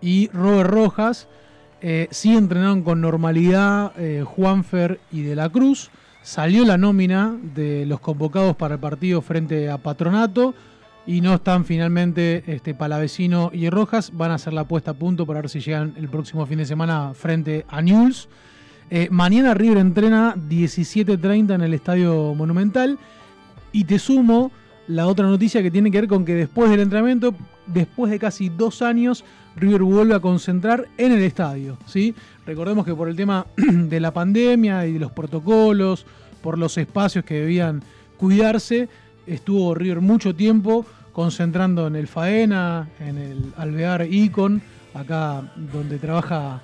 y 0.00 0.28
Robert 0.28 0.70
Rojas. 0.70 1.28
Eh, 1.82 2.08
sí 2.10 2.34
entrenaron 2.34 2.82
con 2.82 3.02
normalidad 3.02 3.92
eh, 3.98 4.24
Juanfer 4.24 4.98
y 5.12 5.20
De 5.20 5.36
la 5.36 5.50
Cruz. 5.50 5.90
Salió 6.22 6.64
la 6.64 6.78
nómina 6.78 7.36
de 7.54 7.84
los 7.84 8.00
convocados 8.00 8.56
para 8.56 8.76
el 8.76 8.80
partido 8.80 9.20
frente 9.20 9.68
a 9.68 9.76
Patronato. 9.76 10.54
Y 11.06 11.20
no 11.20 11.34
están 11.34 11.66
finalmente 11.66 12.44
este, 12.46 12.72
Palavecino 12.72 13.50
y 13.52 13.68
Rojas. 13.68 14.10
Van 14.14 14.30
a 14.30 14.36
hacer 14.36 14.54
la 14.54 14.64
puesta 14.64 14.92
a 14.92 14.94
punto 14.94 15.26
para 15.26 15.42
ver 15.42 15.50
si 15.50 15.60
llegan 15.60 15.92
el 15.98 16.08
próximo 16.08 16.46
fin 16.46 16.56
de 16.56 16.64
semana 16.64 17.12
frente 17.12 17.66
a 17.68 17.82
Newell's. 17.82 18.26
Eh, 18.90 19.08
mañana 19.10 19.54
River 19.54 19.78
entrena 19.78 20.34
17.30 20.36 21.54
en 21.54 21.60
el 21.62 21.74
Estadio 21.74 22.34
Monumental. 22.34 22.98
Y 23.72 23.84
te 23.84 23.98
sumo 23.98 24.52
la 24.86 25.06
otra 25.06 25.26
noticia 25.26 25.62
que 25.62 25.70
tiene 25.70 25.90
que 25.90 26.00
ver 26.00 26.08
con 26.08 26.24
que 26.24 26.34
después 26.34 26.70
del 26.70 26.80
entrenamiento, 26.80 27.34
después 27.66 28.10
de 28.10 28.18
casi 28.18 28.48
dos 28.48 28.82
años, 28.82 29.24
River 29.56 29.82
vuelve 29.82 30.14
a 30.14 30.20
concentrar 30.20 30.88
en 30.98 31.12
el 31.12 31.22
estadio. 31.22 31.78
¿sí? 31.86 32.14
Recordemos 32.46 32.84
que 32.84 32.94
por 32.94 33.08
el 33.08 33.16
tema 33.16 33.46
de 33.56 34.00
la 34.00 34.12
pandemia 34.12 34.86
y 34.86 34.92
de 34.92 34.98
los 34.98 35.12
protocolos, 35.12 36.06
por 36.42 36.58
los 36.58 36.76
espacios 36.76 37.24
que 37.24 37.40
debían 37.40 37.82
cuidarse, 38.16 38.88
estuvo 39.26 39.74
River 39.74 40.00
mucho 40.00 40.34
tiempo 40.34 40.86
concentrando 41.12 41.86
en 41.86 41.96
el 41.96 42.06
Faena, 42.06 42.88
en 43.00 43.16
el 43.16 43.52
Alvear 43.56 44.06
Icon, 44.10 44.60
acá 44.92 45.52
donde 45.72 45.98
trabaja 45.98 46.60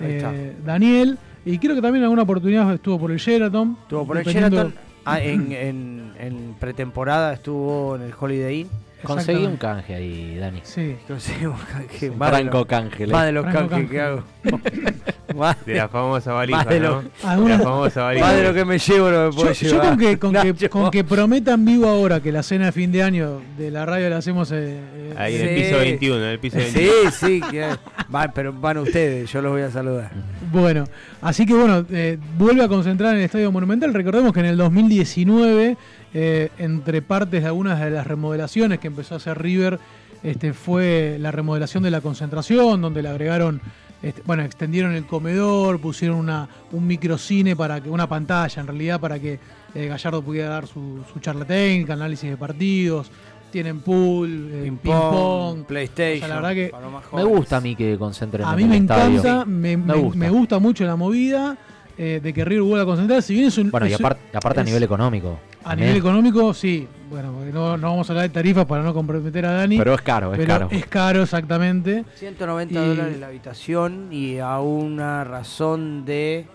eh, 0.00 0.56
Daniel. 0.64 1.18
Y 1.46 1.58
creo 1.58 1.74
que 1.74 1.82
también 1.82 2.00
en 2.02 2.04
alguna 2.04 2.22
oportunidad 2.22 2.72
estuvo 2.72 2.98
por 2.98 3.10
el 3.12 3.18
Sheraton. 3.18 3.76
Estuvo 3.82 4.06
por 4.06 4.16
el 4.18 4.24
Sheraton. 4.24 4.74
Ah, 5.04 5.20
en, 5.20 5.52
en- 5.52 6.12
en 6.18 6.54
pretemporada 6.58 7.34
estuvo 7.34 7.96
en 7.96 8.02
el 8.02 8.12
Holiday 8.18 8.60
Inn. 8.62 8.68
Conseguí 9.04 9.44
un 9.46 9.56
canje 9.56 9.94
ahí, 9.94 10.36
Dani. 10.38 10.60
Sí. 10.62 10.96
Conseguí 11.06 11.46
un 11.46 11.56
canje. 11.56 12.10
Un 12.10 12.18
franco 12.18 12.64
canje, 12.66 13.06
Más 13.06 13.26
de 13.26 13.32
los 13.32 13.44
Franco 13.44 13.68
canjes 13.70 13.90
que 13.90 14.00
hago. 14.00 14.22
Más 15.36 15.64
De 15.64 15.74
la 15.74 15.88
famosa 15.88 16.32
valija, 16.32 16.64
de 16.64 16.80
¿no? 16.80 17.02
lo- 17.02 17.42
De 17.42 17.48
la 17.48 17.58
famosa 17.58 18.02
valija. 18.04 18.26
Más 18.26 18.36
de 18.36 18.42
lo 18.44 18.54
que 18.54 18.64
me 18.64 18.78
llevo 18.78 19.10
no 19.10 19.18
me 19.26 19.30
Yo, 19.30 19.36
puedo 19.36 19.52
yo 19.52 19.68
llevar. 19.68 19.88
con, 19.88 19.98
que, 19.98 20.18
con, 20.18 20.32
que, 20.34 20.68
con 20.68 20.90
que 20.90 21.02
prometan 21.04 21.64
vivo 21.64 21.88
ahora 21.88 22.20
que 22.20 22.30
la 22.30 22.42
cena 22.42 22.66
de 22.66 22.72
fin 22.72 22.92
de 22.92 23.02
año 23.02 23.40
de 23.56 23.70
la 23.70 23.84
radio 23.86 24.10
la 24.10 24.18
hacemos 24.18 24.52
eh, 24.52 24.78
eh, 24.94 25.14
Ahí 25.16 25.36
en 25.36 25.40
el 25.48 25.48
Sí. 25.56 25.62
piso 25.64 25.78
21, 25.78 26.16
en 26.18 26.22
el 26.30 26.38
piso 26.38 26.58
Sí, 26.60 26.64
21. 26.74 27.10
sí, 27.10 27.40
que 27.50 27.66
van, 28.08 28.32
pero 28.34 28.52
van 28.52 28.78
ustedes, 28.78 29.32
yo 29.32 29.40
los 29.42 29.52
voy 29.52 29.62
a 29.62 29.70
saludar. 29.70 30.10
Bueno, 30.52 30.84
así 31.22 31.46
que 31.46 31.54
bueno, 31.54 31.84
eh, 31.90 32.18
vuelve 32.38 32.62
a 32.62 32.68
concentrar 32.68 33.12
en 33.14 33.18
el 33.20 33.24
Estadio 33.24 33.50
Monumental. 33.50 33.92
Recordemos 33.94 34.32
que 34.32 34.40
en 34.40 34.46
el 34.46 34.56
2019, 34.56 35.76
eh, 36.14 36.50
entre 36.58 37.02
partes 37.02 37.42
de 37.42 37.48
algunas 37.48 37.80
de 37.80 37.90
las 37.90 38.06
remodelaciones 38.06 38.78
que 38.78 38.86
empezó 38.86 39.14
a 39.14 39.16
hacer 39.18 39.40
River, 39.42 39.78
este, 40.22 40.52
fue 40.54 41.16
la 41.20 41.30
remodelación 41.30 41.82
de 41.82 41.90
la 41.90 42.00
concentración, 42.00 42.80
donde 42.80 43.02
le 43.02 43.08
agregaron, 43.10 43.60
este, 44.02 44.22
bueno, 44.24 44.42
extendieron 44.42 44.92
el 44.94 45.06
comedor, 45.06 45.80
pusieron 45.80 46.16
una, 46.18 46.48
un 46.72 46.86
microcine 46.86 47.54
para 47.56 47.80
que, 47.82 47.90
una 47.90 48.08
pantalla 48.08 48.60
en 48.60 48.66
realidad, 48.66 49.00
para 49.00 49.18
que 49.18 49.38
eh, 49.74 49.86
Gallardo 49.88 50.22
pudiera 50.22 50.48
dar 50.48 50.66
su, 50.66 51.00
su 51.12 51.18
charla 51.20 51.44
técnica, 51.44 51.92
análisis 51.94 52.30
de 52.30 52.36
partidos. 52.36 53.10
Tienen 53.50 53.80
pool, 53.80 54.50
eh, 54.52 54.62
Ping-pong, 54.64 54.80
ping-pong, 54.82 55.64
PlayStation, 55.64 56.16
O 56.16 56.26
sea, 56.26 56.28
la 56.28 56.34
verdad 56.36 56.54
que 56.54 56.72
Me 57.16 57.22
gusta 57.24 57.56
a 57.58 57.60
mí 57.60 57.76
que 57.76 57.96
concentren 57.96 58.44
a 58.46 58.50
en 58.50 58.56
mí 58.56 58.62
el 58.64 58.68
me 58.68 58.76
estadio. 58.78 59.20
encanta, 59.20 59.44
me, 59.44 59.76
Me 59.76 59.94
me- 59.94 59.94
gusta. 60.00 60.18
me 60.18 60.30
gusta 60.30 60.58
mucho 60.58 60.84
la 60.84 60.96
movida 60.96 61.56
eh, 61.96 62.18
de 62.20 62.32
que 62.32 62.44
River 62.44 62.62
vuelva 62.62 62.82
a 62.82 62.86
concentrar. 62.86 63.22
Si 63.22 63.32
bien 63.34 63.46
es 63.46 63.58
un. 63.58 63.70
Bueno, 63.70 63.86
y 63.86 63.92
aparte, 63.92 64.60
a 64.60 64.64
nivel 64.64 64.82
económico. 64.82 65.38
A 65.64 65.74
nivel 65.76 65.96
económico, 65.96 66.52
sí. 66.52 66.86
Bueno, 67.10 67.32
porque 67.32 67.52
no, 67.52 67.76
no 67.76 67.90
vamos 67.90 68.08
a 68.08 68.12
hablar 68.12 68.28
de 68.28 68.34
tarifas 68.34 68.66
para 68.66 68.82
no 68.82 68.92
comprometer 68.92 69.46
a 69.46 69.52
Dani. 69.52 69.78
Pero 69.78 69.94
es 69.94 70.02
caro, 70.02 70.32
es 70.32 70.38
pero 70.38 70.48
caro. 70.52 70.68
Es 70.70 70.86
caro, 70.86 71.22
exactamente. 71.22 72.04
190 72.16 72.74
Y- 72.74 72.86
dólares 72.88 73.18
la 73.20 73.26
habitación 73.28 74.08
y 74.12 74.38
a 74.38 74.58
una 74.60 75.24
razón 75.24 76.04
de, 76.04 76.46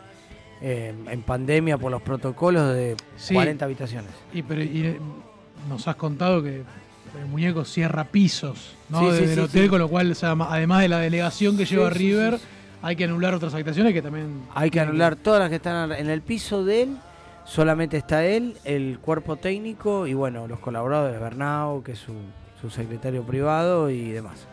eh, 0.61 0.93
en 1.09 1.21
pandemia 1.23 1.77
por 1.77 1.91
los 1.91 2.01
protocolos, 2.01 2.73
de 2.73 2.95
Sí. 3.17 3.33
40 3.33 3.65
habitaciones. 3.65 4.11
Y, 4.33 4.43
pero, 4.43 4.61
y, 4.63 4.81
eh, 4.85 4.99
nos 5.69 5.87
has 5.87 5.95
contado 5.95 6.43
que 6.43 6.63
el 7.19 7.25
muñeco 7.27 7.65
cierra 7.65 8.03
pisos 8.03 8.75
¿no? 8.89 8.99
Sí, 8.99 9.05
sí, 9.05 9.11
desde 9.13 9.23
el 9.33 9.39
sí, 9.39 9.39
hotel, 9.45 9.63
sí. 9.63 9.69
con 9.69 9.79
lo 9.79 9.87
cual, 9.87 10.11
o 10.11 10.15
sea, 10.15 10.35
ma- 10.35 10.47
además 10.53 10.81
de 10.81 10.89
la 10.89 10.99
delegación 10.99 11.57
que 11.57 11.65
Sí, 11.65 11.75
lleva 11.75 11.89
sí, 11.91 11.97
River, 11.97 12.33
sí, 12.35 12.39
sí. 12.41 12.45
hay 12.83 12.95
que 12.95 13.03
anular 13.05 13.33
otras 13.33 13.53
habitaciones 13.53 13.93
que 13.93 14.01
también. 14.01 14.41
Hay 14.53 14.69
que 14.69 14.79
anular 14.79 15.15
todas 15.15 15.39
las 15.39 15.49
que 15.49 15.55
están 15.55 15.91
en 15.93 16.09
el 16.09 16.21
piso 16.21 16.63
de 16.65 16.83
él. 16.83 16.97
Solamente 17.49 17.97
está 17.97 18.23
él, 18.25 18.57
el 18.63 18.99
cuerpo 18.99 19.37
técnico 19.37 20.05
y 20.05 20.13
bueno, 20.13 20.47
los 20.47 20.59
colaboradores, 20.59 21.19
Bernau, 21.19 21.81
que 21.81 21.93
es 21.93 21.99
su, 21.99 22.13
su 22.61 22.69
secretario 22.69 23.23
privado 23.23 23.89
y 23.89 24.11
demás. 24.11 24.47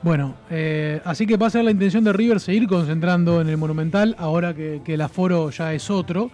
Bueno, 0.00 0.34
eh, 0.48 1.02
así 1.04 1.26
que 1.26 1.36
va 1.36 1.48
a 1.48 1.50
ser 1.50 1.62
la 1.62 1.72
intención 1.72 2.02
de 2.04 2.12
River 2.14 2.40
seguir 2.40 2.66
concentrando 2.66 3.42
en 3.42 3.50
el 3.50 3.58
Monumental 3.58 4.16
ahora 4.18 4.54
que, 4.54 4.80
el 4.86 5.00
aforo 5.02 5.50
ya 5.50 5.74
es 5.74 5.90
otro. 5.90 6.30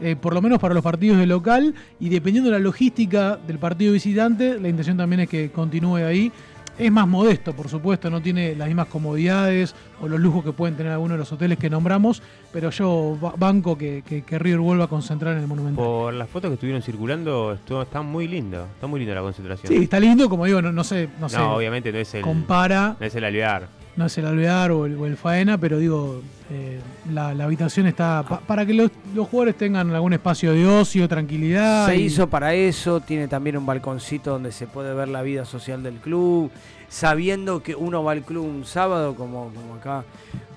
eh, 0.00 0.16
por 0.16 0.34
lo 0.34 0.42
menos 0.42 0.58
para 0.58 0.74
los 0.74 0.84
partidos 0.84 1.16
de 1.16 1.26
local 1.26 1.74
y 1.98 2.10
dependiendo 2.10 2.50
de 2.50 2.58
la 2.58 2.62
logística 2.62 3.38
del 3.38 3.58
partido 3.58 3.94
visitante, 3.94 4.60
la 4.60 4.68
intención 4.68 4.98
también 4.98 5.20
es 5.20 5.30
que 5.30 5.50
continúe 5.50 5.96
ahí. 5.96 6.30
Es 6.78 6.92
más 6.92 7.08
modesto, 7.08 7.54
por 7.54 7.68
supuesto, 7.68 8.08
no 8.08 8.20
tiene 8.22 8.54
las 8.54 8.68
mismas 8.68 8.86
comodidades 8.86 9.74
o 10.00 10.06
los 10.06 10.20
lujos 10.20 10.44
que 10.44 10.52
pueden 10.52 10.76
tener 10.76 10.92
algunos 10.92 11.14
de 11.16 11.18
los 11.18 11.32
hoteles 11.32 11.58
que 11.58 11.68
nombramos, 11.68 12.22
pero 12.52 12.70
yo 12.70 13.18
ba- 13.20 13.34
banco 13.36 13.76
que, 13.76 14.04
que- 14.06 14.22
que 14.22 14.38
River 14.38 14.60
vuelva 14.60 14.84
a 14.84 14.86
concentrar 14.88 15.34
en 15.36 15.40
el 15.42 15.48
Monumental. 15.48 15.84
Por 15.84 16.14
las 16.14 16.28
fotos 16.28 16.50
que 16.50 16.54
estuvieron 16.54 16.80
circulando, 16.82 17.52
estuvo, 17.54 17.82
está 17.82 18.00
muy 18.02 18.28
lindo. 18.28 18.64
Está 18.74 18.86
muy 18.86 19.00
linda 19.00 19.14
la 19.16 19.22
concentración. 19.22 19.72
Sí, 19.72 19.82
está 19.82 19.98
lindo, 19.98 20.28
como 20.28 20.44
digo, 20.44 20.62
no, 20.62 20.70
no 20.70 20.84
sé, 20.84 21.08
no, 21.16 21.22
No, 21.22 21.28
sé, 21.28 21.36
obviamente 21.38 21.90
no 21.90 21.98
es 21.98 22.14
el. 22.14 22.22
compara 22.22 22.96
No 23.00 23.06
es 23.06 23.14
el 23.16 23.24
alvear. 23.24 23.68
No 23.98 24.06
es 24.06 24.16
el 24.16 24.24
alvear 24.26 24.70
o 24.70 24.86
el, 24.86 24.96
o 24.96 25.04
el 25.06 25.16
faena, 25.16 25.58
pero 25.58 25.78
digo, 25.78 26.22
eh, 26.50 26.78
la, 27.12 27.34
la 27.34 27.44
habitación 27.44 27.86
está 27.86 28.22
pa- 28.26 28.38
para 28.40 28.64
que 28.64 28.72
los, 28.72 28.90
los 29.14 29.26
jugadores 29.28 29.56
tengan 29.56 29.90
algún 29.94 30.12
espacio 30.12 30.52
de 30.52 30.64
ocio, 30.66 31.08
tranquilidad. 31.08 31.86
Se 31.86 31.96
y- 31.96 32.04
hizo 32.04 32.28
para 32.28 32.54
eso, 32.54 33.00
tiene 33.00 33.28
también 33.28 33.56
un 33.56 33.66
balconcito 33.66 34.30
donde 34.30 34.52
se 34.52 34.66
puede 34.66 34.94
ver 34.94 35.08
la 35.08 35.22
vida 35.22 35.44
social 35.44 35.82
del 35.82 35.96
club, 35.96 36.50
sabiendo 36.88 37.62
que 37.62 37.74
uno 37.74 38.02
va 38.04 38.12
al 38.12 38.22
club 38.22 38.46
un 38.46 38.64
sábado, 38.64 39.14
como, 39.14 39.50
como 39.52 39.74
acá 39.74 40.04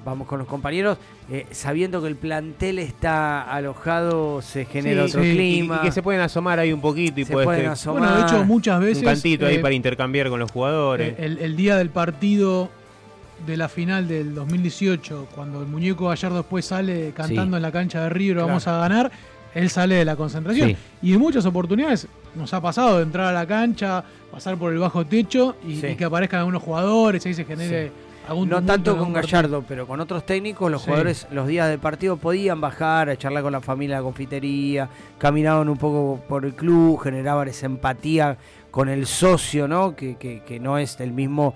vamos 0.06 0.28
con 0.28 0.40
los 0.40 0.48
compañeros, 0.48 0.98
eh, 1.32 1.46
sabiendo 1.52 2.02
que 2.02 2.08
el 2.08 2.16
plantel 2.16 2.80
está 2.80 3.42
alojado, 3.44 4.42
se 4.42 4.66
genera 4.66 5.04
Sí, 5.06 5.10
otro 5.12 5.24
sí, 5.24 5.32
clima. 5.32 5.80
Y, 5.82 5.86
que 5.88 5.92
se 5.92 6.02
pueden 6.02 6.22
asomar 6.22 6.60
ahí 6.60 6.74
un 6.74 6.82
poquito 6.82 7.20
y 7.20 7.26
Se 7.26 7.34
puedes 7.34 7.46
pueden 7.48 7.68
asomar. 7.68 8.02
Bueno, 8.02 8.16
de 8.18 8.22
hecho, 8.24 8.44
muchas 8.46 8.80
veces. 8.80 8.98
Un 9.00 9.06
cantito 9.06 9.46
ahí 9.46 9.56
eh, 9.56 9.60
para 9.60 9.74
intercambiar 9.76 10.30
con 10.30 10.40
los 10.40 10.50
jugadores. 10.52 11.14
eh, 11.14 11.26
el, 11.26 11.38
el 11.40 11.56
día 11.56 11.76
del 11.76 11.90
partido 11.90 12.70
de 13.46 13.58
la 13.58 13.68
final 13.70 14.08
del 14.08 14.34
2018, 14.36 15.28
cuando 15.36 15.62
el 15.62 15.68
muñeco 15.68 16.08
Gallardo 16.10 16.38
después 16.38 16.66
sale 16.66 17.12
cantando 17.16 17.56
Sí. 17.56 17.56
en 17.58 17.62
la 17.62 17.72
cancha 17.72 18.04
de 18.04 18.10
River, 18.10 18.36
Claro. 18.38 18.48
vamos 18.48 18.68
a 18.68 18.78
ganar, 18.78 19.12
él 19.54 19.70
sale 19.70 19.96
de 19.96 20.06
la 20.06 20.16
concentración. 20.16 20.70
Sí. 20.70 20.78
Y 21.02 21.14
en 21.14 21.20
muchas 21.20 21.46
oportunidades 21.46 22.08
nos 22.36 22.54
ha 22.54 22.62
pasado 22.62 22.98
de 22.98 23.04
entrar 23.04 23.28
a 23.28 23.32
la 23.34 23.46
cancha, 23.46 24.04
pasar 24.32 24.58
por 24.58 24.72
el 24.72 24.80
bajo 24.80 25.06
techo 25.06 25.56
y, 25.68 25.76
Sí. 25.76 25.88
y 25.88 25.96
que 25.96 26.06
aparezcan 26.06 26.40
algunos 26.40 26.64
jugadores, 26.64 27.26
ahí 27.26 27.34
se 27.34 27.44
genere 27.46 27.92
algún 28.28 28.48
No 28.50 28.64
tanto 28.64 28.96
con 28.98 29.12
partido. 29.12 29.38
Gallardo, 29.42 29.66
pero 29.68 29.88
con 29.88 30.00
otros 30.00 30.26
técnicos, 30.26 30.72
los 30.72 30.84
jugadores 30.84 31.28
los 31.32 31.48
días 31.48 31.68
del 31.68 31.80
partido 31.80 32.16
podían 32.18 32.62
bajar 32.62 33.10
a 33.10 33.18
charlar 33.18 33.44
con 33.44 33.52
la 33.52 33.60
familia 33.62 33.96
de 33.98 34.02
la 34.02 34.06
confitería, 34.06 34.88
caminaban 35.18 35.68
un 35.68 35.78
poco 35.78 36.22
por 36.30 36.46
el 36.46 36.54
club, 36.54 37.00
generaban 37.02 37.48
esa 37.50 37.66
empatía 37.66 38.38
con 38.70 38.88
el 38.88 39.06
socio, 39.08 39.68
¿no? 39.68 39.96
Que, 39.98 40.16
que- 40.16 40.44
que 40.48 40.60
no 40.62 40.78
es 40.78 40.98
el 41.02 41.12
mismo 41.12 41.56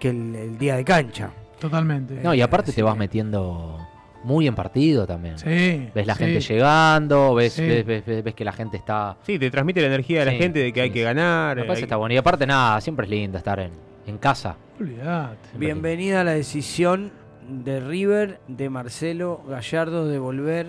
que 0.00 0.08
el, 0.10 0.34
el 0.34 0.58
día 0.58 0.76
de 0.76 0.84
cancha. 0.84 1.30
Totalmente. 1.60 2.14
No, 2.22 2.34
y 2.34 2.40
aparte 2.40 2.72
te 2.72 2.82
vas 2.82 2.96
metiendo 2.96 3.78
muy 4.24 4.46
en 4.46 4.54
partido 4.54 5.06
también. 5.06 5.38
Sí, 5.38 5.88
Ves 5.94 6.06
la 6.06 6.14
sí. 6.14 6.24
gente 6.24 6.40
llegando, 6.40 7.34
ves, 7.34 7.52
Sí. 7.54 7.62
ves, 7.66 7.84
ves- 7.86 8.04
ves- 8.06 8.24
ves 8.24 8.34
que 8.34 8.44
la 8.44 8.52
gente 8.52 8.76
está. 8.78 9.16
Sí, 9.24 9.38
te 9.38 9.50
transmite 9.50 9.80
la 9.80 9.86
energía 9.88 10.20
de 10.20 10.26
la 10.26 10.32
gente 10.32 10.58
de 10.58 10.72
que 10.72 10.80
hay 10.80 10.90
que 10.90 11.02
ganar. 11.02 11.56
Me 11.56 11.62
parece 11.64 11.80
hay- 11.80 11.84
está 11.84 11.96
bueno. 11.96 12.14
Y 12.14 12.18
aparte, 12.18 12.46
nada, 12.46 12.80
siempre 12.80 13.04
es 13.04 13.10
lindo 13.10 13.38
estar 13.38 13.60
en, 13.60 13.72
en 14.06 14.18
casa. 14.18 14.56
Olvidate. 14.80 15.36
Bienvenida 15.56 16.22
a 16.22 16.24
la 16.24 16.32
decisión 16.32 17.12
de 17.48 17.80
River, 17.80 18.40
de 18.48 18.70
Marcelo 18.70 19.42
Gallardo, 19.48 20.06
de 20.06 20.18
volver 20.18 20.68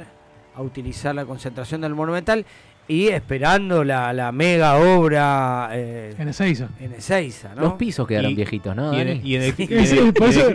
a 0.56 0.62
utilizar 0.62 1.16
la 1.16 1.26
concentración 1.26 1.80
del 1.82 1.94
Monumental 1.96 2.46
y 2.88 3.08
esperando 3.08 3.84
la, 3.84 4.12
la 4.14 4.32
mega 4.32 4.76
obra 4.78 5.70
eh, 5.72 6.14
En 6.18 6.28
Ezeiza. 6.28 6.68
en 6.80 6.94
Ezeiza, 6.94 7.56
¿no? 7.56 7.62
Los 7.62 7.74
pisos 7.74 8.08
quedaron 8.08 8.32
Y- 8.32 8.36
viejitos, 8.36 8.76
¿no? 8.76 8.94
y 8.94 9.00
en- 9.02 9.26
y 9.26 9.36
en 9.36 9.42
el- 9.44 9.56
Sí. 9.56 9.68
y 9.70 9.74
en 9.74 9.80
el- 9.80 9.88
Sí, 9.88 10.12
por 10.12 10.28
el- 10.28 10.34
eso 10.38 10.52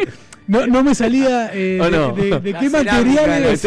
no, 0.47 0.67
no 0.67 0.83
me 0.83 0.95
salía 0.95 1.51
eh, 1.55 1.79
¿O 1.81 1.85
de, 1.85 1.91
no? 1.91 2.13
de- 2.13 2.41
de 2.41 2.53
La 2.53 2.61
qué 2.61 2.71
materiales. 2.71 3.65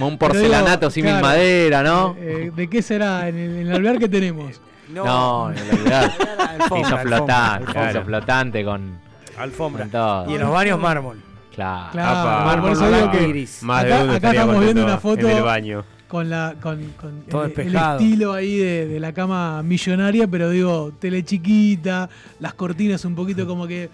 un 0.00 0.18
porcelanato 0.18 0.90
sin 0.90 1.04
claro, 1.04 1.20
madera, 1.26 1.82
¿no? 1.82 2.16
eh, 2.18 2.50
¿De 2.54 2.68
qué 2.68 2.80
será 2.82 3.28
en 3.28 3.36
el, 3.38 3.50
en 3.58 3.66
el 3.68 3.74
alvear 3.74 3.98
que 3.98 4.08
tenemos? 4.08 4.60
No, 4.88 5.50
en 5.50 5.56
realidad. 5.56 6.12
Alfombra, 6.58 6.68
Piso 6.88 6.98
flotante, 6.98 7.66
alfombra. 7.68 7.88
piso 7.92 8.04
flotante 8.04 8.64
con, 8.64 8.98
Alfombra. 9.36 9.82
con 9.82 9.90
todo. 9.90 10.30
Y 10.30 10.34
en 10.36 10.40
los 10.40 10.50
baños 10.52 10.80
mármol. 10.80 11.20
Claro. 11.54 11.88
Claro, 11.92 12.74
digo 12.90 13.10
que 13.10 13.28
gris. 13.28 13.62
Más 13.62 13.84
de 13.84 13.92
acá, 13.92 14.04
uno 14.04 14.12
acá 14.14 14.30
estamos 14.30 14.60
viendo 14.60 14.84
una 14.84 14.98
foto 14.98 15.28
en 15.28 15.36
el 15.36 15.42
baño. 15.42 15.84
Con 16.08 16.30
la 16.30 16.54
con, 16.60 16.78
con 17.00 17.20
Todo 17.28 17.44
el, 17.44 17.50
el 17.50 17.56
despejado. 17.56 17.98
estilo 17.98 18.32
ahí 18.32 18.56
de, 18.58 18.86
de 18.86 19.00
la 19.00 19.12
cama 19.12 19.62
millonaria, 19.62 20.26
pero 20.28 20.50
digo, 20.50 20.92
tele 20.98 21.24
chiquita, 21.24 22.08
las 22.40 22.54
cortinas 22.54 23.04
un 23.04 23.14
poquito 23.14 23.46
como 23.46 23.66
que 23.66 23.88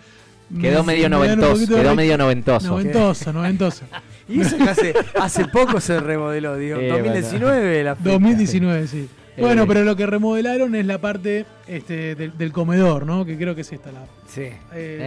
Quedó 0.61 0.85
me- 0.85 0.93
medio 0.93 1.05
me 1.05 1.17
noventoso, 1.17 1.59
de 1.61 1.67
quedó 1.67 1.91
re- 1.91 1.97
medio 1.97 2.19
noventoso. 2.19 2.67
Noventoso, 2.69 3.33
noventoso. 3.33 3.85
Y 4.29 4.41
eso 4.41 4.57
que 4.57 4.63
hace, 4.65 4.95
hace 5.21 5.47
poco 5.47 5.81
se 5.81 5.99
remodeló, 5.99 6.57
digo, 6.57 6.77
Eh, 6.81 6.89
2019 6.91 7.85
la 7.85 7.97
fecha. 7.97 8.11
2019, 8.11 8.87
sí. 8.87 9.09
Eh, 9.37 9.41
Bueno, 9.41 9.67
pero 9.67 9.83
lo 9.83 9.97
que 9.97 10.05
remodelaron 10.07 10.75
es 10.75 10.85
la 10.85 10.99
parte 10.99 11.47
este, 11.67 12.15
del, 12.15 12.37
del 12.37 12.53
comedor, 12.53 13.07
¿no? 13.07 13.25
Que 13.25 13.37
creo 13.39 13.55
que 13.55 13.63
es 13.63 13.73
esta 13.73 13.91
la. 13.91 14.05
Sí. 14.27 14.43
eh, 14.43 14.59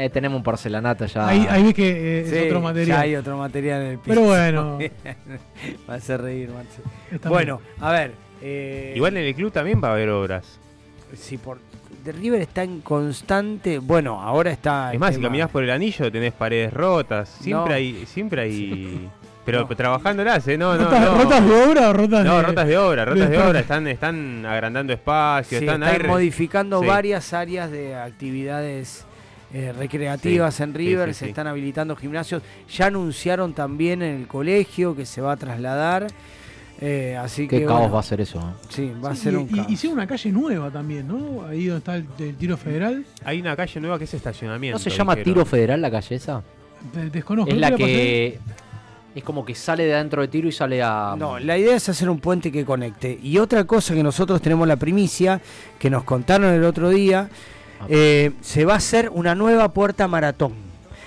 Eh, 0.05 0.09
tenemos 0.11 0.37
un 0.37 0.43
porcelanato 0.43 1.05
ya. 1.05 1.27
ahí, 1.27 1.45
ahí 1.49 1.63
ves 1.63 1.73
que 1.75 2.21
eh, 2.21 2.25
Sí, 2.27 2.35
es 2.35 2.43
otro 2.45 2.59
Ya 2.59 2.63
material. 2.63 3.01
hay 3.01 3.15
otro 3.15 3.37
material 3.37 3.81
en 3.83 3.87
el 3.91 3.97
piso. 3.99 4.07
Pero 4.15 4.21
bueno. 4.21 4.79
Va 5.89 5.93
a 5.93 5.97
hacer 5.97 6.21
reír, 6.21 6.49
Marce. 6.49 6.81
Está 7.11 7.29
Bueno, 7.29 7.61
a 7.79 7.91
ver. 7.91 8.13
eh, 8.41 8.93
Igual 8.95 9.15
en 9.17 9.25
el 9.25 9.35
club 9.35 9.51
también 9.51 9.79
va 9.83 9.89
a 9.89 9.93
haber 9.93 10.09
obras. 10.09 10.59
si 11.13 11.37
por 11.37 11.59
de 12.03 12.11
River 12.11 12.41
está 12.41 12.63
en 12.63 12.81
constante. 12.81 13.79
Bueno, 13.79 14.21
ahora 14.21 14.51
está. 14.51 14.91
Es 14.93 14.99
más, 14.99 15.09
si 15.11 15.15
tema- 15.17 15.27
caminás 15.29 15.49
por 15.49 15.63
el 15.63 15.69
anillo 15.71 16.11
tenés 16.11 16.33
paredes 16.33 16.71
rotas. 16.73 17.29
Siempre 17.29 17.69
No. 17.69 17.75
hay. 17.75 18.05
Siempre 18.07 18.41
hay. 18.41 19.09
Pero 19.45 19.61
No. 19.69 19.75
trabajándolas, 19.75 20.47
¿eh? 20.47 20.57
No, 20.57 20.75
no, 20.75 20.85
¿Rotas, 20.85 21.01
no. 21.01 21.17
rotas 21.17 21.45
de 21.45 21.53
obra 21.63 21.89
o 21.89 21.93
rotas 21.93 22.25
No, 22.25 22.37
de.? 22.37 22.43
rotas 22.43 22.67
de 22.67 22.77
obra, 22.77 23.05
rotas 23.05 23.29
de 23.29 23.37
de- 23.37 23.43
obra. 23.43 23.59
Están, 23.59 23.87
están 23.87 24.45
agrandando 24.45 24.91
espacios, 24.93 25.59
Sí, 25.59 25.65
están, 25.65 25.83
están 25.83 26.01
ahí 26.01 26.07
modificando 26.07 26.81
Sí. 26.81 26.87
varias 26.87 27.31
áreas 27.33 27.69
de 27.71 27.95
actividades 27.95 29.05
eh, 29.53 29.71
recreativas 29.77 30.55
Sí, 30.55 30.63
en 30.63 30.73
River, 30.73 31.09
sí, 31.09 31.19
se 31.19 31.25
sí. 31.25 31.29
están 31.29 31.47
habilitando 31.47 31.95
gimnasios, 31.95 32.41
ya 32.75 32.87
anunciaron 32.87 33.53
también 33.53 34.01
en 34.01 34.21
el 34.21 34.27
colegio 34.27 34.95
que 34.95 35.05
se 35.05 35.21
va 35.21 35.31
a 35.33 35.37
trasladar, 35.37 36.07
eh, 36.81 37.15
así 37.17 37.47
Qué 37.47 37.59
que 37.59 37.65
caos 37.65 37.79
bueno, 37.79 37.93
va 37.93 37.99
a 38.01 38.03
ser 38.03 38.19
eso. 38.19 38.39
¿eh? 38.39 38.65
Sí, 38.67 38.91
va 39.01 39.11
a 39.11 39.15
ser 39.15 39.31
y, 39.33 39.35
un 39.37 39.43
y- 39.49 39.55
caos. 39.55 39.69
hicieron 39.69 39.97
una 39.99 40.07
calle 40.07 40.31
nueva 40.31 40.69
también, 40.71 41.07
¿no? 41.07 41.45
Ahí 41.47 41.67
donde 41.67 41.77
está 41.77 41.95
el, 41.95 42.05
el 42.19 42.35
tiro 42.35 42.57
federal. 42.57 43.05
Hay 43.23 43.39
una 43.39 43.55
calle 43.55 43.79
nueva 43.79 43.97
que 43.97 44.03
es 44.03 44.13
estacionamiento. 44.13 44.77
¿No 44.77 44.83
se 44.83 44.89
llama 44.89 45.15
dijeron. 45.15 45.33
Tiro 45.35 45.45
Federal 45.45 45.81
la 45.81 45.91
calle 45.91 46.15
esa? 46.15 46.43
De- 46.93 47.09
desconozco. 47.09 47.49
Es 47.49 47.55
¿no 47.55 47.61
la 47.61 47.71
pasé? 47.71 48.39
Es 49.15 49.23
como 49.23 49.45
que 49.45 49.55
sale 49.55 49.85
de 49.85 49.93
adentro 49.95 50.21
de 50.21 50.27
tiro 50.27 50.49
y 50.49 50.51
sale 50.51 50.83
a. 50.83 51.15
No, 51.17 51.39
la 51.39 51.57
idea 51.57 51.75
es 51.77 51.87
hacer 51.87 52.09
un 52.09 52.19
puente 52.19 52.51
que 52.51 52.65
conecte. 52.65 53.17
Y 53.23 53.37
otra 53.37 53.63
cosa 53.63 53.93
que 53.93 54.03
nosotros 54.03 54.41
tenemos 54.41 54.67
la 54.67 54.75
primicia, 54.75 55.39
que 55.79 55.89
nos 55.89 56.03
contaron 56.03 56.53
el 56.53 56.65
otro 56.65 56.89
día, 56.89 57.29
eh, 57.87 58.31
se 58.41 58.65
va 58.65 58.73
a 58.73 58.77
hacer 58.77 59.09
una 59.13 59.33
nueva 59.33 59.69
puerta 59.69 60.07
maratón. 60.09 60.53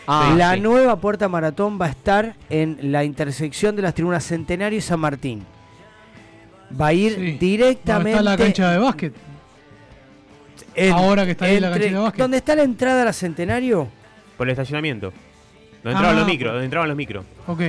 Ah, 0.07 0.35
la 0.39 0.55
sí. 0.55 0.61
nueva 0.61 0.97
puerta 0.97 1.29
maratón 1.29 1.79
va 1.79 1.85
a 1.85 1.91
estar 1.91 2.35
en 2.49 2.79
la 2.81 3.05
intersección 3.05 3.77
de 3.77 3.83
las 3.83 3.93
tribunas 3.93 4.25
Centenario 4.25 4.79
y 4.79 4.81
San 4.83 5.01
Martín. 5.01 5.45
Va 6.81 6.87
a 6.87 6.93
ir 6.95 7.11
Sí. 7.13 7.17
¿Dónde 7.19 7.39
directamente. 7.39 8.11
está 8.13 8.23
la 8.23 8.37
cancha 8.39 8.71
de 8.73 8.79
básquet? 8.79 9.13
en- 10.75 10.93
Ahora 10.93 11.27
que 11.27 11.33
está 11.33 11.45
ahí 11.45 11.61
la 11.61 11.71
cancha 11.71 11.85
de 11.89 11.95
básquet. 11.95 12.21
¿Dónde 12.23 12.37
está 12.39 12.55
la 12.57 12.63
entrada 12.63 13.03
a 13.03 13.05
la 13.05 13.13
Centenario? 13.13 13.89
Por 14.39 14.47
el 14.47 14.53
estacionamiento. 14.53 15.13
Donde 15.85 15.91
entraban 15.93 16.17
Ah, 16.17 16.19
los 16.21 16.27
micros, 16.27 16.53
donde 16.53 16.65
entraban 16.65 16.89
los 16.89 16.97
micros. 16.97 17.25
Ok. 17.47 17.61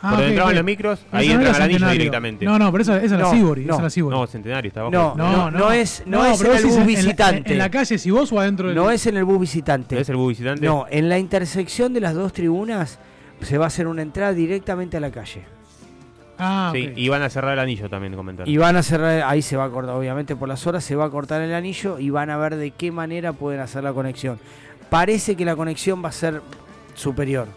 Por 0.00 0.10
donde 0.10 0.24
ok, 0.26 0.30
entraban 0.30 0.54
los 0.54 0.64
micros, 0.64 1.00
Pero 1.10 1.18
ahí 1.20 1.28
no 1.34 1.40
era 1.40 1.50
al 1.56 1.62
anillo 1.62 1.88
directamente. 1.88 2.44
No, 2.44 2.58
no, 2.58 2.70
pero 2.70 2.82
esa, 2.82 2.96
esa 2.98 3.04
es 3.04 3.10
la 3.12 3.18
No, 3.18 3.30
Sibori. 3.32 3.64
no. 3.64 3.72
Esa 3.72 3.76
es 3.78 3.82
la 3.82 3.90
Sibori. 3.90 4.16
No, 4.16 4.26
Centenario 4.28 4.68
está 4.68 4.80
abajo. 4.80 4.92
No, 4.92 5.14
no, 5.16 5.50
no, 5.50 5.72
es, 5.72 6.02
no, 6.06 6.24
es 6.24 6.40
en 6.40 6.46
el 6.46 6.62
bus 6.64 6.64
en- 6.64 6.70
en 6.70 6.78
la- 6.78 6.84
visitante. 6.86 7.52
En, 7.52 7.58
la 7.58 7.68
calle, 7.70 7.98
si 7.98 8.10
vos 8.12 8.30
o 8.32 8.38
adentro 8.40 8.68
del. 8.68 8.76
No 8.76 8.90
es 8.92 9.06
en 9.06 9.16
el 9.16 9.24
bus 9.24 9.40
visitante. 9.40 10.00
¿Es 10.00 10.08
el 10.08 10.16
bus 10.16 10.28
visitante? 10.28 10.64
No, 10.64 10.86
en 10.88 11.08
la 11.08 11.18
intersección 11.18 11.92
de 11.94 12.00
las 12.00 12.14
dos 12.14 12.32
tribunas 12.32 12.98
se 13.40 13.58
va 13.58 13.64
a 13.64 13.68
hacer 13.68 13.88
una 13.88 14.02
entrada 14.02 14.32
directamente 14.32 14.96
a 14.96 15.00
la 15.00 15.10
calle. 15.10 15.42
Ah, 16.38 16.70
Sí, 16.72 16.86
ok. 16.92 16.92
y 16.96 17.08
van 17.08 17.22
a 17.22 17.28
cerrar 17.30 17.54
el 17.54 17.58
anillo 17.58 17.88
también, 17.90 18.14
comentaron. 18.14 18.48
Y 18.52 18.56
van 18.56 18.76
a 18.76 18.82
cerrar, 18.84 19.22
ahí 19.26 19.42
se 19.42 19.56
va 19.56 19.64
a 19.64 19.70
cortar, 19.70 19.96
obviamente 19.96 20.36
por 20.36 20.48
las 20.48 20.64
horas 20.68 20.84
se 20.84 20.94
va 20.94 21.06
a 21.06 21.10
cortar 21.10 21.42
el 21.42 21.52
anillo 21.52 21.98
y 21.98 22.10
van 22.10 22.30
a 22.30 22.36
ver 22.36 22.54
de 22.54 22.70
qué 22.70 22.92
manera 22.92 23.32
pueden 23.32 23.60
hacer 23.60 23.82
la 23.82 23.92
conexión. 23.92 24.38
Parece 24.88 25.34
que 25.34 25.44
la 25.44 25.56
conexión 25.56 26.04
va 26.04 26.10
a 26.10 26.12
ser 26.12 26.40
superior. 26.94 27.48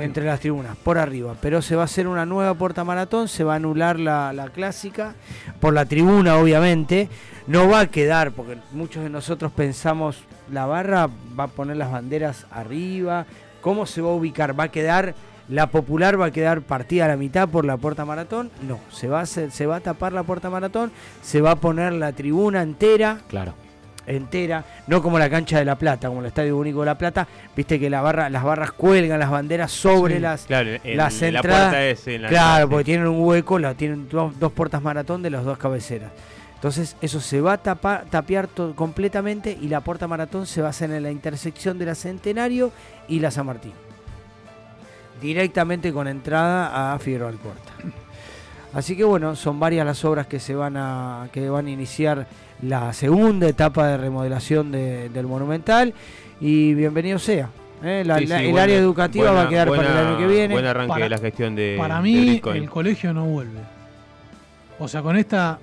Entre 0.00 0.24
las 0.24 0.40
tribunas, 0.40 0.76
por 0.76 0.98
arriba, 0.98 1.34
pero 1.40 1.60
se 1.60 1.76
va 1.76 1.82
a 1.82 1.84
hacer 1.86 2.06
una 2.08 2.24
nueva 2.24 2.54
puerta 2.54 2.84
maratón, 2.84 3.28
se 3.28 3.44
va 3.44 3.54
a 3.54 3.56
anular 3.56 3.98
la, 3.98 4.32
la 4.32 4.48
clásica, 4.48 5.14
por 5.60 5.74
la 5.74 5.84
tribuna 5.84 6.36
obviamente, 6.36 7.08
no 7.46 7.68
va 7.68 7.80
a 7.80 7.86
quedar, 7.88 8.32
porque 8.32 8.58
muchos 8.72 9.02
de 9.02 9.10
nosotros 9.10 9.52
pensamos, 9.52 10.18
la 10.50 10.66
barra 10.66 11.08
va 11.38 11.44
a 11.44 11.48
poner 11.48 11.76
las 11.76 11.90
banderas 11.92 12.46
arriba, 12.50 13.26
¿cómo 13.60 13.84
se 13.86 14.00
va 14.00 14.10
a 14.10 14.14
ubicar? 14.14 14.58
¿Va 14.58 14.64
a 14.64 14.70
quedar, 14.70 15.14
la 15.48 15.66
popular 15.68 16.18
va 16.20 16.26
a 16.26 16.30
quedar 16.30 16.62
partida 16.62 17.04
a 17.04 17.08
la 17.08 17.16
mitad 17.16 17.48
por 17.48 17.64
la 17.64 17.76
puerta 17.76 18.04
maratón? 18.04 18.50
No, 18.66 18.78
se 18.90 19.08
va 19.08 19.20
a, 19.20 19.22
hacer- 19.24 19.50
se 19.50 19.66
va 19.66 19.76
a 19.76 19.80
tapar 19.80 20.12
la 20.12 20.22
puerta 20.22 20.48
maratón, 20.50 20.92
se 21.22 21.40
va 21.40 21.50
a 21.52 21.56
poner 21.56 21.92
la 21.92 22.12
tribuna 22.12 22.62
entera, 22.62 23.18
Claro. 23.28 23.54
Entera, 24.06 24.64
no 24.86 25.02
como 25.02 25.18
la 25.18 25.28
cancha 25.30 25.58
de 25.58 25.64
La 25.64 25.76
Plata, 25.76 26.08
como 26.08 26.20
el 26.20 26.26
Estadio 26.26 26.56
Único 26.56 26.80
de 26.80 26.86
La 26.86 26.98
Plata, 26.98 27.26
viste 27.56 27.78
que 27.80 27.88
la 27.90 28.00
barra, 28.00 28.28
las 28.30 28.42
barras 28.44 28.72
cuelgan 28.72 29.18
las 29.18 29.30
banderas 29.30 29.70
sobre 29.72 30.14
Sí, 30.16 30.20
las, 30.20 30.44
Claro, 30.46 30.70
las 30.84 31.22
en 31.22 31.32
la 31.34 31.38
entradas. 31.40 31.62
puerta 31.68 31.86
es 31.86 32.06
en 32.08 32.22
la 32.22 32.28
claro, 32.28 32.68
porque 32.68 32.84
tienen 32.84 33.06
un 33.06 33.20
hueco, 33.24 33.58
la, 33.58 33.74
tienen 33.74 34.08
dos, 34.08 34.38
dos 34.38 34.52
puertas 34.52 34.82
maratón 34.82 35.22
de 35.22 35.30
las 35.30 35.44
dos 35.44 35.58
cabeceras. 35.58 36.10
Entonces 36.54 36.96
eso 37.02 37.20
se 37.20 37.40
va 37.42 37.54
a 37.54 37.62
tapa- 37.62 38.04
tapiar 38.08 38.46
to- 38.46 38.74
completamente 38.74 39.56
y 39.60 39.68
la 39.68 39.82
puerta 39.82 40.08
maratón 40.08 40.46
se 40.46 40.62
va 40.62 40.68
a 40.68 40.70
hacer 40.70 40.90
en 40.90 41.02
la 41.02 41.10
intersección 41.10 41.78
de 41.78 41.84
la 41.86 41.94
Centenario 41.94 42.72
y 43.06 43.20
la 43.20 43.30
San 43.30 43.44
Martín. 43.46 43.72
Directamente 45.20 45.92
con 45.92 46.08
entrada 46.08 46.92
a 46.94 46.98
Figueroa 46.98 47.28
Alcorta. 47.28 47.72
Así 48.72 48.96
que 48.96 49.04
bueno, 49.04 49.36
son 49.36 49.60
varias 49.60 49.86
las 49.86 50.04
obras 50.04 50.26
que 50.26 50.40
se 50.40 50.54
van 50.54 50.76
a 50.76 51.28
que 51.32 51.48
van 51.48 51.66
a 51.66 51.70
iniciar 51.70 52.26
la 52.64 52.92
segunda 52.92 53.48
etapa 53.48 53.88
de 53.88 53.96
remodelación 53.96 54.72
de- 54.72 55.08
del 55.08 55.26
Monumental 55.26 55.92
y 56.40 56.74
bienvenido 56.74 57.18
sea. 57.18 57.48
¿eh? 57.82 58.02
La- 58.06 58.18
Sí, 58.18 58.26
la- 58.26 58.38
sí, 58.38 58.44
el 58.46 58.50
buena- 58.52 58.62
área 58.64 58.76
educativa 58.78 59.30
va 59.32 59.42
a 59.42 59.48
quedar 59.48 59.68
para 59.68 59.82
el 59.82 60.06
año 60.06 60.18
que 60.18 60.26
viene. 60.26 60.54
Buen 60.54 60.66
arranque 60.66 60.88
Para- 60.88 61.04
de 61.04 61.10
la 61.10 61.18
gestión 61.18 61.54
de 61.54 61.76
Para 61.78 61.96
de 61.96 62.02
mí, 62.02 62.40
el 62.54 62.70
colegio 62.70 63.12
no 63.12 63.24
vuelve. 63.26 63.60
O 64.78 64.88
sea, 64.88 65.02
con 65.02 65.16
esta. 65.16 65.58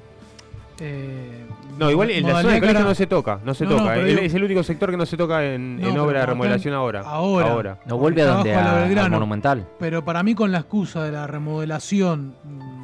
eh, 0.80 1.46
No, 1.78 1.90
igual 1.92 2.10
en 2.12 2.24
la 2.24 2.30
zona 2.30 2.40
del 2.54 2.60
colegio 2.60 2.74
cara- 2.80 2.90
no 2.90 2.96
se 2.96 3.08
toca, 3.08 3.40
no 3.46 3.54
se 3.54 3.66
No, 3.66 3.76
toca. 3.78 3.98
Es- 3.98 4.06
digo- 4.06 4.22
es 4.22 4.34
el 4.34 4.44
único 4.44 4.64
sector 4.64 4.90
que 4.92 4.98
no 4.98 5.06
se 5.06 5.16
toca 5.18 5.44
en, 5.46 5.80
No, 5.80 5.88
en 5.88 5.94
pero 5.94 6.04
obra 6.06 6.20
de 6.22 6.26
remodelación 6.28 6.74
ahora. 6.74 7.02
ahora. 7.02 7.78
¿No 7.86 7.98
vuelve 7.98 8.22
a 8.24 8.26
donde? 8.28 8.54
A- 8.54 8.76
al 8.78 8.84
Belgrano. 8.86 9.10
Monumental. 9.16 9.66
Pero 9.80 10.04
para 10.04 10.22
mí, 10.24 10.34
con 10.36 10.52
la 10.52 10.60
excusa 10.60 11.04
de 11.04 11.12
la 11.12 11.28
remodelación 11.28 12.34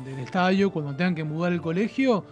del 0.06 0.20
estadio, 0.20 0.70
cuando 0.72 0.96
tengan 0.96 1.16
que 1.16 1.24
mudar 1.24 1.54
el 1.54 1.62
colegio, 1.62 2.24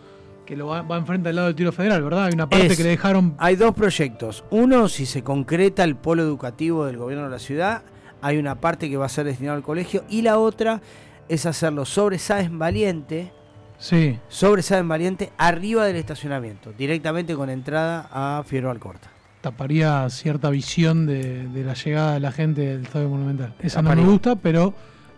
que 0.46 0.56
lo 0.56 0.68
va, 0.68 0.82
va 0.84 0.98
enfrente 0.98 1.30
al 1.30 1.36
lado 1.36 1.48
del 1.48 1.56
tiro 1.56 1.72
federal, 1.72 2.04
¿verdad? 2.04 2.26
Hay 2.26 2.34
una 2.34 2.48
parte 2.50 2.68
Es- 2.68 2.78
que 2.78 2.84
le 2.84 2.90
dejaron. 2.90 3.36
Hay 3.38 3.56
dos 3.56 3.74
proyectos. 3.74 4.44
Uno, 4.52 4.88
si 4.90 5.06
se 5.06 5.24
concreta 5.24 5.84
el 5.84 5.96
polo 5.96 6.22
educativo 6.24 6.86
del 6.86 6.98
gobierno 6.98 7.26
de 7.26 7.32
la 7.32 7.40
ciudad, 7.40 7.82
hay 8.22 8.38
una 8.38 8.56
parte 8.62 8.90
que 8.90 8.98
va 8.98 9.06
a 9.06 9.10
ser 9.10 9.26
destinada 9.26 9.58
al 9.58 9.64
colegio 9.64 10.04
y 10.10 10.22
la 10.22 10.38
otra 10.40 10.82
es 11.30 11.46
hacerlo 11.46 11.86
sobre 11.86 12.20
Sáenz 12.20 12.52
Valiente, 12.56 13.32
Sí. 13.78 14.20
sobre 14.30 14.62
Sáenz 14.62 14.88
Valiente, 14.88 15.32
arriba 15.38 15.86
del 15.86 15.96
estacionamiento, 15.98 16.72
directamente 16.74 17.36
con 17.36 17.50
entrada 17.50 18.08
a 18.12 18.44
Fierro 18.46 18.72
Alcorta. 18.72 19.10
taparía 19.42 20.10
cierta 20.10 20.50
visión 20.50 21.06
de, 21.06 21.48
de 21.48 21.64
la 21.64 21.76
llegada 21.76 22.14
de 22.16 22.20
la 22.20 22.32
gente 22.32 22.62
del 22.62 22.82
Estadio 22.84 23.10
Monumental. 23.10 23.54
Esa 23.60 23.82
no 23.84 23.96
me 23.96 24.04
gusta, 24.04 24.36
pero 24.36 24.74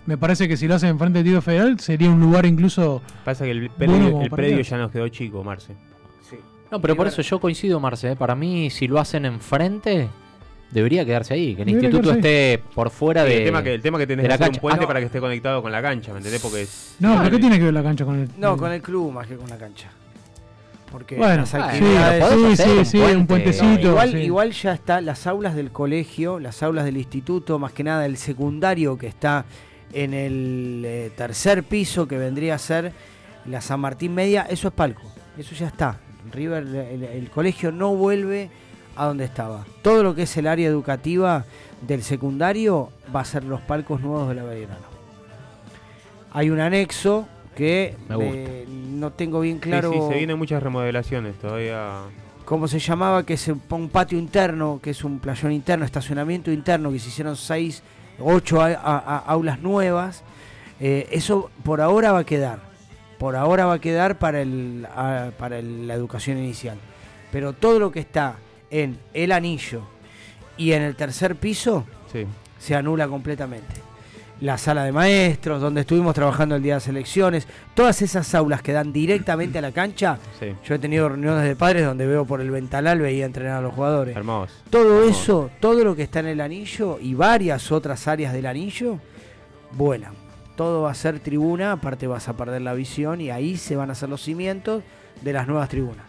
me 0.07 0.17
parece 0.17 0.47
que 0.47 0.57
si 0.57 0.67
lo 0.67 0.73
hacen 0.75 0.89
enfrente 0.89 1.19
del 1.19 1.27
tiro 1.27 1.41
federal 1.41 1.79
sería 1.79 2.09
un 2.09 2.19
lugar 2.19 2.45
incluso. 2.47 3.01
Pasa 3.23 3.45
que 3.45 3.51
el 3.51 3.69
predio, 3.69 4.57
el 4.57 4.63
ya 4.63 4.77
nos 4.77 4.91
quedó 4.91 5.07
chico, 5.09 5.43
Marce. 5.43 5.75
No, 6.71 6.81
pero 6.81 6.95
por 6.97 7.07
eso 7.07 7.21
yo 7.21 7.39
coincido, 7.39 7.79
Marce. 7.79 8.11
¿eh? 8.11 8.15
Para 8.15 8.35
mí, 8.35 8.69
si 8.69 8.87
lo 8.87 8.99
hacen 8.99 9.25
enfrente, 9.25 10.09
Debería 10.69 11.05
quedarse 11.05 11.33
ahí, 11.33 11.55
que 11.55 11.61
el 11.61 11.67
Debería 11.69 11.87
instituto 11.91 12.11
esté 12.13 12.61
por 12.75 12.89
fuera 12.89 13.23
Sí, 13.23 13.29
de. 13.29 13.37
el, 13.37 13.43
tema 13.45 13.63
que, 13.63 13.73
el 13.75 13.81
tema 13.81 13.97
que 13.97 14.05
tenés 14.05 14.23
que 14.23 14.27
la 14.27 14.33
hacer 14.35 14.47
un 14.47 14.49
cancha. 14.49 14.61
puente 14.61 14.83
Ah, 14.83 14.87
para 14.87 14.99
que 14.99 15.05
esté 15.05 15.19
conectado 15.21 15.61
con 15.61 15.71
la 15.71 15.81
cancha, 15.81 16.11
¿me 16.11 16.17
entendés? 16.17 16.41
Porque 16.41 16.63
es- 16.63 16.97
No, 16.99 17.17
pero 17.19 17.31
¿qué 17.31 17.39
tiene 17.39 17.57
que 17.57 17.63
ver 17.63 17.73
la 17.73 17.83
cancha 17.83 18.03
con 18.03 18.19
el.? 18.19 18.29
No, 18.37 18.57
con 18.57 18.73
el 18.73 18.81
club 18.81 19.13
más 19.13 19.27
que 19.27 19.37
con 19.37 19.49
la 19.49 19.55
cancha. 19.57 19.89
Porque 20.91 21.15
Bueno, 21.15 21.37
las 21.37 21.49
sí, 21.49 21.55
actividades- 21.57 22.57
sí, 22.57 22.63
sí, 22.63 22.85
sí, 22.85 22.97
un 22.99 23.25
puentecito. 23.27 23.87
igual, 23.91 24.11
sí. 24.11 24.17
igual 24.17 24.51
ya 24.51 24.73
está 24.73 24.99
las 24.99 25.25
aulas 25.25 25.55
del 25.55 25.71
colegio, 25.71 26.37
las 26.37 26.61
aulas 26.61 26.83
del 26.83 26.97
instituto, 26.97 27.59
más 27.59 27.71
que 27.71 27.85
nada 27.85 28.05
el 28.05 28.17
secundario 28.17 28.97
que 28.97 29.07
está 29.07 29.45
en 29.93 30.13
el 30.13 30.83
eh, 30.85 31.11
tercer 31.15 31.63
piso 31.63 32.07
que 32.07 32.17
vendría 32.17 32.55
a 32.55 32.57
ser 32.59 32.91
la 33.45 33.61
San 33.61 33.79
Martín 33.79 34.13
Media, 34.13 34.45
eso 34.49 34.67
es 34.67 34.73
palco, 34.73 35.03
eso 35.37 35.55
ya 35.55 35.67
está. 35.67 35.99
River, 36.31 36.63
el, 36.63 37.03
el 37.03 37.29
colegio 37.29 37.71
no 37.71 37.95
vuelve 37.95 38.49
a 38.97 39.05
donde 39.05 39.23
estaba. 39.25 39.65
Todo 39.81 40.03
lo 40.03 40.13
que 40.15 40.23
es 40.23 40.37
el 40.37 40.47
área 40.47 40.67
educativa 40.67 41.45
del 41.81 42.03
secundario 42.03 42.89
va 43.15 43.21
a 43.21 43.25
ser 43.25 43.43
los 43.43 43.61
palcos 43.61 44.01
nuevos 44.01 44.27
de 44.27 44.35
la 44.35 44.43
Belgrano. 44.43 44.97
Hay 46.31 46.49
un 46.49 46.59
anexo 46.59 47.27
que 47.55 47.95
eh, 48.09 48.65
no 48.67 49.11
tengo 49.13 49.39
bien 49.39 49.57
Sí, 49.57 49.61
claro 49.69 49.91
sí, 49.91 49.99
se 50.09 50.17
vienen 50.17 50.37
muchas 50.37 50.61
remodelaciones 50.61 51.35
todavía. 51.39 52.01
cómo 52.45 52.67
se 52.67 52.79
llamaba, 52.79 53.25
que 53.25 53.33
es 53.33 53.47
un 53.47 53.89
patio 53.89 54.17
interno, 54.19 54.79
que 54.81 54.91
es 54.91 55.03
un 55.03 55.19
playón 55.19 55.51
interno, 55.51 55.85
estacionamiento 55.85 56.51
interno, 56.51 56.91
que 56.91 56.99
se 56.99 57.09
hicieron 57.09 57.35
seis, 57.35 57.81
ocho 58.19 58.61
a- 58.61 58.67
a- 58.67 58.97
a- 58.97 59.17
aulas 59.27 59.59
nuevas. 59.59 60.23
Eh, 60.79 61.07
eso 61.11 61.49
por 61.63 61.81
ahora 61.81 62.11
va 62.11 62.19
a 62.19 62.23
quedar. 62.25 62.59
Por 63.17 63.35
ahora 63.35 63.65
va 63.65 63.73
a 63.73 63.79
quedar 63.79 64.19
para, 64.19 64.41
el, 64.41 64.87
a- 64.95 65.31
para 65.37 65.57
el- 65.59 65.87
la 65.87 65.93
educación 65.95 66.37
inicial. 66.37 66.77
Pero 67.31 67.53
todo 67.53 67.79
lo 67.79 67.91
que 67.91 67.99
está 67.99 68.35
en 68.69 68.99
el 69.13 69.31
anillo 69.31 69.81
y 70.55 70.71
en 70.73 70.81
el 70.83 70.95
tercer 70.95 71.35
piso 71.35 71.85
Sí. 72.11 72.25
se 72.59 72.75
anula 72.75 73.07
completamente. 73.07 73.81
La 74.39 74.57
sala 74.57 74.83
de 74.83 74.91
maestros, 74.91 75.59
donde 75.59 75.81
estuvimos 75.81 76.13
trabajando 76.13 76.55
el 76.55 76.61
día 76.61 76.73
de 76.73 76.77
las 76.77 76.87
elecciones, 76.87 77.47
todas 77.73 78.01
esas 78.03 78.35
aulas 78.35 78.61
que 78.61 78.71
dan 78.71 78.93
directamente 78.93 79.57
a 79.57 79.61
la 79.61 79.71
cancha. 79.71 80.19
Sí. 80.39 80.53
Yo 80.63 80.75
he 80.75 80.79
tenido 80.79 81.09
reuniones 81.09 81.43
de 81.43 81.55
padres 81.55 81.85
donde 81.85 82.05
veo 82.05 82.23
por 82.25 82.41
el 82.41 82.51
ventanal, 82.51 82.99
veía 82.99 83.25
entrenar 83.25 83.57
a 83.57 83.61
los 83.61 83.73
jugadores. 83.73 84.15
Hermoso. 84.15 84.53
Todo 84.69 84.99
Hermoso. 85.03 85.09
eso, 85.21 85.49
todo 85.59 85.83
lo 85.83 85.95
que 85.95 86.03
está 86.03 86.19
en 86.19 86.27
el 86.27 86.41
anillo 86.41 86.99
y 87.01 87.15
varias 87.15 87.71
otras 87.71 88.07
áreas 88.07 88.31
del 88.31 88.45
anillo, 88.45 88.99
vuelan. 89.71 90.13
Todo 90.55 90.83
va 90.83 90.91
a 90.91 90.95
ser 90.95 91.19
tribuna, 91.19 91.73
aparte 91.73 92.07
vas 92.07 92.27
a 92.29 92.37
perder 92.37 92.61
la 92.61 92.73
visión 92.73 93.21
y 93.21 93.29
ahí 93.29 93.57
se 93.57 93.75
van 93.75 93.89
a 93.89 93.93
hacer 93.93 94.09
los 94.09 94.21
cimientos 94.23 94.83
de 95.21 95.33
las 95.33 95.47
nuevas 95.47 95.69
tribunas. 95.69 96.06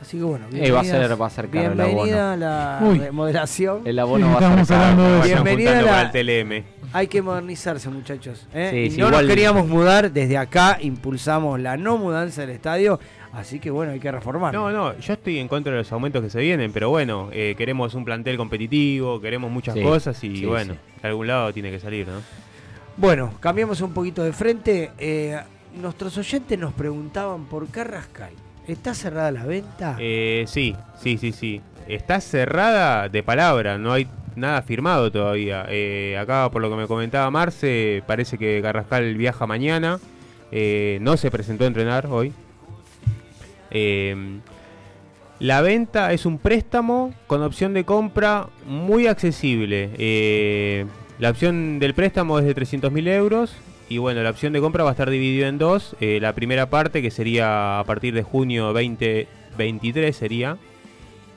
Así 0.00 0.16
que 0.16 0.22
bueno, 0.24 0.46
Eh, 0.52 0.70
va 0.70 0.80
a 0.80 0.84
ser- 0.84 1.20
va 1.20 1.26
a 1.26 1.30
ser 1.30 1.48
caro 1.48 1.72
el 1.72 1.74
bienvenida 1.74 2.30
a 2.30 2.32
abono. 2.32 2.46
la 2.46 2.78
Uy. 2.82 2.98
remodelación. 2.98 3.82
El 3.84 3.98
abono 3.98 4.26
Sí, 4.28 4.32
va 4.32 4.38
a 4.38 4.40
ser 4.40 4.58
estamos 4.60 4.68
caro. 4.68 4.80
hablando 4.82 5.02
de. 5.20 5.24
Bienvenida 5.26 5.70
a 5.70 5.72
juntando 5.74 5.86
la- 5.86 5.90
para 5.90 6.02
el 6.02 6.10
TLM. 6.12 6.64
Hay 6.92 7.06
que 7.08 7.20
modernizarse, 7.20 7.88
muchachos. 7.90 8.46
¿eh? 8.54 8.68
Sí, 8.70 8.76
Y 8.78 8.90
sí, 8.92 9.00
no 9.00 9.08
igual- 9.08 9.26
nos 9.26 9.34
queríamos 9.34 9.66
mudar, 9.68 10.10
desde 10.12 10.38
acá 10.38 10.78
impulsamos 10.80 11.60
la 11.60 11.76
no 11.76 11.98
mudanza 11.98 12.40
del 12.42 12.50
estadio, 12.50 12.98
así 13.32 13.58
que 13.58 13.70
bueno, 13.70 13.92
hay 13.92 14.00
que 14.00 14.10
reformar. 14.10 14.54
No, 14.54 14.70
no, 14.70 14.96
yo 14.98 15.12
estoy 15.12 15.38
en 15.38 15.48
contra 15.48 15.72
de 15.72 15.78
los 15.78 15.92
aumentos 15.92 16.22
que 16.22 16.30
se 16.30 16.40
vienen, 16.40 16.72
pero 16.72 16.88
bueno, 16.88 17.28
eh, 17.32 17.54
queremos 17.58 17.92
un 17.94 18.04
plantel 18.06 18.36
competitivo, 18.38 19.20
queremos 19.20 19.50
muchas 19.50 19.74
Sí, 19.74 19.82
cosas 19.82 20.22
y 20.24 20.36
sí, 20.36 20.46
bueno, 20.46 20.74
sí. 20.74 20.80
de 21.02 21.08
algún 21.08 21.26
lado 21.26 21.52
tiene 21.52 21.70
que 21.70 21.78
salir, 21.80 22.06
¿no? 22.08 22.20
Bueno, 22.96 23.34
cambiamos 23.40 23.80
un 23.82 23.92
poquito 23.92 24.22
de 24.24 24.32
frente. 24.32 24.90
Eh, 24.98 25.38
nuestros 25.80 26.16
oyentes 26.16 26.58
nos 26.58 26.72
preguntaban 26.72 27.44
por 27.44 27.68
Carrascal. 27.68 28.30
¿Está 28.68 28.94
cerrada 28.94 29.32
la 29.32 29.44
venta? 29.44 29.96
Eh, 29.98 30.44
sí, 30.46 30.76
sí, 31.02 31.16
sí, 31.16 31.32
sí. 31.32 31.60
Está 31.88 32.20
cerrada 32.20 33.08
de 33.08 33.22
palabra, 33.22 33.78
no 33.78 33.92
hay 33.92 34.06
nada 34.36 34.60
firmado 34.62 35.10
todavía. 35.10 35.64
Eh, 35.70 36.16
acá, 36.20 36.50
por 36.50 36.60
lo 36.60 36.68
que 36.70 36.76
me 36.76 36.86
comentaba 36.86 37.30
Marce, 37.30 38.02
parece 38.06 38.36
que 38.36 38.60
Carrascal 38.62 39.16
viaja 39.16 39.46
mañana. 39.46 39.98
Eh, 40.52 40.98
no 41.00 41.16
se 41.16 41.30
presentó 41.30 41.64
a 41.64 41.66
entrenar 41.66 42.06
hoy. 42.06 42.32
Eh, 43.70 44.38
la 45.40 45.60
venta 45.60 46.12
es 46.12 46.26
un 46.26 46.38
préstamo 46.38 47.14
con 47.26 47.42
opción 47.42 47.72
de 47.72 47.84
compra 47.84 48.48
muy 48.66 49.06
accesible. 49.06 49.90
Eh, 49.96 50.84
la 51.18 51.30
opción 51.30 51.78
del 51.78 51.94
préstamo 51.94 52.38
es 52.38 52.44
de 52.44 52.54
300.000 52.54 53.08
euros. 53.08 53.54
Y 53.90 53.98
bueno, 53.98 54.22
la 54.22 54.30
opción 54.30 54.52
de 54.52 54.60
compra 54.60 54.84
va 54.84 54.90
a 54.90 54.92
estar 54.92 55.08
dividida 55.08 55.48
en 55.48 55.56
dos. 55.56 55.96
Eh, 56.00 56.18
la 56.20 56.34
primera 56.34 56.68
parte, 56.68 57.00
que 57.00 57.10
sería 57.10 57.80
a 57.80 57.84
partir 57.84 58.12
de 58.12 58.22
junio 58.22 58.66
2023, 58.66 60.14
sería, 60.14 60.58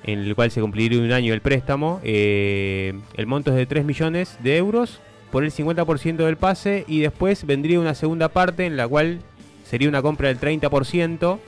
en 0.03 0.19
el 0.19 0.35
cual 0.35 0.51
se 0.51 0.59
cumpliría 0.59 0.99
un 0.99 1.13
año 1.13 1.33
el 1.33 1.39
préstamo. 1.39 2.01
Eh, 2.03 2.93
el 3.15 3.25
monto 3.25 3.51
es 3.51 3.57
de 3.57 3.65
3 3.65 3.85
millones 3.85 4.37
de 4.43 4.57
euros 4.57 4.99
por 5.31 5.45
el 5.45 5.51
50% 5.51 6.17
del 6.17 6.35
pase. 6.35 6.83
Y 6.89 6.99
después 6.99 7.45
vendría 7.45 7.79
una 7.79 7.95
segunda 7.95 8.27
parte, 8.27 8.65
en 8.65 8.75
la 8.75 8.85
cual 8.85 9.21
sería 9.63 9.87
una 9.87 10.01
compra 10.01 10.27
del 10.27 10.39
30%. 10.39 11.39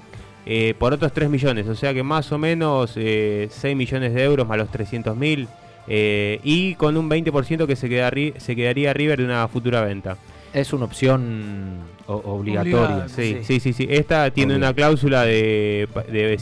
eh, 0.46 0.74
por 0.78 0.94
otros 0.94 1.14
3 1.14 1.30
millones, 1.30 1.68
o 1.70 1.76
sea 1.76 1.94
que 1.94 2.04
más 2.04 2.30
o 2.34 2.38
menos 2.38 2.94
eh, 2.98 3.48
6 3.50 3.78
millones 3.78 4.14
de 4.14 4.24
euros 4.24 4.46
más 4.46 4.58
los 4.58 4.70
300 4.70 5.16
mil 5.16 5.48
y 5.88 6.76
con 6.76 6.98
un 6.98 7.10
20% 7.10 7.66
que 7.66 7.78
se, 7.78 7.88
queda 7.88 8.12
se 8.38 8.56
quedaría 8.56 8.94
River 8.94 9.20
de 9.20 9.26
una 9.26 9.48
futura 9.48 9.82
venta. 9.82 10.18
Es 10.54 10.72
una 10.74 10.86
opción 10.86 11.80
obligatoria. 12.08 12.78
Obligada, 12.80 13.10
Sí, 13.10 13.40
sí, 13.44 13.60
sí, 13.60 13.74
sí. 13.74 13.88
Esta 13.90 14.30
tiene 14.32 14.56
una 14.56 14.74
cláusula 14.74 15.24
de, 15.24 15.88
de 16.12 16.40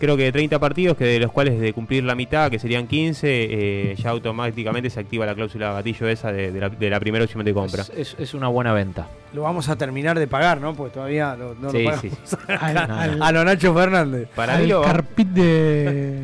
creo 0.00 0.16
que 0.16 0.24
de 0.24 0.32
30 0.32 0.58
partidos, 0.58 0.96
que 0.96 1.04
de 1.04 1.20
los 1.20 1.30
cuales 1.30 1.58
de 1.60 1.72
cumplir 1.72 2.02
la 2.04 2.14
mitad, 2.16 2.50
que 2.50 2.58
serían 2.58 2.86
15, 2.88 3.26
eh, 3.30 3.94
ya 3.96 4.10
automáticamente 4.10 4.90
se 4.90 4.98
activa 5.00 5.24
la 5.24 5.34
cláusula 5.36 5.72
gatillo 5.72 6.08
esa 6.08 6.32
de, 6.32 6.50
de 6.50 6.60
la, 6.60 6.68
de 6.68 6.90
la 6.90 6.98
primera 7.00 7.24
opción 7.24 7.44
de 7.44 7.54
compra. 7.54 7.82
Es, 7.82 7.90
es- 7.96 8.16
es 8.18 8.34
una 8.34 8.48
buena 8.48 8.72
venta. 8.72 9.06
Lo 9.32 9.42
vamos 9.42 9.68
a 9.68 9.76
terminar 9.76 10.18
de 10.18 10.26
pagar, 10.26 10.60
¿no? 10.60 10.74
Porque 10.74 10.94
todavía 10.94 11.36
no, 11.36 11.54
no 11.54 11.70
Sí, 11.70 11.78
lo 11.84 11.90
pagamos. 11.90 12.12
sí. 12.24 12.36
Al- 12.60 12.76
Al- 12.78 13.22
a 13.22 13.32
lo 13.32 13.44
Nacho 13.44 13.72
Fernández. 13.72 14.28
Para 14.34 14.56
Al 14.56 14.62
mí 14.62 14.68
lo 14.68 14.82
carpit 14.82 15.28
de. 15.28 16.18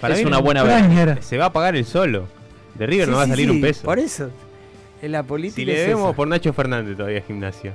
para 0.00 0.14
es 0.14 0.20
mí 0.20 0.26
una 0.26 0.38
buena 0.38 0.62
venta. 0.62 1.20
Se 1.20 1.36
va 1.36 1.46
a 1.46 1.52
pagar 1.52 1.74
el 1.76 1.84
solo. 1.84 2.28
De 2.74 2.86
River 2.86 3.06
Sí, 3.06 3.10
no 3.10 3.16
va 3.16 3.22
a 3.24 3.26
salir 3.28 3.46
sí, 3.48 3.54
un 3.54 3.60
peso. 3.60 3.82
Por 3.84 3.98
eso. 3.98 4.30
En 5.02 5.12
la 5.12 5.22
política. 5.22 5.56
Si 5.56 5.64
le 5.64 5.82
es 5.92 5.96
esa. 5.98 6.12
por 6.12 6.26
Nacho 6.28 6.52
Fernández 6.52 6.96
todavía 6.96 7.20
gimnasia. 7.22 7.72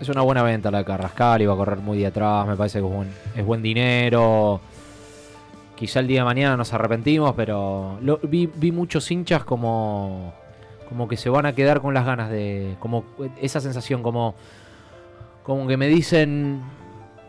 Es 0.00 0.08
una 0.08 0.22
buena 0.22 0.42
venta 0.42 0.70
la 0.70 0.78
de 0.78 0.84
Carrascal, 0.84 1.40
iba 1.42 1.52
a 1.54 1.56
correr 1.56 1.78
muy 1.78 1.98
de 1.98 2.06
atrás, 2.08 2.46
me 2.48 2.56
parece 2.56 2.80
que 2.80 2.86
es 2.86 2.92
buen, 2.92 3.08
es 3.36 3.44
buen 3.44 3.62
dinero. 3.62 4.60
Quizá 5.76 6.00
el 6.00 6.06
día 6.08 6.20
de 6.20 6.24
mañana 6.24 6.56
nos 6.56 6.72
arrepentimos, 6.72 7.32
pero 7.36 7.98
lo- 8.02 8.18
vi, 8.22 8.48
vi 8.54 8.72
muchos 8.72 9.08
hinchas 9.10 9.44
como, 9.44 10.32
como 10.88 11.06
que 11.08 11.16
se 11.16 11.28
van 11.30 11.46
a 11.46 11.52
quedar 11.52 11.80
con 11.80 11.94
las 11.94 12.04
ganas 12.06 12.28
de. 12.30 12.74
como 12.80 13.04
esa 13.40 13.60
sensación, 13.60 14.02
como, 14.02 14.34
como 15.44 15.66
que 15.66 15.76
me 15.76 15.86
dicen. 15.88 16.60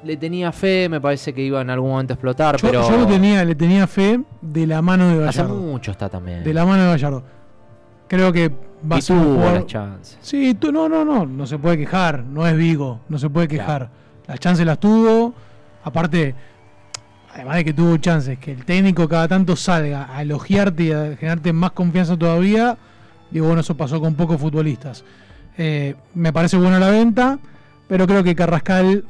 Le 0.03 0.17
tenía 0.17 0.51
fe, 0.51 0.87
me 0.87 1.01
parece 1.01 1.33
que 1.33 1.41
iba 1.41 1.59
en 1.61 1.69
algún 1.71 1.89
momento 1.89 2.13
a 2.13 2.15
explotar, 2.15 2.57
Yo, 2.57 2.67
pero. 2.67 2.87
yo 2.87 3.07
tenía, 3.07 3.43
le 3.43 3.55
tenía 3.55 3.87
fe 3.87 4.19
de 4.39 4.67
la 4.67 4.79
mano 4.83 5.07
de 5.07 5.27
hace 5.27 5.39
Gallardo. 5.41 5.55
mucho 5.59 5.89
está 5.89 6.09
también. 6.09 6.43
De 6.43 6.53
la 6.53 6.63
mano 6.65 6.83
de 6.83 6.89
Gallardo. 6.89 7.23
Creo 8.07 8.31
que 8.31 8.49
va 8.89 8.97
a 8.97 9.01
ser 9.01 9.15
un 9.15 9.23
tuvo 9.23 9.33
jugador- 9.35 9.53
las 9.55 9.65
chances. 9.67 10.17
Sí, 10.21 10.53
tú, 10.55 10.71
no, 10.71 10.87
no, 10.87 11.03
no, 11.03 11.25
no 11.25 11.47
se 11.47 11.57
puede 11.57 11.77
quejar, 11.77 12.23
no 12.23 12.45
es 12.47 12.55
Vigo, 12.55 12.99
no 13.09 13.17
se 13.17 13.29
puede 13.29 13.47
quejar. 13.47 13.89
Las 14.27 14.39
chances 14.39 14.65
las 14.65 14.79
tuvo, 14.79 15.33
aparte, 15.83 16.35
además 17.33 17.57
de 17.57 17.65
que 17.65 17.73
tuvo 17.73 17.97
chances, 17.97 18.37
que 18.39 18.51
el 18.51 18.65
técnico 18.65 19.07
cada 19.07 19.27
tanto 19.27 19.55
salga 19.55 20.15
a 20.15 20.21
elogiarte 20.21 20.83
y 20.83 20.91
a 20.91 21.15
generarte 21.17 21.51
más 21.53 21.71
confianza 21.71 22.17
todavía, 22.17 22.77
digo, 23.31 23.47
bueno, 23.47 23.61
eso 23.61 23.75
pasó 23.75 23.99
con 23.99 24.15
pocos 24.15 24.39
futbolistas. 24.39 25.03
Eh, 25.57 25.95
me 26.13 26.31
parece 26.33 26.57
buena 26.57 26.79
la 26.79 26.89
venta, 26.89 27.39
pero 27.87 28.05
creo 28.07 28.23
que 28.23 28.35
Carrascal 28.35 29.03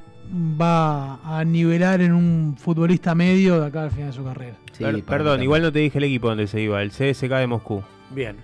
va 0.59 1.19
a 1.23 1.43
nivelar 1.45 2.01
en 2.01 2.13
un 2.13 2.55
futbolista 2.57 3.13
medio 3.15 3.59
de 3.61 3.67
acá 3.67 3.83
al 3.83 3.91
final 3.91 4.07
de 4.07 4.13
su 4.13 4.23
carrera. 4.23 4.55
Per- 4.77 5.03
perdón, 5.03 5.43
igual 5.43 5.61
no 5.61 5.71
te 5.71 5.79
dije 5.79 5.97
el 5.97 6.03
equipo 6.05 6.27
donde 6.29 6.47
se 6.47 6.61
iba, 6.61 6.81
el 6.81 6.91
CSK 6.91 7.29
de 7.39 7.47
Moscú. 7.47 7.83
Bien. 8.11 8.37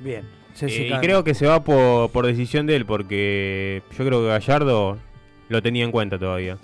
Bien. 0.00 0.24
Eh, 0.60 0.90
y 0.92 0.98
creo 1.00 1.22
que 1.22 1.34
se 1.34 1.46
va 1.46 1.62
por, 1.62 2.10
por 2.10 2.26
decisión 2.26 2.66
de 2.66 2.76
él, 2.76 2.84
porque 2.86 3.82
yo 3.96 4.04
creo 4.04 4.20
que 4.22 4.26
Gallardo 4.26 4.98
lo 5.48 5.62
tenía 5.62 5.84
en 5.84 5.92
cuenta 5.92 6.18
todavía. 6.18 6.58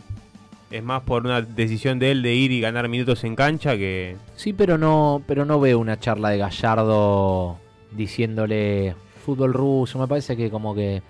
Es 0.71 0.83
más 0.83 1.03
por 1.03 1.25
una 1.25 1.41
decisión 1.41 2.01
de 2.01 2.11
él 2.11 2.23
de 2.23 2.35
ir 2.35 2.51
y 2.51 2.61
ganar 2.61 2.89
minutos 2.89 3.23
en 3.23 3.37
cancha 3.37 3.77
que... 3.77 4.17
Sí, 4.35 4.53
pero 4.53 4.77
no, 4.79 5.23
pero 5.27 5.45
no 5.45 5.61
veo 5.61 5.79
una 5.79 6.01
charla 6.01 6.31
de 6.31 6.39
Gallardo 6.39 7.59
diciéndole 7.93 8.97
fútbol 9.25 9.53
ruso. 9.55 9.99
Me 10.01 10.09
parece 10.09 10.37
que 10.37 10.51
como 10.51 10.75
que 10.75 11.01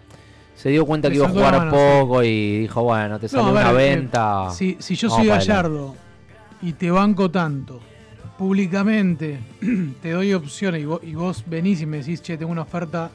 se 0.55 0.69
dio 0.69 0.85
cuenta 0.85 1.09
que 1.09 1.17
iba 1.17 1.27
a 1.27 1.31
jugar 1.31 1.57
mano, 1.57 1.71
poco 1.71 2.23
y 2.23 2.59
dijo, 2.59 2.83
bueno, 2.83 3.19
te 3.19 3.29
salió 3.29 3.53
No, 3.53 3.59
a 3.59 3.63
una 3.63 3.73
ver, 3.73 3.93
eh, 3.93 3.97
venta. 3.97 4.51
si, 4.51 4.77
si 4.79 4.95
yo 4.97 5.09
soy 5.09 5.27
para 5.29 5.41
adelante". 5.41 5.53
Gallardo 5.53 5.95
y 6.61 6.73
te 6.75 6.91
banco 6.91 7.31
tanto, 7.31 7.81
públicamente 8.39 9.39
te 10.03 10.11
doy 10.11 10.35
opciones 10.35 10.83
y 10.83 10.85
vos, 10.85 11.01
y 11.03 11.15
vos 11.15 11.45
venís 11.47 11.81
y 11.81 11.87
me 11.87 11.99
decís, 11.99 12.23
che, 12.23 12.37
tengo 12.37 12.53
una 12.53 12.63
oferta 12.63 13.11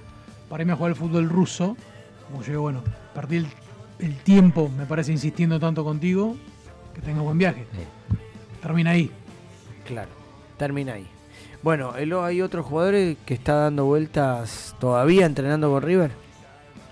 para 0.50 0.64
irme 0.64 0.74
a 0.74 0.76
jugar 0.76 0.92
al 0.92 0.96
fútbol 0.96 1.30
ruso, 1.30 1.76
como 2.30 2.44
yo 2.44 2.62
bueno, 2.62 2.84
perdí 3.14 3.38
el, 3.38 3.48
el 4.00 4.16
tiempo, 4.18 4.70
me 4.78 4.86
parece, 4.86 5.12
insistiendo 5.12 5.60
tanto 5.60 5.84
contigo, 5.84 6.36
que 6.96 7.02
tengas 7.02 7.24
buen 7.24 7.38
viaje. 7.38 7.66
Termina 8.62 8.92
ahí. 8.92 9.12
Claro, 9.86 10.10
termina 10.58 10.94
ahí. 10.94 11.08
Bueno, 11.62 11.96
Elo, 11.98 12.24
hay 12.24 12.42
otros 12.42 12.66
jugadores 12.66 13.18
que 13.26 13.34
está 13.34 13.54
dando 13.56 13.86
vueltas 13.86 14.76
todavía 14.80 15.26
entrenando 15.26 15.70
con 15.70 15.82
River. 15.84 16.12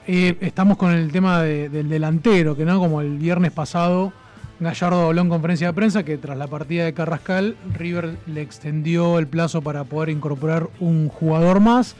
Eh, 0.07 0.37
estamos 0.41 0.77
con 0.77 0.91
el 0.93 1.11
tema 1.11 1.41
de- 1.41 1.69
del 1.69 1.89
delantero, 1.89 2.55
que 2.55 2.65
no 2.65 2.79
como 2.79 3.01
el 3.01 3.17
viernes 3.17 3.51
pasado 3.51 4.13
Gallardo 4.59 5.07
habló 5.07 5.21
en 5.21 5.29
conferencia 5.29 5.67
de 5.67 5.73
prensa 5.73 6.03
que 6.03 6.17
tras 6.17 6.38
la 6.38 6.47
partida 6.47 6.85
de 6.85 6.93
Carrascal, 6.93 7.55
River 7.77 8.17
le 8.25 8.41
extendió 8.41 9.19
el 9.19 9.27
plazo 9.27 9.61
para 9.61 9.84
poder 9.84 10.09
incorporar 10.09 10.69
un 10.79 11.09
jugador 11.09 11.59
más. 11.59 11.95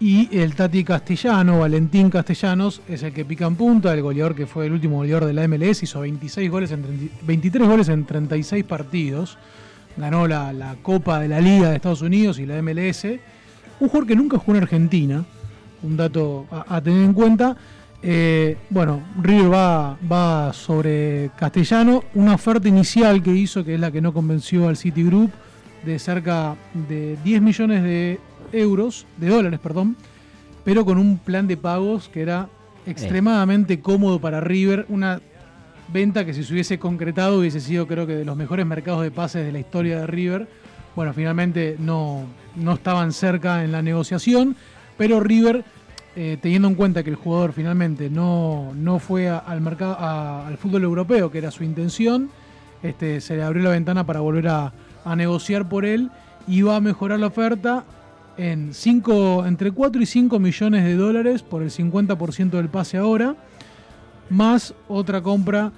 Y 0.00 0.34
el 0.38 0.54
Tati 0.54 0.84
Castellano, 0.84 1.60
Valentín 1.60 2.10
Castellanos, 2.10 2.80
es 2.88 3.02
el 3.02 3.12
que 3.12 3.24
pica 3.24 3.46
en 3.46 3.56
punta, 3.56 3.92
el 3.92 4.02
goleador 4.02 4.34
que 4.34 4.46
fue 4.46 4.66
el 4.66 4.72
último 4.72 4.96
goleador 4.96 5.24
de 5.26 5.32
la 5.32 5.46
MLS, 5.48 5.82
hizo 5.82 6.00
26 6.00 6.50
goles 6.50 6.70
en 6.70 6.82
30 6.82 7.14
23 7.22 7.68
goles 7.68 7.88
en 7.88 8.04
36 8.04 8.64
partidos. 8.64 9.38
Ganó 9.96 10.26
la, 10.26 10.76
Copa 10.82 11.20
de 11.20 11.28
la 11.28 11.40
Liga 11.40 11.70
de 11.70 11.76
Estados 11.76 12.02
Unidos 12.02 12.38
y 12.38 12.46
la 12.46 12.60
MLS. 12.60 13.04
Un 13.04 13.88
jugador 13.88 14.06
que 14.06 14.16
nunca 14.16 14.38
jugó 14.38 14.56
en 14.56 14.62
Argentina, 14.62 15.24
un 15.82 15.96
dato 15.96 16.46
a 16.50 16.80
tener 16.80 17.02
en 17.02 17.14
cuenta. 17.14 17.56
Eh, 18.08 18.56
bueno, 18.70 19.02
River 19.20 19.52
va, 19.52 19.98
va 20.10 20.52
sobre 20.52 21.32
Castellano. 21.36 22.04
Una 22.14 22.34
oferta 22.34 22.68
inicial 22.68 23.20
que 23.20 23.32
hizo, 23.32 23.64
que 23.64 23.74
es 23.74 23.80
la 23.80 23.90
que 23.90 24.00
no 24.00 24.12
convenció 24.12 24.68
al 24.68 24.76
Citigroup, 24.76 25.32
de 25.84 25.98
cerca 25.98 26.54
de 26.88 27.16
10 27.24 27.42
millones 27.42 27.82
de 27.82 28.20
euros, 28.52 29.08
de 29.16 29.28
dólares, 29.28 29.58
perdón, 29.58 29.96
pero 30.64 30.84
con 30.84 30.98
un 30.98 31.18
plan 31.18 31.48
de 31.48 31.56
pagos 31.56 32.08
que 32.08 32.22
era 32.22 32.48
extremadamente 32.86 33.80
cómodo 33.80 34.20
para 34.20 34.40
River. 34.40 34.86
Una 34.88 35.20
venta 35.92 36.24
que 36.24 36.32
si 36.32 36.44
se 36.44 36.52
hubiese 36.52 36.78
concretado 36.78 37.40
hubiese 37.40 37.60
sido 37.60 37.88
creo 37.88 38.06
que 38.06 38.14
de 38.14 38.24
los 38.24 38.36
mejores 38.36 38.66
mercados 38.66 39.02
de 39.02 39.10
pases 39.10 39.44
de 39.44 39.50
la 39.50 39.58
historia 39.58 39.98
de 39.98 40.06
River. 40.06 40.46
Bueno, 40.94 41.12
finalmente 41.12 41.74
no, 41.80 42.24
no 42.54 42.74
estaban 42.74 43.12
cerca 43.12 43.64
en 43.64 43.72
la 43.72 43.82
negociación, 43.82 44.54
pero 44.96 45.18
River, 45.18 45.64
eh, 46.16 46.38
teniendo 46.40 46.66
en 46.68 46.74
cuenta 46.74 47.02
que 47.02 47.10
el 47.10 47.16
jugador 47.16 47.52
finalmente 47.52 48.08
no, 48.08 48.72
no 48.74 48.98
fue 48.98 49.28
al 49.28 49.60
mercado 49.60 49.96
al 50.00 50.56
fútbol 50.56 50.82
europeo, 50.82 51.30
que 51.30 51.38
era 51.38 51.50
su 51.50 51.62
intención, 51.62 52.30
este, 52.82 53.20
se 53.20 53.36
le 53.36 53.42
abrió 53.42 53.62
la 53.62 53.70
ventana 53.70 54.04
para 54.04 54.20
volver 54.20 54.48
a, 54.48 54.72
negociar 55.16 55.68
por 55.68 55.84
él 55.84 56.10
y 56.48 56.62
va 56.62 56.76
a 56.76 56.80
mejorar 56.80 57.20
la 57.20 57.28
oferta 57.28 57.84
en 58.36 58.74
cinco, 58.74 59.46
entre 59.46 59.70
4 59.70 60.02
y 60.02 60.06
5 60.06 60.38
millones 60.40 60.84
de 60.84 60.94
dólares 60.96 61.42
por 61.42 61.62
el 61.62 61.70
50% 61.70 62.50
del 62.50 62.68
pase 62.68 62.96
ahora, 62.98 63.36
más 64.30 64.74
otra 64.88 65.20
compra 65.22 65.70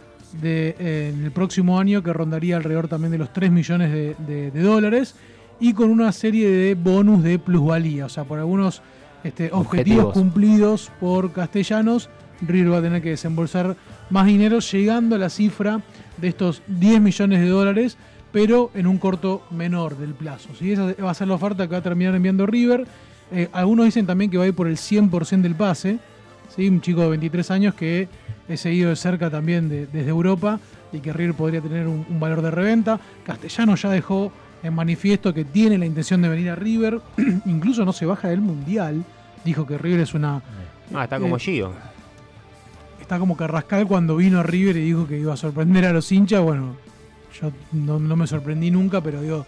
eh, 0.43 1.12
en 1.15 1.24
el 1.24 1.31
próximo 1.32 1.78
año 1.78 2.02
que 2.02 2.12
rondaría 2.12 2.56
alrededor 2.56 2.89
también 2.89 3.12
de 3.12 3.19
los 3.19 3.32
3 3.32 3.51
millones 3.51 3.93
de, 3.93 4.16
de- 4.27 4.51
de 4.51 4.62
dólares 4.62 5.15
y 5.60 5.74
con 5.74 5.90
una 5.90 6.10
serie 6.12 6.48
de 6.48 6.74
bonus 6.74 7.23
de 7.23 7.39
plusvalía, 7.39 8.06
o 8.06 8.09
sea, 8.09 8.24
por 8.24 8.39
algunos 8.39 8.81
este, 9.24 9.51
objetivos, 9.53 10.05
Objetivos. 10.07 10.12
cumplidos 10.15 10.93
por 11.01 11.32
castellanos, 11.32 12.09
River 12.40 12.73
va 12.73 12.78
a 12.78 12.82
tener 12.82 13.03
que 13.03 13.11
desembolsar 13.11 13.77
más 14.11 14.27
dinero, 14.27 14.61
llegando 14.61 15.16
a 15.16 15.19
la 15.19 15.28
cifra 15.28 15.81
de 16.16 16.28
estos 16.28 16.62
10 16.69 17.01
millones 17.01 17.40
de 17.40 17.49
dólares, 17.49 17.97
pero 18.32 18.70
en 18.74 18.86
un 18.86 18.99
corto 18.99 19.43
menor 19.51 19.97
del 19.97 20.15
plazo. 20.15 20.51
¿sí? 20.59 20.73
Esa 20.73 20.93
va 21.03 21.11
a 21.11 21.15
ser 21.15 21.28
la 21.28 21.35
oferta 21.35 21.66
que 21.66 21.73
va 21.73 21.78
a 21.78 21.82
terminar 21.82 22.15
enviando 22.15 22.47
River. 22.47 22.86
Eh, 23.32 23.49
algunos 23.53 23.86
dicen 23.86 24.07
también 24.07 24.31
que 24.31 24.39
va 24.39 24.45
a 24.45 24.47
ir 24.47 24.55
por 24.55 24.69
el 24.69 24.77
100% 24.77 25.40
del 25.43 25.55
pase. 25.55 25.99
¿sí? 26.55 26.69
Un 26.69 26.81
chico 26.81 27.01
de 27.03 27.09
23 27.09 27.51
años 27.51 27.74
que 27.74 28.09
he 28.49 28.57
seguido 28.57 28.90
de 28.90 28.97
cerca 28.97 29.31
también 29.31 29.69
de- 29.69 29.86
desde 29.86 30.09
Europa 30.11 30.61
y 30.93 31.01
que 31.01 31.12
River 31.12 31.35
podría 31.35 31.61
tener 31.61 31.86
un, 31.86 32.07
un 32.09 32.20
valor 32.20 32.40
de 32.43 32.51
reventa. 32.51 33.01
Castellano 33.24 33.74
ya 33.74 33.90
dejó 33.90 34.31
en 34.62 34.74
manifiesto 34.74 35.32
que 35.32 35.44
tiene 35.44 35.78
la 35.78 35.86
intención 35.86 36.20
de 36.22 36.28
venir 36.28 36.51
a 36.51 36.55
River, 36.56 37.01
incluso 37.47 37.85
no 37.85 37.93
se 37.93 38.06
baja 38.06 38.28
del 38.28 38.40
Mundial. 38.40 39.05
Dijo 39.44 39.66
que 39.66 39.78
River 39.78 40.01
es 40.01 40.14
una... 40.14 40.43
Ah, 40.94 41.05
está 41.05 41.18
como 41.20 41.36
eh, 41.36 41.40
Gio. 41.40 41.72
Está 43.01 43.18
como 43.18 43.36
Carrascal 43.36 43.86
cuando 43.86 44.16
vino 44.16 44.40
a 44.40 44.43
River 44.43 44.76
y 44.76 44.80
dijo 44.85 45.06
que 45.06 45.18
iba 45.18 45.32
a 45.32 45.36
sorprender 45.36 45.85
a 45.86 45.93
los 45.93 46.10
hinchas. 46.12 46.43
Bueno, 46.43 46.76
yo 47.40 47.52
no, 47.72 47.98
no 47.98 48.16
me 48.16 48.26
sorprendí 48.26 48.70
nunca, 48.70 49.01
pero 49.01 49.22
digo. 49.22 49.47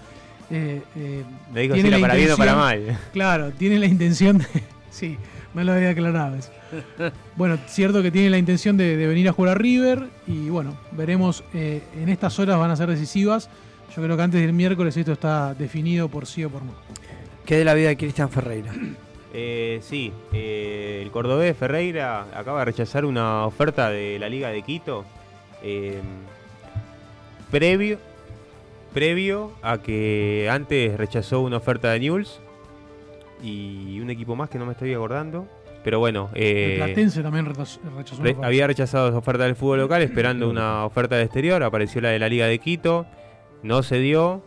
eh, 0.51 0.83
eh, 0.97 1.25
Le 1.53 1.61
dijo 1.63 1.75
tiene 1.75 1.89
si 1.89 1.95
era 1.95 1.99
la 1.99 2.07
para 2.09 2.15
bien 2.15 2.31
o 2.33 2.37
para 2.37 2.55
mal. 2.57 2.99
Claro, 3.13 3.51
tiene 3.51 3.79
la 3.79 3.87
intención 3.87 4.39
de. 4.39 4.47
sí, 4.91 5.19
me 5.53 5.65
lo 5.65 5.73
había 5.73 5.91
aclarado 5.91 6.37
eso. 6.37 6.51
Bueno, 7.37 7.59
cierto 7.67 8.03
que 8.03 8.11
tiene 8.11 8.31
la 8.31 8.39
intención 8.39 8.77
de, 8.77 8.97
de 8.97 9.07
venir 9.07 9.29
a 9.29 9.33
jugar 9.33 9.53
a 9.57 9.59
River 9.59 10.09
y 10.27 10.49
bueno, 10.51 10.77
veremos. 10.93 11.43
eh, 11.53 11.83
en 12.01 12.09
estas 12.09 12.39
horas 12.39 12.59
van 12.59 12.71
a 12.71 12.77
ser 12.77 12.89
decisivas. 12.89 13.51
Yo 13.95 14.03
creo 14.03 14.17
que 14.17 14.23
antes 14.23 14.41
del 14.41 14.53
miércoles 14.53 14.97
esto 14.97 15.13
está 15.13 15.55
definido 15.55 16.09
por 16.09 16.27
sí 16.27 16.45
o 16.45 16.51
por 16.51 16.63
no. 16.63 16.73
¿Qué 17.45 17.57
de 17.57 17.65
la 17.65 17.75
vida 17.75 17.89
de 17.89 17.97
Cristian 17.97 18.31
Ferreira? 18.31 18.73
Eh, 19.35 19.81
sí, 19.83 20.13
eh, 20.33 21.01
el 21.03 21.11
cordobés 21.11 21.57
Ferreira 21.57 22.27
acaba 22.35 22.61
de 22.61 22.65
rechazar 22.67 23.05
una 23.05 23.47
oferta 23.47 23.91
de 23.91 24.19
la 24.19 24.29
Liga 24.29 24.49
de 24.51 24.63
Quito 24.63 25.05
eh, 25.63 26.01
previo, 27.51 27.99
previo 28.93 29.53
a 29.63 29.79
que 29.79 30.49
antes 30.51 30.97
rechazó 30.97 31.41
una 31.41 31.57
oferta 31.59 31.91
de 31.93 32.01
Newell's 32.01 32.41
y 33.43 33.99
un 34.01 34.11
equipo 34.11 34.37
más 34.37 34.51
que 34.51 34.59
no 34.59 34.67
me 34.67 34.73
estoy 34.73 34.93
acordando. 34.95 35.47
Pero 35.83 35.99
bueno, 35.99 36.29
eh, 36.35 36.77
el 36.79 36.85
Platense 36.85 37.23
también 37.23 37.47
rechazó 37.47 37.81
Re- 38.23 38.31
oferta. 38.33 38.47
había 38.47 38.67
rechazado 38.67 39.09
esa 39.09 39.19
oferta 39.19 39.45
del 39.45 39.57
fútbol 39.57 39.79
local 39.81 40.03
esperando 40.03 40.49
una 40.51 40.85
oferta 40.85 41.17
del 41.17 41.25
exterior. 41.25 41.63
Apareció 41.63 42.01
la 42.03 42.11
de 42.11 42.19
la 42.19 42.29
Liga 42.29 42.47
de 42.47 42.59
Quito. 42.59 43.07
No 43.63 43.83
se 43.83 43.99
dio. 43.99 44.43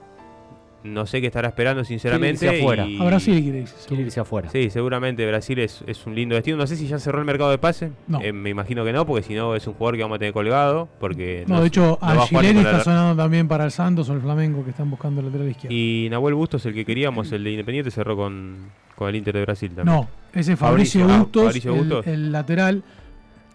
No 0.84 1.06
sé 1.06 1.22
qué 1.22 1.28
estará 1.28 1.48
esperando, 1.48 1.86
sinceramente. 1.86 2.40
Quiere 2.40 2.56
irse 2.58 2.62
afuera. 2.64 2.86
y- 2.86 3.00
A 3.02 3.06
Brasil 3.06 3.42
quiere 3.42 3.60
irse, 3.62 3.88
Quiere 3.88 4.04
irse 4.04 4.20
afuera. 4.20 4.50
Sí, 4.50 4.70
seguramente 4.70 5.26
Brasil 5.26 5.58
es, 5.60 5.82
es 5.88 6.06
un 6.06 6.14
lindo 6.14 6.36
destino. 6.36 6.58
No 6.58 6.68
sé 6.68 6.76
si 6.76 6.88
ya 6.88 7.00
cerró 7.00 7.20
el 7.20 7.26
mercado 7.26 7.52
de 7.52 7.58
pase. 7.58 7.92
No. 8.06 8.20
Eh, 8.22 8.34
me 8.34 8.50
imagino 8.50 8.84
que 8.84 8.92
no, 8.92 9.06
porque 9.06 9.24
si 9.24 9.34
no 9.34 9.56
es 9.56 9.66
un 9.66 9.76
jugador 9.76 9.96
que 9.96 10.02
vamos 10.02 10.18
a 10.18 10.20
tener 10.20 10.34
colgado. 10.34 10.90
Porque 11.00 11.46
No, 11.48 11.62
de 11.62 11.68
hecho, 11.68 11.98
no 12.02 12.08
va 12.16 12.24
a 12.24 12.28
jugar 12.28 12.44
ni 12.44 12.50
Angileri 12.50 12.54
con 12.56 12.66
está 12.66 12.78
la- 12.80 12.84
sonando 12.84 13.24
también 13.24 13.48
para 13.48 13.64
el 13.64 13.72
Santos 13.72 14.10
o 14.10 14.14
el 14.14 14.20
Flamengo 14.20 14.66
que 14.66 14.72
están 14.72 14.90
buscando 14.90 15.22
el 15.22 15.28
lateral 15.28 15.50
izquierdo. 15.50 15.74
Y 15.74 16.10
Nahuel 16.12 16.34
Bustos, 16.34 16.66
el 16.66 16.74
que 16.74 16.84
queríamos, 16.84 17.32
el 17.32 17.46
de 17.46 17.52
Independiente, 17.52 17.90
cerró 17.90 18.18
con, 18.18 18.58
con 18.98 19.08
el 19.08 19.16
Inter 19.16 19.36
de 19.36 19.42
Brasil 19.44 19.72
también. 19.74 19.96
No, 19.96 20.10
ese 20.34 20.52
es 20.52 20.60
Fabricio, 20.60 21.08
ah, 21.10 21.20
Bustos, 21.20 21.44
Fabricio 21.46 21.74
el- 21.76 21.80
Bustos. 21.80 22.08
El, 22.08 22.30
lateral. 22.34 22.84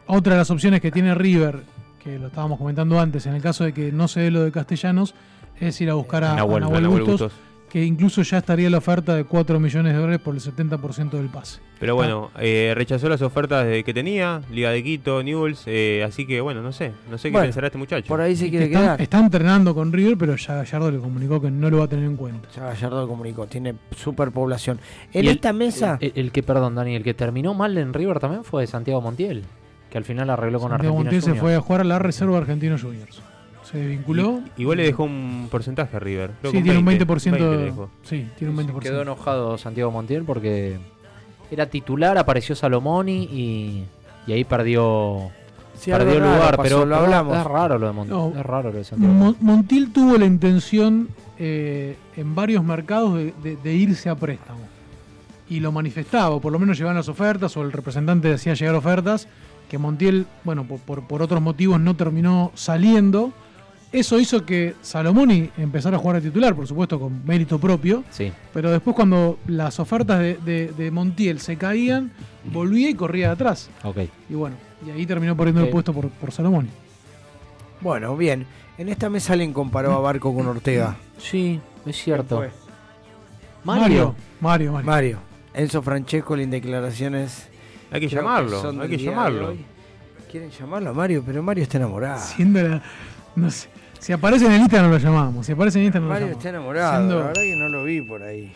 Otra 0.06 0.32
de 0.32 0.38
las 0.38 0.50
opciones 0.50 0.80
que 0.80 0.90
tiene 0.90 1.14
River, 1.14 1.60
que 2.02 2.18
lo 2.18 2.28
estábamos 2.28 2.56
comentando 2.56 2.98
antes, 2.98 3.26
en 3.26 3.34
el 3.34 3.42
caso 3.42 3.64
de 3.64 3.74
que 3.74 3.92
no 3.92 4.08
se 4.08 4.20
dé 4.20 4.30
lo 4.30 4.42
de 4.44 4.50
Castellanos, 4.50 5.14
es 5.60 5.80
ir 5.80 5.90
a 5.90 5.94
buscar 5.94 6.24
a 6.24 6.32
a 6.32 6.36
Nahuel, 6.36 6.60
Nahuel, 6.62 6.78
a 6.78 6.80
Nahuel 6.88 7.02
Bustos, 7.02 7.20
Bustos. 7.32 7.40
que 7.70 7.84
incluso 7.84 8.22
ya 8.22 8.38
estaría 8.38 8.70
la 8.70 8.78
oferta 8.78 9.14
de 9.14 9.24
4 9.24 9.60
millones 9.60 9.92
de 9.92 9.98
dólares 9.98 10.20
por 10.20 10.34
el 10.34 10.40
70% 10.40 11.10
del 11.10 11.28
pase. 11.28 11.60
Pero 11.78 11.94
bueno, 11.94 12.30
eh, 12.40 12.72
rechazó 12.74 13.08
las 13.08 13.22
ofertas 13.22 13.64
de- 13.66 13.84
que 13.84 13.94
tenía, 13.94 14.40
Liga 14.50 14.70
de 14.70 14.82
Quito, 14.82 15.22
Newells, 15.22 15.62
eh, 15.66 16.02
así 16.04 16.26
que 16.26 16.40
bueno, 16.40 16.60
no 16.60 16.72
sé, 16.72 16.92
no 17.08 17.18
sé 17.18 17.30
qué 17.30 17.38
pensará 17.38 17.68
este 17.68 17.78
muchacho. 17.78 18.08
por 18.08 18.20
ahí 18.20 18.34
se 18.34 18.50
quiere 18.50 18.64
está, 18.66 18.78
quedar. 18.80 19.00
está 19.00 19.18
entrenando 19.20 19.74
con 19.76 19.92
River, 19.92 20.16
pero 20.18 20.34
ya 20.34 20.56
Gallardo 20.56 20.90
le 20.90 20.98
comunicó 20.98 21.40
que 21.40 21.50
no 21.52 21.70
lo 21.70 21.78
va 21.78 21.84
a 21.84 21.88
tener 21.88 22.06
en 22.06 22.16
cuenta. 22.16 22.48
Ya 22.56 22.64
Gallardo 22.64 23.02
lo 23.02 23.06
comunicó, 23.08 23.46
tiene 23.46 23.74
superpoblación. 23.96 24.80
En 25.12 25.24
Y 25.24 25.28
el- 25.28 25.34
esta 25.36 25.52
mesa, 25.52 25.98
El, 26.00 26.12
el 26.16 26.32
que, 26.32 26.42
perdón, 26.42 26.74
Dani, 26.74 26.96
el 26.96 27.04
que 27.04 27.14
terminó 27.14 27.54
mal 27.54 27.76
en 27.78 27.92
River 27.94 28.18
también 28.18 28.42
fue 28.44 28.66
Santiago 28.66 29.00
Montiel, 29.00 29.44
que 29.90 29.98
al 29.98 30.04
final 30.04 30.30
arregló 30.30 30.58
con 30.58 30.70
Santiago 30.70 30.96
Argentina 30.96 31.12
Montiel 31.20 31.34
se 31.34 31.40
fue 31.40 31.54
a 31.54 31.60
jugar 31.60 31.82
a 31.82 31.84
la 31.84 31.98
reserva 32.00 32.32
de 32.32 32.38
Argentinos 32.38 32.82
Juniors. 32.82 33.22
Se 33.70 33.78
desvinculó. 33.78 34.40
Y- 34.56 34.62
igual 34.62 34.78
le 34.78 34.84
dejó 34.84 35.04
un 35.04 35.48
porcentaje 35.50 35.96
a 35.96 36.00
River. 36.00 36.30
creo 36.40 36.52
Sí, 36.52 36.62
tiene 36.62 36.78
un 36.78 36.84
20%. 36.86 37.32
20 37.32 37.56
le 37.56 37.64
dejó. 37.64 37.90
sí, 38.02 38.26
tiene 38.38 38.50
un 38.52 38.56
20%. 38.66 38.80
Quedó 38.80 39.02
enojado 39.02 39.58
Santiago 39.58 39.90
Montiel 39.90 40.24
porque 40.24 40.78
era 41.50 41.66
titular, 41.66 42.16
apareció 42.18 42.54
Salomoni 42.54 43.24
y, 43.24 43.84
y 44.26 44.32
ahí 44.32 44.44
perdió, 44.44 45.30
Sí, 45.78 45.90
perdió 45.90 46.18
raro 46.20 46.32
lugar. 46.34 46.56
pasó, 46.56 46.62
pero 46.62 46.86
lo 46.86 46.96
hablamos. 46.96 47.36
es 47.38 47.44
raro 47.44 47.78
lo 47.78 47.86
de 47.86 47.92
Montiel. 47.92 48.16
No. 48.18 48.32
Es 48.38 48.44
raro 48.46 48.70
lo 48.72 48.78
de 48.78 48.84
Santiago. 48.84 49.12
Mon- 49.14 49.36
Montiel 49.40 49.92
tuvo 49.92 50.16
la 50.18 50.24
intención 50.26 51.08
eh, 51.38 51.96
en 52.16 52.34
varios 52.34 52.64
mercados 52.64 53.14
de, 53.14 53.32
de- 53.42 53.56
de 53.56 53.74
irse 53.74 54.08
a 54.08 54.14
préstamo. 54.16 54.60
Y 55.50 55.60
lo 55.60 55.72
manifestaba, 55.72 56.30
o 56.30 56.40
por 56.40 56.52
lo 56.52 56.58
menos 56.58 56.76
llevaban 56.76 56.96
las 56.96 57.08
ofertas, 57.08 57.56
o 57.56 57.62
el 57.62 57.72
representante 57.72 58.28
decía 58.28 58.52
llegar 58.54 58.74
ofertas, 58.74 59.28
que 59.70 59.78
Montiel, 59.78 60.26
bueno, 60.44 60.64
por, 60.64 60.78
por- 60.80 61.06
por 61.06 61.22
otros 61.22 61.40
motivos 61.40 61.80
no 61.80 61.94
terminó 61.96 62.50
saliendo. 62.54 63.32
Eso 63.90 64.20
hizo 64.20 64.44
que 64.44 64.74
Salomoni 64.82 65.50
empezara 65.56 65.96
a 65.96 66.00
jugar 66.00 66.20
de 66.20 66.28
titular, 66.28 66.54
por 66.54 66.66
supuesto, 66.66 67.00
con 67.00 67.24
mérito 67.24 67.58
propio. 67.58 68.04
Sí. 68.10 68.30
Pero 68.52 68.70
después 68.70 68.94
cuando 68.94 69.38
las 69.46 69.80
ofertas 69.80 70.18
de, 70.20 70.34
de- 70.44 70.72
de 70.76 70.90
Montiel 70.90 71.40
se 71.40 71.56
caían, 71.56 72.10
volvía 72.52 72.90
y 72.90 72.94
corría 72.94 73.28
de 73.28 73.32
atrás. 73.32 73.70
Ok. 73.84 73.98
Y 74.28 74.34
bueno, 74.34 74.56
y 74.86 74.90
ahí 74.90 75.06
terminó 75.06 75.34
perdiendo 75.36 75.62
el 75.62 75.68
Eh, 75.68 75.70
puesto 75.72 75.94
por, 75.94 76.08
por 76.10 76.32
Salomoni. 76.32 76.68
bueno, 77.80 78.16
bien. 78.16 78.46
En 78.76 78.88
esta 78.90 79.08
mesa 79.08 79.32
alguien 79.32 79.52
comparó 79.52 79.92
a 79.94 79.98
Barco 80.00 80.34
con 80.34 80.46
Ortega. 80.46 80.96
Sí, 81.18 81.58
es 81.86 81.96
cierto. 81.96 82.40
¿Quién 82.40 82.50
Mario. 83.64 84.14
Mario, 84.40 84.72
Mario. 84.72 84.86
Mario. 84.86 85.18
Enzo 85.54 85.82
Francesco 85.82 86.36
en 86.36 86.50
declaraciones. 86.50 87.48
Hay 87.90 88.00
que 88.00 88.08
llamarlo, 88.08 88.62
hay 88.82 88.88
que 88.88 88.98
llamarlo. 88.98 89.56
Quieren 90.30 90.50
llamarlo 90.50 90.90
a 90.90 90.92
Mario, 90.92 91.22
pero 91.26 91.42
Mario 91.42 91.62
está 91.64 91.78
enamorado. 91.78 92.20
Siendo 92.20 92.62
la- 92.62 92.82
no 93.42 93.50
sé. 93.50 93.68
Si 93.98 94.12
aparece 94.12 94.46
en 94.46 94.52
el 94.52 94.60
Instagram 94.60 94.90
lo 94.90 94.98
llamamos. 94.98 95.46
Si 95.46 95.52
aparece 95.52 95.78
en 95.78 95.82
el 95.82 95.86
Instagram 95.86 96.08
lo 96.08 96.12
Mario 96.14 96.26
llamamos. 96.28 96.44
está 96.44 96.48
enamorado, 96.50 96.96
Siendo- 96.96 97.18
la 97.20 97.26
verdad 97.26 97.42
que 97.42 97.56
no 97.56 97.68
lo 97.68 97.84
vi 97.84 98.00
por 98.02 98.22
ahí. 98.22 98.52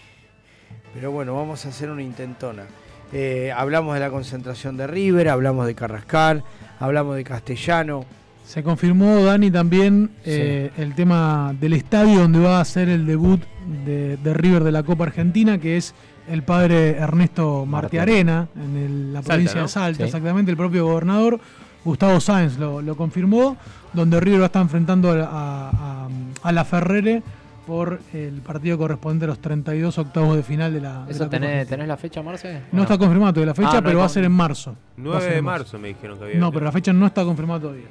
Pero 0.95 1.11
bueno, 1.11 1.35
vamos 1.35 1.65
a 1.67 1.69
hacer 1.71 1.91
una 1.91 2.03
intentona. 2.03 2.65
Eh, 3.13 3.53
hablamos 3.55 3.95
de 3.95 4.01
la 4.01 4.11
concentración 4.11 4.77
de 4.77 4.87
River, 4.87 5.29
hablamos 5.29 5.67
de 5.67 5.75
Carrascal, 5.75 6.45
hablamos 6.81 7.17
de 7.17 7.25
Castellano. 7.25 8.05
Se 8.47 8.63
confirmó, 8.63 9.23
Dani, 9.25 9.51
también 9.51 10.11
eh, 10.25 10.71
el 10.77 10.95
tema 10.95 11.55
del 11.59 11.73
estadio 11.75 12.21
donde 12.21 12.39
va 12.41 12.61
a 12.61 12.65
ser 12.65 12.89
el 12.89 13.07
debut 13.07 13.41
de, 13.85 14.17
de 14.17 14.35
River 14.35 14.65
de 14.65 14.73
la 14.73 14.83
Copa 14.83 15.05
Argentina, 15.05 15.59
que 15.59 15.77
es 15.77 15.95
el 16.29 16.43
padre 16.43 16.91
Ernesto 16.97 17.65
Martiarena, 17.67 18.49
en 18.57 18.77
el- 18.77 19.13
la 19.13 19.21
Salta, 19.21 19.33
provincia 19.35 19.57
¿no? 19.57 19.63
de 19.63 19.69
Salta, 19.69 19.97
Sí. 19.99 20.03
exactamente, 20.05 20.51
el 20.51 20.57
propio 20.57 20.85
gobernador, 20.87 21.41
Gustavo 21.85 22.21
Sáenz, 22.21 22.59
lo, 22.59 22.81
lo 22.83 22.97
confirmó, 22.97 23.57
donde 23.93 24.21
River 24.21 24.41
va 24.41 24.45
a 24.45 24.47
estar 24.47 24.63
enfrentando 24.63 25.11
a, 25.11 25.71
a- 25.71 26.09
a 26.43 26.53
la 26.53 26.65
Ferrere 26.65 27.23
por 27.67 28.01
el 28.13 28.41
partido 28.41 28.77
correspondiente 28.77 29.25
a 29.25 29.29
los 29.29 29.39
32 29.41 29.97
octavos 29.99 30.37
de 30.37 30.43
final 30.43 30.73
de 30.73 30.81
la, 30.81 31.01
de 31.01 31.05
la 31.07 31.11
¿Eso 31.11 31.29
tenés, 31.29 31.69
tenés 31.69 31.87
la 31.87 31.97
fecha, 31.97 32.21
Marce? 32.23 32.63
No 32.73 32.83
está 32.83 32.99
confirmado 32.99 33.33
todavía 33.35 33.51
la 33.51 33.55
fecha, 33.55 33.71
Ah, 33.79 33.81
no 33.81 33.83
pero 33.85 33.99
va 34.01 34.05
a 34.07 34.09
ser 34.09 34.25
en 34.25 34.33
marzo. 34.33 34.71
Va 34.73 34.75
a 34.75 34.79
9 34.97 35.21
ser 35.21 35.35
de 35.35 35.43
marzo 35.43 35.79
me 35.79 35.89
dijeron 35.89 36.19
que 36.19 36.25
había. 36.25 36.37
No, 36.39 36.51
pero 36.53 36.65
la 36.65 36.73
fecha 36.73 36.93
no 36.93 37.07
está 37.07 37.25
confirmada 37.25 37.61
todavía. 37.61 37.87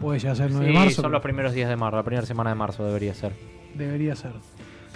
Puede 0.00 0.18
ya 0.18 0.34
ser 0.34 0.50
9 0.50 0.66
Sí, 0.66 0.72
de 0.72 0.78
marzo. 0.78 0.94
son 0.96 1.02
pero 1.04 1.12
los 1.12 1.22
primeros 1.22 1.52
días 1.54 1.68
de 1.70 1.76
marzo, 1.76 1.96
la 1.96 2.02
primera 2.02 2.26
semana 2.26 2.50
de 2.50 2.56
marzo 2.56 2.84
debería 2.84 3.14
ser. 3.14 3.32
Debería 3.74 4.16
ser. 4.16 4.32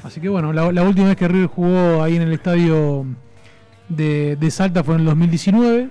Así 0.04 0.20
que 0.20 0.28
bueno, 0.28 0.52
la, 0.52 0.70
la 0.70 0.82
última 0.82 1.08
vez 1.08 1.16
que 1.16 1.26
River 1.26 1.46
jugó 1.48 2.02
ahí 2.02 2.16
en 2.16 2.22
el 2.22 2.32
estadio 2.32 3.06
de, 3.88 4.36
de 4.36 4.50
Salta 4.50 4.84
fue 4.84 4.94
en 4.94 5.00
el 5.00 5.06
2019 5.06 5.88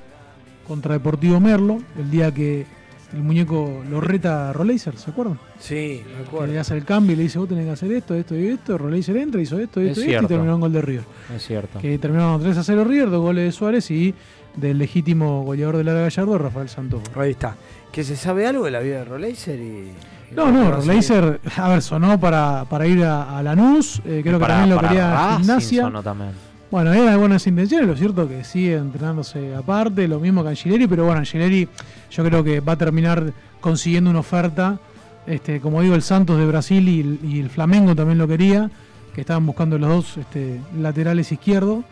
contra 0.67 0.93
Deportivo 0.93 1.39
Merlo, 1.39 1.77
el 1.97 2.09
día 2.11 2.33
que 2.33 2.65
el 3.13 3.23
muñeco 3.23 3.83
lo 3.89 4.01
reta 4.01 4.49
a 4.49 4.53
Roleiser, 4.53 4.97
¿se 4.97 5.11
acuerdan? 5.11 5.39
Sí, 5.59 6.03
me 6.05 6.23
Que 6.23 6.27
acuerdo. 6.27 6.47
le 6.53 6.59
hace 6.59 6.75
el 6.75 6.83
cambio 6.83 7.13
y 7.13 7.15
le 7.15 7.23
dice, 7.23 7.39
vos 7.39 7.47
tenés 7.47 7.65
que 7.65 7.71
hacer 7.71 7.91
esto, 7.93 8.13
esto 8.13 8.35
y 8.37 8.47
esto. 8.47 8.77
Roleiser 8.77 9.15
entra, 9.17 9.41
hizo 9.41 9.57
esto, 9.59 9.79
Es 9.79 9.91
esto 9.97 10.01
y 10.09 10.13
esto 10.13 10.25
y 10.25 10.27
terminó 10.27 10.55
en 10.55 10.59
gol 10.59 10.73
de 10.73 10.81
River. 10.81 11.03
Es 11.35 11.45
cierto. 11.47 11.79
Que 11.79 11.97
terminaron 11.97 12.41
3 12.41 12.57
a 12.57 12.63
0 12.63 12.83
River, 12.83 13.09
dos 13.09 13.21
goles 13.21 13.45
de 13.45 13.51
Suárez 13.53 13.89
y 13.91 14.13
del 14.57 14.77
legítimo 14.77 15.43
goleador 15.43 15.77
del 15.77 15.87
área 15.87 16.01
Gallardo, 16.03 16.37
Rafael 16.37 16.67
Santos. 16.67 17.01
Ahí 17.15 17.31
está. 17.31 17.55
¿Que 17.93 18.03
se 18.03 18.15
sabe 18.17 18.45
algo 18.45 18.65
de 18.65 18.71
la 18.71 18.79
vida 18.81 18.97
de 18.99 19.05
Roleiser? 19.05 19.57
Y, 19.59 19.91
No, 20.35 20.51
no? 20.51 20.69
Roleiser, 20.71 21.39
a 21.55 21.69
ver, 21.69 21.81
sonó 21.81 22.19
para, 22.19 22.65
para 22.69 22.85
ir 22.85 23.05
a, 23.05 23.37
a 23.37 23.41
Lanús, 23.43 24.01
eh, 24.05 24.19
creo 24.21 24.37
que 24.37 24.41
Para- 24.41 24.55
también 24.55 24.69
lo 24.71 24.75
para 24.75 24.89
quería 24.89 25.13
Racing 25.13 25.37
Gimnasia. 25.43 25.81
sonó 25.83 26.03
también. 26.03 26.31
Bueno, 26.69 26.91
eran 26.93 27.17
buenas 27.19 27.47
intenciones, 27.47 27.87
lo 27.87 27.95
cierto 27.95 28.27
que 28.27 28.43
sigue 28.43 28.75
entrenándose 28.75 29.55
aparte, 29.55 30.05
lo 30.07 30.19
mismo 30.19 30.43
que 30.43 30.49
Angileri, 30.49 30.85
pero 30.85 31.05
bueno, 31.05 31.19
Angileri 31.19 31.67
yo 32.11 32.23
creo 32.25 32.43
que 32.43 32.59
va 32.59 32.73
a 32.73 32.75
terminar 32.75 33.31
consiguiendo 33.61 34.09
una 34.09 34.19
oferta, 34.19 34.77
este, 35.25 35.61
como 35.61 35.81
digo, 35.81 35.95
el 35.95 36.01
Santos 36.01 36.37
de 36.37 36.45
Brasil 36.45 36.87
y, 37.23 37.39
el- 37.39 37.49
Flamengo 37.49 37.95
también 37.95 38.17
lo 38.17 38.27
quería, 38.27 38.69
que 39.15 39.21
estaban 39.21 39.45
buscando 39.45 39.77
los 39.77 39.89
dos 39.89 40.17
este, 40.17 40.59
laterales 40.77 41.31
izquierdos. 41.31 41.85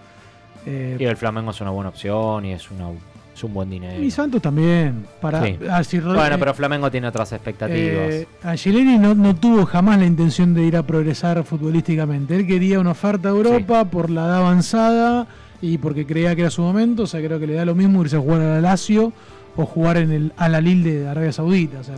Eh, 0.65 0.97
Y 0.99 1.06
el 1.06 1.15
Flamengo 1.15 1.52
es 1.52 1.61
una 1.61 1.69
buena 1.72 1.89
opción 1.89 2.43
y 2.43 2.52
es, 2.52 2.69
una, 2.69 2.88
es 3.36 3.44
un 3.44 3.53
buen 3.53 3.70
dinero. 3.70 4.02
y 4.02 4.10
Santos 4.10 4.41
también. 4.41 5.06
Para, 5.20 5.44
Sí. 5.44 5.57
ah, 5.70 5.82
bueno, 6.14 6.40
pero 6.40 6.53
Flamengo 6.53 6.90
tiene 6.90 7.07
otras 7.07 7.34
expectativas. 7.34 8.14
Eh, 8.14 8.28
Angelini 8.44 8.98
no, 8.98 9.14
no 9.14 9.36
tuvo 9.36 9.66
jamás 9.66 9.99
la 9.99 10.06
intención 10.06 10.53
de 10.53 10.64
ir 10.64 10.78
a 10.78 10.84
progresar 10.84 11.44
futbolísticamente. 11.44 12.36
Él 12.36 12.48
quería 12.48 12.80
una 12.80 12.91
oferta 12.91 13.28
a 13.28 13.32
Europa 13.32 13.86
por 13.86 14.10
la 14.10 14.22
edad 14.26 14.38
avanzada 14.38 15.28
y 15.62 15.78
porque 15.78 16.06
creía 16.06 16.34
que 16.36 16.41
era 16.41 16.49
su 16.49 16.62
momento. 16.62 17.03
O 17.03 17.07
sea, 17.07 17.22
creo 17.22 17.40
que 17.40 17.48
le 17.48 17.56
da 17.56 17.66
lo 17.66 17.76
mismo 17.76 18.02
irse 18.02 18.16
a 18.16 18.20
jugar 18.20 18.41
al 18.41 18.62
Lazio 18.62 19.12
o 19.57 19.66
jugar 19.66 19.98
en 19.98 20.12
el 20.12 20.32
Al 20.38 20.56
Alil 20.56 20.84
de 20.84 21.07
Arabia 21.07 21.34
Saudita. 21.34 21.80
O 21.80 21.84
sea, 21.84 21.95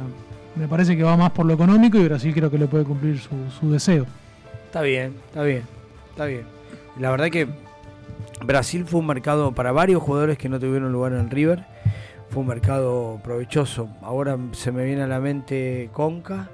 me 0.56 0.68
parece 0.68 0.98
que 0.98 1.04
va 1.04 1.16
más 1.18 1.32
por 1.32 1.46
lo 1.46 1.54
económico 1.54 2.00
y 2.00 2.04
Brasil 2.06 2.34
creo 2.34 2.50
que 2.50 2.58
le 2.58 2.66
puede 2.66 2.84
cumplir 2.84 3.20
su, 3.20 3.30
su 3.60 3.72
deseo. 3.72 4.08
Está 4.66 4.82
bien, 4.82 5.14
está 5.28 5.44
bien, 5.44 5.62
está 6.10 6.26
bien. 6.26 6.42
La 7.00 7.12
verdad 7.12 7.30
que 7.30 7.48
Brasil 8.46 8.86
fue 8.86 9.00
un 9.00 9.08
mercado 9.08 9.52
para 9.54 9.72
varios 9.72 10.02
jugadores 10.02 10.38
que 10.38 10.50
no 10.50 10.60
tuvieron 10.60 10.92
lugar 10.92 11.14
en 11.14 11.30
River. 11.30 11.66
Fue 12.30 12.42
un 12.42 12.48
mercado 12.48 13.20
provechoso. 13.24 13.90
Ahora 14.02 14.38
se 14.52 14.72
me 14.72 14.84
viene 14.86 15.04
a 15.04 15.08
la 15.08 15.20
mente 15.20 15.90
Conca. 15.94 16.50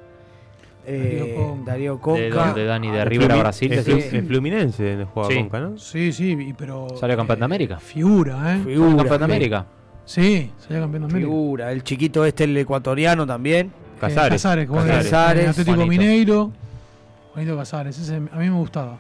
eh, 0.86 1.36
Darío 1.66 2.00
Conca. 2.00 2.54
¿De 2.54 2.66
Dani? 2.66 2.92
¿De 2.92 3.02
El 3.02 3.06
River 3.10 3.32
a 3.32 3.36
Brasil? 3.38 3.72
el? 3.74 3.84
Flu- 3.86 4.14
el 4.14 4.26
Fluminense 4.28 4.90
donde 4.90 5.06
jugaba 5.06 5.32
Sí. 5.34 5.40
Conca, 5.40 5.60
¿no? 5.62 5.78
Sí, 5.78 6.12
sí, 6.12 6.32
y- 6.40 6.54
pero. 6.54 6.88
¿Salió 7.00 7.16
campeón 7.18 7.40
de 7.40 7.46
América? 7.46 7.80
Figura, 7.80 8.56
¿eh? 8.56 8.62
Figura, 8.64 8.98
campeón 8.98 9.20
de. 9.20 9.26
América? 9.26 9.66
Sí, 10.06 10.52
salió 10.60 10.82
campeón 10.82 11.04
de 11.04 11.10
América. 11.14 11.30
Figura. 11.32 11.72
El 11.72 11.84
chiquito 11.84 12.26
este, 12.26 12.44
el 12.44 12.58
ecuatoriano 12.58 13.26
también. 13.26 13.72
Casares. 14.00 14.34
Casares, 14.42 14.66
que 14.66 14.74
juega 14.74 15.00
en- 15.02 15.40
en 15.40 15.50
Atlético 15.50 15.76
Juanito. 15.78 16.02
Mineiro. 16.02 16.52
Juanito 17.34 17.58
Casares, 17.58 17.98
ese 17.98 18.16
a 18.18 18.20
mí 18.20 18.30
me 18.50 18.52
gustaba. 18.52 18.98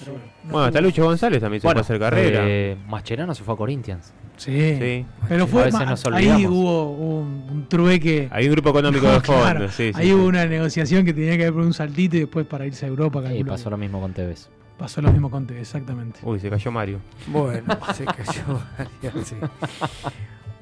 Pero 0.00 0.12
bueno, 0.12 0.26
no 0.44 0.50
Bueno, 0.52 0.66
está 0.66 0.78
jugó. 0.80 0.88
Lucho 0.88 1.04
González 1.04 1.40
también 1.40 1.60
se 1.60 1.66
Bueno, 1.66 1.82
puede 1.82 1.84
hacer 1.84 1.98
carrera. 2.00 2.40
eh, 2.44 2.76
Mascherano 2.88 3.34
se 3.34 3.44
fue 3.44 3.54
a 3.54 3.56
Corinthians. 3.56 4.12
Sí. 4.36 4.76
Sí. 4.78 5.06
Pero 5.28 5.44
A 5.44 5.46
fue 5.46 5.64
veces 5.64 5.80
ma- 5.80 5.84
nos 5.86 6.06
ahí 6.06 6.46
hubo 6.46 6.90
un, 6.92 7.46
un 7.50 7.66
trueque. 7.68 8.28
Hay 8.32 8.46
un 8.46 8.52
grupo 8.52 8.70
económico 8.70 9.06
de 9.06 9.20
fondo, 9.20 9.42
claro. 9.42 9.68
sí, 9.68 9.92
sí, 9.92 9.92
ahí 9.94 10.06
sí. 10.08 10.12
hubo 10.14 10.24
una 10.24 10.46
negociación 10.46 11.04
que 11.04 11.12
tenía 11.12 11.36
que 11.36 11.42
haber 11.42 11.52
por 11.54 11.62
un 11.62 11.74
saltito 11.74 12.16
y 12.16 12.20
después 12.20 12.46
para 12.46 12.66
irse 12.66 12.86
a 12.86 12.88
Europa. 12.88 13.22
Y 13.34 13.44
pasó 13.44 13.68
lo 13.70 13.76
mismo 13.76 14.00
con 14.00 14.12
Tevez. 14.14 14.48
pasó 14.78 15.02
lo 15.02 15.12
mismo 15.12 15.30
con 15.30 15.46
Tevez, 15.46 15.62
exactamente. 15.62 16.20
Uy, 16.22 16.40
se 16.40 16.48
cayó 16.48 16.72
Mario. 16.72 17.00
Bueno, 17.26 17.62
se 17.94 18.04
cayó. 18.06 18.60
sí. 19.24 19.36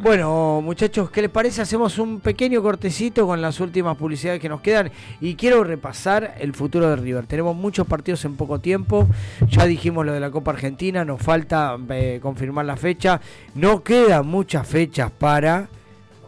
Bueno, 0.01 0.61
muchachos, 0.63 1.11
¿qué 1.11 1.23
les 1.23 1.31
parece? 1.31 1.61
Hacemos 1.61 1.99
un 1.99 2.21
pequeño 2.21 2.63
cortecito 2.63 3.27
con 3.27 3.43
las 3.43 3.59
últimas 3.59 3.97
publicidades 3.97 4.41
que 4.41 4.49
nos 4.49 4.61
quedan 4.61 4.93
y 5.21 5.35
quiero 5.35 5.65
repasar 5.65 6.37
el 6.39 6.53
futuro 6.55 6.89
de 6.89 6.95
River. 6.97 7.27
Tenemos 7.27 7.57
muchos 7.57 7.85
partidos 7.85 8.25
en 8.25 8.37
poco 8.37 8.61
tiempo. 8.61 9.09
Ya 9.49 9.65
dijimos 9.67 10.07
lo 10.07 10.13
de 10.13 10.21
la 10.21 10.31
Copa 10.31 10.53
Argentina, 10.53 11.05
nos 11.05 11.21
falta 11.21 11.77
eh, 11.91 12.21
confirmar 12.23 12.65
la 12.67 12.77
fecha. 12.77 13.21
No 13.57 13.83
quedan 13.83 14.25
muchas 14.29 14.69
fechas 14.69 15.11
para 15.11 15.69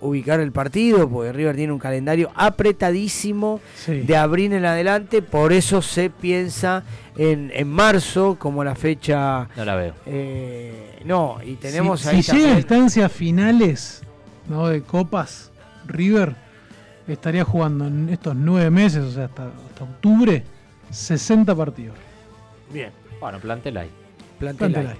ubicar 0.01 0.41
el 0.41 0.51
partido, 0.51 1.09
porque 1.09 1.31
River 1.33 1.55
tiene 1.55 1.73
un 1.73 1.79
calendario 1.79 2.31
apretadísimo 2.35 3.61
Sí. 3.77 4.01
de 4.01 4.17
abril 4.17 4.53
en 4.55 4.65
adelante, 4.65 5.21
por 5.23 5.53
eso 5.53 5.81
se 5.83 6.09
piensa 6.11 6.83
en, 7.21 7.53
en 7.55 7.69
marzo 7.69 8.37
como 8.39 8.65
la 8.65 8.75
fecha... 8.75 9.47
No 9.55 9.65
la 9.65 9.75
veo. 9.75 9.95
eh, 10.07 11.01
no, 11.05 11.39
y 11.45 11.57
tenemos 11.57 12.01
si, 12.01 12.09
ahí 12.09 12.23
si 12.23 12.33
llega 12.33 12.55
a 12.55 12.57
instancias 12.57 13.13
finales 13.13 14.03
¿no? 14.49 14.69
de 14.69 14.83
copas, 14.83 15.51
River 15.87 16.35
estaría 17.07 17.45
jugando 17.45 17.87
en 17.87 18.09
estos 18.09 18.35
nueve 18.35 18.71
meses, 18.71 19.05
o 19.05 19.11
sea, 19.11 19.27
hasta, 19.27 19.49
hasta 19.69 19.85
octubre, 19.85 20.45
60 20.91 21.55
partidos. 21.55 21.97
Bien. 22.73 22.91
Bueno, 23.21 23.39
plantel 23.39 23.77
ahí. 23.77 23.91
Plantel 24.39 24.73
Plantel 24.73 24.93
ahí. 24.93 24.99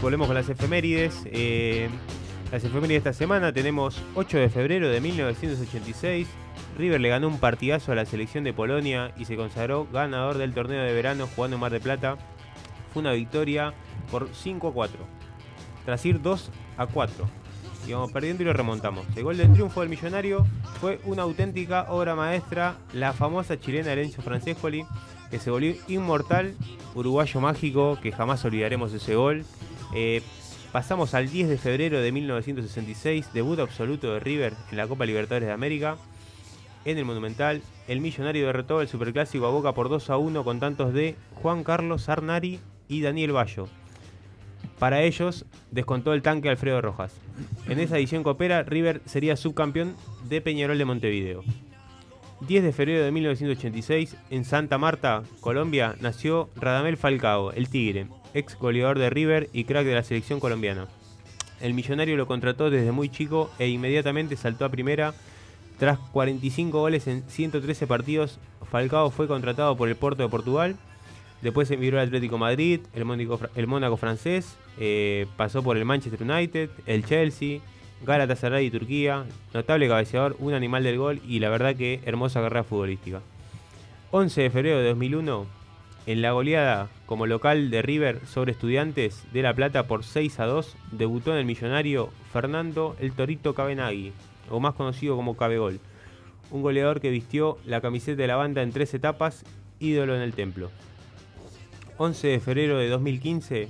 Volvemos, 0.00 0.26
con 0.26 0.34
las 0.34 0.48
efemérides. 0.48 1.22
Eh, 1.26 1.88
las 2.50 2.64
efemérides 2.64 3.04
de 3.04 3.10
esta 3.10 3.12
semana 3.12 3.52
tenemos 3.52 4.00
8 4.14 4.38
de 4.38 4.48
febrero 4.48 4.88
de 4.88 5.00
1986. 5.00 6.26
River 6.78 7.00
le 7.00 7.08
ganó 7.08 7.28
un 7.28 7.38
partidazo 7.38 7.92
a 7.92 7.94
la 7.94 8.06
selección 8.06 8.44
de 8.44 8.52
Polonia 8.52 9.12
y 9.18 9.26
se 9.26 9.36
consagró 9.36 9.86
ganador 9.92 10.38
del 10.38 10.54
torneo 10.54 10.82
de 10.82 10.92
verano 10.94 11.28
jugando 11.34 11.56
en 11.56 11.60
Mar 11.60 11.72
de 11.72 11.80
Plata. 11.80 12.16
Fue 12.92 13.00
una 13.00 13.12
victoria 13.12 13.74
por 14.10 14.28
5 14.32 14.68
a 14.68 14.72
4. 14.72 14.98
Tras 15.84 16.06
ir 16.06 16.20
2 16.20 16.50
a 16.78 16.86
4. 16.86 17.28
Íbamos 17.86 18.12
perdiendo 18.12 18.42
y 18.42 18.46
lo 18.46 18.52
remontamos. 18.52 19.06
El 19.16 19.24
gol 19.24 19.36
del 19.36 19.52
triunfo 19.52 19.80
del 19.80 19.88
millonario 19.88 20.46
fue 20.80 21.00
una 21.04 21.22
auténtica 21.22 21.86
obra 21.90 22.14
maestra. 22.14 22.76
La 22.92 23.12
famosa 23.12 23.58
chilena 23.58 23.92
Herencio 23.92 24.22
Francescoli, 24.22 24.84
que 25.30 25.38
se 25.38 25.50
volvió 25.50 25.74
inmortal, 25.88 26.54
uruguayo 26.94 27.40
mágico, 27.40 27.98
que 28.02 28.12
jamás 28.12 28.44
olvidaremos 28.44 28.92
ese 28.92 29.14
gol. 29.14 29.44
Eh, 29.94 30.22
pasamos 30.72 31.14
al 31.14 31.28
10 31.30 31.48
de 31.48 31.58
febrero 31.58 32.00
de 32.00 32.12
1966, 32.12 33.32
debut 33.32 33.58
absoluto 33.58 34.12
de 34.12 34.20
River 34.20 34.54
en 34.70 34.76
la 34.76 34.86
Copa 34.86 35.06
Libertadores 35.06 35.48
de 35.48 35.52
América. 35.52 35.96
En 36.84 36.96
el 36.96 37.04
Monumental, 37.04 37.62
el 37.88 38.00
millonario 38.00 38.46
derrotó 38.46 38.80
el 38.80 38.88
Superclásico 38.88 39.46
a 39.46 39.50
Boca 39.50 39.74
por 39.74 39.88
2 39.88 40.10
a 40.10 40.16
1 40.16 40.44
con 40.44 40.60
tantos 40.60 40.94
de 40.94 41.16
Juan 41.34 41.64
Carlos 41.64 42.08
Arnari 42.08 42.60
y 42.88 43.02
Daniel 43.02 43.32
Bayo. 43.32 43.68
Para 44.78 45.02
ellos, 45.02 45.44
descontó 45.70 46.14
el 46.14 46.22
tanque 46.22 46.48
Alfredo 46.48 46.80
Rojas. 46.80 47.12
En 47.68 47.80
esa 47.80 47.98
edición 47.98 48.22
copera, 48.22 48.62
River 48.62 49.02
sería 49.04 49.36
subcampeón 49.36 49.94
de 50.28 50.40
Peñarol 50.40 50.78
de 50.78 50.84
Montevideo. 50.86 51.44
10 52.48 52.64
de 52.64 52.72
febrero 52.72 53.04
de 53.04 53.12
1986, 53.12 54.16
en 54.30 54.46
Santa 54.46 54.78
Marta, 54.78 55.22
Colombia, 55.40 55.96
nació 56.00 56.48
Radamel 56.56 56.96
Falcao, 56.96 57.52
el 57.52 57.68
Tigre, 57.68 58.06
ex 58.34 58.58
goleador 58.58 58.98
de 58.98 59.10
River 59.10 59.48
y 59.52 59.64
crack 59.64 59.84
de 59.84 59.94
la 59.94 60.02
selección 60.02 60.40
colombiana. 60.40 60.86
El 61.60 61.74
millonario 61.74 62.16
lo 62.16 62.26
contrató 62.26 62.70
desde 62.70 62.92
muy 62.92 63.08
chico 63.08 63.50
e 63.58 63.68
inmediatamente 63.68 64.36
saltó 64.36 64.64
a 64.64 64.70
primera. 64.70 65.14
Tras 65.78 65.98
45 65.98 66.78
goles 66.78 67.06
en 67.06 67.22
113 67.28 67.86
partidos, 67.86 68.38
Falcao 68.70 69.10
fue 69.10 69.26
contratado 69.26 69.76
por 69.76 69.88
el 69.88 69.96
Porto 69.96 70.22
de 70.22 70.28
Portugal. 70.28 70.76
Después 71.42 71.70
emigró 71.70 71.98
al 71.98 72.06
Atlético 72.06 72.38
Madrid, 72.38 72.80
el 72.94 73.04
Mónaco, 73.04 73.40
el 73.54 73.66
Mónaco 73.66 73.96
francés, 73.96 74.56
eh, 74.78 75.26
pasó 75.36 75.62
por 75.62 75.76
el 75.76 75.84
Manchester 75.86 76.22
United, 76.22 76.70
el 76.86 77.04
Chelsea, 77.04 77.60
Galatasaray 78.04 78.66
y 78.66 78.70
Turquía. 78.70 79.24
Notable 79.54 79.88
cabeceador, 79.88 80.36
un 80.38 80.54
animal 80.54 80.82
del 80.82 80.98
gol 80.98 81.20
y 81.26 81.38
la 81.38 81.48
verdad 81.48 81.76
que 81.76 82.00
hermosa 82.04 82.40
carrera 82.40 82.64
futbolística. 82.64 83.20
11 84.10 84.42
de 84.42 84.50
febrero 84.50 84.78
de 84.78 84.88
2001, 84.88 85.46
en 86.10 86.22
la 86.22 86.32
goleada 86.32 86.88
como 87.06 87.26
local 87.26 87.70
de 87.70 87.82
River 87.82 88.26
sobre 88.26 88.50
Estudiantes 88.50 89.22
de 89.32 89.42
La 89.42 89.54
Plata 89.54 89.86
por 89.86 90.02
6 90.02 90.40
a 90.40 90.46
2, 90.46 90.76
debutó 90.90 91.30
en 91.30 91.38
el 91.38 91.44
millonario 91.44 92.10
Fernando 92.32 92.96
el 92.98 93.12
Torito 93.12 93.54
Cabenagui, 93.54 94.12
o 94.50 94.58
más 94.58 94.74
conocido 94.74 95.14
como 95.14 95.36
Cabegol. 95.36 95.78
Un 96.50 96.62
goleador 96.62 97.00
que 97.00 97.10
vistió 97.10 97.58
la 97.64 97.80
camiseta 97.80 98.22
de 98.22 98.26
la 98.26 98.34
banda 98.34 98.62
en 98.62 98.72
tres 98.72 98.92
etapas, 98.92 99.44
ídolo 99.78 100.16
en 100.16 100.22
el 100.22 100.34
templo. 100.34 100.72
11 101.98 102.26
de 102.26 102.40
febrero 102.40 102.78
de 102.78 102.88
2015, 102.88 103.68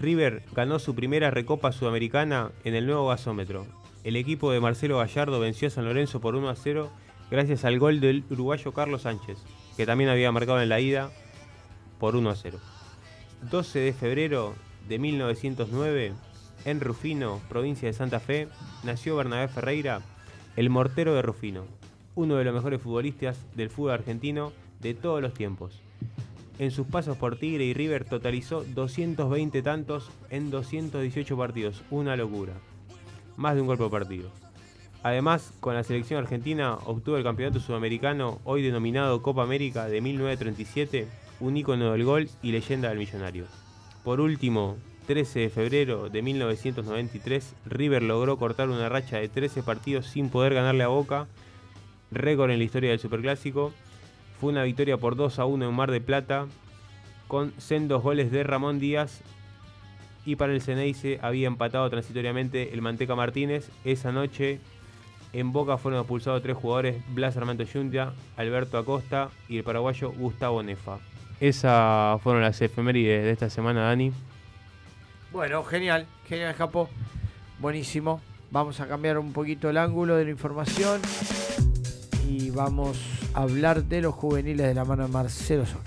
River 0.00 0.42
ganó 0.52 0.80
su 0.80 0.96
primera 0.96 1.30
recopa 1.30 1.70
sudamericana 1.70 2.50
en 2.64 2.74
el 2.74 2.86
nuevo 2.86 3.06
gasómetro. 3.06 3.66
El 4.02 4.16
equipo 4.16 4.50
de 4.50 4.58
Marcelo 4.58 4.98
Gallardo 4.98 5.38
venció 5.38 5.68
a 5.68 5.70
San 5.70 5.84
Lorenzo 5.84 6.20
por 6.20 6.34
1 6.34 6.48
a 6.48 6.56
0 6.56 6.90
gracias 7.30 7.64
al 7.64 7.78
gol 7.78 8.00
del 8.00 8.24
uruguayo 8.30 8.72
Carlos 8.72 9.02
Sánchez, 9.02 9.38
que 9.76 9.86
también 9.86 10.10
había 10.10 10.32
marcado 10.32 10.60
en 10.60 10.68
la 10.68 10.80
ida 10.80 11.12
por 11.98 12.16
1 12.16 12.30
a 12.30 12.36
0. 12.36 12.58
12 13.50 13.78
de 13.78 13.92
febrero 13.92 14.54
de 14.88 14.98
1909, 14.98 16.12
en 16.64 16.80
Rufino, 16.80 17.40
provincia 17.48 17.88
de 17.88 17.92
Santa 17.92 18.20
Fe, 18.20 18.48
nació 18.82 19.16
Bernabé 19.16 19.48
Ferreira, 19.48 20.00
el 20.56 20.70
mortero 20.70 21.14
de 21.14 21.22
Rufino, 21.22 21.64
uno 22.14 22.36
de 22.36 22.44
los 22.44 22.54
mejores 22.54 22.80
futbolistas 22.80 23.38
del 23.54 23.70
fútbol 23.70 23.92
argentino 23.92 24.52
de 24.80 24.94
todos 24.94 25.20
los 25.20 25.34
tiempos. 25.34 25.82
En 26.58 26.70
sus 26.70 26.86
pasos 26.86 27.18
por 27.18 27.36
Tigre 27.36 27.64
y 27.64 27.74
River 27.74 28.04
totalizó 28.04 28.64
220 28.64 29.62
tantos 29.62 30.10
en 30.30 30.50
218 30.50 31.36
partidos, 31.36 31.82
una 31.90 32.16
locura. 32.16 32.54
Más 33.36 33.54
de 33.54 33.60
un 33.60 33.66
gol 33.66 33.76
por 33.76 33.90
partido. 33.90 34.30
Además, 35.02 35.52
con 35.60 35.74
la 35.74 35.84
selección 35.84 36.18
argentina 36.18 36.78
obtuvo 36.86 37.16
el 37.16 37.22
campeonato 37.22 37.60
sudamericano, 37.60 38.40
hoy 38.44 38.62
denominado 38.62 39.22
Copa 39.22 39.42
América 39.42 39.86
de 39.86 40.00
1937, 40.00 41.06
un 41.40 41.56
ícono 41.56 41.92
del 41.92 42.04
gol 42.04 42.28
y 42.42 42.52
leyenda 42.52 42.88
del 42.88 42.98
millonario. 42.98 43.46
Por 44.04 44.20
último, 44.20 44.76
13 45.06 45.40
de 45.40 45.50
febrero 45.50 46.08
de 46.08 46.22
1993, 46.22 47.54
River 47.66 48.02
logró 48.02 48.36
cortar 48.38 48.68
una 48.68 48.88
racha 48.88 49.18
de 49.18 49.28
13 49.28 49.62
partidos 49.62 50.06
sin 50.06 50.30
poder 50.30 50.54
ganarle 50.54 50.82
a 50.82 50.88
Boca, 50.88 51.26
récord 52.10 52.50
en 52.50 52.58
la 52.58 52.64
historia 52.64 52.90
del 52.90 52.98
Superclásico. 52.98 53.72
Fue 54.40 54.50
una 54.50 54.64
victoria 54.64 54.98
por 54.98 55.16
2 55.16 55.38
a 55.38 55.44
1 55.44 55.68
en 55.68 55.74
Mar 55.74 55.90
de 55.90 56.00
Plata, 56.00 56.46
con 57.28 57.52
sendos 57.58 58.02
goles 58.02 58.30
de 58.30 58.42
Ramón 58.42 58.78
Díaz. 58.78 59.22
Y 60.24 60.36
para 60.36 60.52
el 60.52 60.60
Ceneice 60.60 61.20
había 61.22 61.46
empatado 61.46 61.88
transitoriamente 61.88 62.74
el 62.74 62.82
Manteca 62.82 63.14
Martínez. 63.14 63.70
Esa 63.84 64.10
noche 64.10 64.58
en 65.32 65.52
Boca 65.52 65.78
fueron 65.78 66.00
expulsados 66.00 66.42
tres 66.42 66.56
jugadores, 66.56 66.96
Blas 67.14 67.36
Armando 67.36 67.62
Yundia, 67.62 68.12
Alberto 68.36 68.76
Acosta 68.76 69.30
y 69.48 69.58
el 69.58 69.64
paraguayo 69.64 70.10
Gustavo 70.10 70.62
Nefa. 70.62 70.98
Esas 71.40 72.20
fueron 72.22 72.42
las 72.42 72.60
efemérides 72.62 73.24
de 73.24 73.30
esta 73.30 73.50
semana, 73.50 73.82
Dani. 73.82 74.12
Bueno, 75.32 75.62
genial, 75.64 76.06
genial, 76.28 76.54
Japo. 76.54 76.88
Buenísimo. 77.58 78.20
Vamos 78.50 78.80
a 78.80 78.86
cambiar 78.86 79.18
un 79.18 79.32
poquito 79.32 79.68
el 79.68 79.76
ángulo 79.76 80.16
de 80.16 80.24
la 80.24 80.30
información 80.30 81.00
y 82.28 82.50
vamos 82.50 82.98
a 83.34 83.42
hablar 83.42 83.84
de 83.84 84.02
los 84.02 84.14
juveniles 84.14 84.66
de 84.66 84.74
la 84.74 84.84
mano 84.84 85.06
de 85.06 85.12
Marcelo 85.12 85.66
Sosa. 85.66 85.78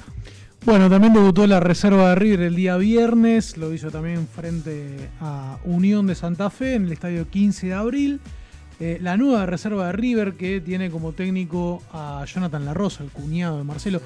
Bueno, 0.65 0.89
también 0.89 1.13
debutó 1.13 1.47
la 1.47 1.59
reserva 1.59 2.09
de 2.09 2.15
River 2.15 2.41
el 2.41 2.55
día 2.55 2.75
viernes, 2.77 3.57
lo 3.57 3.73
hizo 3.73 3.89
también 3.89 4.27
frente 4.27 5.09
a 5.21 5.57
Unión 5.63 6.05
de 6.05 6.15
Santa 6.15 6.49
Fe 6.49 6.75
en 6.75 6.85
el 6.85 6.91
estadio 6.91 7.29
15 7.29 7.67
de 7.67 7.73
abril. 7.73 8.19
Eh, 8.81 8.97
la 9.01 9.17
nueva 9.17 9.45
reserva 9.45 9.87
de 9.87 9.93
River 9.93 10.33
que 10.33 10.61
tiene 10.61 10.89
como 10.89 11.13
técnico 11.13 11.81
a 11.91 12.23
Jonathan 12.25 12.65
La 12.65 12.73
Rosa, 12.73 13.03
el 13.03 13.09
cuñado 13.09 13.57
de 13.57 13.63
Marcelo. 13.63 14.01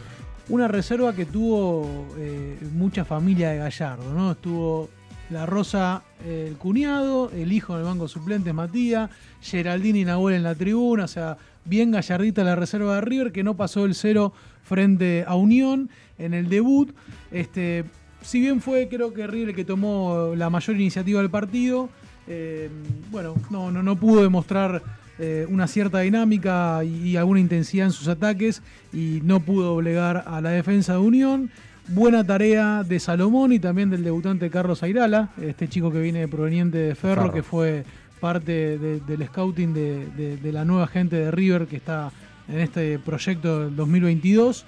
Una 0.49 0.67
reserva 0.67 1.15
que 1.15 1.25
tuvo 1.25 2.07
eh, 2.17 2.57
mucha 2.73 3.05
familia 3.05 3.51
de 3.51 3.59
Gallardo, 3.59 4.13
¿no? 4.13 4.33
Estuvo 4.33 4.89
La 5.29 5.45
Rosa, 5.45 6.03
eh, 6.25 6.47
el 6.49 6.57
cuñado, 6.57 7.31
el 7.31 7.53
hijo 7.53 7.75
del 7.77 7.85
banco 7.85 8.09
suplente 8.09 8.51
Matías, 8.51 9.09
Geraldini 9.41 10.01
y 10.01 10.05
Nahuel 10.05 10.35
en 10.35 10.43
la 10.43 10.53
tribuna, 10.53 11.05
o 11.05 11.07
sea, 11.07 11.37
bien 11.63 11.91
gallardita 11.91 12.43
la 12.43 12.57
reserva 12.57 12.95
de 12.95 13.01
River 13.01 13.31
que 13.31 13.41
no 13.41 13.55
pasó 13.55 13.85
el 13.85 13.95
cero 13.95 14.33
frente 14.63 15.23
a 15.25 15.35
Unión 15.35 15.89
en 16.17 16.33
el 16.33 16.49
debut. 16.49 16.93
Este, 17.31 17.85
si 18.21 18.41
bien 18.41 18.59
fue 18.59 18.89
creo 18.89 19.13
que 19.13 19.25
River 19.25 19.49
el 19.49 19.55
que 19.55 19.63
tomó 19.63 20.33
la 20.35 20.49
mayor 20.49 20.75
iniciativa 20.75 21.21
del 21.21 21.29
partido, 21.29 21.87
eh, 22.27 22.69
bueno, 23.11 23.35
no, 23.49 23.71
no, 23.71 23.81
no 23.81 23.95
pudo 23.95 24.21
demostrar 24.21 24.83
eh, 25.19 25.45
una 25.49 25.67
cierta 25.67 25.99
dinámica 25.99 26.83
y, 26.83 27.09
y 27.09 27.17
alguna 27.17 27.39
intensidad 27.39 27.85
en 27.87 27.91
sus 27.91 28.07
ataques 28.07 28.61
y 28.91 29.19
no 29.23 29.39
pudo 29.39 29.75
obligar 29.75 30.23
a 30.27 30.41
la 30.41 30.49
defensa 30.51 30.93
de 30.93 30.99
Unión. 30.99 31.49
Buena 31.87 32.23
tarea 32.23 32.83
de 32.83 32.99
Salomón 32.99 33.51
y 33.51 33.59
también 33.59 33.89
del 33.89 34.03
debutante 34.03 34.49
Carlos 34.49 34.81
Airala, 34.83 35.29
este 35.41 35.67
chico 35.67 35.91
que 35.91 35.99
viene 35.99 36.27
proveniente 36.27 36.77
de 36.77 36.95
Ferro, 36.95 37.23
Ferro. 37.23 37.33
que 37.33 37.43
fue 37.43 37.83
parte 38.21 38.77
de- 38.79 39.01
del 39.01 39.25
scouting 39.27 39.73
de, 39.73 40.07
de- 40.15 40.37
de 40.37 40.51
la 40.53 40.63
nueva 40.63 40.87
gente 40.87 41.17
de 41.17 41.29
River 41.29 41.67
que 41.67 41.75
está 41.75 42.09
en 42.47 42.59
este 42.59 42.99
proyecto 42.99 43.65
del 43.65 43.75
2022. 43.75 44.65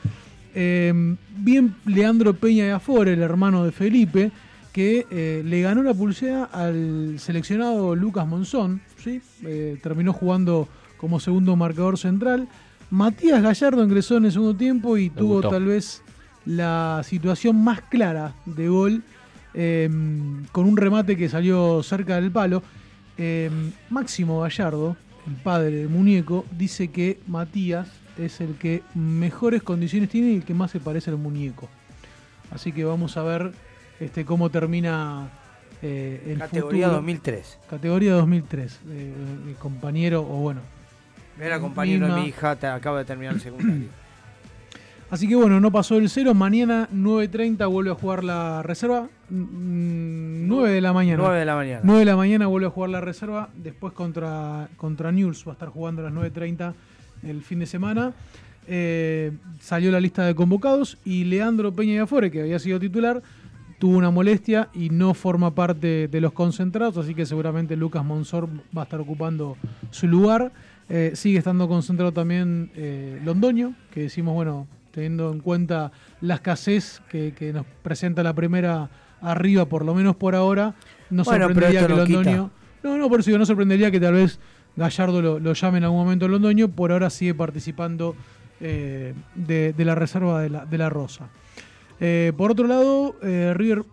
Eh, 0.55 1.15
bien 1.37 1.75
Leandro 1.85 2.33
Peña 2.33 2.65
de 2.65 2.71
Afore, 2.73 3.13
el 3.13 3.21
hermano 3.21 3.63
de 3.65 3.71
Felipe, 3.71 4.31
que 4.75 5.07
eh, 5.09 5.41
le 5.45 5.61
ganó 5.61 5.83
la 5.83 5.93
pulsea 5.93 6.49
al 6.51 7.15
seleccionado 7.17 7.95
Lucas 7.95 8.27
Monzón, 8.27 8.81
¿sí? 9.01 9.21
Eh, 9.45 9.77
terminó 9.81 10.11
jugando 10.11 10.67
como 10.97 11.21
segundo 11.21 11.55
marcador 11.55 11.97
central. 11.97 12.49
Matías 12.89 13.41
Gallardo 13.41 13.81
ingresó 13.85 14.17
en 14.17 14.25
el 14.25 14.33
segundo 14.33 14.57
tiempo 14.57 14.97
y 14.97 15.09
tuvo 15.09 15.39
tal 15.39 15.63
vez 15.63 16.03
la 16.45 17.03
situación 17.05 17.63
más 17.63 17.83
clara 17.83 18.33
de 18.45 18.67
gol 18.67 19.03
eh, 19.53 19.89
con 20.51 20.65
un 20.65 20.75
remate 20.75 21.15
que 21.15 21.29
salió 21.29 21.81
cerca 21.81 22.15
del 22.15 22.31
palo. 22.31 22.61
Máximo 23.89 24.41
Gallardo, 24.41 24.97
el 25.25 25.35
padre 25.35 25.71
del 25.77 25.87
muñeco, 25.87 26.43
dice 26.51 26.89
que 26.89 27.17
Matías 27.27 27.87
es 28.17 28.41
el 28.41 28.55
que 28.55 28.83
mejores 28.93 29.63
condiciones 29.63 30.09
tiene 30.09 30.31
y 30.31 30.35
el 30.35 30.43
que 30.43 30.53
más 30.53 30.71
se 30.71 30.81
parece 30.81 31.11
al 31.11 31.17
muñeco. 31.17 31.69
Así 32.51 32.73
que 32.73 32.83
vamos 32.83 33.15
a 33.15 33.23
ver 33.23 33.53
este, 33.99 34.25
cómo 34.25 34.49
termina 34.49 35.27
eh, 35.81 36.23
el 36.27 36.39
Categoría 36.39 36.85
futuro. 36.87 36.95
2003. 36.97 37.59
Categoría 37.69 38.13
2003. 38.13 38.79
Eh, 38.89 39.13
el 39.49 39.55
compañero, 39.55 40.21
o 40.21 40.37
bueno. 40.37 40.61
Era 41.39 41.59
compañero 41.59 42.07
de 42.07 42.21
mi 42.21 42.27
hija, 42.27 42.55
te- 42.55 42.67
acaba 42.67 42.99
de 42.99 43.05
terminar 43.05 43.33
el 43.35 43.41
secundario. 43.41 43.87
Así 45.11 45.27
que 45.27 45.35
bueno, 45.35 45.59
no 45.59 45.71
pasó 45.71 45.97
el 45.97 46.09
cero. 46.09 46.33
Mañana 46.33 46.89
9.30 46.93 47.69
vuelve 47.69 47.91
a 47.91 47.95
jugar 47.95 48.23
la 48.23 48.63
reserva. 48.63 49.07
Mm, 49.29 50.47
9 50.47 50.71
de 50.71 50.81
la 50.81 50.93
mañana. 50.93 51.21
9 51.23 51.39
de 51.39 51.45
la 51.45 51.55
mañana. 51.55 51.81
9 51.83 51.99
de 51.99 52.05
la 52.05 52.15
mañana 52.15 52.47
vuelve 52.47 52.67
a 52.67 52.71
jugar 52.71 52.89
la 52.89 53.01
reserva. 53.01 53.49
Después 53.55 53.93
contra, 53.93 54.67
contra 54.77 55.11
News 55.11 55.45
va 55.47 55.51
a 55.51 55.53
estar 55.53 55.69
jugando 55.69 56.01
a 56.01 56.09
las 56.09 56.13
9.30 56.13 56.73
el 57.23 57.41
fin 57.43 57.59
de 57.59 57.65
semana. 57.67 58.13
Eh, 58.67 59.31
salió 59.61 59.91
la 59.91 59.99
lista 59.99 60.25
de 60.25 60.33
convocados 60.33 60.97
y 61.05 61.23
Leandro 61.25 61.71
Peña 61.75 61.93
de 61.93 61.99
Afore, 61.99 62.31
que 62.31 62.41
había 62.41 62.57
sido 62.57 62.79
titular, 62.79 63.21
tuvo 63.79 63.97
una 63.97 64.09
molestia 64.09 64.69
y 64.73 64.89
no 64.89 65.13
forma 65.13 65.53
parte 65.53 66.07
de 66.07 66.21
los 66.21 66.31
concentrados, 66.33 66.97
así 66.97 67.13
que 67.13 67.25
seguramente 67.25 67.75
Lucas 67.75 68.05
Monsor 68.05 68.47
va 68.75 68.81
a 68.81 68.83
estar 68.83 68.99
ocupando 68.99 69.57
su 69.91 70.07
lugar. 70.07 70.51
Eh, 70.87 71.11
sigue 71.15 71.39
estando 71.39 71.67
concentrado 71.67 72.11
también 72.11 72.71
eh, 72.75 73.19
Londoño, 73.23 73.73
que 73.91 74.01
decimos, 74.01 74.33
bueno, 74.33 74.67
teniendo 74.91 75.31
en 75.31 75.39
cuenta 75.39 75.91
la 76.21 76.35
escasez 76.35 77.01
que, 77.09 77.33
que 77.33 77.51
nos 77.51 77.65
presenta 77.83 78.23
la 78.23 78.33
primera 78.33 78.89
arriba, 79.21 79.65
por 79.65 79.83
lo 79.83 79.95
menos 79.95 80.15
por 80.15 80.35
ahora, 80.35 80.75
no 81.09 81.23
Bueno, 81.23 81.47
sorprendería 81.47 81.87
que 81.87 81.93
no 81.93 82.05
quita. 82.05 82.17
Londoño... 82.19 82.51
No, 82.83 82.97
no, 82.97 83.09
por 83.09 83.19
eso 83.19 83.35
no 83.37 83.45
sorprendería 83.45 83.89
que 83.89 83.99
tal 83.99 84.13
vez 84.13 84.39
Gallardo 84.75 85.21
lo, 85.21 85.39
lo 85.39 85.53
llame 85.53 85.79
en 85.79 85.85
algún 85.85 85.99
momento 85.99 86.27
Londoño, 86.27 86.67
por 86.67 86.91
ahora 86.91 87.09
sigue 87.09 87.33
participando 87.33 88.15
eh, 88.61 89.13
de, 89.33 89.73
de 89.73 89.85
la 89.85 89.95
reserva 89.95 90.39
de 90.41 90.49
la, 90.49 90.65
de 90.65 90.77
la 90.77 90.89
Rosa. 90.89 91.29
Eh, 91.99 92.33
por 92.35 92.51
otro 92.51 92.67
lado, 92.67 93.15
eh, 93.21 93.53
River 93.55 93.83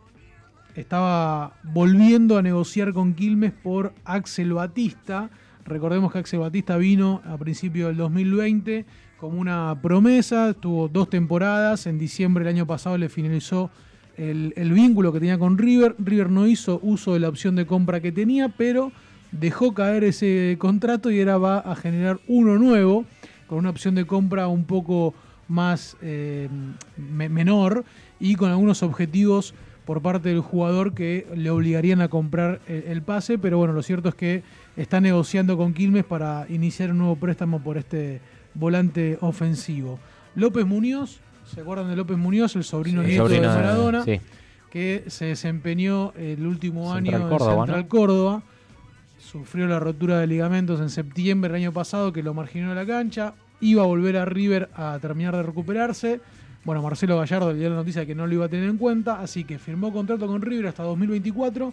estaba 0.74 1.54
volviendo 1.62 2.38
a 2.38 2.42
negociar 2.42 2.92
con 2.92 3.14
Quilmes 3.14 3.52
por 3.52 3.92
Axel 4.04 4.52
Batista. 4.52 5.30
Recordemos 5.64 6.12
que 6.12 6.18
Axel 6.18 6.40
Batista 6.40 6.76
vino 6.76 7.22
a 7.24 7.36
principios 7.36 7.88
del 7.88 7.96
2020 7.98 8.84
como 9.18 9.38
una 9.38 9.78
promesa, 9.80 10.52
tuvo 10.52 10.88
dos 10.88 11.08
temporadas, 11.08 11.86
en 11.86 11.96
diciembre 11.96 12.44
del 12.44 12.56
año 12.56 12.66
pasado 12.66 12.98
le 12.98 13.08
finalizó 13.08 13.70
el, 14.16 14.52
el 14.56 14.72
vínculo 14.72 15.12
que 15.12 15.20
tenía 15.20 15.38
con 15.38 15.58
River. 15.58 15.94
River 15.98 16.28
no 16.28 16.48
hizo 16.48 16.80
uso 16.82 17.14
de 17.14 17.20
la 17.20 17.28
opción 17.28 17.54
de 17.54 17.64
compra 17.64 18.00
que 18.00 18.10
tenía, 18.10 18.48
pero 18.48 18.90
dejó 19.30 19.74
caer 19.74 20.02
ese 20.02 20.56
contrato 20.58 21.10
y 21.10 21.20
ahora 21.20 21.38
va 21.38 21.58
a 21.58 21.76
generar 21.76 22.18
uno 22.26 22.58
nuevo, 22.58 23.04
con 23.46 23.58
una 23.58 23.70
opción 23.70 23.94
de 23.94 24.06
compra 24.06 24.48
un 24.48 24.64
poco 24.64 25.14
más 25.48 25.96
eh, 26.02 26.48
me- 26.96 27.28
menor 27.28 27.84
y 28.20 28.34
con 28.36 28.50
algunos 28.50 28.82
objetivos 28.82 29.54
por 29.84 30.00
parte 30.00 30.28
del 30.28 30.40
jugador 30.40 30.94
que 30.94 31.26
le 31.34 31.50
obligarían 31.50 32.00
a 32.00 32.08
comprar 32.08 32.60
el, 32.68 32.84
el 32.84 33.02
pase, 33.02 33.36
pero 33.38 33.58
bueno, 33.58 33.72
lo 33.72 33.82
cierto 33.82 34.08
es 34.08 34.14
que 34.14 34.42
está 34.76 35.00
negociando 35.00 35.56
con 35.56 35.74
Quilmes 35.74 36.04
para 36.04 36.46
iniciar 36.48 36.90
un 36.92 36.98
nuevo 36.98 37.16
préstamo 37.16 37.60
por 37.60 37.76
este 37.78 38.20
volante 38.54 39.18
ofensivo. 39.20 39.98
López 40.36 40.64
Muñoz, 40.66 41.20
¿se 41.52 41.60
acuerdan 41.62 41.88
de 41.88 41.96
López 41.96 42.16
Muñoz, 42.16 42.54
el 42.56 42.64
sobrino 42.64 43.02
Sí, 43.02 43.08
nieto 43.08 43.24
sobrino 43.24 43.42
de 43.42 43.48
de- 43.48 43.54
Maradona? 43.54 44.04
sí. 44.04 44.20
Que 44.70 45.04
se 45.08 45.26
desempeñó 45.26 46.12
el 46.16 46.46
último 46.46 46.94
Central 46.94 47.22
año 47.22 47.28
Córdoba, 47.30 47.52
en 47.52 47.58
¿no? 47.58 47.64
Central 47.66 47.88
Córdoba. 47.88 48.42
Sufrió 49.18 49.66
la 49.66 49.78
rotura 49.78 50.18
de 50.18 50.26
ligamentos 50.26 50.80
en 50.80 50.88
septiembre 50.90 51.52
del 51.52 51.62
año 51.62 51.72
pasado 51.72 52.12
que 52.12 52.22
lo 52.22 52.32
marginó 52.34 52.70
de 52.70 52.74
la 52.76 52.86
cancha. 52.86 53.34
Iba 53.62 53.84
a 53.84 53.86
volver 53.86 54.18
a 54.18 54.26
River 54.26 54.68
a 54.74 54.98
terminar 55.00 55.34
de 55.34 55.42
recuperarse. 55.42 56.20
Bueno, 56.64 56.82
Marcelo 56.82 57.16
Gallardo 57.16 57.52
le 57.52 57.60
dio 57.60 57.70
la 57.70 57.76
noticia 57.76 58.02
de 58.02 58.06
que 58.06 58.14
no 58.14 58.26
lo 58.26 58.34
iba 58.34 58.44
a 58.44 58.48
tener 58.48 58.68
en 58.68 58.76
cuenta, 58.76 59.20
así 59.20 59.44
que 59.44 59.58
firmó 59.58 59.92
contrato 59.92 60.26
con 60.26 60.42
River 60.42 60.66
hasta 60.66 60.82
2024 60.82 61.72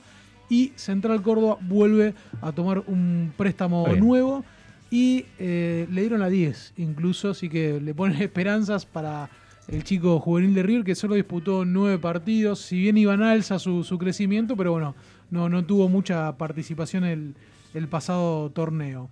y 0.49 0.71
Central 0.75 1.21
Córdoba 1.21 1.57
vuelve 1.61 2.13
a 2.41 2.51
tomar 2.51 2.83
un 2.87 3.33
préstamo 3.35 3.85
bien. 3.85 3.99
nuevo 3.99 4.45
y 4.89 5.25
eh, 5.37 5.87
le 5.91 6.01
dieron 6.01 6.19
la 6.19 6.29
10 6.29 6.73
incluso, 6.77 7.31
así 7.31 7.49
que 7.49 7.81
le 7.81 7.93
ponen 7.93 8.21
esperanzas 8.21 8.85
para 8.85 9.29
el 9.67 9.83
chico 9.83 10.19
juvenil 10.19 10.55
de 10.55 10.63
River 10.63 10.83
que 10.83 10.95
solo 10.95 11.15
disputó 11.15 11.65
nueve 11.65 11.99
partidos, 11.99 12.59
si 12.59 12.79
bien 12.79 12.97
iba 12.97 13.13
en 13.13 13.21
alza 13.21 13.59
su, 13.59 13.83
su 13.83 13.99
crecimiento, 13.99 14.55
pero 14.55 14.71
bueno, 14.71 14.95
no, 15.29 15.49
no 15.49 15.63
tuvo 15.63 15.89
mucha 15.89 16.35
participación 16.37 17.03
el, 17.03 17.35
el 17.73 17.87
pasado 17.87 18.49
torneo. 18.49 19.09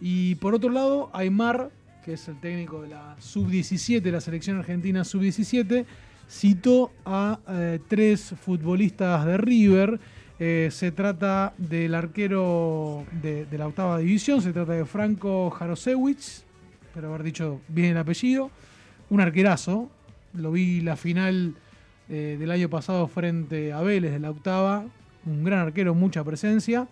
Y 0.00 0.36
por 0.36 0.54
otro 0.54 0.70
lado, 0.70 1.10
Aymar, 1.12 1.70
que 2.04 2.14
es 2.14 2.28
el 2.28 2.38
técnico 2.40 2.82
de 2.82 2.88
la 2.88 3.16
sub-17, 3.18 4.10
la 4.10 4.20
selección 4.20 4.58
argentina 4.58 5.04
sub-17, 5.04 5.84
citó 6.28 6.92
a 7.04 7.40
eh, 7.48 7.78
tres 7.88 8.34
futbolistas 8.40 9.26
de 9.26 9.36
River. 9.36 10.00
Eh, 10.38 10.68
se 10.70 10.92
trata 10.92 11.52
del 11.58 11.94
arquero 11.94 13.04
de, 13.20 13.46
la 13.58 13.66
octava 13.66 13.98
división, 13.98 14.40
se 14.40 14.52
trata 14.52 14.72
de 14.72 14.86
Franco 14.86 15.50
Jarosewicz, 15.50 16.44
espero 16.86 17.08
haber 17.08 17.24
dicho 17.24 17.60
bien 17.68 17.92
el 17.92 17.98
apellido, 17.98 18.50
un 19.10 19.20
arquerazo. 19.20 19.90
Lo 20.32 20.52
vi 20.52 20.80
la 20.80 20.96
final 20.96 21.54
eh, 22.08 22.36
del 22.38 22.50
año 22.52 22.70
pasado 22.70 23.08
frente 23.08 23.72
a 23.72 23.80
Vélez 23.82 24.12
de 24.12 24.20
la 24.20 24.30
octava, 24.30 24.84
un 25.26 25.44
gran 25.44 25.58
arquero, 25.58 25.94
mucha 25.94 26.24
presencia. 26.24 26.88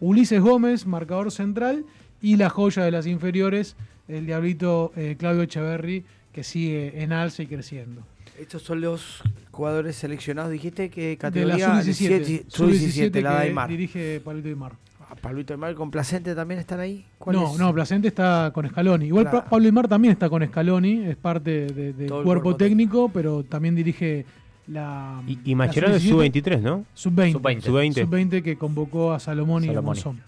Ulises 0.00 0.40
Gómez, 0.40 0.86
marcador 0.86 1.30
central, 1.30 1.84
y 2.20 2.36
la 2.36 2.48
joya 2.48 2.84
de 2.84 2.90
las 2.90 3.06
inferiores, 3.06 3.76
el 4.08 4.26
diablito 4.26 4.92
eh, 4.96 5.16
Claudio 5.18 5.42
Echeverry, 5.42 6.04
que 6.32 6.42
sigue 6.42 7.02
en 7.02 7.12
alza 7.12 7.42
y 7.42 7.46
creciendo. 7.46 8.02
Estos 8.40 8.62
son 8.62 8.80
los 8.80 9.22
jugadores 9.50 9.96
seleccionados. 9.96 10.50
Dijiste 10.52 10.90
que 10.90 11.02
De 11.02 11.10
la 11.12 11.18
categoría 11.18 11.82
sub-17, 11.82 12.44
sub-17, 12.48 13.20
la 13.20 13.30
de 13.34 13.36
que 13.42 13.48
Aymar. 13.48 13.68
dirige 13.68 14.20
Pablito 14.20 14.48
Aymar. 14.48 14.72
Ah, 15.10 15.14
Pablito 15.20 15.54
Aymar 15.54 15.74
con 15.74 15.90
Placente 15.90 16.34
también 16.34 16.60
están 16.60 16.78
ahí. 16.80 17.04
¿Cuál 17.18 17.34
No, 17.36 17.52
es? 17.52 17.58
no, 17.58 17.72
Placente 17.74 18.08
está 18.08 18.50
con 18.54 18.68
Scaloni. 18.68 19.06
Igual 19.06 19.28
Claro. 19.30 19.44
Pablo 19.50 19.66
Aymar 19.66 19.88
también 19.88 20.12
está 20.12 20.28
con 20.30 20.46
Scaloni, 20.46 21.04
es 21.06 21.16
parte 21.16 21.66
de- 21.66 21.92
del 21.94 22.08
cuerpo, 22.08 22.24
cuerpo 22.24 22.56
técnico, 22.56 23.08
pero 23.08 23.42
también 23.42 23.74
dirige 23.74 24.24
la. 24.68 25.20
Y, 25.26 25.38
y 25.44 25.50
la 25.52 25.56
Mascherano 25.56 25.96
es 25.96 26.02
sub-17. 26.04 26.10
sub-23, 26.42 26.60
¿no? 26.60 26.84
Sub-20. 26.94 27.32
Sub-20. 27.32 27.60
Sub-20. 27.62 27.94
Sub-20 28.04 28.42
que 28.44 28.56
convocó 28.56 29.12
a 29.12 29.18
Salomón 29.18 29.64
y 29.64 29.70
a. 29.74 29.80
Monzón. 29.80 30.20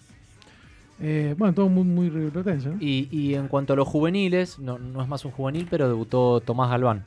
Eh, 1.01 1.35
bueno, 1.37 1.53
todo 1.53 1.67
muy, 1.67 1.83
muy 1.83 2.09
riverplatense, 2.09 2.69
¿no? 2.69 2.77
Y, 2.79 3.07
y 3.11 3.33
en 3.35 3.47
cuanto 3.47 3.73
a 3.73 3.75
los 3.75 3.87
juveniles, 3.87 4.59
no, 4.59 4.77
no 4.77 5.01
es 5.01 5.07
más 5.07 5.25
un 5.25 5.31
juvenil, 5.31 5.67
pero 5.69 5.87
debutó 5.87 6.41
Tomás 6.41 6.69
Galván 6.69 7.03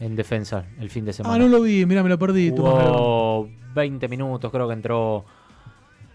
en 0.00 0.16
defensa 0.16 0.64
el 0.80 0.90
fin 0.90 1.04
de 1.04 1.12
semana. 1.12 1.34
Ah, 1.34 1.38
no 1.38 1.48
lo 1.48 1.62
vi, 1.62 1.86
mira, 1.86 2.02
me 2.02 2.08
lo 2.10 2.18
perdí. 2.18 2.52
Tomás 2.52 2.74
Galván. 2.74 2.92
Jugó 2.92 3.48
20 3.74 4.08
minutos, 4.08 4.50
creo 4.52 4.66
que 4.68 4.74
entró 4.74 5.24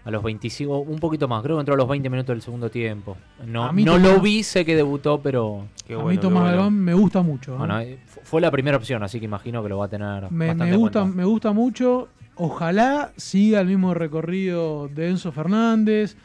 a 0.04 0.10
los 0.10 0.22
25, 0.22 0.78
un 0.78 0.98
poquito 1.00 1.26
más, 1.28 1.42
creo 1.42 1.56
que 1.56 1.60
entró 1.60 1.74
a 1.74 1.76
los 1.76 1.88
20 1.88 2.08
minutos 2.08 2.28
del 2.34 2.40
segundo 2.40 2.70
tiempo. 2.70 3.16
No, 3.46 3.64
A 3.64 3.72
mí 3.72 3.84
no 3.84 3.94
Tomás- 3.98 4.12
lo 4.14 4.20
vi, 4.20 4.42
sé 4.42 4.64
que 4.64 4.74
debutó, 4.76 5.20
pero... 5.20 5.64
a 5.90 6.02
mí 6.04 6.18
Tomás 6.18 6.44
Galván 6.44 6.72
me 6.74 6.94
gusta 6.94 7.20
mucho. 7.22 7.54
¿eh? 7.54 7.58
Bueno, 7.58 7.80
eh, 7.80 7.98
fu- 8.06 8.20
fue 8.22 8.40
la 8.40 8.50
primera 8.50 8.76
opción, 8.76 9.02
así 9.02 9.18
que 9.18 9.24
imagino 9.26 9.62
que 9.62 9.68
lo 9.68 9.78
va 9.78 9.86
a 9.86 9.88
tener 9.88 10.30
me, 10.30 10.46
bastante 10.46 10.64
me 10.64 10.70
en 10.74 10.80
gusta, 10.80 11.00
cuenta. 11.00 11.16
me 11.16 11.24
gusta 11.24 11.52
mucho. 11.52 12.08
Ojalá 12.36 13.10
siga 13.16 13.60
el 13.60 13.66
mismo 13.66 13.92
recorrido 13.94 14.88
de 14.88 15.08
Enzo 15.10 15.32
Fernández. 15.32 16.16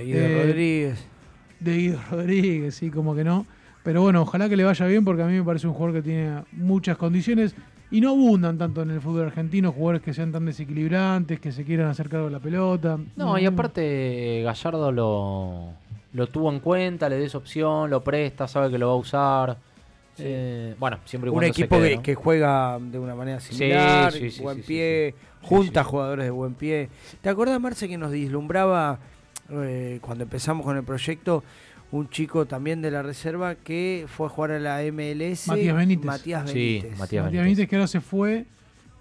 De 0.00 0.06
Guido 0.06 0.20
eh, 0.20 0.42
Rodríguez. 0.46 1.06
De 1.60 1.76
Guido 1.76 1.98
Rodríguez, 2.10 2.74
sí, 2.74 2.90
como 2.90 3.14
que 3.14 3.22
no. 3.22 3.44
Pero 3.82 4.00
bueno, 4.00 4.22
ojalá 4.22 4.48
que 4.48 4.56
le 4.56 4.64
vaya 4.64 4.86
bien 4.86 5.04
porque 5.04 5.22
a 5.22 5.26
mí 5.26 5.34
me 5.34 5.42
parece 5.42 5.66
un 5.66 5.74
jugador 5.74 5.96
que 5.96 6.02
tiene 6.02 6.42
muchas 6.52 6.96
condiciones 6.96 7.54
y 7.90 8.00
no 8.00 8.10
abundan 8.10 8.56
tanto 8.56 8.80
en 8.80 8.90
el 8.90 9.00
fútbol 9.02 9.26
argentino 9.26 9.72
jugadores 9.72 10.00
que 10.00 10.14
sean 10.14 10.32
tan 10.32 10.46
desequilibrantes, 10.46 11.38
que 11.38 11.52
se 11.52 11.64
quieran 11.64 11.88
hacer 11.88 12.08
cargo 12.08 12.26
de 12.26 12.32
la 12.32 12.38
pelota. 12.38 12.98
No, 13.16 13.38
y 13.38 13.44
aparte 13.44 14.40
Gallardo 14.42 14.90
lo, 14.90 15.72
lo 16.14 16.26
tuvo 16.28 16.50
en 16.50 16.60
cuenta, 16.60 17.08
le 17.10 17.18
dio 17.18 17.26
esa 17.26 17.38
opción, 17.38 17.90
lo 17.90 18.02
presta, 18.02 18.48
sabe 18.48 18.70
que 18.70 18.78
lo 18.78 18.86
va 18.86 18.94
a 18.94 18.96
usar. 18.96 19.58
Eh, 20.16 20.74
bueno, 20.78 20.98
siempre 21.04 21.28
y 21.28 21.30
Un 21.30 21.34
cuando 21.34 21.52
se 21.52 21.60
equipo 21.60 21.76
quede, 21.76 21.90
que, 21.90 21.96
¿no? 21.96 22.02
que 22.02 22.14
juega 22.14 22.78
de 22.80 22.98
una 22.98 23.14
manera 23.14 23.40
similar, 23.40 24.12
sí, 24.12 24.30
sí, 24.30 24.42
buen 24.42 24.56
sí, 24.56 24.62
sí, 24.62 24.68
pie, 24.68 25.14
junta 25.42 25.84
jugadores 25.84 26.24
de 26.24 26.30
buen 26.30 26.54
pie. 26.54 26.88
¿Te 27.20 27.28
acordás, 27.28 27.60
Marce, 27.60 27.86
que 27.86 27.98
nos 27.98 28.12
vislumbraba 28.12 28.98
eh, 29.52 29.98
cuando 30.00 30.24
empezamos 30.24 30.64
con 30.64 30.76
el 30.76 30.82
proyecto 30.84 31.42
un 31.92 32.08
chico 32.08 32.46
también 32.46 32.80
de 32.82 32.90
la 32.90 33.02
reserva 33.02 33.56
que 33.56 34.06
fue 34.08 34.26
a 34.26 34.30
jugar 34.30 34.52
a 34.52 34.58
la 34.60 34.80
MLS? 34.92 35.48
Matías 35.48 35.76
Benítez. 35.76 36.04
Matías 36.06 36.50
Sí, 36.50 36.54
Benítez. 36.82 36.98
Matías 36.98 37.24
Matías 37.24 37.42
Benítez 37.44 37.68
que 37.68 37.76
ahora 37.76 37.88
se 37.88 38.00
fue. 38.00 38.46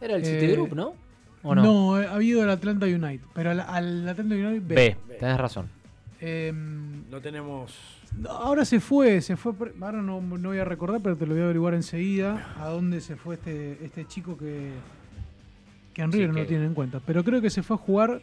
Era 0.01 0.15
el 0.15 0.23
eh, 0.23 0.25
Citigroup, 0.25 0.73
¿no? 0.73 0.93
¿O 1.43 1.55
no, 1.55 1.63
no? 1.63 2.01
eh, 2.01 2.07
ha 2.07 2.15
habido 2.15 2.43
el 2.43 2.49
Atlanta 2.49 2.85
United, 2.85 3.21
pero 3.33 3.51
al, 3.51 3.59
al 3.61 4.09
Atlanta 4.09 4.35
United 4.35 4.61
B. 4.67 4.75
B, 4.75 4.97
tenés 5.19 5.37
razón. 5.37 5.69
Em, 6.19 7.09
no 7.09 7.21
tenemos. 7.21 7.73
Ahora 8.27 8.65
se 8.65 8.79
fue, 8.79 9.21
se 9.21 9.37
fue. 9.37 9.53
Ahora 9.81 10.01
no, 10.01 10.19
no 10.21 10.49
voy 10.49 10.57
a 10.57 10.65
recordar, 10.65 10.99
pero 11.01 11.15
te 11.15 11.25
lo 11.25 11.33
voy 11.33 11.41
a 11.41 11.45
averiguar 11.45 11.75
enseguida. 11.75 12.55
A 12.59 12.67
dónde 12.69 12.99
se 13.01 13.15
fue 13.15 13.35
este, 13.35 13.77
este 13.85 14.05
chico 14.05 14.37
que, 14.37 14.71
que 15.93 16.01
en 16.01 16.11
Sí, 16.11 16.17
River 16.17 16.29
no 16.29 16.35
que- 16.35 16.41
lo 16.41 16.47
tiene 16.47 16.65
en 16.65 16.73
cuenta. 16.73 16.99
Pero 17.05 17.23
creo 17.23 17.39
que 17.41 17.49
se 17.49 17.61
fue 17.63 17.75
a 17.75 17.79
jugar. 17.79 18.21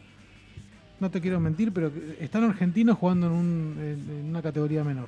No 0.99 1.11
te 1.11 1.21
quiero 1.21 1.39
mentir, 1.39 1.71
pero 1.71 1.91
están 2.19 2.43
argentinos 2.43 2.97
jugando 2.97 3.27
en, 3.27 3.33
un- 3.33 3.75
en- 3.79 4.19
en 4.19 4.25
una 4.29 4.41
categoría 4.41 4.83
menor. 4.83 5.07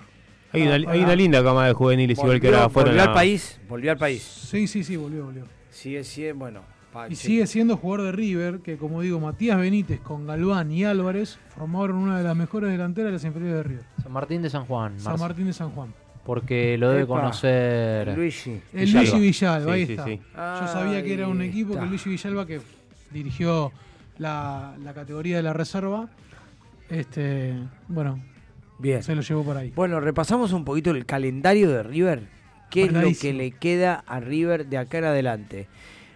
Hay 0.51 0.63
una, 0.63 0.71
Ah, 0.73 0.91
hay 0.93 1.01
una 1.03 1.11
ah. 1.11 1.15
linda 1.15 1.43
cama 1.43 1.67
de 1.67 1.73
juveniles, 1.73 2.17
igual 2.17 2.39
que 2.39 2.47
Volvió- 2.47 2.57
ahora 2.57 2.69
fueron 2.69 2.91
volvió 2.93 3.03
al 3.09 3.13
país, 3.13 3.59
volvió 3.69 3.91
al 3.91 3.97
país. 3.97 4.21
Sí, 4.23 4.67
sí, 4.67 4.83
sí, 4.83 4.95
volvió, 4.97 5.25
volvió. 5.25 5.43
Sigue 5.69 6.03
siendo, 6.03 6.39
bueno. 6.39 6.61
Y 7.07 7.15
sí. 7.15 7.27
sigue 7.27 7.45
siendo 7.47 7.77
jugador 7.77 8.07
de 8.07 8.11
River, 8.13 8.59
que 8.61 8.77
como 8.77 9.01
digo, 9.01 9.19
Matías 9.19 9.59
Benítez 9.59 9.99
con 10.01 10.25
Galván 10.25 10.71
y 10.71 10.85
Álvarez 10.85 11.37
formaron 11.55 11.97
una 11.97 12.17
de 12.17 12.23
las 12.23 12.35
mejores 12.35 12.71
delanteras 12.71 13.09
de 13.09 13.13
las 13.13 13.23
inferiores 13.25 13.57
de 13.57 13.63
River. 13.63 13.83
San 14.01 14.11
Martín 14.11 14.41
de 14.41 14.49
San 14.49 14.65
Juan. 14.65 14.99
San 14.99 15.11
Marce. 15.13 15.21
Martín 15.23 15.45
de 15.45 15.53
San 15.53 15.69
Juan. 15.69 15.93
Porque 16.25 16.77
lo 16.79 16.89
debe 16.89 17.03
Epa, 17.03 17.13
conocer. 17.21 18.15
Luigi. 18.15 18.59
El 18.73 18.91
Luigi 18.91 19.19
Villalba, 19.19 19.73
ahí 19.73 19.81
Sí, 19.81 19.85
sí, 19.87 19.91
está. 19.93 20.05
sí. 20.05 20.19
Yo 20.35 20.67
sabía 20.73 21.03
que 21.03 21.13
era 21.13 21.27
un 21.27 21.41
Ahí 21.41 21.49
equipo 21.49 21.73
está. 21.73 21.83
que 21.83 21.89
Luigi 21.89 22.09
Villalba 22.09 22.45
que 22.47 22.59
dirigió 23.11 23.71
la, 24.19 24.75
la 24.83 24.93
categoría 24.93 25.37
de 25.37 25.43
la 25.43 25.53
reserva. 25.53 26.07
Este, 26.89 27.55
bueno, 27.87 28.19
Bien. 28.77 29.01
se 29.01 29.15
lo 29.15 29.21
llevó 29.21 29.43
por 29.43 29.57
ahí. 29.57 29.71
Bueno, 29.75 29.99
repasamos 29.99 30.53
un 30.53 30.65
poquito 30.65 30.91
el 30.91 31.05
calendario 31.05 31.69
de 31.71 31.83
River. 31.83 32.27
¿Qué 32.69 32.83
es 32.83 32.93
lo 32.93 33.09
que 33.19 33.33
le 33.33 33.51
queda 33.51 34.03
a 34.05 34.19
River 34.19 34.67
de 34.67 34.77
acá 34.77 34.99
en 34.99 35.05
adelante? 35.05 35.67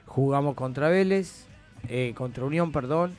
Jugamos 0.06 0.54
contra 0.54 0.88
Vélez, 0.90 1.48
eh, 1.90 2.14
contra 2.16 2.46
Unión, 2.46 2.72
perdón. 2.72 3.16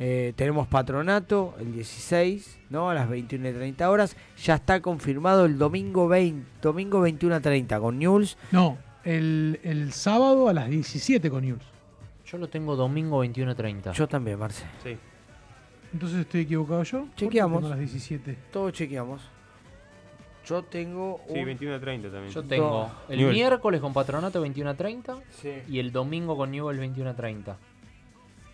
Eh, 0.00 0.32
tenemos 0.36 0.68
Patronato 0.68 1.54
el 1.58 1.72
16, 1.74 2.58
¿no? 2.70 2.88
A 2.88 2.94
las 2.94 3.08
21 3.10 3.48
y 3.48 3.52
30 3.52 3.90
horas. 3.90 4.16
Ya 4.42 4.54
está 4.54 4.80
confirmado 4.80 5.44
el 5.44 5.58
domingo 5.58 6.08
20, 6.08 6.46
domingo 6.62 7.00
21 7.00 7.34
a 7.34 7.40
30 7.40 7.80
con 7.80 7.98
News. 7.98 8.38
No, 8.52 8.78
el, 9.04 9.60
el 9.64 9.92
sábado 9.92 10.48
a 10.48 10.54
las 10.54 10.70
17 10.70 11.28
con 11.30 11.44
News. 11.44 11.62
Yo 12.30 12.38
lo 12.38 12.48
tengo 12.48 12.76
domingo 12.76 13.24
21.30. 13.24 13.92
Yo 13.92 14.06
también, 14.08 14.38
Marce. 14.38 14.64
Sí. 14.82 14.96
Entonces 15.92 16.20
estoy 16.20 16.42
equivocado 16.42 16.82
yo. 16.82 17.00
¿Por 17.00 17.10
qué 17.10 17.16
Chequeamos. 17.26 17.58
tengo 17.60 17.66
a 17.68 17.70
las 17.70 17.78
17. 17.78 18.36
Todos 18.52 18.72
chequeamos. 18.72 19.22
Yo 20.46 20.62
tengo 20.62 21.20
Sí, 21.28 21.38
un- 21.38 21.44
21 21.46 21.74
a 21.76 21.80
30 21.80 22.10
también. 22.10 22.32
Yo 22.32 22.42
tengo 22.42 22.90
el 23.08 23.18
Newell. 23.18 23.34
miércoles 23.34 23.80
con 23.80 23.92
Patronato 23.92 24.40
21.30 24.42 25.20
Sí. 25.40 25.52
y 25.68 25.78
el 25.78 25.92
domingo 25.92 26.36
con 26.36 26.50
Newell 26.50 26.78
21.30. 26.78 27.56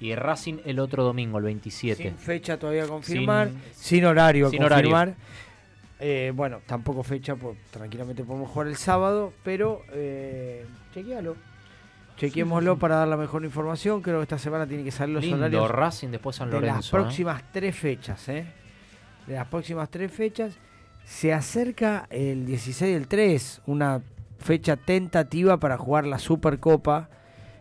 Y 0.00 0.14
Racing 0.14 0.58
el 0.64 0.80
otro 0.80 1.02
domingo, 1.04 1.38
el 1.38 1.44
27. 1.44 2.02
Sin 2.02 2.16
fecha 2.18 2.58
todavía 2.58 2.84
a 2.84 2.88
confirmar, 2.88 3.48
sin, 3.48 3.74
Sin- 3.74 4.04
horario 4.04 4.48
a 4.48 4.50
sin 4.50 4.62
horario. 4.62 4.90
confirmar. 4.90 5.14
Eh, 6.00 6.32
bueno, 6.34 6.60
tampoco 6.66 7.02
fecha, 7.04 7.36
pues 7.36 7.56
tranquilamente 7.70 8.24
podemos 8.24 8.50
jugar 8.50 8.66
el 8.68 8.76
sábado, 8.76 9.32
pero 9.44 9.82
eh, 9.92 10.66
chequealo. 10.92 11.36
Chequémoslo 12.16 12.78
para 12.78 12.96
dar 12.96 13.08
la 13.08 13.16
mejor 13.16 13.44
información. 13.44 14.00
Creo 14.00 14.18
que 14.18 14.22
esta 14.22 14.38
semana 14.38 14.66
tiene 14.66 14.84
que 14.84 14.90
salir 14.90 15.14
los 15.14 15.24
Lindo, 15.24 15.38
horarios 15.38 15.70
Racing 15.70 16.08
después 16.08 16.36
San 16.36 16.48
de 16.48 16.54
las 16.54 16.62
Lorenzo, 16.62 16.96
¿eh? 16.96 17.00
próximas 17.00 17.42
tres 17.52 17.76
fechas. 17.76 18.28
¿eh? 18.28 18.46
De 19.26 19.34
las 19.34 19.46
próximas 19.46 19.88
tres 19.90 20.12
fechas. 20.12 20.56
Se 21.04 21.32
acerca 21.32 22.06
el 22.10 22.46
16 22.46 22.94
del 22.94 23.08
3, 23.08 23.62
una 23.66 24.00
fecha 24.38 24.76
tentativa 24.76 25.58
para 25.58 25.76
jugar 25.76 26.06
la 26.06 26.18
Supercopa 26.18 27.10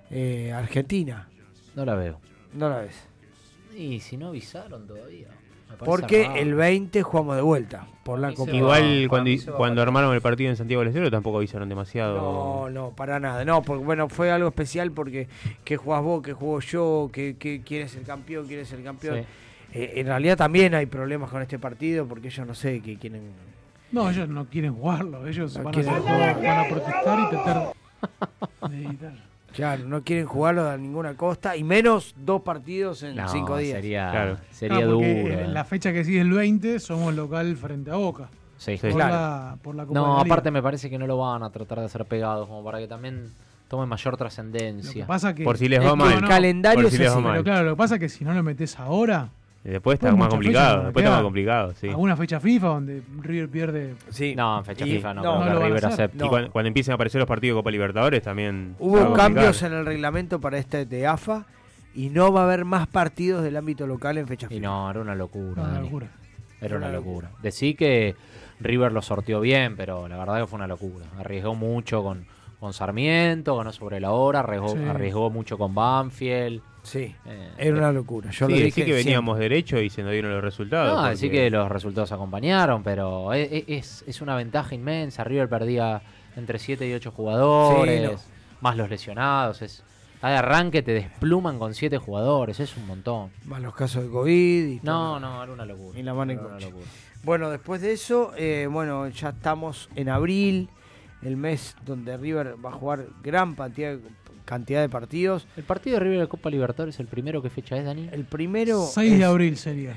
eh, 0.10 0.54
Argentina. 0.54 1.28
No 1.76 1.84
la 1.84 1.96
veo. 1.96 2.20
No 2.54 2.70
la 2.70 2.80
ves. 2.80 2.96
Y 3.76 4.00
si 4.00 4.18
no 4.18 4.28
avisaron 4.28 4.86
todavía. 4.88 5.28
Porque 5.78 6.30
el 6.36 6.54
20 6.56 7.02
jugamos 7.04 7.36
de 7.36 7.41
vuelta 7.41 7.88
por 8.04 8.20
la 8.20 8.34
Copa. 8.34 8.52
Igual 8.52 9.06
cuando, 9.10 9.32
va 9.52 9.58
cuando 9.58 9.82
armaron 9.82 10.14
el 10.14 10.22
partido 10.22 10.50
en 10.50 10.58
Santiago 10.58 10.82
del 10.82 10.90
Estero 10.90 11.10
tampoco 11.12 11.38
avisaron 11.38 11.70
demasiado. 11.70 12.16
No, 12.18 12.70
no, 12.70 12.90
para 12.91 13.20
nada. 13.20 13.44
No, 13.45 13.62
porque 13.62 13.84
bueno, 13.84 14.10
fue 14.10 14.32
algo 14.32 14.50
especial 14.50 14.91
porque 14.91 15.28
que 15.64 15.78
jugás 15.78 16.02
vos, 16.04 16.22
que 16.22 16.34
juego 16.34 16.60
yo, 16.60 17.10
que, 17.14 17.36
que 17.38 17.62
quién 17.62 17.84
es 17.84 17.95
el 17.95 18.04
campeón, 18.04 18.48
quién 18.48 18.60
es 18.62 18.72
el 18.74 18.84
campeón. 18.84 19.20
Sí. 19.20 19.26
Eh, 19.80 19.94
en 19.95 20.08
realidad 20.08 20.38
también 20.38 20.76
hay 20.76 20.86
problemas 20.86 21.30
con 21.32 21.41
este 21.41 21.58
partido 21.60 22.06
porque 22.08 22.28
ellos 22.28 22.45
no 22.45 22.54
sé 22.54 22.80
que 22.82 22.98
quieren. 22.98 23.22
No, 23.91 24.10
ellos 24.10 24.28
no 24.30 24.45
quieren 24.45 24.74
jugarlo. 24.74 25.26
Ellos 25.28 25.56
No 25.58 25.64
van, 25.66 25.74
quieren 25.74 25.94
a 25.94 25.98
hacer- 25.98 26.12
jugar. 26.14 26.44
van 26.44 26.60
a 26.60 26.70
protestar 26.70 27.20
y 27.20 27.30
tratar 27.30 27.74
de 28.72 28.84
evitar. 28.86 29.33
Claro, 29.54 29.86
no 29.88 30.04
quieren 30.04 30.26
jugarlo 30.26 30.68
a 30.70 30.78
ninguna 30.78 31.16
costa 31.16 31.56
y 31.56 31.64
menos 31.64 32.16
dos 32.18 32.42
partidos 32.42 33.04
en 33.04 33.16
No, 33.16 33.28
cinco 33.30 33.58
días. 33.58 33.76
Sería, 33.76 34.10
Claro. 34.12 34.38
sería 34.52 34.86
duro. 34.86 35.06
eh, 35.06 35.44
eh. 35.44 35.48
La 35.48 35.64
fecha 35.64 35.94
que 35.94 36.04
sigue 36.04 36.22
el 36.22 36.32
20 36.32 36.80
somos 36.80 37.14
local 37.14 37.56
frente 37.56 37.92
a 37.92 37.96
Boca. 37.96 38.30
Sí, 38.58 38.78
Por, 38.78 38.92
claro. 38.94 39.14
la, 39.14 39.58
por 39.62 39.76
la 39.76 39.86
Copa 39.86 40.00
de 40.00 40.06
No, 40.06 40.18
la 40.18 40.24
Liga. 40.24 40.34
aparte 40.36 40.52
me 40.52 40.62
parece 40.64 40.90
que 40.90 40.98
no 40.98 41.06
lo 41.06 41.18
van 41.18 41.44
a 41.44 41.50
tratar 41.50 41.80
de 41.80 41.86
hacer 41.86 42.06
pegados, 42.06 42.48
como 42.48 42.64
para 42.64 42.80
que 42.80 42.88
también 42.88 43.30
tome 43.68 43.86
mayor 43.86 44.14
Lo 44.14 44.18
que 44.18 44.24
trascendencia. 44.24 45.06
pasa 45.06 45.34
que 45.36 45.44
Por 45.44 45.58
si 45.58 45.68
les 45.68 45.80
va 45.82 45.86
Es 45.86 45.92
que 45.92 45.98
mal. 45.98 46.14
el 46.14 46.28
calendario 46.28 46.90
claro, 47.44 47.64
lo 47.64 47.72
que 47.72 47.78
pasa 47.78 47.96
es 47.96 48.00
que 48.00 48.10
si 48.10 48.24
no 48.24 48.34
lo 48.34 48.42
metes 48.44 48.80
ahora, 48.80 49.30
después 49.72 49.95
está 49.95 50.14
más 50.15 50.27
complicado. 50.30 50.84
Después 50.85 51.03
está 51.06 51.15
más 51.15 51.23
complicado, 51.23 51.73
sí. 51.76 51.88
alguna 51.90 52.15
fecha 52.18 52.40
FIFA 52.40 52.68
donde 52.68 53.02
River 53.22 53.49
pierde. 53.49 53.95
Sí. 54.10 54.35
No, 54.35 54.57
en 54.60 54.65
fecha 54.65 54.85
Y- 54.85 54.91
FIFA 54.95 55.14
no, 55.15 55.22
no, 55.23 55.53
lo 55.53 55.65
River 55.65 55.85
acepte. 55.85 56.26
Y 56.26 56.27
cuando, 56.30 56.52
cuando 56.52 56.68
empiecen 56.68 56.91
a 56.91 56.95
aparecer 56.95 57.19
los 57.19 57.27
partidos 57.27 57.56
de 57.56 57.60
Copa 57.60 57.72
Libertadores 57.72 58.22
también. 58.23 58.76
Hubo 58.80 59.14
cambios 59.14 59.61
en 59.64 59.73
el 59.73 59.85
reglamento 59.85 60.40
para 60.41 60.57
este 60.57 60.85
de 60.85 61.07
AFA 61.07 61.45
y 61.95 62.10
no 62.10 62.34
va 62.34 62.41
a 62.41 62.44
haber 62.45 62.65
más 62.65 62.88
partidos 62.88 63.44
del 63.44 63.56
ámbito 63.56 63.85
local 63.88 64.18
en 64.18 64.27
fecha 64.27 64.48
Y 64.49 64.56
FIFA. 64.56 64.61
no, 64.68 64.90
era 64.91 64.99
una 65.02 65.15
locura. 65.15 65.64
No, 65.64 65.69
una 65.69 65.80
locura. 65.80 66.07
Era 66.60 66.77
una 66.77 66.88
Una 66.88 66.95
locura. 66.98 67.31
Decí 67.41 67.76
que 67.76 68.15
River 68.60 68.91
lo 68.91 69.02
sorteó 69.02 69.41
bien, 69.41 69.76
pero 69.76 70.07
la 70.07 70.18
verdad 70.18 70.40
que 70.41 70.48
fue 70.48 70.57
una 70.57 70.68
locura. 70.68 71.06
Arriesgó 71.19 71.56
mucho 71.56 72.02
con, 72.03 72.26
con 72.60 72.73
Sarmiento, 72.73 73.57
ganó 73.57 73.72
sobre 73.73 73.99
la 73.99 74.11
hora, 74.11 74.40
arriesgó, 74.40 74.69
Sí. 74.69 74.77
arriesgó 74.90 75.30
mucho 75.30 75.57
con 75.57 75.76
Banfield. 75.76 76.61
Sí, 76.84 77.16
Eh, 77.26 77.50
era 77.58 77.78
una 77.78 77.92
locura. 77.92 78.30
Yo 78.32 78.48
lo 78.48 78.56
Sí, 78.56 78.62
dije 78.64 78.82
sí 78.82 78.86
que 78.86 78.94
veníamos 78.94 79.36
siempre. 79.38 79.50
derecho 79.56 79.80
y 79.80 79.90
se 79.90 80.04
nos 80.04 80.12
dieron 80.12 80.32
los 80.34 80.44
resultados. 80.44 80.90
No, 80.92 80.98
porque- 80.98 81.14
así 81.14 81.30
que 81.30 81.50
los 81.50 81.70
resultados 81.70 82.12
acompañaron, 82.12 82.84
pero 82.84 83.34
e- 83.34 83.44
e- 83.44 83.66
es, 83.78 84.04
es 84.06 84.22
una 84.22 84.36
ventaja 84.36 84.76
inmensa. 84.76 85.24
River 85.24 85.48
perdía 85.50 86.02
entre 86.36 86.60
7 86.60 86.88
y 86.88 86.94
8 86.94 87.12
jugadores, 87.12 88.20
Sí, 88.22 88.28
más 88.62 88.76
los 88.76 88.90
lesionados. 88.90 89.62
Es, 89.62 89.82
de 90.22 90.28
arranque 90.30 90.82
te 90.82 90.94
despluman 90.94 91.58
con 91.60 91.74
7 91.74 91.98
jugadores, 91.98 92.60
es 92.60 92.76
un 92.78 92.86
montón. 92.88 93.32
Más 93.46 93.62
los 93.62 93.74
casos 93.76 94.04
de 94.04 94.10
COVID 94.10 94.66
y 94.68 94.76
No, 94.78 94.82
todo. 94.82 95.20
no, 95.20 95.44
era 95.44 95.52
una 95.54 95.66
locura. 95.66 95.98
Y 96.00 96.04
la 96.04 96.14
mano 96.14 96.32
en 96.34 96.38
Era 96.40 96.48
una 96.48 96.56
coche. 96.56 96.66
locura. 96.70 96.86
Bueno, 97.24 97.50
después 97.50 97.82
de 97.82 97.94
eso, 97.94 98.34
eh, 98.38 98.68
bueno, 98.70 99.08
ya 99.08 99.30
estamos 99.30 99.90
en 99.96 100.10
abril, 100.10 100.70
el 101.22 101.38
mes 101.38 101.76
donde 101.86 102.18
River 102.18 102.56
va 102.64 102.70
a 102.72 102.74
jugar 102.74 103.06
gran 103.24 103.56
cantidad, 103.56 103.98
cantidad 104.54 104.82
de 104.82 104.90
partidos. 104.90 105.48
El 105.58 105.64
partido 105.64 105.96
de 105.98 106.00
River 106.06 106.20
de 106.22 106.28
Copa 106.28 106.50
Libertadores, 106.50 107.00
¿el 107.00 107.08
primero 107.08 107.42
qué 107.42 107.50
fecha 107.50 107.78
es, 107.78 107.86
Dani? 107.86 108.10
El 108.12 108.26
primero 108.26 108.86
6 108.86 109.18
de 109.18 109.26
abril 109.26 109.58
sería. 109.58 109.94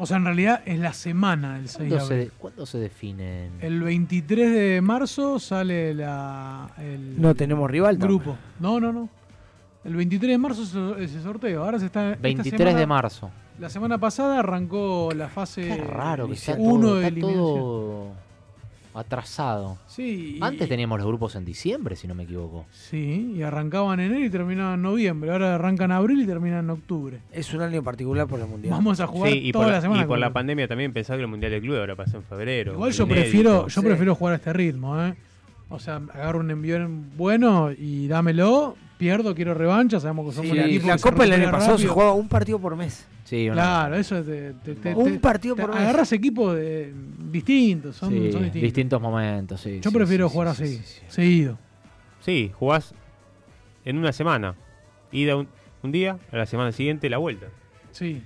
O 0.00 0.06
sea, 0.06 0.16
en 0.18 0.24
realidad 0.26 0.62
es 0.64 0.78
la 0.78 0.92
semana 0.92 1.56
del 1.58 1.68
6 1.68 1.78
de 1.78 1.88
¿Cuándo 1.88 2.06
se, 2.06 2.12
abril. 2.14 2.28
de- 2.28 2.34
cuándo 2.38 2.66
se 2.66 2.78
definen? 2.78 3.50
El 3.60 3.80
23 3.82 4.52
de 4.52 4.80
marzo 4.80 5.38
sale 5.40 5.92
la, 5.94 6.70
el 6.78 7.20
No 7.20 7.34
tenemos 7.34 7.68
rival. 7.70 7.98
tampoco. 7.98 8.24
grupo. 8.24 8.38
No, 8.60 8.78
no, 8.78 8.92
no. 8.92 9.08
El 9.84 9.96
23 9.96 10.30
de 10.32 10.38
marzo 10.38 10.96
es 10.98 11.10
ese 11.10 11.20
sorteo. 11.22 11.64
Ahora 11.64 11.78
se 11.80 11.86
está. 11.86 12.10
esta 12.12 12.22
23 12.22 12.58
semana- 12.58 12.78
de 12.78 12.86
marzo. 12.86 13.30
La 13.58 13.68
semana 13.68 13.98
pasada 13.98 14.38
arrancó 14.38 15.10
la 15.16 15.28
fase 15.28 15.62
Qué 15.62 15.76
raro 15.78 16.28
que 16.28 16.34
está 16.34 16.54
uno 16.56 16.80
todo, 16.80 16.94
de 16.96 17.00
está 17.02 17.08
eliminación. 17.08 17.44
todo 17.44 18.12
atrasado. 19.00 19.78
Sí, 19.86 20.36
y- 20.38 20.42
Antes 20.42 20.68
teníamos 20.68 20.98
los 20.98 21.06
grupos 21.08 21.34
en 21.36 21.44
diciembre, 21.44 21.96
si 21.96 22.06
no 22.08 22.14
me 22.14 22.24
equivoco. 22.24 22.66
Sí, 22.70 23.34
y 23.36 23.42
arrancaban 23.42 24.00
en 24.00 24.10
enero 24.12 24.24
y 24.26 24.30
terminaban 24.30 24.74
en 24.74 24.82
noviembre. 24.82 25.30
Ahora 25.30 25.54
arrancan 25.54 25.90
en 25.90 25.96
abril 25.96 26.20
y 26.22 26.26
terminan 26.26 26.64
en 26.64 26.70
octubre. 26.70 27.18
Es 27.32 27.52
un 27.54 27.62
año 27.62 27.82
particular 27.82 28.26
por 28.26 28.40
el 28.40 28.46
mundial. 28.46 28.72
Vamos 28.72 29.00
a 29.00 29.06
jugar 29.06 29.30
Sí, 29.32 29.38
y 29.44 29.52
toda 29.52 29.64
por, 29.64 29.70
la, 29.70 29.76
la, 29.78 29.82
semana. 29.82 30.02
y 30.02 30.06
por 30.06 30.18
la 30.18 30.32
pandemia 30.32 30.68
también 30.68 30.92
pensaba 30.92 31.16
que 31.16 31.22
el 31.22 31.28
Mundial 31.28 31.52
de 31.52 31.60
Club 31.60 31.76
ahora 31.76 31.96
pasó 31.96 32.16
en 32.18 32.22
febrero. 32.24 32.72
Igual 32.74 32.92
yo 32.92 33.04
inédito. 33.04 33.22
prefiero, 33.22 33.68
yo 33.68 33.80
Sí. 33.80 33.86
prefiero 33.86 34.14
jugar 34.14 34.32
a 34.34 34.36
este 34.36 34.52
ritmo, 34.52 35.02
¿eh? 35.04 35.14
O 35.70 35.78
sea, 35.78 35.96
agarro 35.96 36.40
un 36.40 36.50
envión 36.50 37.10
bueno 37.16 37.70
y 37.72 38.08
dámelo, 38.08 38.76
pierdo, 38.98 39.34
quiero 39.34 39.54
revancha, 39.54 39.98
sabemos 40.00 40.26
que 40.28 40.32
somos 40.34 40.50
Sí, 40.52 40.58
un 40.58 40.64
equipo 40.64 40.88
la 40.88 40.96
que 40.96 41.02
Copa 41.02 41.24
el 41.24 41.32
año 41.32 41.50
pasado 41.50 41.78
se 41.78 41.86
jugaba 41.86 42.12
un 42.12 42.28
partido 42.28 42.58
por 42.58 42.76
mes. 42.76 43.06
Sí, 43.24 43.46
una- 43.48 43.54
Claro, 43.62 43.96
eso 43.96 44.22
te, 44.22 44.52
te, 44.54 44.74
te- 44.74 44.94
Un 44.94 45.12
te- 45.14 45.18
partido 45.20 45.54
te 45.54 45.62
por 45.62 45.70
mes. 45.72 45.80
Agarras 45.80 46.12
equipos 46.12 46.54
de, 46.56 46.92
distintos, 47.30 47.96
son, 47.96 48.10
sí, 48.10 48.16
son 48.32 48.42
distintos. 48.42 48.62
distintos 48.62 49.00
momentos, 49.00 49.60
sí. 49.60 49.80
Yo 49.80 49.90
sí, 49.90 49.96
prefiero 49.96 50.28
sí, 50.28 50.32
jugar 50.34 50.54
sí, 50.56 50.62
así, 50.64 50.76
sí, 50.78 50.82
sí. 50.84 51.00
seguido. 51.08 51.58
Sí, 52.20 52.50
jugás 52.58 52.94
en 53.84 53.96
una 53.98 54.12
semana. 54.12 54.54
Ida 55.12 55.36
un, 55.36 55.48
un 55.82 55.92
día, 55.92 56.18
a 56.32 56.36
la 56.36 56.46
semana 56.46 56.72
siguiente 56.72 57.08
la 57.08 57.18
vuelta. 57.18 57.46
Sí. 57.92 58.22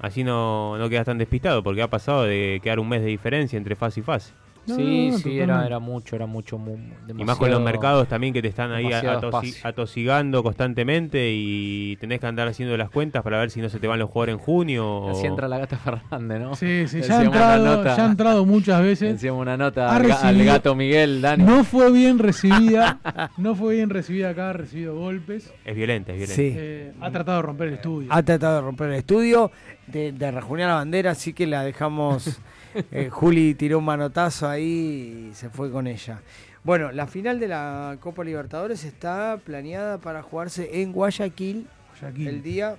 Así 0.00 0.24
no, 0.24 0.76
no 0.78 0.88
quedas 0.88 1.06
tan 1.06 1.18
despistado, 1.18 1.62
porque 1.62 1.82
ha 1.82 1.88
pasado 1.88 2.24
de 2.24 2.60
quedar 2.62 2.78
un 2.78 2.88
mes 2.88 3.00
de 3.02 3.08
diferencia 3.08 3.56
entre 3.56 3.76
fase 3.76 4.00
y 4.00 4.02
fase. 4.02 4.32
No, 4.66 4.76
sí, 4.76 5.08
no, 5.10 5.18
sí, 5.18 5.38
era, 5.38 5.66
era 5.66 5.78
mucho, 5.78 6.16
era 6.16 6.26
mucho. 6.26 6.56
mu- 6.58 6.76
Y 7.16 7.24
más 7.24 7.36
con 7.36 7.50
los 7.50 7.60
mercados 7.60 8.08
también 8.08 8.32
que 8.32 8.40
te 8.40 8.48
están 8.48 8.72
ahí 8.72 8.84
demasiado 8.84 9.20
atosi- 9.20 9.46
espacio. 9.48 9.68
atosigando 9.68 10.42
constantemente 10.42 11.30
y 11.32 11.96
tenés 12.00 12.18
que 12.20 12.26
andar 12.26 12.48
haciendo 12.48 12.76
las 12.76 12.88
cuentas 12.90 13.22
para 13.22 13.38
ver 13.40 13.50
si 13.50 13.60
no 13.60 13.68
se 13.68 13.78
te 13.78 13.86
van 13.86 13.98
los 13.98 14.08
jugadores 14.10 14.34
en 14.34 14.38
junio. 14.40 14.86
o- 14.88 15.10
Así 15.10 15.26
entra 15.26 15.48
la 15.48 15.58
gata 15.58 15.76
Fernández, 15.76 16.40
¿no? 16.40 16.54
Sí, 16.56 16.88
sí, 16.88 17.02
ya 17.02 17.18
ha, 17.20 17.24
entrado, 17.24 17.76
nota- 17.76 17.96
ya 17.96 18.06
ha 18.06 18.10
entrado 18.10 18.46
muchas 18.46 18.82
veces. 18.82 19.12
Decíamos 19.14 19.42
una 19.42 19.56
nota 19.56 19.90
Ha 19.92 19.96
al, 19.96 20.44
gato 20.44 20.74
Miguel, 20.74 21.20
Dani. 21.20 21.44
No 21.44 21.64
fue 21.64 21.92
bien 21.92 22.18
recibida, 22.18 23.00
no 23.36 23.54
fue 23.54 23.74
bien 23.74 23.90
recibida 23.90 24.30
acá, 24.30 24.50
ha 24.50 24.52
recibido 24.54 24.94
golpes. 24.96 25.52
Es 25.64 25.76
violenta, 25.76 26.12
es 26.12 26.18
violenta. 26.18 26.34
Sí. 26.36 26.54
Eh, 26.56 26.92
ha 27.00 27.10
tratado 27.10 27.36
de 27.38 27.42
romper 27.42 27.68
el 27.68 27.74
estudio. 27.74 28.08
Ha 28.12 28.22
tratado 28.22 28.54
de 28.56 28.60
romper 28.62 28.88
el 28.88 28.94
estudio, 28.96 29.50
de, 29.86 30.12
de 30.12 30.32
la 30.32 30.74
bandera, 30.74 31.10
así 31.10 31.32
que 31.34 31.46
la 31.46 31.62
dejamos. 31.64 32.40
eh, 32.90 33.08
Juli 33.10 33.54
tiró 33.54 33.78
un 33.78 33.84
manotazo 33.84 34.48
ahí 34.48 35.28
y 35.30 35.34
se 35.34 35.48
fue 35.50 35.70
con 35.70 35.86
ella. 35.86 36.20
Bueno, 36.62 36.92
la 36.92 37.06
final 37.06 37.38
de 37.40 37.48
la 37.48 37.96
Copa 38.00 38.24
Libertadores 38.24 38.84
está 38.84 39.38
planeada 39.44 39.98
para 39.98 40.22
jugarse 40.22 40.80
en 40.82 40.92
Guayaquil 40.92 41.66
Guayaquil. 42.00 42.28
el 42.28 42.42
día 42.42 42.76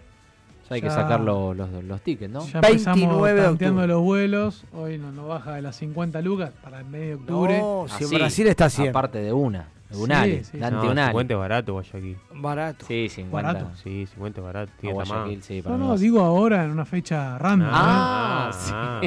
Ya 0.68 0.76
hay 0.76 0.82
que 0.82 0.88
Ya- 0.88 0.94
sacar 0.96 1.20
lo- 1.22 1.54
los, 1.54 1.70
los 1.84 2.02
tickets, 2.02 2.34
¿no? 2.34 2.46
Ya 2.48 2.60
empezamos 2.60 3.24
tanteando 3.36 3.86
los 3.86 4.02
vuelos. 4.02 4.66
Hoy 4.74 4.98
nos 4.98 5.14
no 5.14 5.28
baja 5.28 5.54
de 5.54 5.62
las 5.62 5.76
50 5.76 6.22
lucas 6.24 6.52
para 6.64 6.80
el 6.80 6.86
medio 6.86 7.08
de 7.10 7.14
octubre. 7.16 7.58
No, 7.60 7.86
si 7.88 8.04
en 8.04 8.06
Así, 8.08 8.16
Brasil 8.16 8.48
está 8.48 8.70
100. 8.72 8.90
Aparte 8.90 9.20
de 9.20 9.32
una. 9.32 9.68
De 9.96 9.98
Sí, 9.98 10.04
Unales. 10.04 10.48
sí, 10.48 10.58
Dante 10.58 10.86
No, 10.86 10.92
Unales. 10.92 11.10
50 11.12 11.34
es 11.34 11.40
barato 11.40 11.74
Guayaquil. 11.74 12.18
Barato. 12.34 12.86
Sí, 12.88 13.10
50. 13.10 13.54
Barato. 13.54 13.72
Sí, 13.84 14.06
50 14.06 14.40
es 14.40 14.46
barato. 14.46 14.72
Tiene 14.80 14.94
Guayaquil, 14.94 15.44
sí, 15.44 15.62
para 15.62 15.78
No, 15.78 15.88
no, 15.88 15.98
digo 15.98 16.22
ahora 16.22 16.64
en 16.66 16.72
una 16.72 16.86
fecha 16.86 17.38
random. 17.38 17.70
Ah, 17.72 18.50
¿eh? 18.52 18.56
sí, 18.58 18.72
ah, 18.74 19.02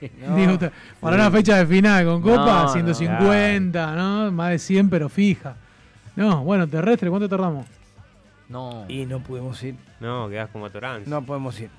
sí. 0.00 0.10
ah. 0.26 0.34
Digo, 0.34 0.58
te- 0.58 0.70
para 1.00 1.16
una 1.16 1.30
fecha 1.30 1.56
de 1.58 1.66
final 1.66 2.04
con 2.04 2.20
No, 2.20 2.26
Copa, 2.36 2.62
no, 2.64 2.68
150, 2.68 3.94
¿no? 3.96 4.32
Más 4.32 4.50
de 4.50 4.58
100, 4.58 4.90
pero 4.90 5.08
fija. 5.08 5.56
No, 6.16 6.42
bueno, 6.44 6.66
terrestre, 6.68 7.08
¿cuánto 7.08 7.28
tardamos? 7.28 7.66
No. 8.48 8.84
Y 8.88 9.06
no 9.06 9.20
pudimos 9.20 9.62
ir. 9.62 9.76
No, 10.00 10.28
quedás 10.28 10.50
como 10.50 10.68
Torán. 10.68 11.04
No 11.06 11.22
podemos 11.22 11.58
ir. 11.60 11.70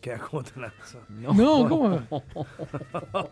Queda 0.00 0.18
como 0.18 0.42
Toranzo. 0.44 1.00
No, 1.08 1.34
¿cómo? 1.68 2.00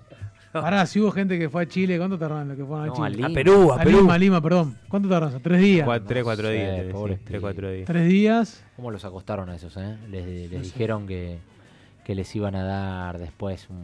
Pará, 0.63 0.87
si 0.87 1.01
hubo 1.01 1.11
gente 1.11 1.39
que 1.39 1.49
fue 1.49 1.63
a 1.63 1.67
Chile, 1.67 1.99
¿cuánto 1.99 2.19
tardaron 2.19 2.49
los 2.49 2.57
que 2.57 2.65
fueron 2.65 2.85
a 2.85 2.87
No, 2.89 2.95
Chile? 2.95 3.07
a 3.07 3.11
Lima. 3.11 3.27
A 3.29 3.31
Perú, 3.33 3.73
a 3.73 3.79
Perú. 3.79 3.99
Lima, 3.99 4.15
a 4.15 4.19
Lima, 4.19 4.41
perdón. 4.41 4.79
¿Cuánto 4.89 5.09
tardaron? 5.09 5.41
¿Tres 5.43 5.61
días? 5.61 5.89
3, 6.07 6.25
4 6.25 6.43
No 6.45 6.49
sé, 6.51 6.55
días. 6.83 6.93
pobres 6.93 7.21
3, 7.25 7.41
4 7.41 7.71
días. 7.71 7.87
¿Tres 7.87 8.09
días? 8.09 8.65
¿Cómo 8.77 8.91
los 8.91 9.05
acostaron 9.05 9.49
a 9.51 9.57
esos, 9.57 9.77
eh? 9.77 9.97
Les, 10.11 10.51
les 10.51 10.63
dijeron 10.63 11.07
que, 11.07 11.39
que 12.05 12.15
les 12.15 12.35
iban 12.37 12.55
a 12.55 12.65
dar 12.65 13.19
después 13.19 13.69
un, 13.71 13.83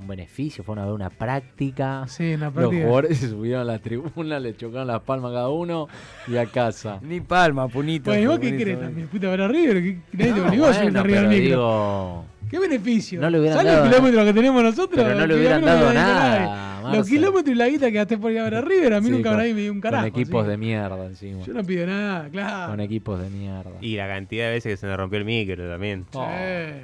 un 0.00 0.06
beneficio, 0.06 0.62
fueron 0.64 0.82
a 0.84 0.86
ver 0.86 0.94
una 0.94 1.10
práctica. 1.10 2.04
Sí, 2.08 2.34
una 2.34 2.46
Los 2.46 2.54
práctica. 2.54 2.82
jugadores 2.82 3.18
se 3.18 3.28
subieron 3.30 3.62
a 3.62 3.64
la 3.64 3.78
tribuna, 3.78 4.38
le 4.40 4.56
chocaron 4.56 4.86
las 4.88 5.00
palmas 5.02 5.30
a 5.30 5.34
cada 5.34 5.48
uno 5.50 5.88
y 6.28 6.36
a 6.36 6.46
casa. 6.46 6.98
Ni 7.02 7.20
palma, 7.20 7.68
punito. 7.68 8.10
Bueno, 8.10 8.22
¿y 8.22 8.26
vos 8.26 8.38
qué 8.38 8.56
querés 8.56 8.80
también? 8.80 9.08
Fuiste 9.08 9.26
a 9.26 9.30
ver 9.30 9.42
a 9.42 9.48
River, 9.48 9.82
que 9.82 9.98
nadie 10.12 10.32
te 10.32 10.40
No, 10.40 10.46
obligó 10.48 10.66
a 10.66 10.74
subirte 10.74 10.98
arriba 10.98 11.18
pero 11.20 11.30
del 11.30 11.40
micro. 11.42 11.56
digo, 11.58 12.24
¿Qué 12.50 12.58
beneficio? 12.58 13.20
No 13.20 13.30
le 13.30 13.40
hubieran 13.40 13.58
¿Sabes 13.58 13.72
dado- 13.72 13.84
los 13.84 13.94
kilómetros 13.94 14.24
que 14.26 14.32
tenemos 14.32 14.62
nosotros? 14.62 15.04
Pero 15.04 15.14
no 15.18 15.26
le 15.26 15.34
hubieran 15.34 15.64
dado 15.64 15.92
nada. 15.92 16.64
Los 16.92 17.06
kilómetros 17.06 17.54
y 17.54 17.58
la 17.58 17.68
guita 17.68 17.86
que 17.86 17.92
gasté 17.92 18.16
por 18.16 18.32
ir 18.32 18.38
a 18.38 18.44
ver 18.44 18.54
a 18.54 18.60
River, 18.62 18.94
a 18.94 19.00
mí 19.00 19.06
Sí, 19.08 19.12
nunca 19.12 19.32
nadie 19.32 19.52
me 19.52 19.60
dio 19.60 19.72
un 19.72 19.80
carajo. 19.80 20.04
Con 20.10 20.20
equipos 20.20 20.42
así. 20.42 20.50
de 20.52 20.56
mierda 20.56 21.04
encima. 21.06 21.44
Yo 21.44 21.52
no 21.52 21.62
pido 21.64 21.86
nada, 21.86 22.28
claro. 22.30 22.70
Con 22.72 22.80
equipos 22.80 23.20
de 23.20 23.28
mierda. 23.28 23.72
Y 23.82 23.96
la 23.96 24.08
cantidad 24.08 24.46
de 24.46 24.52
veces 24.52 24.72
que 24.72 24.76
se 24.78 24.86
me 24.86 24.96
rompió 24.96 25.18
el 25.18 25.26
micro 25.26 25.68
también. 25.68 26.06
Sí, 26.10 26.18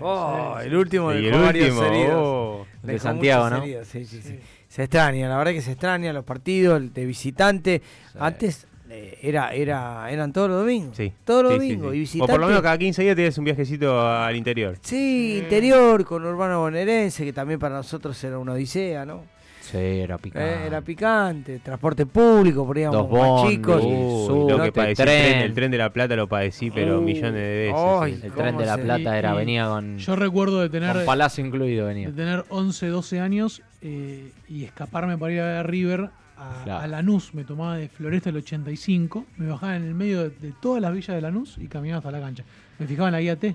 Oh, 0.01 0.57
sí, 0.61 0.67
el 0.67 0.77
último 0.77 1.11
dejó 1.11 1.49
el 1.49 1.57
último, 1.63 1.81
oh. 2.13 2.67
El 2.83 2.87
de 2.91 2.99
Santiago, 2.99 3.49
¿no? 3.49 3.65
sí, 3.85 4.05
sí, 4.05 4.21
sí. 4.21 4.39
Se 4.69 4.83
extraña, 4.83 5.29
la 5.29 5.39
verdad 5.39 5.53
que 5.53 5.63
se 5.63 5.71
extraña 5.73 6.13
los 6.13 6.25
partidos 6.25 6.77
el 6.79 6.93
de 6.93 7.07
visitante. 7.07 7.81
Antes 8.19 8.67
eh, 8.91 9.19
era, 9.23 9.53
era, 9.55 10.11
eran 10.11 10.33
todos 10.33 10.49
los 10.51 10.61
domingos. 10.61 10.97
Sí. 10.97 11.13
Todos 11.25 11.43
los 11.45 11.53
sí, 11.55 11.59
domingos. 11.59 11.93
sí. 11.93 11.97
Y 11.97 11.99
O 11.99 12.01
visitante. 12.01 12.33
por 12.33 12.41
lo 12.41 12.47
menos 12.49 12.63
cada 12.63 12.79
15 12.79 13.03
días 13.03 13.17
tienes 13.17 13.39
un 13.39 13.45
viajecito 13.45 14.01
al 14.07 14.37
interior. 14.37 14.77
Sí, 14.83 15.39
interior 15.43 16.05
con 16.05 16.25
Urbano 16.25 16.61
Bonaerense, 16.61 17.25
que 17.25 17.33
también 17.33 17.59
para 17.59 17.77
nosotros 17.77 18.23
era 18.25 18.39
una 18.39 18.53
odisea, 18.53 19.05
¿no? 19.05 19.23
Sí, 19.63 19.79
era 19.79 20.19
picante. 20.19 20.47
Eh, 20.47 20.67
era 20.67 20.83
picante, 20.83 21.59
transporte 21.61 22.05
público, 22.05 22.67
por 22.67 22.79
Dos 22.79 23.11
más 23.11 23.49
chicos. 23.49 23.83
Uy, 23.83 24.51
lo 24.51 24.63
que 24.63 24.71
padecí, 24.71 25.01
el 25.03 25.09
tren, 25.09 25.31
tren. 25.33 25.41
el 25.43 25.55
tren 25.55 25.71
de 25.71 25.79
la 25.79 25.91
plata 25.91 26.15
lo 26.17 26.29
padecí, 26.29 26.71
pero 26.71 26.99
Uh, 26.99 27.01
millones 27.01 27.33
de 27.33 27.57
veces. 27.73 27.75
ay. 27.75 28.13
El 28.23 28.31
¿Cómo 28.31 28.43
tren 28.43 28.57
de 28.59 28.67
la 28.67 28.77
plata 28.77 29.19
era, 29.19 29.33
venía 29.33 29.67
con, 29.69 29.97
Yo 29.97 30.17
recuerdo 30.17 30.61
de 30.61 30.69
tener, 30.69 30.95
con 30.95 31.07
palacio 31.07 31.45
incluido. 31.47 31.87
Venía. 31.87 32.09
de 32.09 32.13
tener 32.15 32.45
11, 32.51 32.89
12 32.89 33.21
años 33.21 33.63
eh, 33.81 34.33
y 34.51 34.65
escaparme 34.65 35.17
para 35.17 35.33
ir 35.33 35.41
a 35.41 35.47
ver 35.47 35.57
a 35.57 35.63
River 35.63 36.11
a, 36.37 36.63
Claro. 36.65 36.83
a 36.83 36.87
Lanús. 36.87 37.35
Me 37.35 37.45
tomaba 37.45 37.77
de 37.77 37.89
Floresta 37.89 38.31
el 38.31 38.37
85, 38.37 39.25
me 39.37 39.49
bajaba 39.49 39.77
en 39.77 39.85
el 39.85 39.95
medio 39.95 40.23
de, 40.23 40.31
de 40.31 40.53
todas 40.61 40.81
las 40.83 40.93
villas 40.93 41.15
de 41.15 41.21
Lanús 41.21 41.57
y 41.59 41.67
caminaba 41.69 41.99
hasta 41.99 42.11
la 42.11 42.21
cancha. 42.21 42.45
Me 42.79 42.87
fijaba 42.87 43.09
en 43.09 43.13
la 43.13 43.21
guía 43.21 43.37
T 43.37 43.55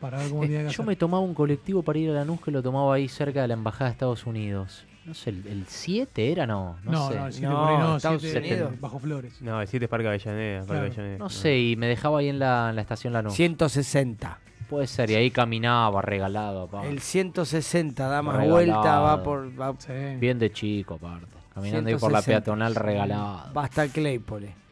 para 0.00 0.18
ver 0.18 0.28
cómo 0.30 0.42
tenía 0.42 0.58
que 0.58 0.64
Yo 0.64 0.70
hacer. 0.70 0.86
me 0.86 0.96
tomaba 0.96 1.22
un 1.22 1.34
colectivo 1.34 1.82
para 1.82 1.98
ir 1.98 2.10
a 2.10 2.14
Lanús 2.14 2.40
que 2.40 2.50
lo 2.50 2.62
tomaba 2.62 2.94
ahí 2.94 3.08
cerca 3.08 3.42
de 3.42 3.48
la 3.48 3.54
Embajada 3.54 3.86
de 3.86 3.92
Estados 3.92 4.26
Unidos. 4.26 4.84
No 5.04 5.14
sé, 5.14 5.30
¿el, 5.30 5.46
el 5.46 5.64
7 5.68 6.32
era? 6.32 6.46
No, 6.48 6.76
no, 6.82 6.90
No, 6.90 7.08
sé. 7.08 7.16
no, 7.16 7.26
el 7.26 7.32
7 7.32 7.46
No, 7.46 7.78
no, 7.78 7.96
Estados 7.96 8.22
7 8.22 8.38
Unidos. 8.40 8.80
bajo 8.80 8.98
flores. 8.98 9.40
No, 9.40 9.60
el 9.60 9.68
7 9.68 9.84
es 9.84 9.88
Parque 9.88 10.08
Avellaneda. 10.08 10.58
Parque 10.60 10.72
Claro. 10.72 10.86
Avellaneda. 10.86 11.18
No 11.18 11.30
sé, 11.30 11.58
y 11.58 11.76
me 11.76 11.86
dejaba 11.86 12.18
ahí 12.18 12.28
en 12.28 12.40
la, 12.40 12.70
en 12.70 12.76
la 12.76 12.82
estación 12.82 13.12
Lanús. 13.12 13.34
160. 13.34 14.40
Puede 14.68 14.88
ser, 14.88 15.08
y 15.10 15.14
ahí 15.14 15.30
caminaba 15.30 16.02
regalado, 16.02 16.66
papá. 16.66 16.88
El 16.88 16.98
160 16.98 18.08
da 18.08 18.20
más 18.20 18.34
Regalado. 18.34 18.54
vuelta, 18.56 18.98
va 18.98 19.22
por. 19.22 19.48
va- 19.60 19.74
Sí. 19.78 19.92
Bien 20.18 20.40
de 20.40 20.50
chico, 20.50 20.94
aparte. 20.94 21.35
Caminando 21.56 21.88
ahí 21.88 21.96
por 21.96 22.12
la 22.12 22.20
160. 22.20 22.26
peatonal 22.44 22.74
regalado. 22.74 23.52
Va 23.54 23.64
hasta 23.64 23.88
Claypole. 23.88 24.65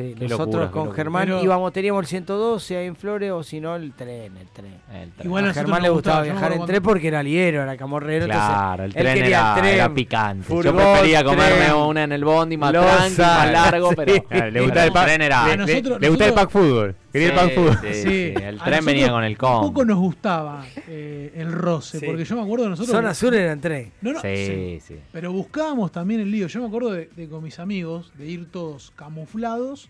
Sí, 0.00 0.14
Qué 0.18 0.24
nosotros 0.28 0.64
locura, 0.64 0.70
con. 0.70 0.92
Germán 0.92 1.24
Pero- 1.26 1.42
íbamos, 1.44 1.72
teníamos 1.72 2.00
el 2.02 2.06
112 2.06 2.76
ahí 2.76 2.86
en 2.86 2.96
Flores 2.96 3.30
o 3.32 3.42
si 3.42 3.60
no 3.60 3.76
el 3.76 3.92
tren, 3.92 4.36
el 4.36 4.48
tren. 4.48 4.74
El 4.92 5.10
tren. 5.12 5.26
Igual 5.26 5.44
a 5.44 5.46
a 5.46 5.48
nosotros 5.48 5.54
Germán 5.66 5.82
le 5.82 5.88
gustaba 5.90 6.22
viajar 6.22 6.52
en 6.52 6.64
tren 6.66 6.82
porque 6.82 7.08
era 7.08 7.22
liero, 7.22 7.62
era 7.62 7.76
camorrero. 7.76 8.26
Claro, 8.26 8.84
el 8.84 8.90
él 8.96 9.02
tren 9.02 9.24
era, 9.24 9.54
tren, 9.54 9.66
era 9.74 9.92
picante. 9.94 10.62
Yo 10.62 10.74
prefería 10.74 11.22
comerme 11.24 11.64
tren, 11.66 11.74
una 11.74 12.04
en 12.04 12.12
el 12.12 12.24
bondi 12.24 12.56
más 12.56 12.72
tranqui, 12.72 13.20
más 13.20 13.52
largo, 13.52 13.88
sí. 13.90 13.94
pero 13.96 14.22
Claro, 14.24 14.50
le 14.50 14.60
gustaba 14.60 14.84
el, 14.86 14.92
pack- 14.92 15.04
tren 15.06 15.22
era... 15.22 15.44
le- 15.46 15.52
A 15.52 15.56
le- 15.56 15.66
nosotros- 15.66 16.00
le 16.00 16.08
gustaba 16.08 16.28
el 16.28 16.34
pack 16.34 16.50
fútbol. 16.50 16.96
Quería 17.12 17.28
el 17.28 17.34
Sí, 17.34 17.40
pack 17.40 17.54
fútbol. 17.56 17.78
sí, 17.82 17.94
Sí, 17.94 18.02
sí, 18.02 18.34
El 18.40 18.60
a 18.60 18.64
tren 18.64 18.84
venía 18.84 19.10
con 19.10 19.24
el 19.24 19.36
Poco 19.36 19.72
con. 19.74 19.86
nos 19.88 19.98
gustaba 19.98 20.64
eh, 20.86 21.32
el 21.34 21.50
roce, 21.50 21.98
Sí. 21.98 22.06
porque 22.06 22.24
yo 22.24 22.36
me 22.36 22.42
acuerdo 22.42 22.64
de 22.64 22.70
nosotros. 22.70 22.94
Zona 22.96 23.14
Sur 23.14 23.34
era 23.34 23.50
en 23.52 23.60
tren. 23.60 23.92
No, 24.00 24.12
no, 24.12 24.20
Sí, 24.20 24.78
sí. 24.80 24.96
Pero 25.12 25.32
buscábamos 25.32 25.90
también 25.90 26.20
el 26.20 26.30
lío. 26.30 26.46
Yo 26.46 26.60
me 26.60 26.68
acuerdo 26.68 26.92
de, 26.92 27.10
de 27.16 27.28
con 27.28 27.42
mis 27.42 27.58
amigos 27.58 28.12
de 28.16 28.26
ir 28.26 28.48
todos 28.50 28.92
camuflados 28.94 29.89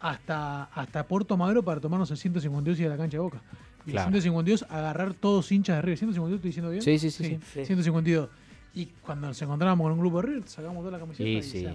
hasta, 0.00 0.64
hasta 0.64 1.06
Puerto 1.06 1.36
Magro 1.36 1.62
para 1.62 1.80
tomarnos 1.80 2.10
el 2.10 2.16
152 2.16 2.78
y 2.78 2.82
ir 2.82 2.88
a 2.88 2.90
la 2.92 2.96
cancha 2.96 3.16
de 3.16 3.22
Boca. 3.22 3.40
Y 3.86 3.92
Claro. 3.92 4.08
el 4.08 4.12
152 4.22 4.66
agarrar 4.70 5.14
todos 5.14 5.50
hinchas 5.52 5.76
de 5.76 5.82
River. 5.82 5.98
¿152 5.98 6.34
estoy 6.34 6.48
diciendo 6.48 6.70
bien? 6.70 6.82
Sí, 6.82 6.98
sí, 6.98 7.10
sí, 7.10 7.38
sí. 7.52 7.64
152. 7.64 8.28
Y 8.74 8.86
cuando 9.02 9.26
nos 9.28 9.40
encontrábamos 9.42 9.84
con 9.84 9.92
un 9.92 9.98
grupo 10.00 10.20
de 10.22 10.28
River, 10.28 10.48
sacamos 10.48 10.78
toda 10.84 10.92
la 10.92 10.98
camiseta 10.98 11.28
y, 11.28 11.36
Y 11.38 11.42
sí, 11.42 11.66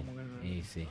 que 0.42 0.48
y 0.48 0.62
sí. 0.62 0.88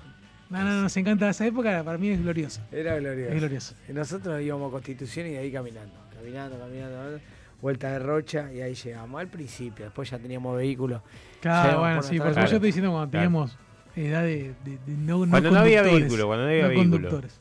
No, 0.49 0.60
no, 0.64 0.70
no, 0.76 0.82
nos 0.84 0.95
encanta 0.98 1.28
esa 1.30 1.45
época, 1.48 1.84
para 1.84 1.98
mí 1.98 2.10
es 2.10 2.22
gloriosa. 2.22 2.68
Era 2.72 2.98
glorioso. 2.98 3.32
Es 3.34 3.40
glorioso. 3.40 3.76
Y 3.90 3.94
nosotros 3.94 4.41
íbamos 4.41 4.70
a 4.70 4.72
Constitución 4.74 5.26
y 5.28 5.32
de 5.32 5.40
ahí 5.40 5.52
caminando. 5.52 5.95
Caminando, 6.14 6.60
caminando. 6.60 7.20
Vuelta 7.62 7.90
de 7.91 7.99
Rocha 7.99 8.53
y 8.53 8.62
ahí 8.62 8.76
llegamos. 8.76 9.20
Al 9.20 9.28
principio, 9.28 9.86
después 9.86 10.07
ya 10.10 10.20
teníamos 10.20 10.56
vehículos. 10.56 11.02
Claro, 11.41 11.80
bueno, 11.80 12.03
sí, 12.03 12.18
por 12.20 12.28
eso 12.28 12.34
Claro. 12.36 12.49
yo 12.52 12.56
estoy 12.57 12.68
diciendo 12.70 12.91
cuando 12.91 13.10
Claro. 13.10 13.24
teníamos 13.26 13.57
edad 13.95 14.23
de, 14.23 14.53
de- 14.65 14.77
de 14.85 14.97
no, 14.97 15.26
no 15.26 15.31
Cuando 15.31 15.51
no 15.51 15.59
había 15.59 15.81
conductores, 15.81 16.01
vehículo, 16.09 16.27
cuando 16.27 16.43
no 16.45 16.49
había 16.49 16.63
no 16.63 16.69
vehículo. 16.69 16.91
conductores. 16.91 17.39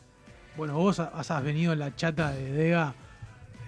Bueno, 0.56 0.74
vos 0.74 1.00
ha- 1.00 1.10
has, 1.14 1.30
has 1.30 1.42
venido 1.44 1.72
en 1.72 1.78
la 1.80 1.94
chata 1.96 2.30
de 2.32 2.52
Dega 2.52 2.94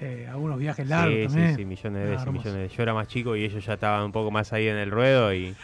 eh, 0.00 0.26
algunos 0.30 0.58
viajes 0.58 0.86
largos 0.88 1.14
Sí, 1.16 1.24
también. 1.26 1.48
sí, 1.50 1.56
sí, 1.56 1.64
millones 1.64 2.02
de 2.02 2.08
Ah, 2.08 2.10
veces, 2.12 2.26
millones 2.32 2.52
de 2.54 2.60
veces. 2.62 2.76
Yo 2.76 2.82
era 2.82 2.94
más 2.94 3.08
chico 3.08 3.34
y 3.36 3.44
ellos 3.44 3.64
ya 3.64 3.74
estaban 3.74 4.04
un 4.04 4.12
poco 4.12 4.30
más 4.30 4.52
ahí 4.52 4.68
en 4.68 4.76
el 4.76 4.90
ruedo 4.90 5.34
y 5.34 5.54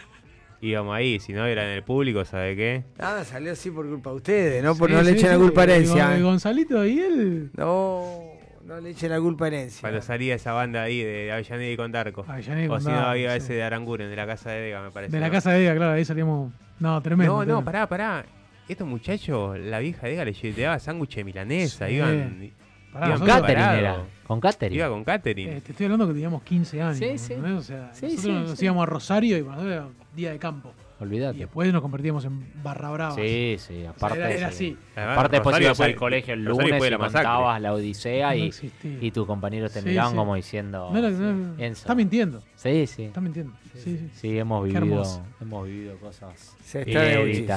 íbamos 0.61 0.95
ahí. 0.95 1.19
Si 1.19 1.31
no, 1.33 1.45
era 1.45 1.63
en 1.65 1.71
el 1.77 1.83
público, 1.83 2.25
¿sabe 2.25 2.55
qué? 2.55 2.83
Nada, 2.97 3.23
salió 3.23 3.51
así 3.53 3.69
por 3.71 3.87
culpa 3.87 4.09
de 4.09 4.15
ustedes, 4.17 4.63
¿no? 4.63 4.75
Por 4.75 4.89
Sí, 4.89 4.95
no 4.95 5.01
le 5.03 5.11
sí, 5.11 5.17
echen 5.17 5.29
la 5.29 5.35
sí, 5.35 5.41
culpa 5.41 5.63
herencia. 5.63 6.19
Gonzalito 6.19 6.85
y 6.85 6.99
él. 6.99 7.51
No, 7.55 8.32
no 8.65 8.79
le 8.79 8.89
echen 8.91 9.09
la 9.11 9.19
culpa 9.19 9.45
a 9.45 9.47
herencia. 9.49 9.81
Cuando 9.81 10.01
salía 10.01 10.35
esa 10.35 10.53
banda 10.53 10.83
ahí 10.83 11.01
de 11.01 11.31
Avellaneda 11.31 11.71
y 11.71 11.77
Condarco. 11.77 12.25
Avellaneda 12.27 12.63
y 12.65 12.67
o 12.69 12.79
si 12.79 12.87
no, 12.87 12.93
había 12.99 13.31
sí. 13.31 13.37
ese 13.37 13.53
de 13.53 13.63
Aranguren, 13.63 14.09
de 14.09 14.15
la 14.15 14.25
casa 14.27 14.51
de 14.51 14.61
Dega, 14.61 14.81
me 14.81 14.91
parece. 14.91 15.11
De 15.13 15.19
la 15.19 15.27
¿no? 15.27 15.33
casa 15.33 15.51
de 15.51 15.59
Dega, 15.59 15.75
claro, 15.75 15.91
ahí 15.93 16.05
salíamos. 16.05 16.51
No, 16.79 17.01
tremendo. 17.01 17.33
No, 17.33 17.39
no, 17.39 17.43
tremendo. 17.45 17.65
pará, 17.65 17.87
pará. 17.87 18.25
Estos 18.67 18.87
muchachos, 18.87 19.57
la 19.59 19.79
vieja 19.79 20.07
Dega 20.07 20.23
les 20.25 20.41
llevaba 20.41 20.79
sándwich 20.79 21.15
de 21.15 21.23
milanesa, 21.23 21.87
Sí. 21.87 21.95
iban... 21.95 22.51
Pará, 22.93 23.07
iban 23.07 23.19
Con 23.19 23.27
preparados. 23.27 23.79
era. 23.79 23.97
Con 24.27 24.39
catering. 24.39 24.77
Iba 24.77 24.89
con 24.89 25.03
catering. 25.03 25.49
Eh, 25.49 25.61
te 25.61 25.71
estoy 25.71 25.85
hablando 25.85 26.07
que 26.07 26.13
teníamos 26.13 26.43
15 26.43 26.81
años. 26.81 26.97
Sí, 26.97 27.17
sí. 27.17 27.33
O 27.33 27.61
sea, 27.61 27.89
Sí, 27.93 28.05
nosotros 28.05 28.21
sí, 28.21 28.31
nos 28.31 28.59
sí. 28.59 28.65
íbamos 28.65 28.83
a 28.83 28.85
Rosario 28.85 29.37
y 29.37 29.41
para 29.41 29.55
nosotros 29.55 29.73
era 29.75 29.87
día 30.15 30.31
de 30.31 30.39
campo. 30.39 30.71
Y 30.99 31.03
Olvídate. 31.03 31.37
después 31.39 31.73
nos 31.73 31.81
convertíamos 31.81 32.23
en 32.25 32.45
barra 32.63 32.89
brava. 32.91 33.15
Sí, 33.15 33.55
sí, 33.59 33.85
aparte. 33.85 34.19
era- 34.19 34.31
era 34.31 34.51
sí. 34.51 34.55
así. 34.71 34.77
Además, 34.95 35.17
Aparte 35.17 35.35
después 35.37 35.61
ibas 35.61 35.79
al 35.81 35.95
colegio 35.95 36.33
el 36.33 36.43
lunes 36.45 36.67
y 36.67 36.89
la 36.89 36.97
masacre. 36.97 37.23
contabas 37.27 37.61
la 37.61 37.73
odisea 37.73 38.29
No 38.29 38.35
y, 38.35 38.53
y 39.01 39.11
tus 39.11 39.25
compañeros 39.27 39.73
te 39.73 39.81
Sí, 39.81 39.89
miraban 39.89 40.11
sí. 40.11 40.17
como 40.17 40.35
diciendo... 40.35 40.89
No, 40.93 41.01
no, 41.01 41.09
no, 41.09 41.55
Enzo. 41.61 41.81
está 41.81 41.95
mintiendo. 41.95 42.41
Sí, 42.55 42.87
sí. 42.87 43.03
Está 43.03 43.19
mintiendo. 43.21 43.53
Sí, 43.75 43.97
sí. 43.97 44.09
Sí, 44.15 44.37
hemos 44.37 44.63
vivido, 44.65 45.03
hemos 45.41 45.67
vivido 45.67 45.97
cosas 45.97 46.55
Se. 46.63 46.85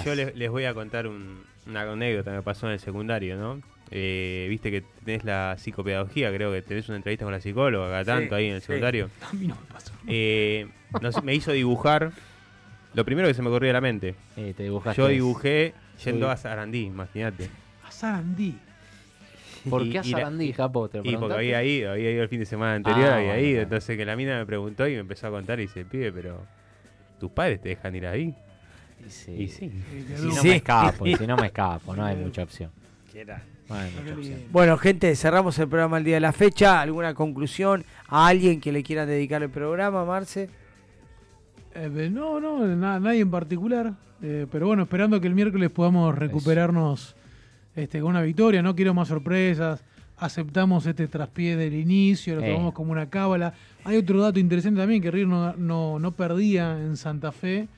Yo 0.04 0.14
les, 0.14 0.34
les 0.34 0.50
voy 0.50 0.64
a 0.64 0.74
contar 0.74 1.06
un- 1.06 1.42
una 1.68 1.82
anécdota 1.82 2.30
que 2.30 2.36
me 2.38 2.42
pasó 2.42 2.66
en 2.66 2.72
el 2.72 2.80
secundario, 2.80 3.36
¿no? 3.36 3.60
Eh, 3.90 4.46
Viste 4.50 4.70
que 4.72 4.82
tenés 5.04 5.24
la 5.24 5.56
psicopedagogía, 5.58 6.32
creo 6.32 6.50
que 6.52 6.62
tenés 6.62 6.88
una 6.88 6.96
entrevista 6.96 7.24
con 7.24 7.32
la 7.32 7.40
psicóloga, 7.40 7.88
cada 7.88 8.04
tanto 8.18 8.34
ahí 8.34 8.46
en 8.46 8.54
el 8.54 8.60
sí. 8.60 8.66
secundario. 8.68 9.10
A 9.30 9.32
mí 9.34 9.46
no 9.46 9.54
me 9.54 9.72
pasó. 9.72 9.92
Eh, 10.08 10.66
me 11.22 11.34
hizo 11.34 11.52
dibujar 11.52 12.10
lo 12.96 13.04
primero 13.04 13.28
que 13.28 13.34
se 13.34 13.42
me 13.42 13.48
ocurrió 13.48 13.70
a 13.70 13.74
la 13.74 13.80
mente. 13.80 14.14
Eh, 14.36 14.54
te 14.56 14.64
dibujaste. 14.64 15.00
Yo 15.00 15.06
dibujé 15.08 15.74
yendo 16.04 16.26
Sí. 16.26 16.32
a 16.32 16.36
Sarandí, 16.36 16.80
imagínate. 16.86 17.48
A 17.86 17.90
Sarandí. 17.92 18.58
¿Por 19.70 19.82
Y- 19.86 19.90
qué 19.90 19.98
a 19.98 20.02
Sarandí, 20.04 20.52
Japo? 20.52 20.88
¿Te 20.88 20.98
lo 20.98 21.04
Y 21.04 21.16
porque 21.16 21.34
había 21.34 21.62
ido, 21.62 21.92
había 21.92 22.10
ido 22.10 22.22
el 22.22 22.28
fin 22.28 22.40
de 22.40 22.46
semana 22.46 22.74
anterior, 22.74 23.08
Ah, 23.10 23.16
había 23.16 23.32
bueno, 23.34 23.46
ido. 23.48 23.62
Entonces 23.62 23.96
que 23.96 24.04
la 24.04 24.16
mina 24.16 24.38
me 24.38 24.46
preguntó 24.46 24.88
y 24.88 24.92
me 24.94 25.00
empezó 25.00 25.26
a 25.28 25.30
contar 25.30 25.58
y 25.60 25.62
dice, 25.62 25.84
pibe, 25.84 26.10
pero 26.12 26.42
¿tus 27.20 27.30
padres 27.30 27.60
te 27.60 27.68
dejan 27.70 27.94
ir 27.94 28.06
ahí? 28.06 28.34
Y 29.06 29.10
sí. 29.10 29.32
Y 29.32 29.48
sí. 29.48 29.70
Y 30.14 30.16
si 30.18 30.26
no 30.34 30.42
me 30.42 30.56
escapo, 30.56 31.06
y 31.06 31.14
si 31.16 31.26
no 31.26 31.36
me 31.36 31.46
escapo, 31.48 31.94
no 31.94 32.04
hay 32.04 32.16
mucha 32.16 32.42
opción. 32.42 32.70
¿Qué 33.12 33.20
era? 33.20 33.42
Bueno, 34.52 34.78
gente, 34.78 35.14
cerramos 35.16 35.58
el 35.58 35.68
programa 35.68 35.98
el 35.98 36.04
día 36.04 36.14
de 36.14 36.20
la 36.20 36.32
fecha. 36.32 36.80
¿Alguna 36.80 37.14
conclusión 37.14 37.84
a 38.08 38.28
alguien 38.28 38.60
que 38.60 38.70
le 38.72 38.82
quiera 38.84 39.04
dedicar 39.06 39.42
el 39.42 39.50
programa, 39.50 40.04
Marce? 40.04 40.48
Eh, 41.76 42.10
no, 42.10 42.40
no, 42.40 42.66
na- 42.66 42.98
nadie 43.00 43.20
en 43.20 43.30
particular. 43.30 43.92
Eh, 44.22 44.46
pero 44.50 44.66
bueno, 44.66 44.84
esperando 44.84 45.20
que 45.20 45.26
el 45.26 45.34
miércoles 45.34 45.70
podamos 45.70 46.16
recuperarnos 46.16 47.14
este, 47.74 48.00
con 48.00 48.10
una 48.10 48.22
victoria. 48.22 48.62
No 48.62 48.74
quiero 48.74 48.94
más 48.94 49.08
sorpresas. 49.08 49.82
Aceptamos 50.18 50.86
este 50.86 51.08
traspié 51.08 51.56
del 51.56 51.74
inicio, 51.74 52.36
lo 52.36 52.42
Eh. 52.42 52.48
tomamos 52.50 52.72
como 52.72 52.92
una 52.92 53.10
cábala. 53.10 53.52
Hay 53.84 53.98
otro 53.98 54.20
dato 54.22 54.38
interesante 54.38 54.80
también, 54.80 55.02
que 55.02 55.10
River 55.10 55.28
no, 55.28 55.52
no, 55.56 55.98
no 55.98 56.12
perdía 56.12 56.78
en 56.80 56.96
Santa 56.96 57.32
Fe 57.32 57.68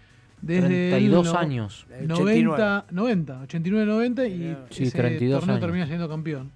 desde 0.41 0.91
32 0.91 1.27
el 1.27 1.33
no- 1.33 1.39
años. 1.41 1.87
90, 2.07 2.85
90, 2.93 3.43
89-90 3.43 4.27
y 4.29 4.57
Sí, 4.71 4.85
ese 4.85 4.97
32 4.97 5.41
torneo 5.41 5.57
años. 5.57 5.67
termina 5.67 5.87
siendo 5.89 6.09
campeón. 6.09 6.53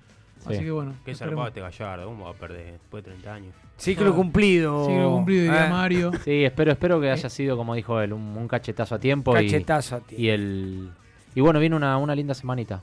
Sí. 0.47 0.55
Así 0.55 0.65
que 0.65 0.71
bueno. 0.71 0.93
Qué 1.05 1.15
zarpado 1.17 1.49
este 1.49 1.61
Gallardo, 1.61 2.07
¿cómo 2.07 2.25
va 2.27 2.31
a 2.31 2.35
perder 2.35 2.73
después 2.73 3.03
de 3.05 3.11
30 3.11 3.35
años? 3.35 3.55
Ciclo 3.77 4.15
cumplido. 4.15 4.87
Ciclo 4.87 5.11
cumplido, 5.13 5.43
diría 5.45 5.67
Eh. 5.67 5.71
Mario. 5.71 6.11
Sí, 6.25 6.45
espero, 6.45 6.73
espero 6.73 7.01
que 7.01 7.11
haya 7.11 7.29
sido, 7.29 7.57
como 7.57 7.75
dijo 7.75 8.01
él, 8.01 8.13
un, 8.13 8.37
un 8.37 8.49
cachetazo 8.49 8.95
a 8.95 8.99
tiempo. 8.99 9.33
y- 9.39 9.45
Cachetazo 9.47 9.97
a 9.97 10.01
tiempo. 10.01 10.23
Y, 10.23 10.29
el, 10.29 10.91
y 11.35 11.41
bueno, 11.41 11.59
viene 11.59 11.75
una, 11.77 11.97
una 11.99 12.15
linda 12.15 12.35
semanita. 12.35 12.83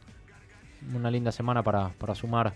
Una 0.94 1.10
linda 1.12 1.32
semana 1.32 1.62
para, 1.64 1.90
para 1.90 2.16
sumar 2.16 2.54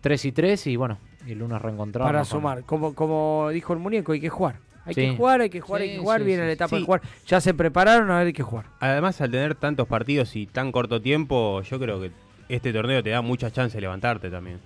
3 0.00 0.24
y 0.26 0.32
3 0.32 0.66
y 0.68 0.76
bueno, 0.76 0.98
y 1.26 1.32
el 1.32 1.38
lunes 1.38 1.60
reencontrarnos. 1.60 2.10
Para 2.12 2.24
sumar. 2.24 2.64
Como, 2.64 2.94
como 2.94 3.48
dijo 3.52 3.72
el 3.72 3.78
muñeco, 3.78 4.12
hay 4.12 4.20
que 4.20 4.28
jugar. 4.30 4.56
Hay 4.84 4.94
Sí. 4.94 5.00
que 5.02 5.16
jugar, 5.16 5.40
hay 5.42 5.50
que 5.50 5.60
jugar, 5.60 5.82
hay 5.82 5.90
que 5.92 5.98
jugar. 5.98 6.20
sí, 6.20 6.26
Viene 6.26 6.42
sí, 6.42 6.46
la 6.46 6.52
etapa 6.52 6.70
sí. 6.70 6.76
de 6.76 6.84
jugar. 6.86 7.02
Ya 7.26 7.40
se 7.42 7.52
prepararon, 7.52 8.10
a 8.10 8.18
ver, 8.18 8.28
hay 8.28 8.32
que 8.32 8.42
jugar. 8.42 8.66
Además, 8.80 9.20
al 9.20 9.30
tener 9.30 9.54
tantos 9.54 9.86
partidos 9.86 10.34
y 10.36 10.46
tan 10.46 10.72
corto 10.72 11.02
tiempo, 11.02 11.60
yo 11.62 11.78
creo 11.78 12.00
que 12.00 12.10
este 12.48 12.72
torneo 12.72 13.02
te 13.02 13.10
da 13.10 13.20
muchas 13.20 13.52
chances 13.52 13.74
de 13.74 13.82
levantarte 13.82 14.30
también. 14.30 14.60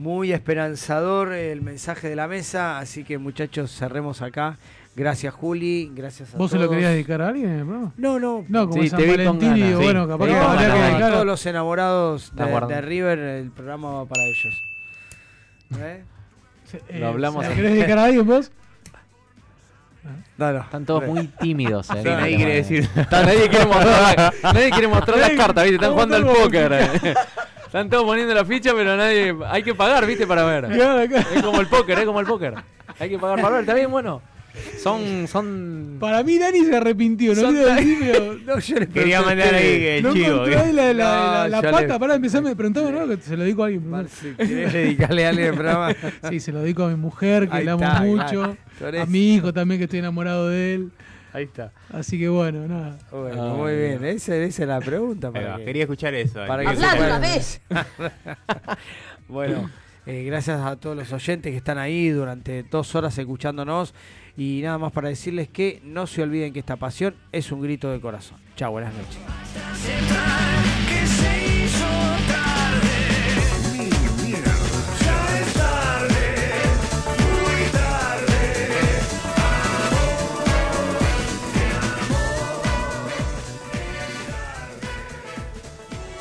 Muy 0.00 0.32
esperanzador 0.32 1.34
el 1.34 1.60
mensaje 1.60 2.08
de 2.08 2.16
la 2.16 2.26
mesa, 2.26 2.78
así 2.78 3.04
que 3.04 3.18
muchachos, 3.18 3.70
cerremos 3.70 4.22
acá. 4.22 4.56
Gracias 4.96 5.34
Juli, 5.34 5.92
gracias 5.94 6.34
a 6.34 6.38
¿Vos 6.38 6.50
se 6.50 6.56
todos. 6.56 6.68
lo 6.68 6.72
querías 6.72 6.92
dedicar 6.92 7.20
a 7.20 7.28
alguien? 7.28 7.58
programa? 7.66 7.92
No, 7.98 8.18
no. 8.18 8.46
No, 8.48 8.66
como 8.66 8.82
Sí, 8.82 8.88
San 8.88 8.98
te 8.98 9.04
vi 9.04 9.10
con 9.24 9.38
Valentín 9.38 9.56
y 9.58 9.60
ganas. 9.60 9.76
bueno, 9.82 10.04
Sí, 10.04 10.08
capaz 10.08 10.26
que. 10.26 11.04
A 11.04 11.10
todos 11.10 11.26
los 11.26 11.44
enamorados 11.44 12.32
de, 12.34 12.80
River, 12.80 13.18
el 13.18 13.50
programa 13.50 13.92
va 13.92 14.06
para 14.06 14.22
ellos. 14.24 14.62
¿Eh? 15.78 16.02
Se- 16.64 16.98
Lo 16.98 17.08
hablamos 17.08 17.44
¿se 17.44 17.52
¿Querés 17.54 17.72
dedicar 17.74 17.98
a 17.98 18.04
alguien 18.04 18.26
vos? 18.26 18.50
No, 20.38 20.50
no. 20.50 20.60
Están 20.62 20.86
todos 20.86 21.04
muy 21.06 21.26
tímidos. 21.26 21.90
eh, 21.90 22.00
Sí, 22.02 22.08
nadie 22.08 22.36
quiere 22.36 22.54
decir. 22.54 22.88
Está- 22.96 23.22
nadie 23.22 23.50
quiere 23.50 23.66
mostrar, 23.66 24.16
la- 24.16 24.52
nadie 24.54 24.70
quiere 24.70 24.88
mostrar 24.88 25.18
las 25.18 25.30
cartas, 25.32 25.64
¿viste? 25.64 25.76
Están 25.76 25.92
jugando 25.92 26.16
al 26.16 26.24
póker. 26.26 27.16
Están 27.70 27.88
todos 27.88 28.02
poniendo 28.02 28.34
la 28.34 28.44
ficha, 28.44 28.72
pero 28.74 28.96
nadie. 28.96 29.32
Hay 29.48 29.62
que 29.62 29.76
pagar, 29.76 30.04
¿viste? 30.04 30.26
Para 30.26 30.42
ver. 30.42 30.64
Es 31.36 31.40
como 31.40 31.60
el 31.60 31.68
póker, 31.68 32.00
es 32.00 32.04
como 32.04 32.18
el 32.18 32.26
póker. 32.26 32.54
Hay 32.98 33.08
que 33.08 33.16
pagar 33.16 33.36
para 33.40 33.50
ver. 33.50 33.60
Está 33.60 33.74
bien, 33.74 33.92
bueno. 33.92 34.20
Son. 34.82 35.28
son 35.28 35.98
Para 36.00 36.24
mí 36.24 36.36
Dani 36.36 36.64
se 36.64 36.76
arrepintió, 36.76 37.32
no 37.32 37.50
quiero 37.50 37.66
decir, 37.72 37.98
pero... 38.00 38.34
No, 38.44 38.58
yo 38.58 38.76
le 38.80 38.88
Quería 38.88 39.22
mandar 39.22 39.54
ahí 39.54 39.86
el 39.86 40.02
No 40.02 40.12
chivo. 40.12 40.44
la, 40.46 40.92
No, 40.92 41.48
la 41.48 41.62
pata, 41.62 41.80
le- 41.86 41.98
pará, 42.00 42.14
empezame, 42.16 42.56
preguntame, 42.56 42.90
¿no? 42.90 43.06
Que 43.06 43.22
se 43.22 43.36
lo 43.36 43.44
dedico 43.44 43.62
a 43.62 43.66
alguien. 43.66 44.08
Si 44.08 44.34
querés 44.34 44.72
dedicarle 44.72 45.26
a 45.26 45.28
alguien 45.28 45.46
el 45.50 45.54
programa. 45.54 45.94
Sí, 46.28 46.40
se 46.40 46.50
lo 46.50 46.62
dedico 46.62 46.82
a 46.82 46.88
mi 46.88 46.96
mujer, 46.96 47.48
que 47.48 47.56
Ahí 47.58 47.64
la 47.64 47.72
amo 47.74 47.84
está, 47.84 48.00
mucho. 48.00 48.56
A 49.00 49.06
mi 49.06 49.36
hijo 49.36 49.52
también, 49.52 49.78
que 49.78 49.84
estoy 49.84 50.00
enamorado 50.00 50.48
de 50.48 50.74
él. 50.74 50.90
Ahí 51.32 51.44
está. 51.44 51.72
Así 51.92 52.18
que 52.18 52.28
bueno, 52.28 52.66
nada. 52.66 52.98
Bueno, 53.10 53.42
Ah, 53.42 53.54
muy 53.56 53.74
bien. 53.76 54.00
bien. 54.00 54.16
Esa, 54.16 54.34
esa 54.36 54.62
es 54.62 54.68
la 54.68 54.80
pregunta. 54.80 55.30
Para 55.30 55.56
que- 55.58 55.64
Quería 55.64 55.82
escuchar 55.84 56.14
eso. 56.14 56.40
para 56.46 56.64
que 56.64 56.76
una 56.78 57.18
vez. 57.18 57.60
bueno, 59.28 59.70
eh, 60.06 60.24
gracias 60.24 60.60
a 60.60 60.76
todos 60.76 60.96
los 60.96 61.12
oyentes 61.12 61.50
que 61.52 61.56
están 61.58 61.78
ahí 61.78 62.08
durante 62.08 62.62
dos 62.64 62.94
horas 62.94 63.16
escuchándonos. 63.18 63.94
Y 64.36 64.60
nada 64.62 64.78
más 64.78 64.92
para 64.92 65.08
decirles 65.08 65.48
que 65.48 65.80
no 65.84 66.06
se 66.06 66.22
olviden 66.22 66.52
que 66.52 66.60
esta 66.60 66.76
pasión 66.76 67.14
es 67.32 67.52
un 67.52 67.60
grito 67.60 67.90
de 67.90 68.00
corazón. 68.00 68.38
Chao, 68.56 68.70
buenas 68.72 68.92
noches. 68.94 69.18